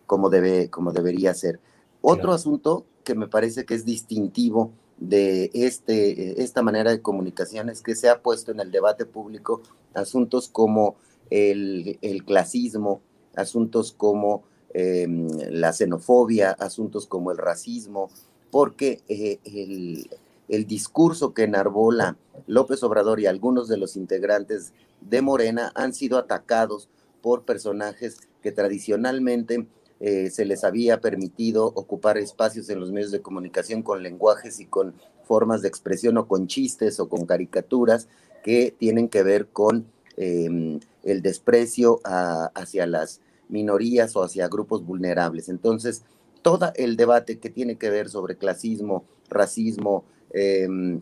como, 0.08 0.30
debe, 0.30 0.70
como 0.70 0.92
debería 0.92 1.34
ser. 1.36 1.60
Otro 2.02 2.34
asunto 2.34 2.86
que 3.04 3.16
me 3.16 3.28
parece 3.28 3.66
que 3.66 3.76
es 3.76 3.86
distintivo 3.86 4.72
de 4.98 5.52
este, 5.54 6.42
esta 6.42 6.62
manera 6.62 6.92
de 6.92 7.02
comunicación 7.02 7.70
es 7.70 7.82
que 7.82 7.96
se 7.96 8.10
ha 8.10 8.22
puesto 8.22 8.52
en 8.52 8.60
el 8.60 8.72
debate 8.72 9.06
público 9.06 9.62
asuntos 9.94 10.48
como 10.48 10.96
el, 11.30 11.98
clasismo, 12.26 13.02
asuntos 13.36 13.92
como 13.92 14.44
em, 14.74 15.28
la 15.50 15.74
xenofobia, 15.74 16.52
asuntos 16.52 17.08
como 17.08 17.32
el 17.32 17.38
racismo, 17.38 18.10
porque 18.52 19.02
eh, 19.08 19.40
el, 19.46 20.10
el, 20.48 20.68
discurso 20.68 21.34
que 21.34 21.44
enarbola 21.44 22.18
López 22.48 22.84
Obrador 22.84 23.20
y 23.20 23.26
algunos 23.26 23.68
de 23.68 23.78
los 23.78 23.96
integrantes 23.96 24.74
de 25.02 25.22
Morena 25.22 25.72
han 25.76 25.94
sido 25.94 26.18
atacados 26.18 26.90
por 27.22 27.44
personajes 27.44 28.18
que 28.42 28.52
tradicionalmente 28.52 29.68
eh, 30.06 30.30
se 30.32 30.44
les 30.44 30.66
había 30.66 31.00
permitido 31.00 31.66
ocupar 31.66 32.18
espacios 32.18 32.70
en 32.70 32.82
los 32.82 32.92
medios 32.92 33.12
de 33.12 33.22
comunicación 33.22 33.84
con 33.84 34.04
lenguajes 34.04 34.60
y 34.60 34.66
con 34.66 34.96
formas 35.24 35.62
de 35.62 35.70
expresión 35.70 36.18
o 36.18 36.28
con 36.28 36.48
chistes 36.48 37.00
o 37.00 37.08
con 37.08 37.26
caricaturas 37.26 38.10
que 38.44 38.76
tienen 38.78 39.08
que 39.08 39.24
ver 39.24 39.48
con 39.48 39.86
em, 40.18 40.82
el 41.04 41.22
desprecio 41.22 42.02
hacia 42.04 42.86
las 42.86 43.22
minorías 43.48 44.18
o 44.18 44.24
hacia 44.24 44.50
grupos 44.50 44.86
vulnerables. 44.86 45.48
Entonces, 45.48 46.04
todo 46.42 46.74
el 46.76 46.98
debate 46.98 47.40
que 47.40 47.50
tiene 47.50 47.78
que 47.78 47.90
ver 47.90 48.10
sobre 48.10 48.36
clasismo, 48.36 49.06
racismo 49.30 50.04
em, 50.34 51.00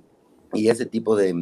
y 0.54 0.70
ese 0.70 0.86
tipo 0.86 1.16
de, 1.16 1.34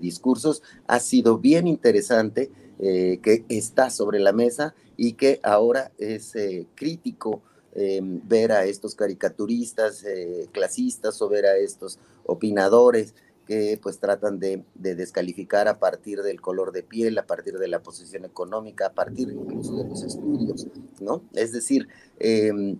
discursos 0.00 0.62
ha 0.86 1.00
sido 1.00 1.36
bien 1.36 1.66
interesante, 1.66 2.50
eh, 2.82 3.18
que 3.22 3.44
está 3.50 3.90
sobre 3.90 4.20
la 4.20 4.32
mesa 4.32 4.74
y 4.96 5.12
que 5.12 5.38
ahora 5.42 5.92
es 5.98 6.34
eh, 6.34 6.66
crítico 6.74 7.42
em, 7.74 8.26
ver 8.26 8.52
a 8.52 8.64
estos 8.64 8.94
caricaturistas, 8.94 10.02
eh, 10.04 10.48
clasistas 10.50 11.20
o 11.20 11.28
ver 11.28 11.44
a 11.44 11.58
estos 11.58 11.98
opinadores 12.24 13.14
que 13.46 13.78
pues 13.82 13.98
tratan 13.98 14.38
de, 14.38 14.64
descalificar 14.76 15.68
a 15.68 15.78
partir 15.78 16.22
del 16.22 16.40
color 16.40 16.72
de 16.72 16.82
piel, 16.82 17.18
a 17.18 17.26
partir 17.26 17.58
de 17.58 17.68
la 17.68 17.82
posición 17.82 18.24
económica, 18.24 18.86
a 18.86 18.92
partir 18.94 19.28
incluso 19.28 19.76
de 19.76 19.86
los 19.86 20.02
estudios, 20.02 20.66
¿no? 21.00 21.22
Es 21.34 21.52
decir, 21.52 21.86
em, 22.18 22.78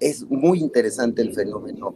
es 0.00 0.28
muy 0.28 0.58
interesante 0.58 1.22
el 1.22 1.34
fenómeno 1.34 1.94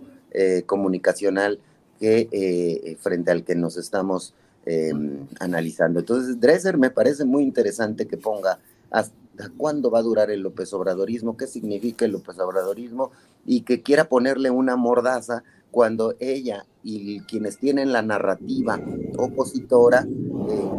comunicacional 0.65 1.61
que 2.01 2.97
frente 3.03 3.31
al 3.31 3.45
que 3.45 3.55
nos 3.55 3.77
estamos 3.77 4.33
em, 4.67 5.27
analizando. 5.41 6.01
Entonces, 6.01 6.41
Dresser 6.41 6.79
me 6.79 6.91
parece 6.91 7.25
muy 7.25 7.43
interesante 7.43 8.07
que 8.07 8.17
ponga 8.17 8.59
hasta 8.91 9.49
cuándo 9.57 9.91
va 9.91 10.01
a 10.01 10.03
durar 10.03 10.31
el 10.31 10.41
López 10.41 10.73
Obradorismo, 10.73 11.37
qué 11.37 11.47
significa 11.47 12.05
el 12.05 12.13
López 12.13 12.39
Obradorismo 12.39 13.11
y 13.47 13.63
que 13.63 13.83
quiera 13.83 14.09
ponerle 14.09 14.51
una 14.51 14.77
mordaza 14.77 15.43
cuando 15.71 16.15
ella 16.21 16.67
y 16.85 17.21
quienes 17.21 17.59
tienen 17.59 17.93
la 17.93 18.03
narrativa 18.03 18.79
opositora 19.17 20.07
eh, 20.49 20.71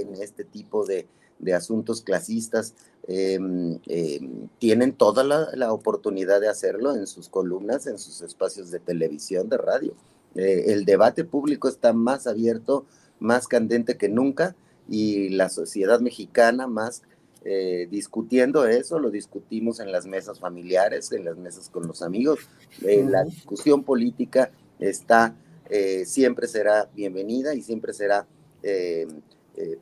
en 0.00 0.14
este 0.20 0.44
tipo 0.44 0.84
de, 0.84 1.06
asuntos 1.54 2.02
clasistas 2.02 2.74
em, 3.08 3.78
em, 3.86 4.48
tienen 4.58 4.92
toda 4.92 5.24
la, 5.24 5.72
oportunidad 5.72 6.40
de 6.40 6.48
hacerlo 6.48 6.94
en 6.94 7.06
sus 7.06 7.28
columnas, 7.28 7.86
en 7.86 7.98
sus 7.98 8.22
espacios 8.22 8.70
de 8.70 8.78
televisión, 8.78 9.48
de 9.48 9.58
radio. 9.58 9.94
Eh, 10.34 10.64
el 10.68 10.84
debate 10.84 11.24
público 11.24 11.68
está 11.68 11.92
más 11.92 12.26
abierto, 12.26 12.86
más 13.20 13.48
candente 13.48 13.96
que 13.96 14.08
nunca 14.08 14.54
y 14.88 15.28
la 15.30 15.48
sociedad 15.48 16.00
mexicana 16.00 16.66
más 16.66 17.02
eh, 17.44 17.88
discutiendo 17.90 18.66
eso, 18.66 19.00
lo 19.00 19.10
discutimos 19.10 19.80
en 19.80 19.90
las 19.90 20.06
mesas 20.06 20.38
familiares, 20.38 21.10
en 21.10 21.24
las 21.24 21.36
mesas 21.36 21.68
con 21.68 21.88
los 21.88 22.02
amigos. 22.02 22.38
Eh, 22.82 23.04
la 23.08 23.24
discusión 23.24 23.82
política 23.82 24.52
está, 24.78 25.34
eh, 25.68 26.04
siempre 26.04 26.46
será 26.46 26.88
bienvenida 26.94 27.54
y 27.54 27.62
siempre 27.62 27.92
será 27.92 28.26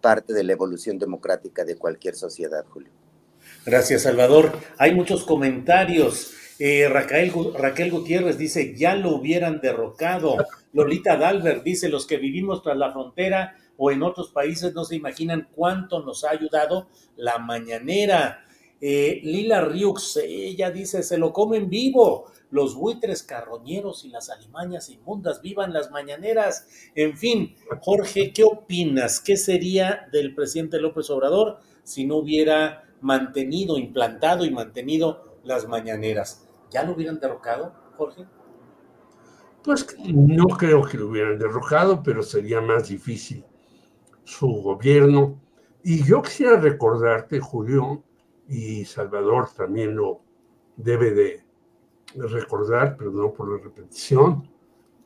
parte 0.01 0.33
de 0.33 0.43
la 0.43 0.53
evolución 0.53 0.99
democrática 0.99 1.67
de 1.67 1.77
cualquier 1.77 2.17
sociedad, 2.17 2.65
Julio. 2.71 2.89
Gracias, 3.67 4.03
Salvador. 4.03 4.53
Hay 4.79 4.95
muchos 4.95 5.23
comentarios. 5.25 6.33
Raquel, 6.91 7.32
Raquel 7.55 7.91
Gutiérrez 7.91 8.37
dice, 8.37 8.74
ya 8.77 8.95
lo 8.95 9.16
hubieran 9.16 9.61
derrocado. 9.62 10.37
Lolita 10.74 11.16
Dalbert 11.16 11.65
dice, 11.65 11.89
los 11.89 12.07
que 12.07 12.19
vivimos 12.19 12.62
tras 12.62 12.77
la 12.77 12.93
frontera 12.93 13.57
o 13.78 13.91
en 13.91 14.03
otros 14.03 14.28
países 14.28 14.74
no 14.74 14.85
se 14.85 14.97
imaginan 14.97 15.49
cuánto 15.55 16.05
nos 16.05 16.23
ha 16.24 16.31
ayudado 16.31 16.89
la 17.16 17.39
mañanera. 17.39 18.45
Eh, 18.78 19.20
Lila 19.23 19.62
Riux, 19.62 20.19
ella 20.19 20.70
dice, 20.70 21.03
se 21.03 21.16
lo 21.16 21.32
comen 21.32 21.70
vivo. 21.70 22.27
Los 22.51 22.74
buitres 22.74 23.23
carroñeros 23.23 24.05
y 24.05 24.11
las 24.11 24.28
alimañas 24.28 24.91
inmundas, 24.91 25.41
vivan 25.41 25.73
las 25.73 25.91
mañaneras. 25.91 26.66
En 26.95 27.16
fin, 27.16 27.55
Jorge, 27.81 28.32
¿qué 28.35 28.45
opinas? 28.45 29.20
¿Qué 29.20 29.39
sería 29.39 30.09
del 30.12 30.35
presidente 30.35 30.78
López 30.78 31.09
Obrador 31.09 31.61
si 31.85 32.05
no 32.05 32.16
hubiera 32.16 32.85
mantenido, 33.01 33.78
implantado 33.78 34.45
y 34.45 34.51
mantenido 34.51 35.39
las 35.43 35.66
mañaneras? 35.66 36.50
¿Ya 36.71 36.85
lo 36.85 36.95
hubieran 36.95 37.19
derrocado, 37.19 37.75
Jorge? 37.97 38.27
Pues 39.63 39.87
no 40.07 40.47
creo 40.57 40.83
que 40.83 40.97
lo 40.97 41.09
hubieran 41.09 41.39
derrocado, 41.39 42.03
pero 42.03 42.23
sería 42.23 42.61
más 42.61 42.89
difícil 42.89 43.45
su 44.25 44.47
gobierno. 44.47 45.41
Y 45.83 46.03
yo 46.05 46.23
quisiera 46.23 46.59
recordarte, 46.59 47.41
Julio, 47.41 48.03
y 48.49 48.85
Salvador 48.85 49.49
también 49.55 49.95
lo 49.95 50.23
debe 50.77 51.13
de 51.13 51.45
recordar, 52.15 52.97
perdón 52.97 53.33
por 53.35 53.51
la 53.51 53.63
repetición, 53.63 54.49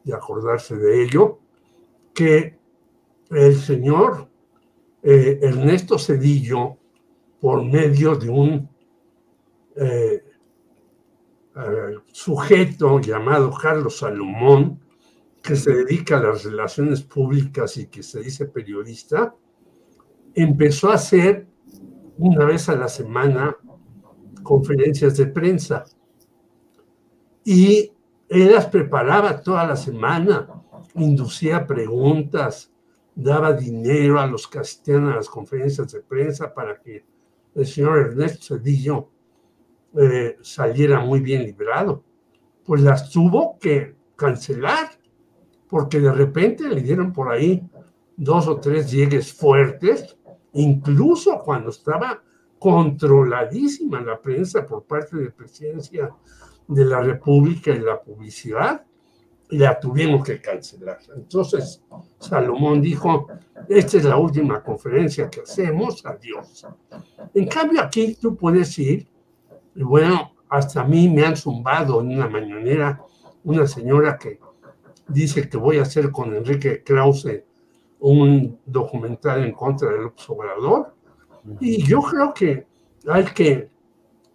y 0.04 0.12
acordarse 0.12 0.76
de 0.76 1.02
ello, 1.02 1.38
que 2.12 2.58
el 3.30 3.56
señor 3.56 4.28
eh, 5.02 5.38
Ernesto 5.42 5.98
Cedillo, 5.98 6.76
por 7.40 7.64
medio 7.64 8.14
de 8.14 8.30
un 8.30 8.68
eh, 9.76 10.24
eh, 11.56 11.98
sujeto 12.12 13.00
llamado 13.00 13.52
Carlos 13.52 13.98
Salomón, 13.98 14.80
que 15.42 15.56
se 15.56 15.72
dedica 15.72 16.18
a 16.18 16.22
las 16.22 16.44
relaciones 16.44 17.02
públicas 17.02 17.76
y 17.76 17.86
que 17.86 18.02
se 18.02 18.20
dice 18.20 18.46
periodista, 18.46 19.34
empezó 20.34 20.90
a 20.90 20.94
hacer 20.94 21.46
una 22.18 22.44
vez 22.44 22.68
a 22.68 22.76
la 22.76 22.88
semana 22.88 23.56
conferencias 24.42 25.16
de 25.16 25.26
prensa. 25.26 25.84
Y 27.44 27.92
él 28.28 28.52
las 28.52 28.66
preparaba 28.66 29.42
toda 29.42 29.66
la 29.66 29.76
semana, 29.76 30.48
inducía 30.94 31.66
preguntas, 31.66 32.72
daba 33.14 33.52
dinero 33.52 34.18
a 34.18 34.26
los 34.26 34.48
que 34.48 34.58
a 34.58 34.92
las 35.16 35.28
conferencias 35.28 35.92
de 35.92 36.00
prensa 36.00 36.52
para 36.52 36.80
que 36.80 37.04
el 37.54 37.66
señor 37.66 37.98
Ernesto 37.98 38.56
Cedillo 38.56 39.10
eh, 39.98 40.36
saliera 40.42 41.00
muy 41.00 41.20
bien 41.20 41.42
librado. 41.42 42.02
Pues 42.64 42.80
las 42.80 43.10
tuvo 43.10 43.58
que 43.58 43.94
cancelar 44.16 44.90
porque 45.68 46.00
de 46.00 46.12
repente 46.12 46.68
le 46.68 46.80
dieron 46.80 47.12
por 47.12 47.30
ahí 47.30 47.62
dos 48.16 48.46
o 48.48 48.58
tres 48.58 48.90
llegues 48.90 49.32
fuertes, 49.32 50.16
incluso 50.52 51.40
cuando 51.44 51.70
estaba 51.70 52.22
controladísima 52.58 54.00
la 54.00 54.20
prensa 54.20 54.64
por 54.64 54.84
parte 54.84 55.16
de 55.16 55.30
presidencia 55.30 56.10
de 56.68 56.84
la 56.84 57.00
República 57.00 57.70
y 57.72 57.80
la 57.80 58.00
publicidad, 58.00 58.84
la 59.50 59.78
tuvimos 59.78 60.24
que 60.24 60.40
cancelar. 60.40 60.98
Entonces, 61.14 61.82
Salomón 62.18 62.80
dijo, 62.80 63.26
esta 63.68 63.98
es 63.98 64.04
la 64.04 64.16
última 64.16 64.62
conferencia 64.62 65.28
que 65.28 65.42
hacemos, 65.42 66.04
adiós. 66.06 66.66
En 67.34 67.46
cambio, 67.46 67.82
aquí 67.82 68.16
tú 68.20 68.36
puedes 68.36 68.78
ir, 68.78 69.06
y 69.74 69.82
bueno, 69.82 70.32
hasta 70.48 70.82
a 70.82 70.84
mí 70.84 71.08
me 71.08 71.24
han 71.24 71.36
zumbado 71.36 72.00
en 72.00 72.12
una 72.16 72.28
mañanera 72.28 73.02
una 73.44 73.66
señora 73.66 74.18
que 74.18 74.38
dice 75.08 75.48
que 75.48 75.56
voy 75.56 75.78
a 75.78 75.82
hacer 75.82 76.10
con 76.10 76.34
Enrique 76.34 76.82
Krause 76.82 77.44
un 78.00 78.58
documental 78.64 79.44
en 79.44 79.52
contra 79.52 79.90
del 79.90 80.10
Obrador. 80.28 80.94
Y 81.60 81.82
yo 81.82 82.00
creo 82.02 82.32
que 82.32 82.66
hay 83.06 83.24
que 83.24 83.70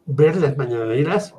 ver 0.06 0.38
las 0.38 0.58
mañaneras 0.58 1.36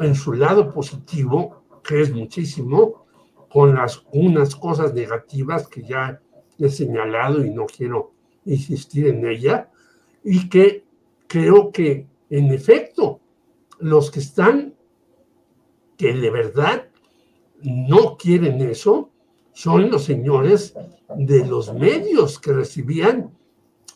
en 0.00 0.14
su 0.14 0.32
lado 0.32 0.72
positivo, 0.72 1.62
que 1.82 2.00
es 2.00 2.12
muchísimo, 2.12 3.04
con 3.48 3.74
las 3.74 4.04
unas 4.12 4.56
cosas 4.56 4.94
negativas 4.94 5.68
que 5.68 5.82
ya 5.82 6.20
he 6.58 6.68
señalado 6.68 7.44
y 7.44 7.50
no 7.50 7.66
quiero 7.66 8.12
insistir 8.44 9.06
en 9.06 9.26
ella, 9.26 9.70
y 10.24 10.48
que 10.48 10.84
creo 11.28 11.70
que 11.70 12.06
en 12.30 12.52
efecto 12.52 13.20
los 13.78 14.10
que 14.10 14.20
están, 14.20 14.74
que 15.96 16.12
de 16.12 16.30
verdad 16.30 16.88
no 17.62 18.16
quieren 18.16 18.60
eso 18.60 19.10
son 19.52 19.90
los 19.90 20.04
señores 20.04 20.74
de 21.16 21.46
los 21.46 21.72
medios 21.72 22.38
que 22.38 22.52
recibían 22.52 23.32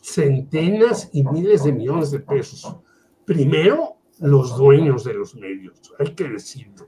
centenas 0.01 1.09
y 1.11 1.23
miles 1.23 1.65
de 1.65 1.73
millones 1.73 2.11
de 2.11 2.19
pesos. 2.19 2.75
Primero, 3.25 3.97
los 4.19 4.57
dueños 4.57 5.03
de 5.03 5.13
los 5.13 5.35
medios, 5.35 5.93
hay 5.99 6.15
que 6.15 6.29
decirlo, 6.29 6.87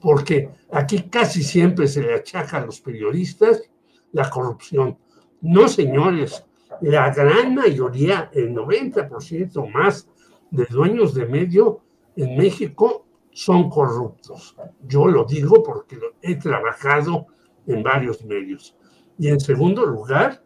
porque 0.00 0.50
aquí 0.72 1.02
casi 1.08 1.42
siempre 1.42 1.86
se 1.86 2.02
le 2.02 2.14
achaca 2.14 2.58
a 2.58 2.66
los 2.66 2.80
periodistas 2.80 3.62
la 4.12 4.28
corrupción. 4.28 4.98
No, 5.40 5.68
señores, 5.68 6.44
la 6.80 7.12
gran 7.14 7.54
mayoría, 7.54 8.30
el 8.32 8.54
90% 8.54 9.72
más 9.72 10.08
de 10.50 10.66
dueños 10.66 11.14
de 11.14 11.26
medio 11.26 11.82
en 12.22 12.36
México 12.36 13.06
son 13.32 13.70
corruptos. 13.70 14.56
Yo 14.86 15.06
lo 15.06 15.24
digo 15.24 15.62
porque 15.62 15.98
he 16.22 16.36
trabajado 16.36 17.26
en 17.66 17.82
varios 17.82 18.24
medios. 18.24 18.76
Y 19.18 19.28
en 19.28 19.40
segundo 19.40 19.86
lugar, 19.86 20.42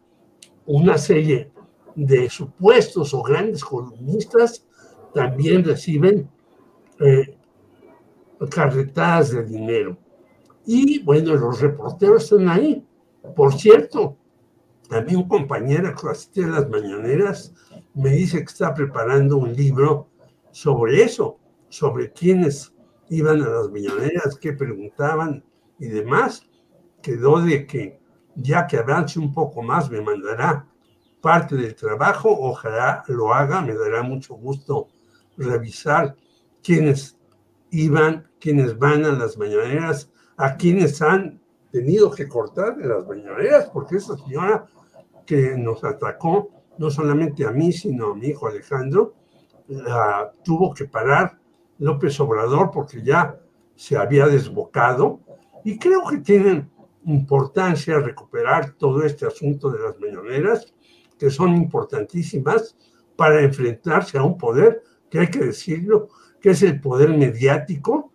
una 0.65 0.97
serie 0.97 1.51
de 1.95 2.29
supuestos 2.29 3.13
o 3.13 3.23
grandes 3.23 3.63
columnistas 3.63 4.65
también 5.13 5.63
reciben 5.63 6.29
eh, 6.99 7.37
carretadas 8.49 9.31
de 9.31 9.43
dinero. 9.43 9.97
Y 10.65 11.03
bueno, 11.03 11.35
los 11.35 11.61
reporteros 11.61 12.23
están 12.23 12.49
ahí. 12.49 12.85
Por 13.35 13.53
cierto, 13.53 14.17
a 14.89 15.01
mí 15.01 15.15
un 15.15 15.27
compañero 15.27 15.93
que 16.33 16.41
las 16.41 16.69
mañaneras 16.69 17.53
me 17.93 18.11
dice 18.11 18.39
que 18.39 18.45
está 18.45 18.73
preparando 18.73 19.37
un 19.37 19.53
libro 19.53 20.09
sobre 20.51 21.03
eso, 21.03 21.37
sobre 21.75 22.13
quiénes 22.13 22.73
iban 23.09 23.41
a 23.41 23.49
las 23.49 23.69
mañaneras, 23.69 24.37
qué 24.39 24.53
preguntaban 24.53 25.43
y 25.77 25.87
demás. 25.87 26.47
Quedó 27.01 27.41
de 27.41 27.67
que 27.67 27.99
ya 28.35 28.65
que 28.65 28.77
avance 28.77 29.19
un 29.19 29.33
poco 29.33 29.61
más 29.61 29.91
me 29.91 29.99
mandará 29.99 30.65
parte 31.19 31.55
del 31.55 31.75
trabajo, 31.75 32.29
ojalá 32.31 33.03
lo 33.09 33.33
haga, 33.33 33.61
me 33.61 33.75
dará 33.75 34.03
mucho 34.03 34.35
gusto 34.35 34.87
revisar 35.35 36.15
quiénes 36.63 37.17
iban, 37.71 38.25
quiénes 38.39 38.79
van 38.79 39.03
a 39.03 39.11
las 39.11 39.37
mañaneras, 39.37 40.09
a 40.37 40.55
quienes 40.55 41.01
han 41.01 41.41
tenido 41.73 42.09
que 42.09 42.29
cortar 42.29 42.77
en 42.79 42.87
las 42.87 43.05
mañaneras, 43.05 43.69
porque 43.73 43.97
esa 43.97 44.15
señora 44.17 44.65
que 45.25 45.57
nos 45.57 45.83
atacó, 45.83 46.51
no 46.77 46.89
solamente 46.89 47.45
a 47.45 47.51
mí, 47.51 47.73
sino 47.73 48.11
a 48.11 48.15
mi 48.15 48.27
hijo 48.27 48.47
Alejandro, 48.47 49.15
la 49.67 50.31
tuvo 50.41 50.73
que 50.73 50.85
parar 50.85 51.37
López 51.79 52.19
Obrador 52.19 52.71
porque 52.71 53.01
ya 53.01 53.39
se 53.75 53.97
había 53.97 54.27
desbocado 54.27 55.19
y 55.63 55.77
creo 55.77 56.05
que 56.09 56.17
tienen 56.17 56.69
importancia 57.05 57.99
recuperar 57.99 58.71
todo 58.71 59.03
este 59.03 59.25
asunto 59.25 59.69
de 59.69 59.79
las 59.79 59.99
mañaneras, 59.99 60.73
que 61.17 61.29
son 61.29 61.55
importantísimas 61.55 62.75
para 63.15 63.41
enfrentarse 63.41 64.17
a 64.17 64.23
un 64.23 64.37
poder 64.37 64.83
que 65.09 65.19
hay 65.19 65.27
que 65.27 65.39
decirlo, 65.39 66.09
que 66.41 66.51
es 66.51 66.61
el 66.63 66.79
poder 66.81 67.09
mediático, 67.09 68.11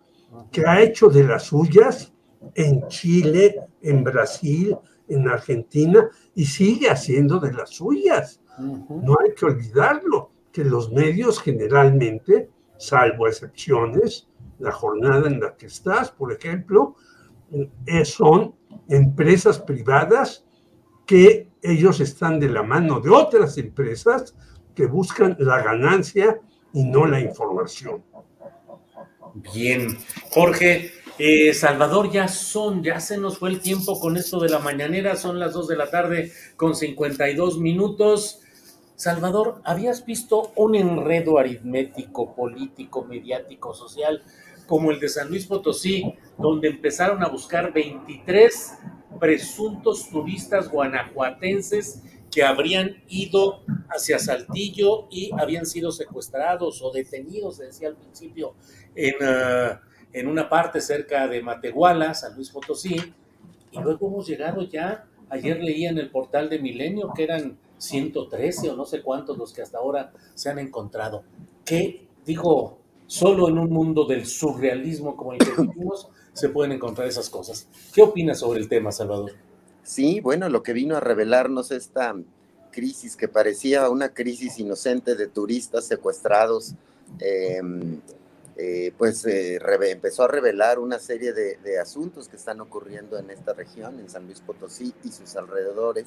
que 0.51 0.65
ha 0.65 0.81
hecho 0.81 1.09
de 1.09 1.23
las 1.23 1.43
suyas 1.43 2.13
en 2.55 2.87
Chile, 2.87 3.55
en 3.81 4.03
Brasil, 4.03 4.77
en 5.07 5.27
Argentina, 5.27 6.09
y 6.35 6.45
sigue 6.45 6.89
haciendo 6.89 7.39
de 7.39 7.53
las 7.53 7.69
suyas. 7.71 8.41
No 8.59 9.17
hay 9.19 9.33
que 9.35 9.45
olvidarlo, 9.45 10.31
que 10.51 10.63
los 10.63 10.91
medios 10.91 11.39
generalmente, 11.41 12.49
salvo 12.81 13.27
excepciones, 13.27 14.27
la 14.59 14.71
jornada 14.71 15.27
en 15.27 15.39
la 15.39 15.55
que 15.55 15.67
estás, 15.67 16.11
por 16.11 16.33
ejemplo, 16.33 16.95
eh, 17.85 18.05
son 18.05 18.55
empresas 18.89 19.59
privadas 19.59 20.45
que 21.05 21.47
ellos 21.61 21.99
están 21.99 22.39
de 22.39 22.49
la 22.49 22.63
mano 22.63 22.99
de 22.99 23.09
otras 23.09 23.57
empresas 23.57 24.35
que 24.75 24.87
buscan 24.87 25.35
la 25.39 25.61
ganancia 25.61 26.39
y 26.73 26.83
no 26.83 27.05
la 27.05 27.19
información. 27.19 28.03
Bien, 29.53 29.97
Jorge, 30.31 30.91
eh, 31.19 31.53
Salvador, 31.53 32.11
ya 32.11 32.27
son, 32.27 32.83
ya 32.83 32.99
se 32.99 33.17
nos 33.17 33.37
fue 33.37 33.49
el 33.49 33.59
tiempo 33.59 33.99
con 33.99 34.17
esto 34.17 34.39
de 34.39 34.49
la 34.49 34.59
mañanera, 34.59 35.15
son 35.15 35.39
las 35.39 35.53
2 35.53 35.67
de 35.67 35.77
la 35.77 35.89
tarde 35.89 36.31
con 36.55 36.75
52 36.75 37.59
minutos. 37.59 38.41
Salvador, 38.95 39.61
¿habías 39.63 40.05
visto 40.05 40.51
un 40.55 40.75
enredo 40.75 41.37
aritmético, 41.39 42.35
político, 42.35 43.03
mediático, 43.03 43.73
social 43.73 44.21
como 44.67 44.91
el 44.91 44.99
de 44.99 45.09
San 45.09 45.29
Luis 45.29 45.47
Potosí, 45.47 46.15
donde 46.37 46.69
empezaron 46.69 47.23
a 47.23 47.27
buscar 47.27 47.73
23 47.73 48.77
presuntos 49.19 50.09
turistas 50.09 50.69
guanajuatenses 50.69 52.03
que 52.31 52.43
habrían 52.43 53.03
ido 53.09 53.63
hacia 53.89 54.17
Saltillo 54.17 55.07
y 55.11 55.29
habían 55.37 55.65
sido 55.65 55.91
secuestrados 55.91 56.81
o 56.81 56.91
detenidos, 56.91 57.57
decía 57.57 57.89
al 57.89 57.97
principio, 57.97 58.53
en, 58.95 59.15
ah, 59.21 59.81
en 60.13 60.27
una 60.27 60.47
parte 60.47 60.79
cerca 60.79 61.27
de 61.27 61.41
Matehuala, 61.41 62.13
San 62.13 62.35
Luis 62.35 62.49
Potosí, 62.49 62.95
y 63.71 63.79
luego 63.79 64.07
hemos 64.07 64.27
llegado 64.27 64.63
ya, 64.63 65.05
ayer 65.29 65.61
leía 65.61 65.89
en 65.89 65.97
el 65.97 66.09
portal 66.09 66.49
de 66.49 66.59
Milenio 66.59 67.11
que 67.13 67.23
eran 67.23 67.57
113 67.81 68.69
o 68.69 68.75
no 68.75 68.85
sé 68.85 69.01
cuántos 69.01 69.37
los 69.37 69.51
que 69.53 69.61
hasta 69.61 69.79
ahora 69.79 70.13
se 70.35 70.49
han 70.49 70.59
encontrado. 70.59 71.23
¿Qué, 71.65 72.07
digo, 72.25 72.77
solo 73.07 73.49
en 73.49 73.57
un 73.57 73.71
mundo 73.71 74.05
del 74.05 74.25
surrealismo 74.25 75.17
como 75.17 75.33
el 75.33 75.39
que 75.39 75.51
vivimos 75.61 76.07
se 76.33 76.49
pueden 76.49 76.71
encontrar 76.73 77.07
esas 77.07 77.29
cosas? 77.29 77.67
¿Qué 77.93 78.01
opinas 78.01 78.39
sobre 78.39 78.59
el 78.59 78.69
tema, 78.69 78.91
Salvador? 78.91 79.31
Sí, 79.83 80.19
bueno, 80.19 80.47
lo 80.47 80.61
que 80.61 80.73
vino 80.73 80.95
a 80.95 80.99
revelarnos 80.99 81.71
esta 81.71 82.15
crisis 82.71 83.15
que 83.15 83.27
parecía 83.27 83.89
una 83.89 84.09
crisis 84.09 84.59
inocente 84.59 85.15
de 85.15 85.27
turistas 85.27 85.85
secuestrados, 85.85 86.75
em, 87.19 87.99
eh, 88.57 88.93
pues 88.97 89.25
eh, 89.25 89.59
empezó 89.89 90.23
a 90.23 90.27
revelar 90.27 90.79
una 90.79 90.99
serie 90.99 91.33
de, 91.33 91.79
asuntos 91.79 92.27
que 92.27 92.35
están 92.35 92.61
ocurriendo 92.61 93.17
en 93.17 93.31
esta 93.31 93.53
región, 93.53 93.99
en 93.99 94.09
San 94.09 94.25
Luis 94.25 94.39
Potosí 94.39 94.93
y 95.03 95.11
sus 95.11 95.35
alrededores. 95.35 96.05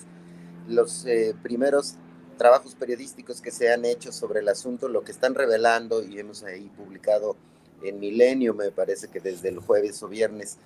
Los 0.68 1.04
eh, 1.06 1.34
primeros 1.42 1.94
trabajos 2.38 2.74
periodísticos 2.74 3.40
que 3.40 3.50
se 3.50 3.72
han 3.72 3.84
hecho 3.84 4.12
sobre 4.12 4.40
el 4.40 4.48
asunto, 4.48 4.88
lo 4.88 5.02
que 5.02 5.12
están 5.12 5.34
revelando, 5.34 6.02
y 6.02 6.18
hemos 6.18 6.42
ahí 6.42 6.70
publicado 6.76 7.36
en 7.82 8.00
Milenio, 8.00 8.54
me 8.54 8.70
parece 8.70 9.08
que 9.08 9.20
desde 9.20 9.50
el 9.50 9.58
jueves 9.60 10.02
o 10.02 10.08
viernes 10.08 10.58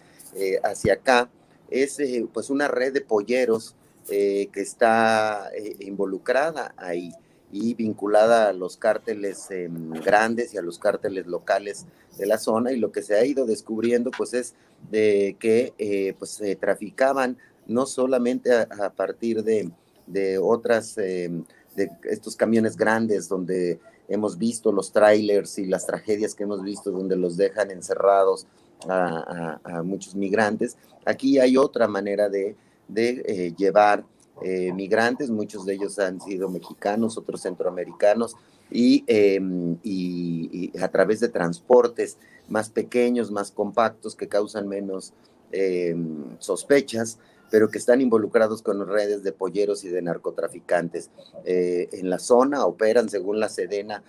hacia 0.63 0.93
acá, 0.95 1.29
es 1.71 1.99
eh, 2.01 2.27
pues 2.33 2.51
una 2.51 2.69
red 2.69 2.93
de 2.93 3.01
polleros 3.01 3.75
eh, 4.11 4.49
que 4.53 4.61
está 4.61 5.51
eh, 5.55 5.77
involucrada 5.81 6.75
ahí 6.77 7.13
y 7.51 7.75
vinculada 7.75 8.49
a 8.49 8.53
los 8.53 8.77
cárteles 8.77 9.51
em, 9.51 9.91
grandes 9.91 10.55
y 10.55 10.59
a 10.59 10.63
los 10.63 10.79
cárteles 10.79 11.27
locales 11.27 11.87
de 12.19 12.27
la 12.27 12.39
zona. 12.39 12.73
Y 12.73 12.79
lo 12.79 12.93
que 12.93 13.03
se 13.03 13.15
ha 13.17 13.25
ido 13.25 13.47
descubriendo 13.47 14.11
pues 14.11 14.35
es 14.35 14.55
de 14.91 15.37
que 15.39 16.15
pues 16.19 16.33
se 16.33 16.57
traficaban 16.57 17.39
no 17.67 17.87
solamente 17.87 18.53
a, 18.53 18.91
partir 18.91 19.45
de, 19.45 19.71
de 20.09 20.39
otras 20.39 20.97
em, 20.99 21.45
de 21.77 21.91
estos 22.05 22.37
camiones 22.37 22.77
grandes 22.77 23.29
donde 23.29 23.79
hemos 24.09 24.37
visto 24.37 24.73
los 24.73 24.91
trailers 24.91 25.59
y 25.59 25.67
las 25.67 25.87
tragedias 25.87 26.35
que 26.35 26.43
hemos 26.43 26.63
visto 26.63 26.91
donde 26.91 27.17
los 27.17 27.37
dejan 27.37 27.71
encerrados 27.71 28.47
a, 28.89 29.83
muchos 29.85 30.15
migrantes. 30.15 30.77
Aquí 31.05 31.39
hay 31.39 31.57
otra 31.57 31.89
manera 31.89 32.29
de, 32.29 32.57
eh, 32.95 33.53
llevar 33.57 34.05
eh, 34.43 34.73
migrantes, 34.73 35.31
muchos 35.31 35.67
de 35.67 35.75
ellos 35.75 35.99
han 35.99 36.21
sido 36.21 36.49
mexicanos, 36.49 37.19
otros 37.19 37.43
centroamericanos, 37.43 38.37
y, 38.71 39.03
em, 39.07 39.77
y, 39.83 40.71
a 40.81 40.89
través 40.89 41.21
de 41.21 41.29
transportes 41.29 42.19
más 42.49 42.71
pequeños, 42.71 43.31
más 43.31 43.51
compactos, 43.51 44.15
que 44.15 44.29
causan 44.29 44.69
menos 44.69 45.13
em, 45.51 46.37
sospechas, 46.39 47.19
pero 47.51 47.69
que 47.69 47.79
están 47.79 48.01
involucrados 48.01 48.63
con 48.63 48.87
redes 48.87 49.23
de 49.23 49.33
polleros 49.33 49.85
y 49.85 49.89
de 49.89 50.03
narcotraficantes. 50.03 51.11
Eh, 51.45 51.89
en 51.93 52.11
la 52.11 52.19
zona 52.19 52.65
operan, 52.65 53.09
según 53.09 53.41
la 53.41 53.49
Sedena, 53.49 54.03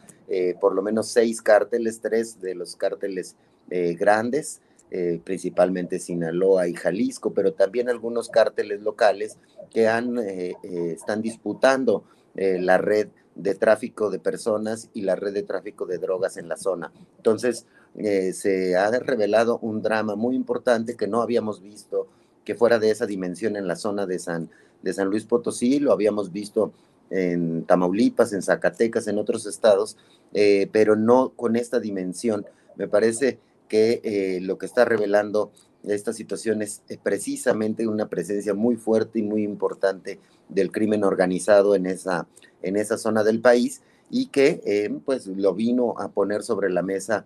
por 0.62 0.76
lo 0.76 0.84
menos 0.84 1.08
seis 1.08 1.42
cárteles, 1.42 2.02
tres 2.02 2.40
de 2.40 2.54
los 2.54 2.76
cárteles 2.76 3.36
eh, 3.72 3.94
grandes, 3.94 4.62
eh, 4.90 5.22
principalmente 5.24 6.00
Sinaloa 6.00 6.68
y 6.68 6.74
Jalisco, 6.74 7.34
pero 7.34 7.54
también 7.54 7.88
algunos 7.88 8.30
cárteles 8.30 8.82
locales 8.82 9.38
que 9.70 9.88
han, 9.88 10.18
eh, 10.18 10.56
están 10.64 11.22
disputando 11.22 12.04
la 12.36 12.78
red 12.78 13.10
de 13.36 13.54
tráfico 13.54 14.10
de 14.10 14.20
personas 14.20 14.90
y 14.94 15.02
la 15.02 15.18
red 15.18 15.34
de 15.34 15.44
tráfico 15.44 15.86
de 15.86 15.98
drogas 15.98 16.38
en 16.38 16.48
la 16.48 16.56
zona. 16.56 16.94
Entonces, 17.18 17.66
se 17.94 18.78
ha 18.78 18.90
revelado 18.92 19.60
un 19.60 19.82
drama 19.82 20.16
muy 20.16 20.36
importante 20.38 20.96
que 20.96 21.08
no 21.08 21.22
habíamos 21.22 21.62
visto 21.62 22.08
que 22.50 22.56
fuera 22.56 22.80
de 22.80 22.90
esa 22.90 23.06
dimensión 23.06 23.56
en 23.58 23.68
la 23.68 23.76
zona 23.76 24.08
de 24.08 24.18
San, 24.18 24.50
de 24.82 24.92
San 24.92 25.08
Luis 25.08 25.26
Potosí, 25.26 25.78
lo 25.78 25.92
habíamos 25.92 26.32
visto 26.32 26.74
en 27.12 27.64
Tamaulipas, 27.66 28.34
en 28.34 28.42
Zacatecas, 28.42 29.08
en 29.08 29.20
otros 29.20 29.46
estados, 29.46 29.98
pero 30.32 30.96
no 30.96 31.30
con 31.36 31.56
esta 31.56 31.80
dimensión. 31.80 32.48
Me 32.76 32.88
parece 32.88 33.38
que 33.70 34.02
eh, 34.04 34.40
lo 34.42 34.58
que 34.58 34.66
está 34.66 34.84
revelando 34.84 35.52
esta 35.84 36.12
situación 36.12 36.62
es 36.62 36.82
eh, 36.90 36.98
precisamente 37.02 37.88
una 37.88 38.10
presencia 38.10 38.54
muy 38.54 38.76
fuerte 38.76 39.20
y 39.20 39.22
muy 39.22 39.44
importante 39.44 40.20
del 40.50 40.72
crimen 40.72 41.06
organizado 41.06 41.76
en 41.76 41.86
esa, 41.86 42.28
en 42.64 42.76
esa 42.76 42.98
zona 42.98 43.24
del 43.24 43.40
país 43.42 43.82
y 44.10 44.26
que 44.26 44.62
eh, 44.66 44.90
pues 45.06 45.28
lo 45.28 45.54
vino 45.54 45.94
a 46.00 46.10
poner 46.10 46.42
sobre 46.42 46.72
la 46.72 46.82
mesa 46.82 47.26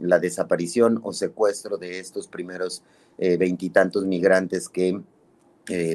la 0.00 0.18
desaparición 0.18 1.00
o 1.02 1.14
secuestro 1.14 1.78
de 1.78 1.98
estos 1.98 2.28
primeros 2.28 2.82
veintitantos 3.18 4.04
migrantes 4.06 4.68
que 4.68 5.00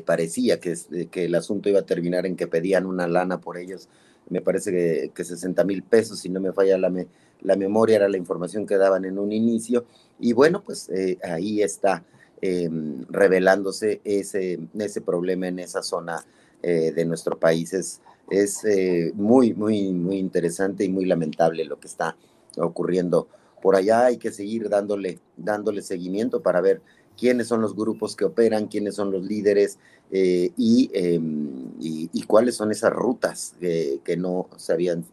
parecía 0.05 0.59
que, 0.59 0.75
que, 1.11 1.25
el 1.25 1.35
asunto 1.35 1.69
iba 1.69 1.79
a 1.79 1.85
terminar 1.85 2.25
en 2.25 2.35
que 2.35 2.47
pedían 2.47 2.85
una 2.85 3.07
lana 3.07 3.39
por 3.39 3.57
ellos, 3.57 3.89
me 4.29 4.41
parece 4.41 4.71
que, 4.71 5.11
que 5.13 5.23
60 5.23 5.63
mil 5.63 5.83
pesos, 5.83 6.19
si 6.19 6.29
no 6.29 6.39
me 6.39 6.53
falla 6.53 6.77
la, 6.77 6.89
me, 6.89 7.07
la 7.41 7.55
memoria 7.55 7.97
era 7.97 8.09
la 8.09 8.17
información 8.17 8.65
que 8.65 8.77
daban 8.77 9.05
en 9.05 9.17
un 9.17 9.31
inicio, 9.31 9.85
y 10.19 10.33
bueno, 10.33 10.63
pues 10.63 10.89
eh, 10.89 11.17
ahí 11.23 11.61
está 11.61 12.03
em, 12.41 13.05
revelándose 13.09 14.01
ese, 14.03 14.59
ese 14.77 15.01
problema 15.01 15.47
en 15.47 15.59
esa 15.59 15.81
zona 15.81 16.23
eh, 16.61 16.91
de 16.93 17.05
nuestro 17.05 17.39
país. 17.39 17.73
Es, 17.73 18.01
es 18.29 18.63
eh, 18.65 19.11
muy, 19.15 19.53
muy, 19.53 19.93
muy 19.93 20.17
interesante 20.17 20.83
y 20.83 20.89
muy 20.89 21.05
lamentable 21.05 21.65
lo 21.65 21.79
que 21.79 21.87
está 21.87 22.15
ocurriendo 22.57 23.27
por 23.61 23.75
allá. 23.75 24.05
Hay 24.05 24.17
que 24.17 24.31
seguir 24.31 24.69
dándole, 24.69 25.19
dándole 25.37 25.81
seguimiento 25.81 26.41
para 26.41 26.61
ver 26.61 26.81
quiénes 27.19 27.47
son 27.47 27.61
los 27.61 27.75
grupos 27.75 28.15
que 28.15 28.25
operan, 28.25 28.67
quiénes 28.67 28.95
son 28.95 29.11
los 29.11 29.23
líderes 29.23 29.77
em, 30.11 30.51
y, 30.57 32.09
y, 32.13 32.23
cuáles 32.23 32.55
son 32.55 32.71
esas 32.71 32.93
rutas 32.93 33.55
que 33.59 34.17
no 34.17 34.47
se 34.57 34.73
habían 34.73 35.05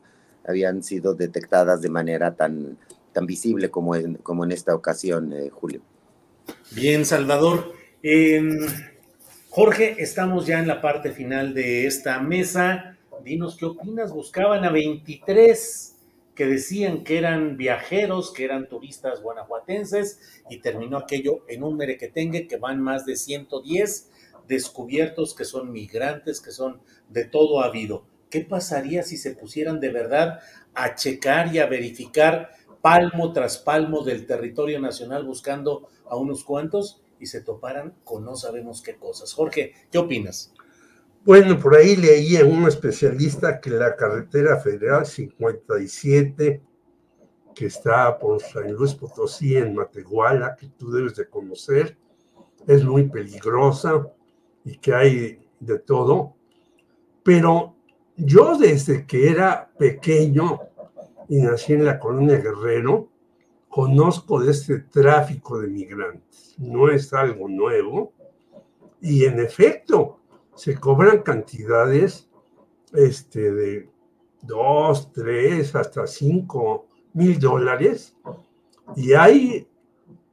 habían 0.47 0.83
sido 0.83 1.15
detectadas 1.15 1.83
de 1.83 1.91
manera 1.91 2.35
tan, 2.35 2.79
tan 3.13 3.27
visible 3.27 3.71
como 3.71 3.97
en, 3.97 4.15
como 4.17 4.45
en 4.45 4.53
esta 4.53 4.75
ocasión, 4.75 5.33
eh, 5.33 5.51
Julio. 5.51 5.81
Bien, 6.71 7.05
Salvador. 7.05 7.73
Jorge, 9.51 9.97
estamos 9.99 10.47
ya 10.47 10.61
en 10.61 10.69
la 10.69 10.81
parte 10.81 11.11
final 11.11 11.55
de 11.55 11.87
esta 11.87 12.21
mesa. 12.21 12.97
Dinos 13.25 13.57
qué 13.57 13.65
opinas. 13.65 14.13
Buscaban 14.13 14.65
a 14.65 14.71
23 14.71 15.96
que 16.37 16.47
decían 16.47 17.03
que 17.03 17.19
eran 17.19 17.57
viajeros, 17.57 18.33
que 18.33 18.45
eran 18.45 18.69
turistas 18.69 19.23
guanajuatenses, 19.23 20.21
y 20.49 20.59
terminó 20.59 20.99
aquello 20.99 21.45
en 21.49 21.65
un 21.65 21.77
merequetengue 21.77 22.47
que 22.47 22.59
van 22.59 22.81
más 22.81 23.07
de 23.07 23.17
110 23.17 24.11
descubiertos 24.47 25.35
que 25.35 25.45
son 25.45 25.73
migrantes, 25.73 26.41
que 26.41 26.53
son 26.53 26.81
de 27.09 27.25
todo 27.25 27.63
habido. 27.63 28.05
¿Qué 28.31 28.43
pasaría 28.43 29.03
si 29.03 29.17
se 29.17 29.35
pusieran 29.35 29.81
de 29.81 29.91
verdad 29.91 30.41
a 30.75 30.95
checar 30.95 31.55
y 31.55 31.59
a 31.59 31.67
verificar 31.67 32.51
palmo 32.83 33.33
tras 33.33 33.59
palmo 33.59 34.05
del 34.05 34.27
territorio 34.27 34.79
nacional 34.79 35.25
buscando 35.25 35.89
a 36.09 36.17
unos 36.17 36.45
cuantos 36.45 37.03
y 37.19 37.27
se 37.27 37.41
toparan 37.41 37.95
con 38.05 38.25
no 38.25 38.37
sabemos 38.37 38.83
qué 38.83 38.97
cosas? 38.97 39.33
Jorge, 39.33 39.73
¿qué 39.91 39.99
opinas? 39.99 40.53
Bueno, 41.27 41.59
por 41.59 41.75
ahí 41.75 41.97
leía 41.97 42.45
un 42.45 42.69
especialista 42.69 43.61
que 43.61 43.71
la 43.71 43.97
carretera 43.97 44.61
federal 44.61 45.05
57, 45.05 46.63
que 47.53 47.67
está 47.67 48.17
por 48.17 48.41
San 48.41 48.73
Luis 48.73 48.95
Potosí 48.95 49.57
en 49.57 49.75
Matehuala, 49.75 50.55
que 50.55 50.69
tú 50.69 50.93
debes 50.93 51.17
de 51.17 51.29
conocer, 51.29 51.99
es 52.69 52.85
muy 52.85 53.09
peligrosa 53.09 54.07
y 54.65 54.79
que 54.79 54.95
hay 54.95 55.49
de 55.59 55.81
todo. 55.81 56.37
Pero 57.25 57.75
yo 58.17 58.57
desde 58.57 59.05
que 59.05 59.29
era 59.29 59.69
pequeño 59.77 60.61
y 61.29 61.43
nací 61.43 61.73
en 61.73 61.87
la 61.87 61.99
colonia 61.99 62.37
Guerrero, 62.37 63.09
conozco 63.69 64.41
de 64.41 64.53
este 64.53 64.79
tráfico 64.79 65.59
de 65.59 65.67
migrantes. 65.67 66.55
No 66.57 66.89
es 66.89 67.13
algo 67.13 67.49
nuevo. 67.49 68.13
Y 69.01 69.25
en 69.25 69.41
efecto, 69.41 70.21
se 70.57 70.75
cobran 70.75 71.23
cantidades 71.23 72.29
este, 72.93 73.53
de 73.53 73.91
dos, 74.43 75.13
tres, 75.13 75.75
hasta 75.75 76.07
cinco 76.07 76.87
mil 77.13 77.39
dólares. 77.39 78.17
Y 78.97 79.13
hay 79.13 79.69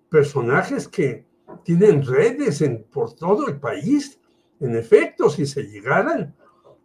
personajes 0.09 0.87
que 0.87 1.25
tienen 1.63 2.05
redes 2.05 2.61
en, 2.61 2.83
por 2.85 3.13
todo 3.13 3.47
el 3.47 3.59
país. 3.59 4.19
En 4.59 4.75
efecto, 4.75 5.29
si 5.29 5.45
se 5.45 5.63
llegaran 5.63 6.35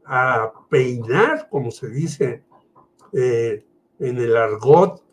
a 0.04 0.52
peinar, 0.68 1.48
como 1.48 1.70
se 1.70 1.88
dice 1.90 2.44
eh, 3.12 3.64
en 3.98 4.18
el 4.18 4.36
argot, 4.36 5.04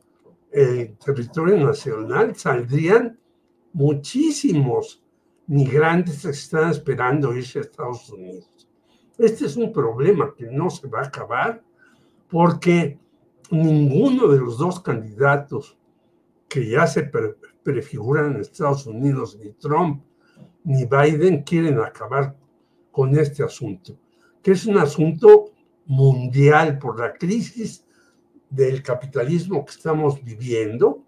el 0.52 0.98
territorio 0.98 1.58
nacional, 1.58 2.36
saldrían 2.36 3.20
muchísimos 3.74 5.05
migrantes 5.48 6.24
que 6.24 6.30
están 6.30 6.72
esperando 6.72 7.36
irse 7.36 7.60
a 7.60 7.62
Estados 7.62 8.10
Unidos. 8.10 8.68
Este 9.18 9.46
es 9.46 9.56
un 9.56 9.72
problema 9.72 10.34
que 10.36 10.46
no 10.48 10.70
se 10.70 10.88
va 10.88 11.00
a 11.00 11.08
acabar 11.08 11.64
porque 12.30 13.00
ninguno 13.52 14.28
de 14.28 14.40
los 14.40 14.58
dos 14.58 14.80
candidatos 14.80 15.78
que 16.48 16.68
ya 16.68 16.88
se 16.88 17.10
prefiguran 17.64 18.36
en 18.36 18.42
Estados 18.42 18.86
Unidos, 18.86 19.38
ni 19.42 19.52
Trump 19.52 20.04
ni 20.64 20.86
Biden, 20.86 21.44
quieren 21.44 21.80
acabar 21.80 22.36
con 22.92 23.18
este 23.18 23.44
asunto, 23.44 23.98
que 24.42 24.52
es 24.52 24.66
un 24.66 24.78
asunto 24.78 25.52
mundial 25.86 26.80
por 26.80 27.00
la 27.00 27.14
crisis 27.14 27.86
del 28.50 28.82
capitalismo 28.82 29.64
que 29.64 29.72
estamos 29.72 30.24
viviendo, 30.24 31.04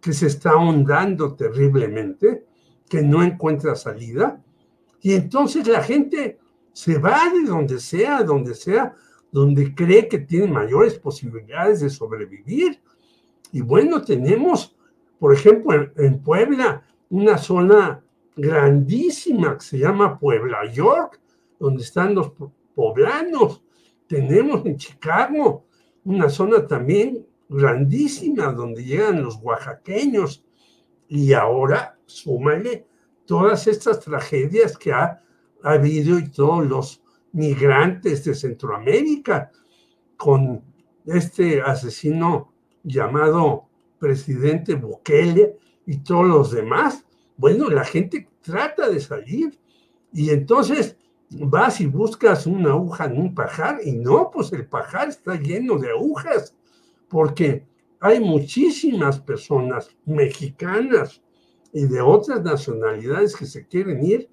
que 0.00 0.12
se 0.12 0.26
está 0.26 0.50
ahondando 0.50 1.34
terriblemente 1.34 2.46
que 2.92 3.00
no 3.00 3.22
encuentra 3.22 3.74
salida. 3.74 4.38
Y 5.00 5.14
entonces 5.14 5.66
la 5.66 5.82
gente 5.82 6.38
se 6.74 6.98
va 6.98 7.30
de 7.32 7.48
donde 7.48 7.80
sea, 7.80 8.22
donde 8.22 8.54
sea, 8.54 8.94
donde 9.30 9.74
cree 9.74 10.08
que 10.08 10.18
tiene 10.18 10.48
mayores 10.48 10.98
posibilidades 10.98 11.80
de 11.80 11.88
sobrevivir. 11.88 12.82
Y 13.50 13.62
bueno, 13.62 14.02
tenemos, 14.02 14.76
por 15.18 15.32
ejemplo, 15.32 15.90
en, 15.96 16.22
Puebla, 16.22 16.82
una 17.08 17.38
zona 17.38 18.04
grandísima 18.36 19.56
que 19.56 19.64
se 19.64 19.78
llama 19.78 20.18
Puebla 20.18 20.70
York, 20.70 21.18
donde 21.58 21.84
están 21.84 22.14
los 22.14 22.32
poblanos. 22.74 23.62
Tenemos 24.06 24.66
en 24.66 24.76
Chicago 24.76 25.64
una 26.04 26.28
zona 26.28 26.66
también 26.66 27.26
grandísima 27.48 28.52
donde 28.52 28.84
llegan 28.84 29.22
los 29.22 29.36
oaxaqueños. 29.36 30.44
Y 31.08 31.32
ahora 31.32 31.91
súmale 32.06 32.86
todas 33.26 33.66
estas 33.66 34.00
tragedias 34.00 34.76
que 34.76 34.92
ha, 34.92 35.18
habido 35.64 36.18
y 36.18 36.28
todos 36.28 36.66
los 36.66 37.02
migrantes 37.30 38.24
de 38.24 38.34
Centroamérica 38.34 39.52
con 40.16 40.60
este 41.06 41.62
asesino 41.62 42.52
llamado 42.82 43.68
presidente 44.00 44.74
Bukele 44.74 45.56
y 45.86 45.98
todos 45.98 46.26
los 46.26 46.50
demás. 46.50 47.06
Bueno, 47.36 47.70
la 47.70 47.84
gente 47.84 48.28
trata 48.40 48.90
de 48.90 48.98
salir 48.98 49.56
y 50.12 50.30
entonces 50.30 50.96
vas 51.30 51.80
y 51.80 51.86
buscas 51.86 52.46
una 52.46 52.70
aguja 52.70 53.04
en 53.04 53.18
un 53.18 53.34
pajar 53.34 53.78
y 53.84 53.92
no, 53.92 54.32
pues 54.32 54.52
el 54.52 54.66
pajar 54.66 55.10
está 55.10 55.36
lleno 55.36 55.78
de 55.78 55.90
agujas 55.90 56.56
porque 57.08 57.64
hay 58.00 58.18
muchísimas 58.18 59.20
personas 59.20 59.94
mexicanas 60.04 61.22
y 61.72 61.86
de 61.86 62.00
otras 62.00 62.42
nacionalidades 62.42 63.34
que 63.34 63.46
se 63.46 63.66
quieren 63.66 64.04
ir 64.04 64.28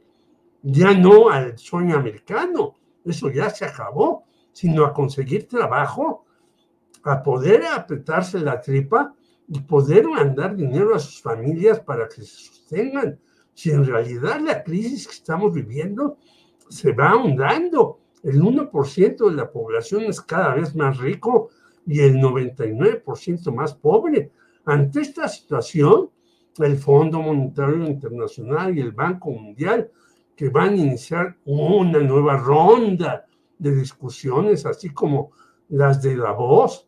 ya 0.61 0.93
no 0.93 1.29
al 1.29 1.57
sueño 1.57 1.95
americano, 1.95 2.75
eso 3.05 3.29
ya 3.29 3.49
se 3.49 3.65
acabó, 3.65 4.25
sino 4.51 4.83
a 4.83 4.93
conseguir 4.93 5.47
trabajo, 5.47 6.25
a 7.03 7.23
poder 7.23 7.65
apretarse 7.65 8.39
la 8.39 8.59
tripa 8.59 9.15
y 9.47 9.61
poder 9.61 10.07
mandar 10.07 10.55
dinero 10.55 10.93
a 10.93 10.99
sus 10.99 11.21
familias 11.21 11.79
para 11.79 12.07
que 12.07 12.21
se 12.21 12.45
sostengan. 12.45 13.19
Si 13.53 13.71
en 13.71 13.85
realidad 13.85 14.39
la 14.41 14.63
crisis 14.63 15.07
que 15.07 15.13
estamos 15.13 15.53
viviendo 15.53 16.17
se 16.69 16.91
va 16.91 17.11
ahondando, 17.11 17.99
el 18.23 18.41
1% 18.41 19.29
de 19.29 19.35
la 19.35 19.49
población 19.49 20.03
es 20.03 20.21
cada 20.21 20.55
vez 20.55 20.75
más 20.75 20.97
rico 20.97 21.49
y 21.85 22.01
el 22.01 22.17
99% 22.17 23.53
más 23.53 23.73
pobre. 23.73 24.31
Ante 24.65 25.01
esta 25.01 25.27
situación, 25.27 26.09
el 26.67 26.77
Fondo 26.77 27.21
Monetario 27.21 27.85
Internacional 27.85 28.77
y 28.77 28.81
el 28.81 28.91
Banco 28.91 29.31
Mundial, 29.31 29.89
que 30.35 30.49
van 30.49 30.73
a 30.73 30.77
iniciar 30.77 31.37
una 31.45 31.99
nueva 31.99 32.37
ronda 32.37 33.25
de 33.57 33.75
discusiones, 33.75 34.65
así 34.65 34.89
como 34.89 35.31
las 35.69 36.01
de 36.01 36.15
Davos, 36.15 36.87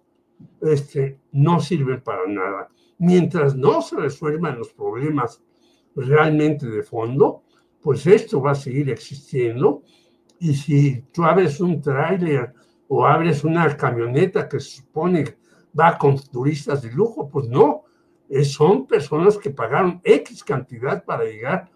este, 0.61 1.19
no 1.31 1.59
sirven 1.59 2.01
para 2.01 2.25
nada. 2.27 2.69
Mientras 2.97 3.55
no 3.55 3.81
se 3.81 3.97
resuelvan 3.97 4.57
los 4.57 4.71
problemas 4.73 5.41
realmente 5.95 6.67
de 6.67 6.83
fondo, 6.83 7.43
pues 7.81 8.05
esto 8.07 8.41
va 8.41 8.51
a 8.51 8.55
seguir 8.55 8.89
existiendo. 8.89 9.83
Y 10.39 10.53
si 10.53 11.01
tú 11.11 11.23
abres 11.23 11.59
un 11.59 11.81
tráiler 11.81 12.53
o 12.87 13.05
abres 13.05 13.43
una 13.43 13.75
camioneta 13.75 14.47
que 14.47 14.59
se 14.59 14.81
supone 14.81 15.25
va 15.77 15.97
con 15.97 16.17
turistas 16.17 16.81
de 16.81 16.91
lujo, 16.91 17.29
pues 17.29 17.47
no, 17.47 17.83
son 18.43 18.87
personas 18.87 19.37
que 19.37 19.49
pagaron 19.49 19.99
X 20.03 20.43
cantidad 20.43 21.03
para 21.03 21.25
llegar 21.25 21.69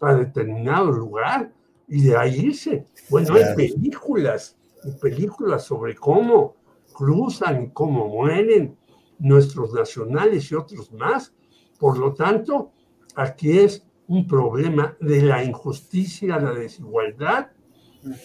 a 0.00 0.14
determinado 0.14 0.90
lugar 0.90 1.52
y 1.86 2.02
de 2.02 2.16
ahí 2.16 2.46
irse. 2.46 2.86
Bueno, 3.08 3.34
hay 3.34 3.54
películas 3.54 4.56
y 4.84 4.90
películas 4.92 5.64
sobre 5.64 5.94
cómo 5.94 6.56
cruzan 6.92 7.64
y 7.64 7.70
cómo 7.70 8.08
mueren 8.08 8.76
nuestros 9.18 9.72
nacionales 9.72 10.50
y 10.50 10.54
otros 10.54 10.92
más. 10.92 11.32
Por 11.78 11.98
lo 11.98 12.14
tanto, 12.14 12.72
aquí 13.14 13.58
es 13.58 13.86
un 14.08 14.26
problema 14.26 14.96
de 15.00 15.22
la 15.22 15.44
injusticia, 15.44 16.38
la 16.38 16.52
desigualdad 16.52 17.50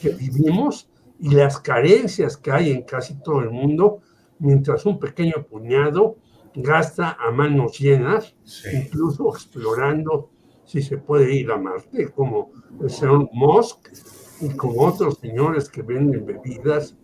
que 0.02 0.10
vivimos 0.10 0.90
y 1.20 1.30
las 1.30 1.60
carencias 1.60 2.38
que 2.38 2.52
hay 2.52 2.72
en 2.72 2.84
casi 2.84 3.22
todo 3.22 3.42
el 3.42 3.52
mundo, 3.52 4.02
mientras 4.40 4.86
un 4.86 5.00
pequeño 5.00 5.46
puñado 5.48 6.18
gasta 6.56 7.18
a 7.20 7.32
manos 7.32 7.78
llenas, 7.80 8.36
incluso 8.72 9.30
explorando 9.34 10.32
si 10.66 10.82
se 10.82 10.98
puede 10.98 11.34
ir 11.34 11.52
a 11.52 11.58
Marte, 11.58 12.10
como 12.10 12.52
el 12.82 12.90
señor 12.90 13.30
Musk 13.32 13.90
y 14.42 14.50
como 14.56 14.82
otros 14.82 15.20
señores 15.20 15.70
que 15.70 15.82
venden 15.82 16.26
bebidas 16.26 16.96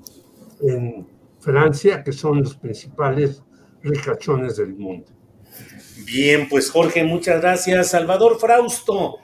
en 0.61 1.07
Francia, 1.39 2.03
que 2.03 2.11
son 2.11 2.41
los 2.41 2.55
principales 2.55 3.43
ricachones 3.83 4.57
del 4.57 4.75
mundo. 4.75 5.07
Bien, 6.05 6.47
pues 6.49 6.69
Jorge, 6.69 7.03
muchas 7.03 7.41
gracias. 7.41 7.89
Salvador 7.89 8.39
Frausto, 8.39 9.17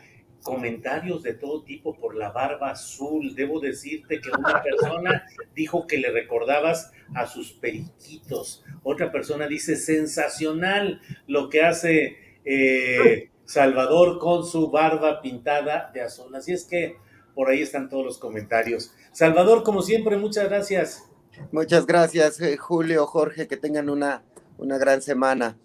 comentarios 0.48 1.24
de 1.24 1.34
todo 1.34 1.64
tipo 1.64 1.94
por 1.98 2.16
la 2.16 2.32
barba 2.32 2.72
azul. 2.72 3.36
Debo 3.36 3.60
decirte 3.60 4.22
que 4.22 4.30
una 4.30 4.64
persona 4.64 5.28
dijo 5.54 5.86
que 5.86 5.98
le 5.98 6.10
recordabas 6.10 6.92
a 7.14 7.28
sus 7.28 7.52
periquitos. 7.52 8.64
Otra 8.84 9.12
persona 9.12 9.48
dice 9.48 9.76
sensacional 9.76 11.02
lo 11.28 11.50
que 11.50 11.64
hace 11.64 12.40
eh, 12.46 13.30
Salvador 13.44 14.20
con 14.20 14.46
su 14.46 14.72
barba 14.72 15.22
pintada 15.22 15.92
de 15.94 16.02
azul. 16.02 16.34
Así 16.34 16.54
es 16.54 16.64
que 16.64 16.96
por 17.36 17.50
ahí 17.50 17.62
están 17.62 17.90
todos 17.90 18.06
los 18.06 18.18
comentarios. 18.18 18.96
Salvador, 19.12 19.64
como 19.64 19.82
siempre, 19.82 20.16
muchas 20.16 20.48
gracias. 20.48 21.04
Muchas 21.52 21.86
gracias, 21.86 22.40
eh, 22.42 22.58
Julio, 22.58 23.06
Jorge, 23.06 23.48
que 23.48 23.58
tengan 23.58 23.90
una 23.90 24.24
una 24.58 24.78
gran 24.78 25.02
semana. 25.02 25.58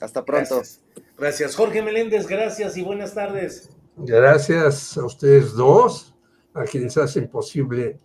Hasta 0.00 0.24
pronto. 0.24 0.56
Gracias. 0.56 0.80
gracias. 1.16 1.56
Jorge 1.56 1.82
Meléndez, 1.82 2.26
gracias 2.26 2.76
y 2.76 2.82
buenas 2.82 3.14
tardes. 3.14 3.70
Gracias 3.96 4.96
a 4.96 5.04
ustedes 5.04 5.52
dos, 5.52 6.14
a 6.52 6.64
quienes 6.64 6.96
hacen 6.96 7.28
posible 7.28 7.98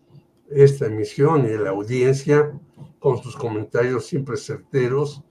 esta 0.52 0.86
emisión 0.86 1.46
y 1.46 1.58
la 1.58 1.72
audiencia 1.72 2.52
con 3.00 3.22
sus 3.22 3.36
comentarios 3.36 4.06
siempre 4.06 4.38
certeros, 4.38 5.22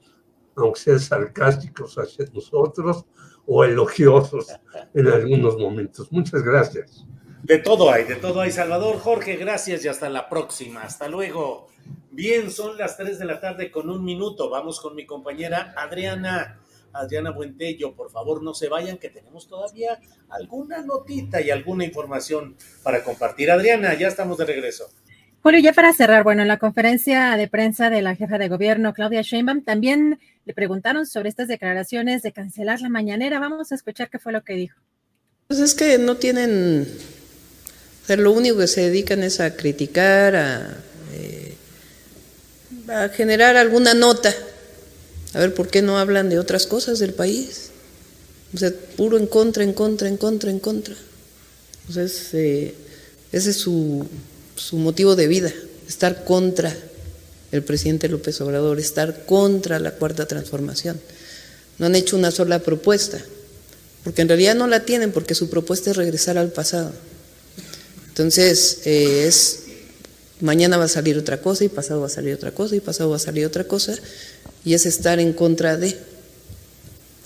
aunque 0.57 0.81
sean 0.81 1.01
sarcásticos 1.01 1.97
hacia 1.97 2.27
nosotros 2.33 3.05
o 3.47 3.65
elogiosos 3.65 4.49
en 4.95 5.07
algunos 5.09 5.57
momentos. 5.57 6.11
Muchas 6.11 6.43
gracias. 6.43 7.07
De 7.43 7.59
todo 7.59 7.91
hay, 7.91 8.05
de 8.05 8.17
todo 8.17 8.41
hay. 8.41 8.51
Salvador, 8.51 8.99
Jorge, 8.99 9.37
gracias 9.37 9.85
y 9.85 9.89
hasta 9.89 10.09
la 10.09 10.29
próxima. 10.29 10.83
Hasta 10.83 11.09
luego. 11.09 11.69
Bien, 12.11 12.51
son 12.51 12.77
las 12.77 12.97
3 12.97 13.19
de 13.19 13.25
la 13.25 13.41
tarde 13.41 13.71
con 13.71 13.89
un 13.89 14.05
minuto. 14.05 14.51
Vamos 14.51 14.81
con 14.81 14.95
mi 14.95 15.07
compañera 15.07 15.73
Adriana. 15.77 16.61
Adriana 16.93 17.31
Buentello, 17.31 17.95
por 17.95 18.11
favor 18.11 18.43
no 18.43 18.55
se 18.55 18.69
vayan, 18.69 18.99
que 18.99 19.11
tenemos 19.11 19.49
todavía 19.49 20.01
alguna 20.29 20.83
notita 20.83 21.41
y 21.41 21.51
alguna 21.51 21.85
información 21.85 22.57
para 22.83 23.05
compartir. 23.05 23.51
Adriana, 23.51 23.95
ya 23.95 24.09
estamos 24.09 24.39
de 24.39 24.45
regreso. 24.47 24.91
Julio, 25.41 25.61
ya 25.61 25.73
para 25.73 25.93
cerrar, 25.93 26.25
bueno, 26.25 26.43
en 26.43 26.49
la 26.49 26.59
conferencia 26.59 27.37
de 27.37 27.47
prensa 27.49 27.91
de 27.91 28.03
la 28.03 28.17
jefa 28.17 28.39
de 28.39 28.49
gobierno, 28.49 28.93
Claudia 28.93 29.23
Sheinbaum, 29.23 29.63
también 29.63 30.19
le 30.45 30.53
preguntaron 30.53 31.07
sobre 31.07 31.29
estas 31.29 31.47
declaraciones 31.47 32.23
de 32.23 32.33
cancelar 32.33 32.81
la 32.81 32.89
mañanera. 32.89 33.39
Vamos 33.39 33.71
a 33.71 33.75
escuchar 33.77 34.11
qué 34.11 34.19
fue 34.19 34.33
lo 34.33 34.43
que 34.43 34.55
dijo. 34.55 34.81
Pues 35.47 35.61
es 35.61 35.75
que 35.75 35.97
no 35.97 36.17
tienen, 36.17 36.87
o 38.03 38.07
sea, 38.07 38.17
lo 38.17 38.33
único 38.33 38.59
que 38.59 38.67
se 38.67 38.83
dedican 38.83 39.23
es 39.23 39.41
a 39.41 39.57
criticar, 39.57 40.35
a, 40.35 40.77
eh, 41.15 41.55
a 42.89 43.09
generar 43.09 43.57
alguna 43.57 43.95
nota. 43.95 44.35
A 45.35 45.41
ver, 45.41 45.55
¿por 45.55 45.69
qué 45.69 45.83
no 45.83 45.99
hablan 45.99 46.29
de 46.29 46.39
otras 46.39 46.67
cosas 46.67 46.99
del 46.99 47.13
país? 47.13 47.71
O 48.55 48.59
sea, 48.59 48.73
puro 48.97 49.19
en 49.19 49.27
contra, 49.27 49.63
en 49.63 49.73
contra, 49.73 50.09
en 50.09 50.17
contra, 50.17 50.51
en 50.51 50.59
contra. 50.59 50.95
Entonces, 51.89 52.29
eh, 52.33 52.75
ese 53.33 53.51
es 53.51 53.57
su, 53.57 54.07
su 54.57 54.77
motivo 54.77 55.17
de 55.17 55.29
vida, 55.29 55.53
estar 55.87 56.25
contra 56.25 56.75
el 57.53 57.63
presidente 57.63 58.09
López 58.09 58.41
Obrador, 58.41 58.79
estar 58.79 59.27
contra 59.27 59.79
la 59.79 59.93
cuarta 59.93 60.27
transformación. 60.27 61.01
No 61.79 61.87
han 61.87 61.95
hecho 61.95 62.17
una 62.17 62.31
sola 62.31 62.59
propuesta, 62.61 63.21
porque 64.05 64.23
en 64.23 64.29
realidad 64.29 64.55
no 64.55 64.67
la 64.67 64.85
tienen, 64.85 65.13
porque 65.13 65.35
su 65.35 65.49
propuesta 65.51 65.91
es 65.91 65.97
regresar 65.97 66.39
al 66.39 66.51
pasado. 66.51 66.93
Entonces, 68.09 68.81
eh, 68.85 69.27
es 69.27 69.61
mañana 70.41 70.77
va 70.77 70.85
a 70.85 70.89
salir 70.89 71.17
otra 71.19 71.41
cosa, 71.41 71.65
y 71.65 71.69
pasado 71.69 72.01
va 72.01 72.07
a 72.07 72.11
salir 72.11 72.35
otra 72.35 72.53
cosa, 72.53 72.77
y 72.77 72.81
pasado 72.81 73.11
va 73.11 73.17
a 73.17 73.21
salir 73.21 73.47
otra 73.47 73.65
cosa, 73.65 73.95
y 74.69 74.75
es 74.75 74.85
estar 74.85 75.19
en 75.19 75.33
contra 75.33 75.79
de. 75.79 75.99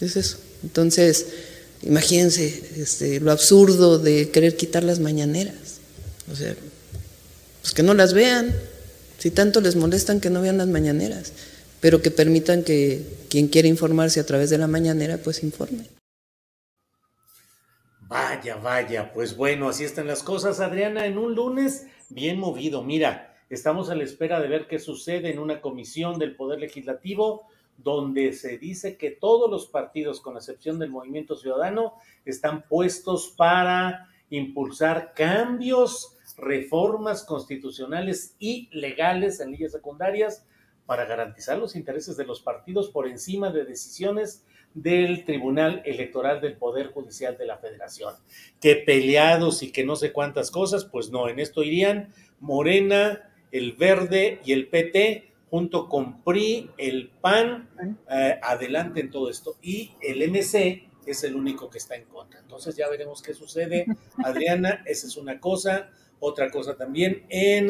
Es 0.00 0.14
eso. 0.14 0.38
Entonces, 0.62 1.26
imagínense 1.82 2.70
este, 2.76 3.18
lo 3.18 3.32
absurdo 3.32 3.98
de 3.98 4.30
querer 4.30 4.56
quitar 4.56 4.84
las 4.84 5.00
mañaneras. 5.00 5.80
O 6.30 6.36
sea, 6.36 6.54
pues 7.60 7.74
que 7.74 7.82
no 7.82 7.94
las 7.94 8.14
vean, 8.14 8.54
si 9.18 9.32
tanto 9.32 9.60
les 9.60 9.74
molestan 9.74 10.20
que 10.20 10.30
no 10.30 10.40
vean 10.40 10.56
las 10.56 10.68
mañaneras, 10.68 11.32
pero 11.80 12.00
que 12.00 12.12
permitan 12.12 12.62
que 12.62 13.04
quien 13.28 13.48
quiera 13.48 13.66
informarse 13.66 14.20
a 14.20 14.26
través 14.26 14.48
de 14.48 14.58
la 14.58 14.68
mañanera, 14.68 15.18
pues 15.18 15.42
informe. 15.42 15.88
Vaya, 18.02 18.54
vaya, 18.54 19.12
pues 19.12 19.36
bueno, 19.36 19.68
así 19.68 19.82
están 19.82 20.06
las 20.06 20.22
cosas, 20.22 20.60
Adriana, 20.60 21.06
en 21.06 21.18
un 21.18 21.34
lunes 21.34 21.86
bien 22.08 22.38
movido. 22.38 22.84
Mira, 22.84 23.31
estamos 23.54 23.90
a 23.90 23.94
la 23.94 24.04
espera 24.04 24.40
de 24.40 24.48
ver 24.48 24.66
qué 24.66 24.78
sucede 24.78 25.30
en 25.30 25.38
una 25.38 25.60
comisión 25.60 26.18
del 26.18 26.34
Poder 26.34 26.58
Legislativo 26.58 27.46
donde 27.76 28.32
se 28.32 28.56
dice 28.56 28.96
que 28.96 29.10
todos 29.10 29.50
los 29.50 29.66
partidos, 29.66 30.20
con 30.20 30.36
excepción 30.36 30.78
del 30.78 30.90
Movimiento 30.90 31.36
Ciudadano, 31.36 31.94
están 32.24 32.66
puestos 32.66 33.34
para 33.36 34.08
impulsar 34.30 35.12
cambios 35.14 36.16
reformas 36.38 37.24
constitucionales 37.24 38.36
y 38.38 38.70
legales 38.72 39.40
en 39.40 39.50
leyes 39.50 39.72
secundarias 39.72 40.46
para 40.86 41.04
garantizar 41.04 41.58
los 41.58 41.76
intereses 41.76 42.16
de 42.16 42.24
los 42.24 42.40
partidos 42.40 42.88
por 42.88 43.06
encima 43.06 43.50
de 43.50 43.64
decisiones 43.64 44.44
del 44.72 45.26
Tribunal 45.26 45.82
Electoral 45.84 46.40
del 46.40 46.56
Poder 46.56 46.86
Judicial 46.86 47.36
de 47.36 47.44
la 47.44 47.58
Federación. 47.58 48.14
Que 48.60 48.76
peleados 48.76 49.62
y 49.62 49.70
que 49.70 49.84
no 49.84 49.96
sé 49.96 50.12
cuántas 50.12 50.50
cosas, 50.50 50.86
pues 50.86 51.10
no, 51.10 51.28
en 51.28 51.38
esto 51.38 51.62
irían 51.62 52.14
Morena, 52.40 53.28
el 53.52 53.72
Verde 53.72 54.40
y 54.44 54.52
el 54.52 54.68
PT 54.68 55.32
junto 55.50 55.86
con 55.86 56.22
PRI, 56.24 56.70
el 56.78 57.10
PAN, 57.20 57.68
eh, 58.10 58.40
adelante 58.42 59.00
en 59.00 59.10
todo 59.10 59.28
esto. 59.28 59.58
Y 59.60 59.92
el 60.00 60.22
MC 60.30 60.88
es 61.04 61.24
el 61.24 61.36
único 61.36 61.68
que 61.68 61.76
está 61.78 61.94
en 61.94 62.04
contra. 62.06 62.40
Entonces 62.40 62.74
ya 62.74 62.88
veremos 62.88 63.22
qué 63.22 63.34
sucede. 63.34 63.86
Adriana, 64.24 64.82
esa 64.86 65.06
es 65.06 65.16
una 65.16 65.38
cosa. 65.38 65.90
Otra 66.20 66.50
cosa 66.50 66.76
también, 66.76 67.26
en 67.28 67.68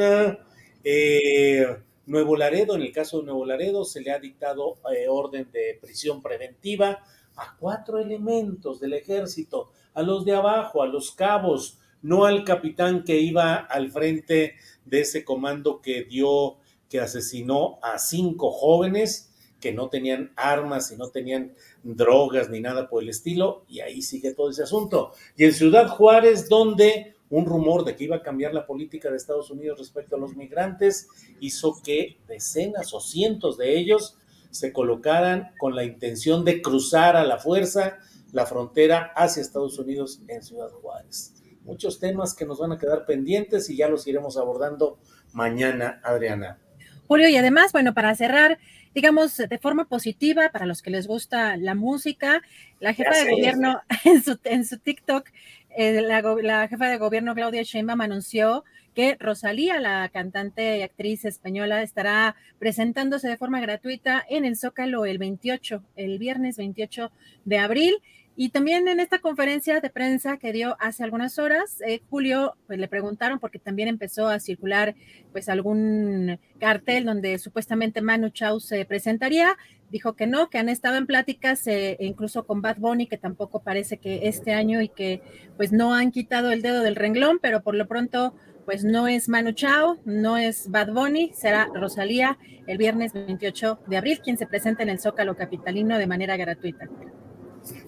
eh, 0.84 1.66
Nuevo 2.06 2.36
Laredo, 2.36 2.74
en 2.74 2.82
el 2.82 2.92
caso 2.92 3.18
de 3.20 3.24
Nuevo 3.24 3.46
Laredo, 3.46 3.84
se 3.84 4.02
le 4.02 4.10
ha 4.10 4.18
dictado 4.18 4.76
eh, 4.94 5.08
orden 5.08 5.48
de 5.50 5.78
prisión 5.80 6.20
preventiva 6.20 7.02
a 7.36 7.56
cuatro 7.58 7.98
elementos 7.98 8.78
del 8.78 8.92
ejército, 8.92 9.70
a 9.94 10.02
los 10.02 10.24
de 10.26 10.34
abajo, 10.34 10.82
a 10.82 10.86
los 10.86 11.12
cabos, 11.12 11.78
no 12.02 12.26
al 12.26 12.44
capitán 12.44 13.04
que 13.04 13.18
iba 13.18 13.54
al 13.54 13.90
frente 13.90 14.56
de 14.84 15.00
ese 15.00 15.24
comando 15.24 15.80
que 15.80 16.04
dio, 16.04 16.56
que 16.88 17.00
asesinó 17.00 17.78
a 17.82 17.98
cinco 17.98 18.50
jóvenes 18.50 19.30
que 19.60 19.72
no 19.72 19.88
tenían 19.88 20.32
armas 20.36 20.90
y 20.90 20.96
no 20.96 21.08
tenían 21.08 21.54
drogas 21.84 22.50
ni 22.50 22.60
nada 22.60 22.88
por 22.88 23.02
el 23.02 23.08
estilo, 23.08 23.64
y 23.68 23.80
ahí 23.80 24.02
sigue 24.02 24.34
todo 24.34 24.50
ese 24.50 24.64
asunto. 24.64 25.12
Y 25.36 25.44
en 25.44 25.52
Ciudad 25.54 25.88
Juárez, 25.88 26.48
donde 26.48 27.14
un 27.30 27.46
rumor 27.46 27.84
de 27.84 27.96
que 27.96 28.04
iba 28.04 28.16
a 28.16 28.22
cambiar 28.22 28.52
la 28.52 28.66
política 28.66 29.10
de 29.10 29.16
Estados 29.16 29.50
Unidos 29.50 29.78
respecto 29.78 30.16
a 30.16 30.18
los 30.18 30.36
migrantes 30.36 31.08
hizo 31.40 31.80
que 31.82 32.18
decenas 32.28 32.92
o 32.92 33.00
cientos 33.00 33.56
de 33.56 33.78
ellos 33.78 34.18
se 34.50 34.72
colocaran 34.72 35.52
con 35.58 35.74
la 35.74 35.84
intención 35.84 36.44
de 36.44 36.60
cruzar 36.60 37.16
a 37.16 37.24
la 37.24 37.38
fuerza 37.38 37.98
la 38.32 38.46
frontera 38.46 39.12
hacia 39.14 39.40
Estados 39.40 39.78
Unidos 39.78 40.20
en 40.28 40.42
Ciudad 40.42 40.70
Juárez. 40.70 41.32
Muchos 41.64 42.00
temas 42.00 42.34
que 42.34 42.44
nos 42.44 42.58
van 42.58 42.72
a 42.72 42.78
quedar 42.78 43.06
pendientes 43.06 43.70
y 43.70 43.76
ya 43.76 43.88
los 43.88 44.06
iremos 44.06 44.36
abordando 44.36 44.98
mañana, 45.32 46.00
Adriana. 46.02 46.58
Julio, 47.06 47.28
y 47.28 47.36
además, 47.36 47.72
bueno, 47.72 47.94
para 47.94 48.14
cerrar, 48.14 48.58
digamos, 48.94 49.36
de 49.36 49.58
forma 49.58 49.86
positiva, 49.86 50.50
para 50.50 50.66
los 50.66 50.82
que 50.82 50.90
les 50.90 51.06
gusta 51.06 51.56
la 51.56 51.74
música, 51.74 52.42
la 52.80 52.94
jefa 52.94 53.14
de 53.14 53.30
gobierno 53.30 53.80
en 54.04 54.22
su, 54.22 54.38
en 54.44 54.64
su 54.64 54.78
TikTok 54.78 55.28
eh, 55.74 56.02
la, 56.02 56.68
jefa 56.68 56.86
de 56.88 56.98
gobierno 56.98 57.34
Claudia 57.34 57.62
Sheinbaum 57.62 58.02
anunció 58.02 58.64
que 58.94 59.16
Rosalía, 59.18 59.80
la 59.80 60.10
cantante 60.10 60.78
y 60.78 60.82
actriz 60.82 61.24
española, 61.24 61.82
estará 61.82 62.36
presentándose 62.58 63.26
de 63.26 63.38
forma 63.38 63.60
gratuita 63.60 64.22
en 64.28 64.44
el 64.44 64.56
Zócalo 64.56 65.06
el 65.06 65.16
28, 65.16 65.82
el 65.96 66.18
viernes 66.18 66.58
28 66.58 67.10
de 67.46 67.58
abril. 67.58 67.94
Y 68.34 68.48
también 68.48 68.88
en 68.88 68.98
esta 68.98 69.18
conferencia 69.18 69.80
de 69.80 69.90
prensa 69.90 70.38
que 70.38 70.52
dio 70.52 70.76
hace 70.80 71.04
algunas 71.04 71.38
horas, 71.38 71.82
eh, 71.86 72.00
Julio, 72.08 72.56
pues 72.66 72.78
le 72.78 72.88
preguntaron 72.88 73.38
porque 73.38 73.58
también 73.58 73.88
empezó 73.88 74.28
a 74.28 74.40
circular 74.40 74.94
pues 75.32 75.50
algún 75.50 76.38
cartel 76.58 77.04
donde 77.04 77.38
supuestamente 77.38 78.00
Manu 78.00 78.30
Chao 78.30 78.58
se 78.58 78.86
presentaría. 78.86 79.58
Dijo 79.90 80.14
que 80.14 80.26
no, 80.26 80.48
que 80.48 80.56
han 80.56 80.70
estado 80.70 80.96
en 80.96 81.06
pláticas 81.06 81.66
eh, 81.66 81.98
incluso 82.00 82.46
con 82.46 82.62
Bad 82.62 82.78
Bunny, 82.78 83.06
que 83.06 83.18
tampoco 83.18 83.60
parece 83.60 83.98
que 83.98 84.26
este 84.26 84.54
año 84.54 84.80
y 84.80 84.88
que 84.88 85.20
pues 85.58 85.70
no 85.70 85.92
han 85.94 86.10
quitado 86.10 86.52
el 86.52 86.62
dedo 86.62 86.80
del 86.80 86.96
renglón, 86.96 87.38
pero 87.42 87.62
por 87.62 87.74
lo 87.74 87.86
pronto 87.86 88.34
pues 88.64 88.82
no 88.82 89.08
es 89.08 89.28
Manu 89.28 89.52
Chao, 89.52 89.98
no 90.06 90.38
es 90.38 90.70
Bad 90.70 90.92
Bunny, 90.92 91.32
será 91.34 91.68
Rosalía 91.74 92.38
el 92.66 92.78
viernes 92.78 93.12
28 93.12 93.80
de 93.88 93.96
abril 93.98 94.20
quien 94.20 94.38
se 94.38 94.46
presenta 94.46 94.82
en 94.82 94.88
el 94.88 95.00
Zócalo 95.00 95.36
Capitalino 95.36 95.98
de 95.98 96.06
manera 96.06 96.38
gratuita. 96.38 96.88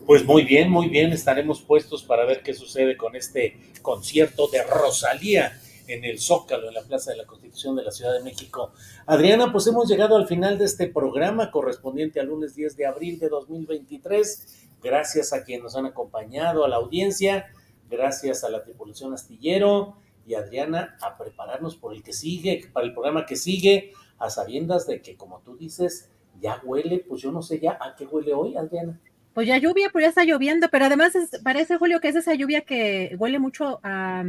Pues 0.07 0.23
muy 0.27 0.45
bien, 0.45 0.71
muy 0.71 0.89
bien, 0.89 1.13
estaremos 1.13 1.63
puestos 1.63 2.03
para 2.03 2.27
ver 2.27 2.43
qué 2.43 2.53
sucede 2.53 2.95
con 2.95 3.17
este 3.17 3.57
concierto 3.81 4.49
de 4.49 4.63
Rosalía 4.63 5.59
en 5.87 6.05
el 6.05 6.21
Zócalo, 6.21 6.69
en 6.69 6.75
la 6.75 6.83
Plaza 6.83 7.13
de 7.13 7.17
la 7.17 7.25
Constitución 7.25 7.75
de 7.75 7.85
la 7.85 7.91
Ciudad 7.91 8.13
de 8.13 8.23
México. 8.23 8.73
Adriana, 9.07 9.51
pues 9.51 9.67
hemos 9.67 9.89
llegado 9.89 10.17
al 10.17 10.27
final 10.27 10.59
de 10.59 10.67
este 10.67 10.89
programa 10.89 11.51
correspondiente 11.51 12.21
al 12.21 12.27
lunes 12.27 12.55
10 12.55 12.77
de 12.77 12.85
abril 12.85 13.19
de 13.19 13.31
2023. 13.31 14.69
Gracias 14.83 15.33
a 15.33 15.43
quienes 15.43 15.65
nos 15.65 15.77
han 15.77 15.87
acompañado, 15.87 16.67
a 16.67 16.69
la 16.69 16.77
audiencia, 16.77 17.47
gracias 17.89 18.45
a 18.45 18.51
la 18.51 18.63
tripulación 18.63 19.15
astillero 19.15 19.97
y 20.27 20.35
Adriana 20.35 20.99
a 21.01 21.17
prepararnos 21.17 21.77
por 21.77 21.95
el 21.95 22.03
que 22.03 22.13
sigue, 22.13 22.69
para 22.75 22.85
el 22.85 22.93
programa 22.93 23.25
que 23.25 23.37
sigue, 23.37 23.93
a 24.19 24.29
sabiendas 24.29 24.87
de 24.87 25.01
que, 25.01 25.17
como 25.17 25.41
tú 25.41 25.57
dices, 25.57 26.11
ya 26.43 26.61
huele, 26.63 27.03
pues 27.09 27.23
yo 27.23 27.33
no 27.33 27.41
sé 27.41 27.59
ya 27.59 27.79
a 27.81 27.95
qué 27.97 28.05
huele 28.05 28.35
hoy, 28.35 28.55
Adriana. 28.55 29.01
Pues 29.35 29.49
ya 29.49 29.59
lluvia, 29.59 29.91
pues 29.91 30.05
ya 30.05 30.09
está 30.11 30.25
lloviendo, 30.25 30.69
pero 30.71 30.85
además 30.85 31.13
parece, 31.43 31.77
Julio, 31.77 32.01
que 32.01 32.09
es 32.09 32.17
esa 32.17 32.35
lluvia 32.35 32.61
que 32.61 33.17
huele 33.19 33.41
mucho 33.41 33.81
a, 33.83 34.23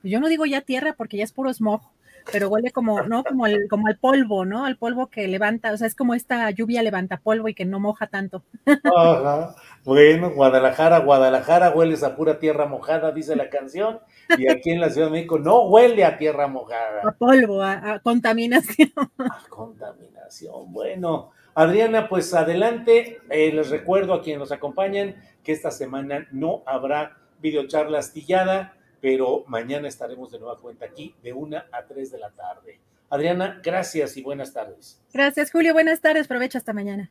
pues 0.00 0.12
yo 0.12 0.20
no 0.20 0.28
digo 0.28 0.46
ya 0.46 0.60
tierra 0.60 0.94
porque 0.96 1.16
ya 1.16 1.24
es 1.24 1.32
puro 1.32 1.52
smog, 1.52 1.82
pero 2.30 2.48
huele 2.48 2.70
como, 2.70 3.02
¿no? 3.02 3.24
Como 3.24 3.48
el, 3.48 3.66
como 3.68 3.88
al 3.88 3.98
polvo, 3.98 4.44
¿no? 4.44 4.64
Al 4.64 4.76
polvo 4.76 5.08
que 5.08 5.26
levanta, 5.26 5.72
o 5.72 5.76
sea, 5.76 5.88
es 5.88 5.96
como 5.96 6.14
esta 6.14 6.48
lluvia 6.50 6.80
levanta 6.84 7.16
polvo 7.16 7.48
y 7.48 7.54
que 7.54 7.64
no 7.64 7.80
moja 7.80 8.06
tanto. 8.06 8.44
Ajá. 8.84 9.56
Bueno, 9.84 10.30
Guadalajara, 10.30 10.98
Guadalajara, 10.98 11.70
hueles 11.70 12.04
a 12.04 12.14
pura 12.14 12.38
tierra 12.38 12.66
mojada, 12.66 13.10
dice 13.10 13.34
la 13.34 13.50
canción, 13.50 13.98
y 14.38 14.48
aquí 14.48 14.70
en 14.70 14.80
la 14.80 14.90
Ciudad 14.90 15.08
de 15.08 15.14
México 15.14 15.40
no 15.40 15.62
huele 15.64 16.04
a 16.04 16.18
tierra 16.18 16.46
mojada. 16.46 17.02
A 17.02 17.10
polvo, 17.10 17.60
a, 17.60 17.94
a 17.94 17.98
contaminación. 17.98 18.92
A 19.18 19.42
contaminación, 19.48 20.72
bueno. 20.72 21.32
Adriana, 21.54 22.08
pues 22.08 22.32
adelante. 22.34 23.20
Eh, 23.30 23.52
les 23.52 23.70
recuerdo 23.70 24.14
a 24.14 24.22
quienes 24.22 24.40
nos 24.40 24.52
acompañan 24.52 25.16
que 25.44 25.52
esta 25.52 25.70
semana 25.70 26.26
no 26.30 26.62
habrá 26.66 27.18
videocharla 27.40 27.98
astillada, 27.98 28.76
pero 29.00 29.44
mañana 29.46 29.88
estaremos 29.88 30.30
de 30.30 30.38
nueva 30.38 30.58
cuenta 30.58 30.86
aquí 30.86 31.14
de 31.22 31.32
una 31.32 31.66
a 31.72 31.84
tres 31.84 32.10
de 32.10 32.18
la 32.18 32.30
tarde. 32.30 32.80
Adriana, 33.10 33.60
gracias 33.62 34.16
y 34.16 34.22
buenas 34.22 34.52
tardes. 34.52 35.02
Gracias, 35.12 35.50
Julio. 35.50 35.74
Buenas 35.74 36.00
tardes. 36.00 36.26
Provecho 36.26 36.56
hasta 36.56 36.72
mañana. 36.72 37.10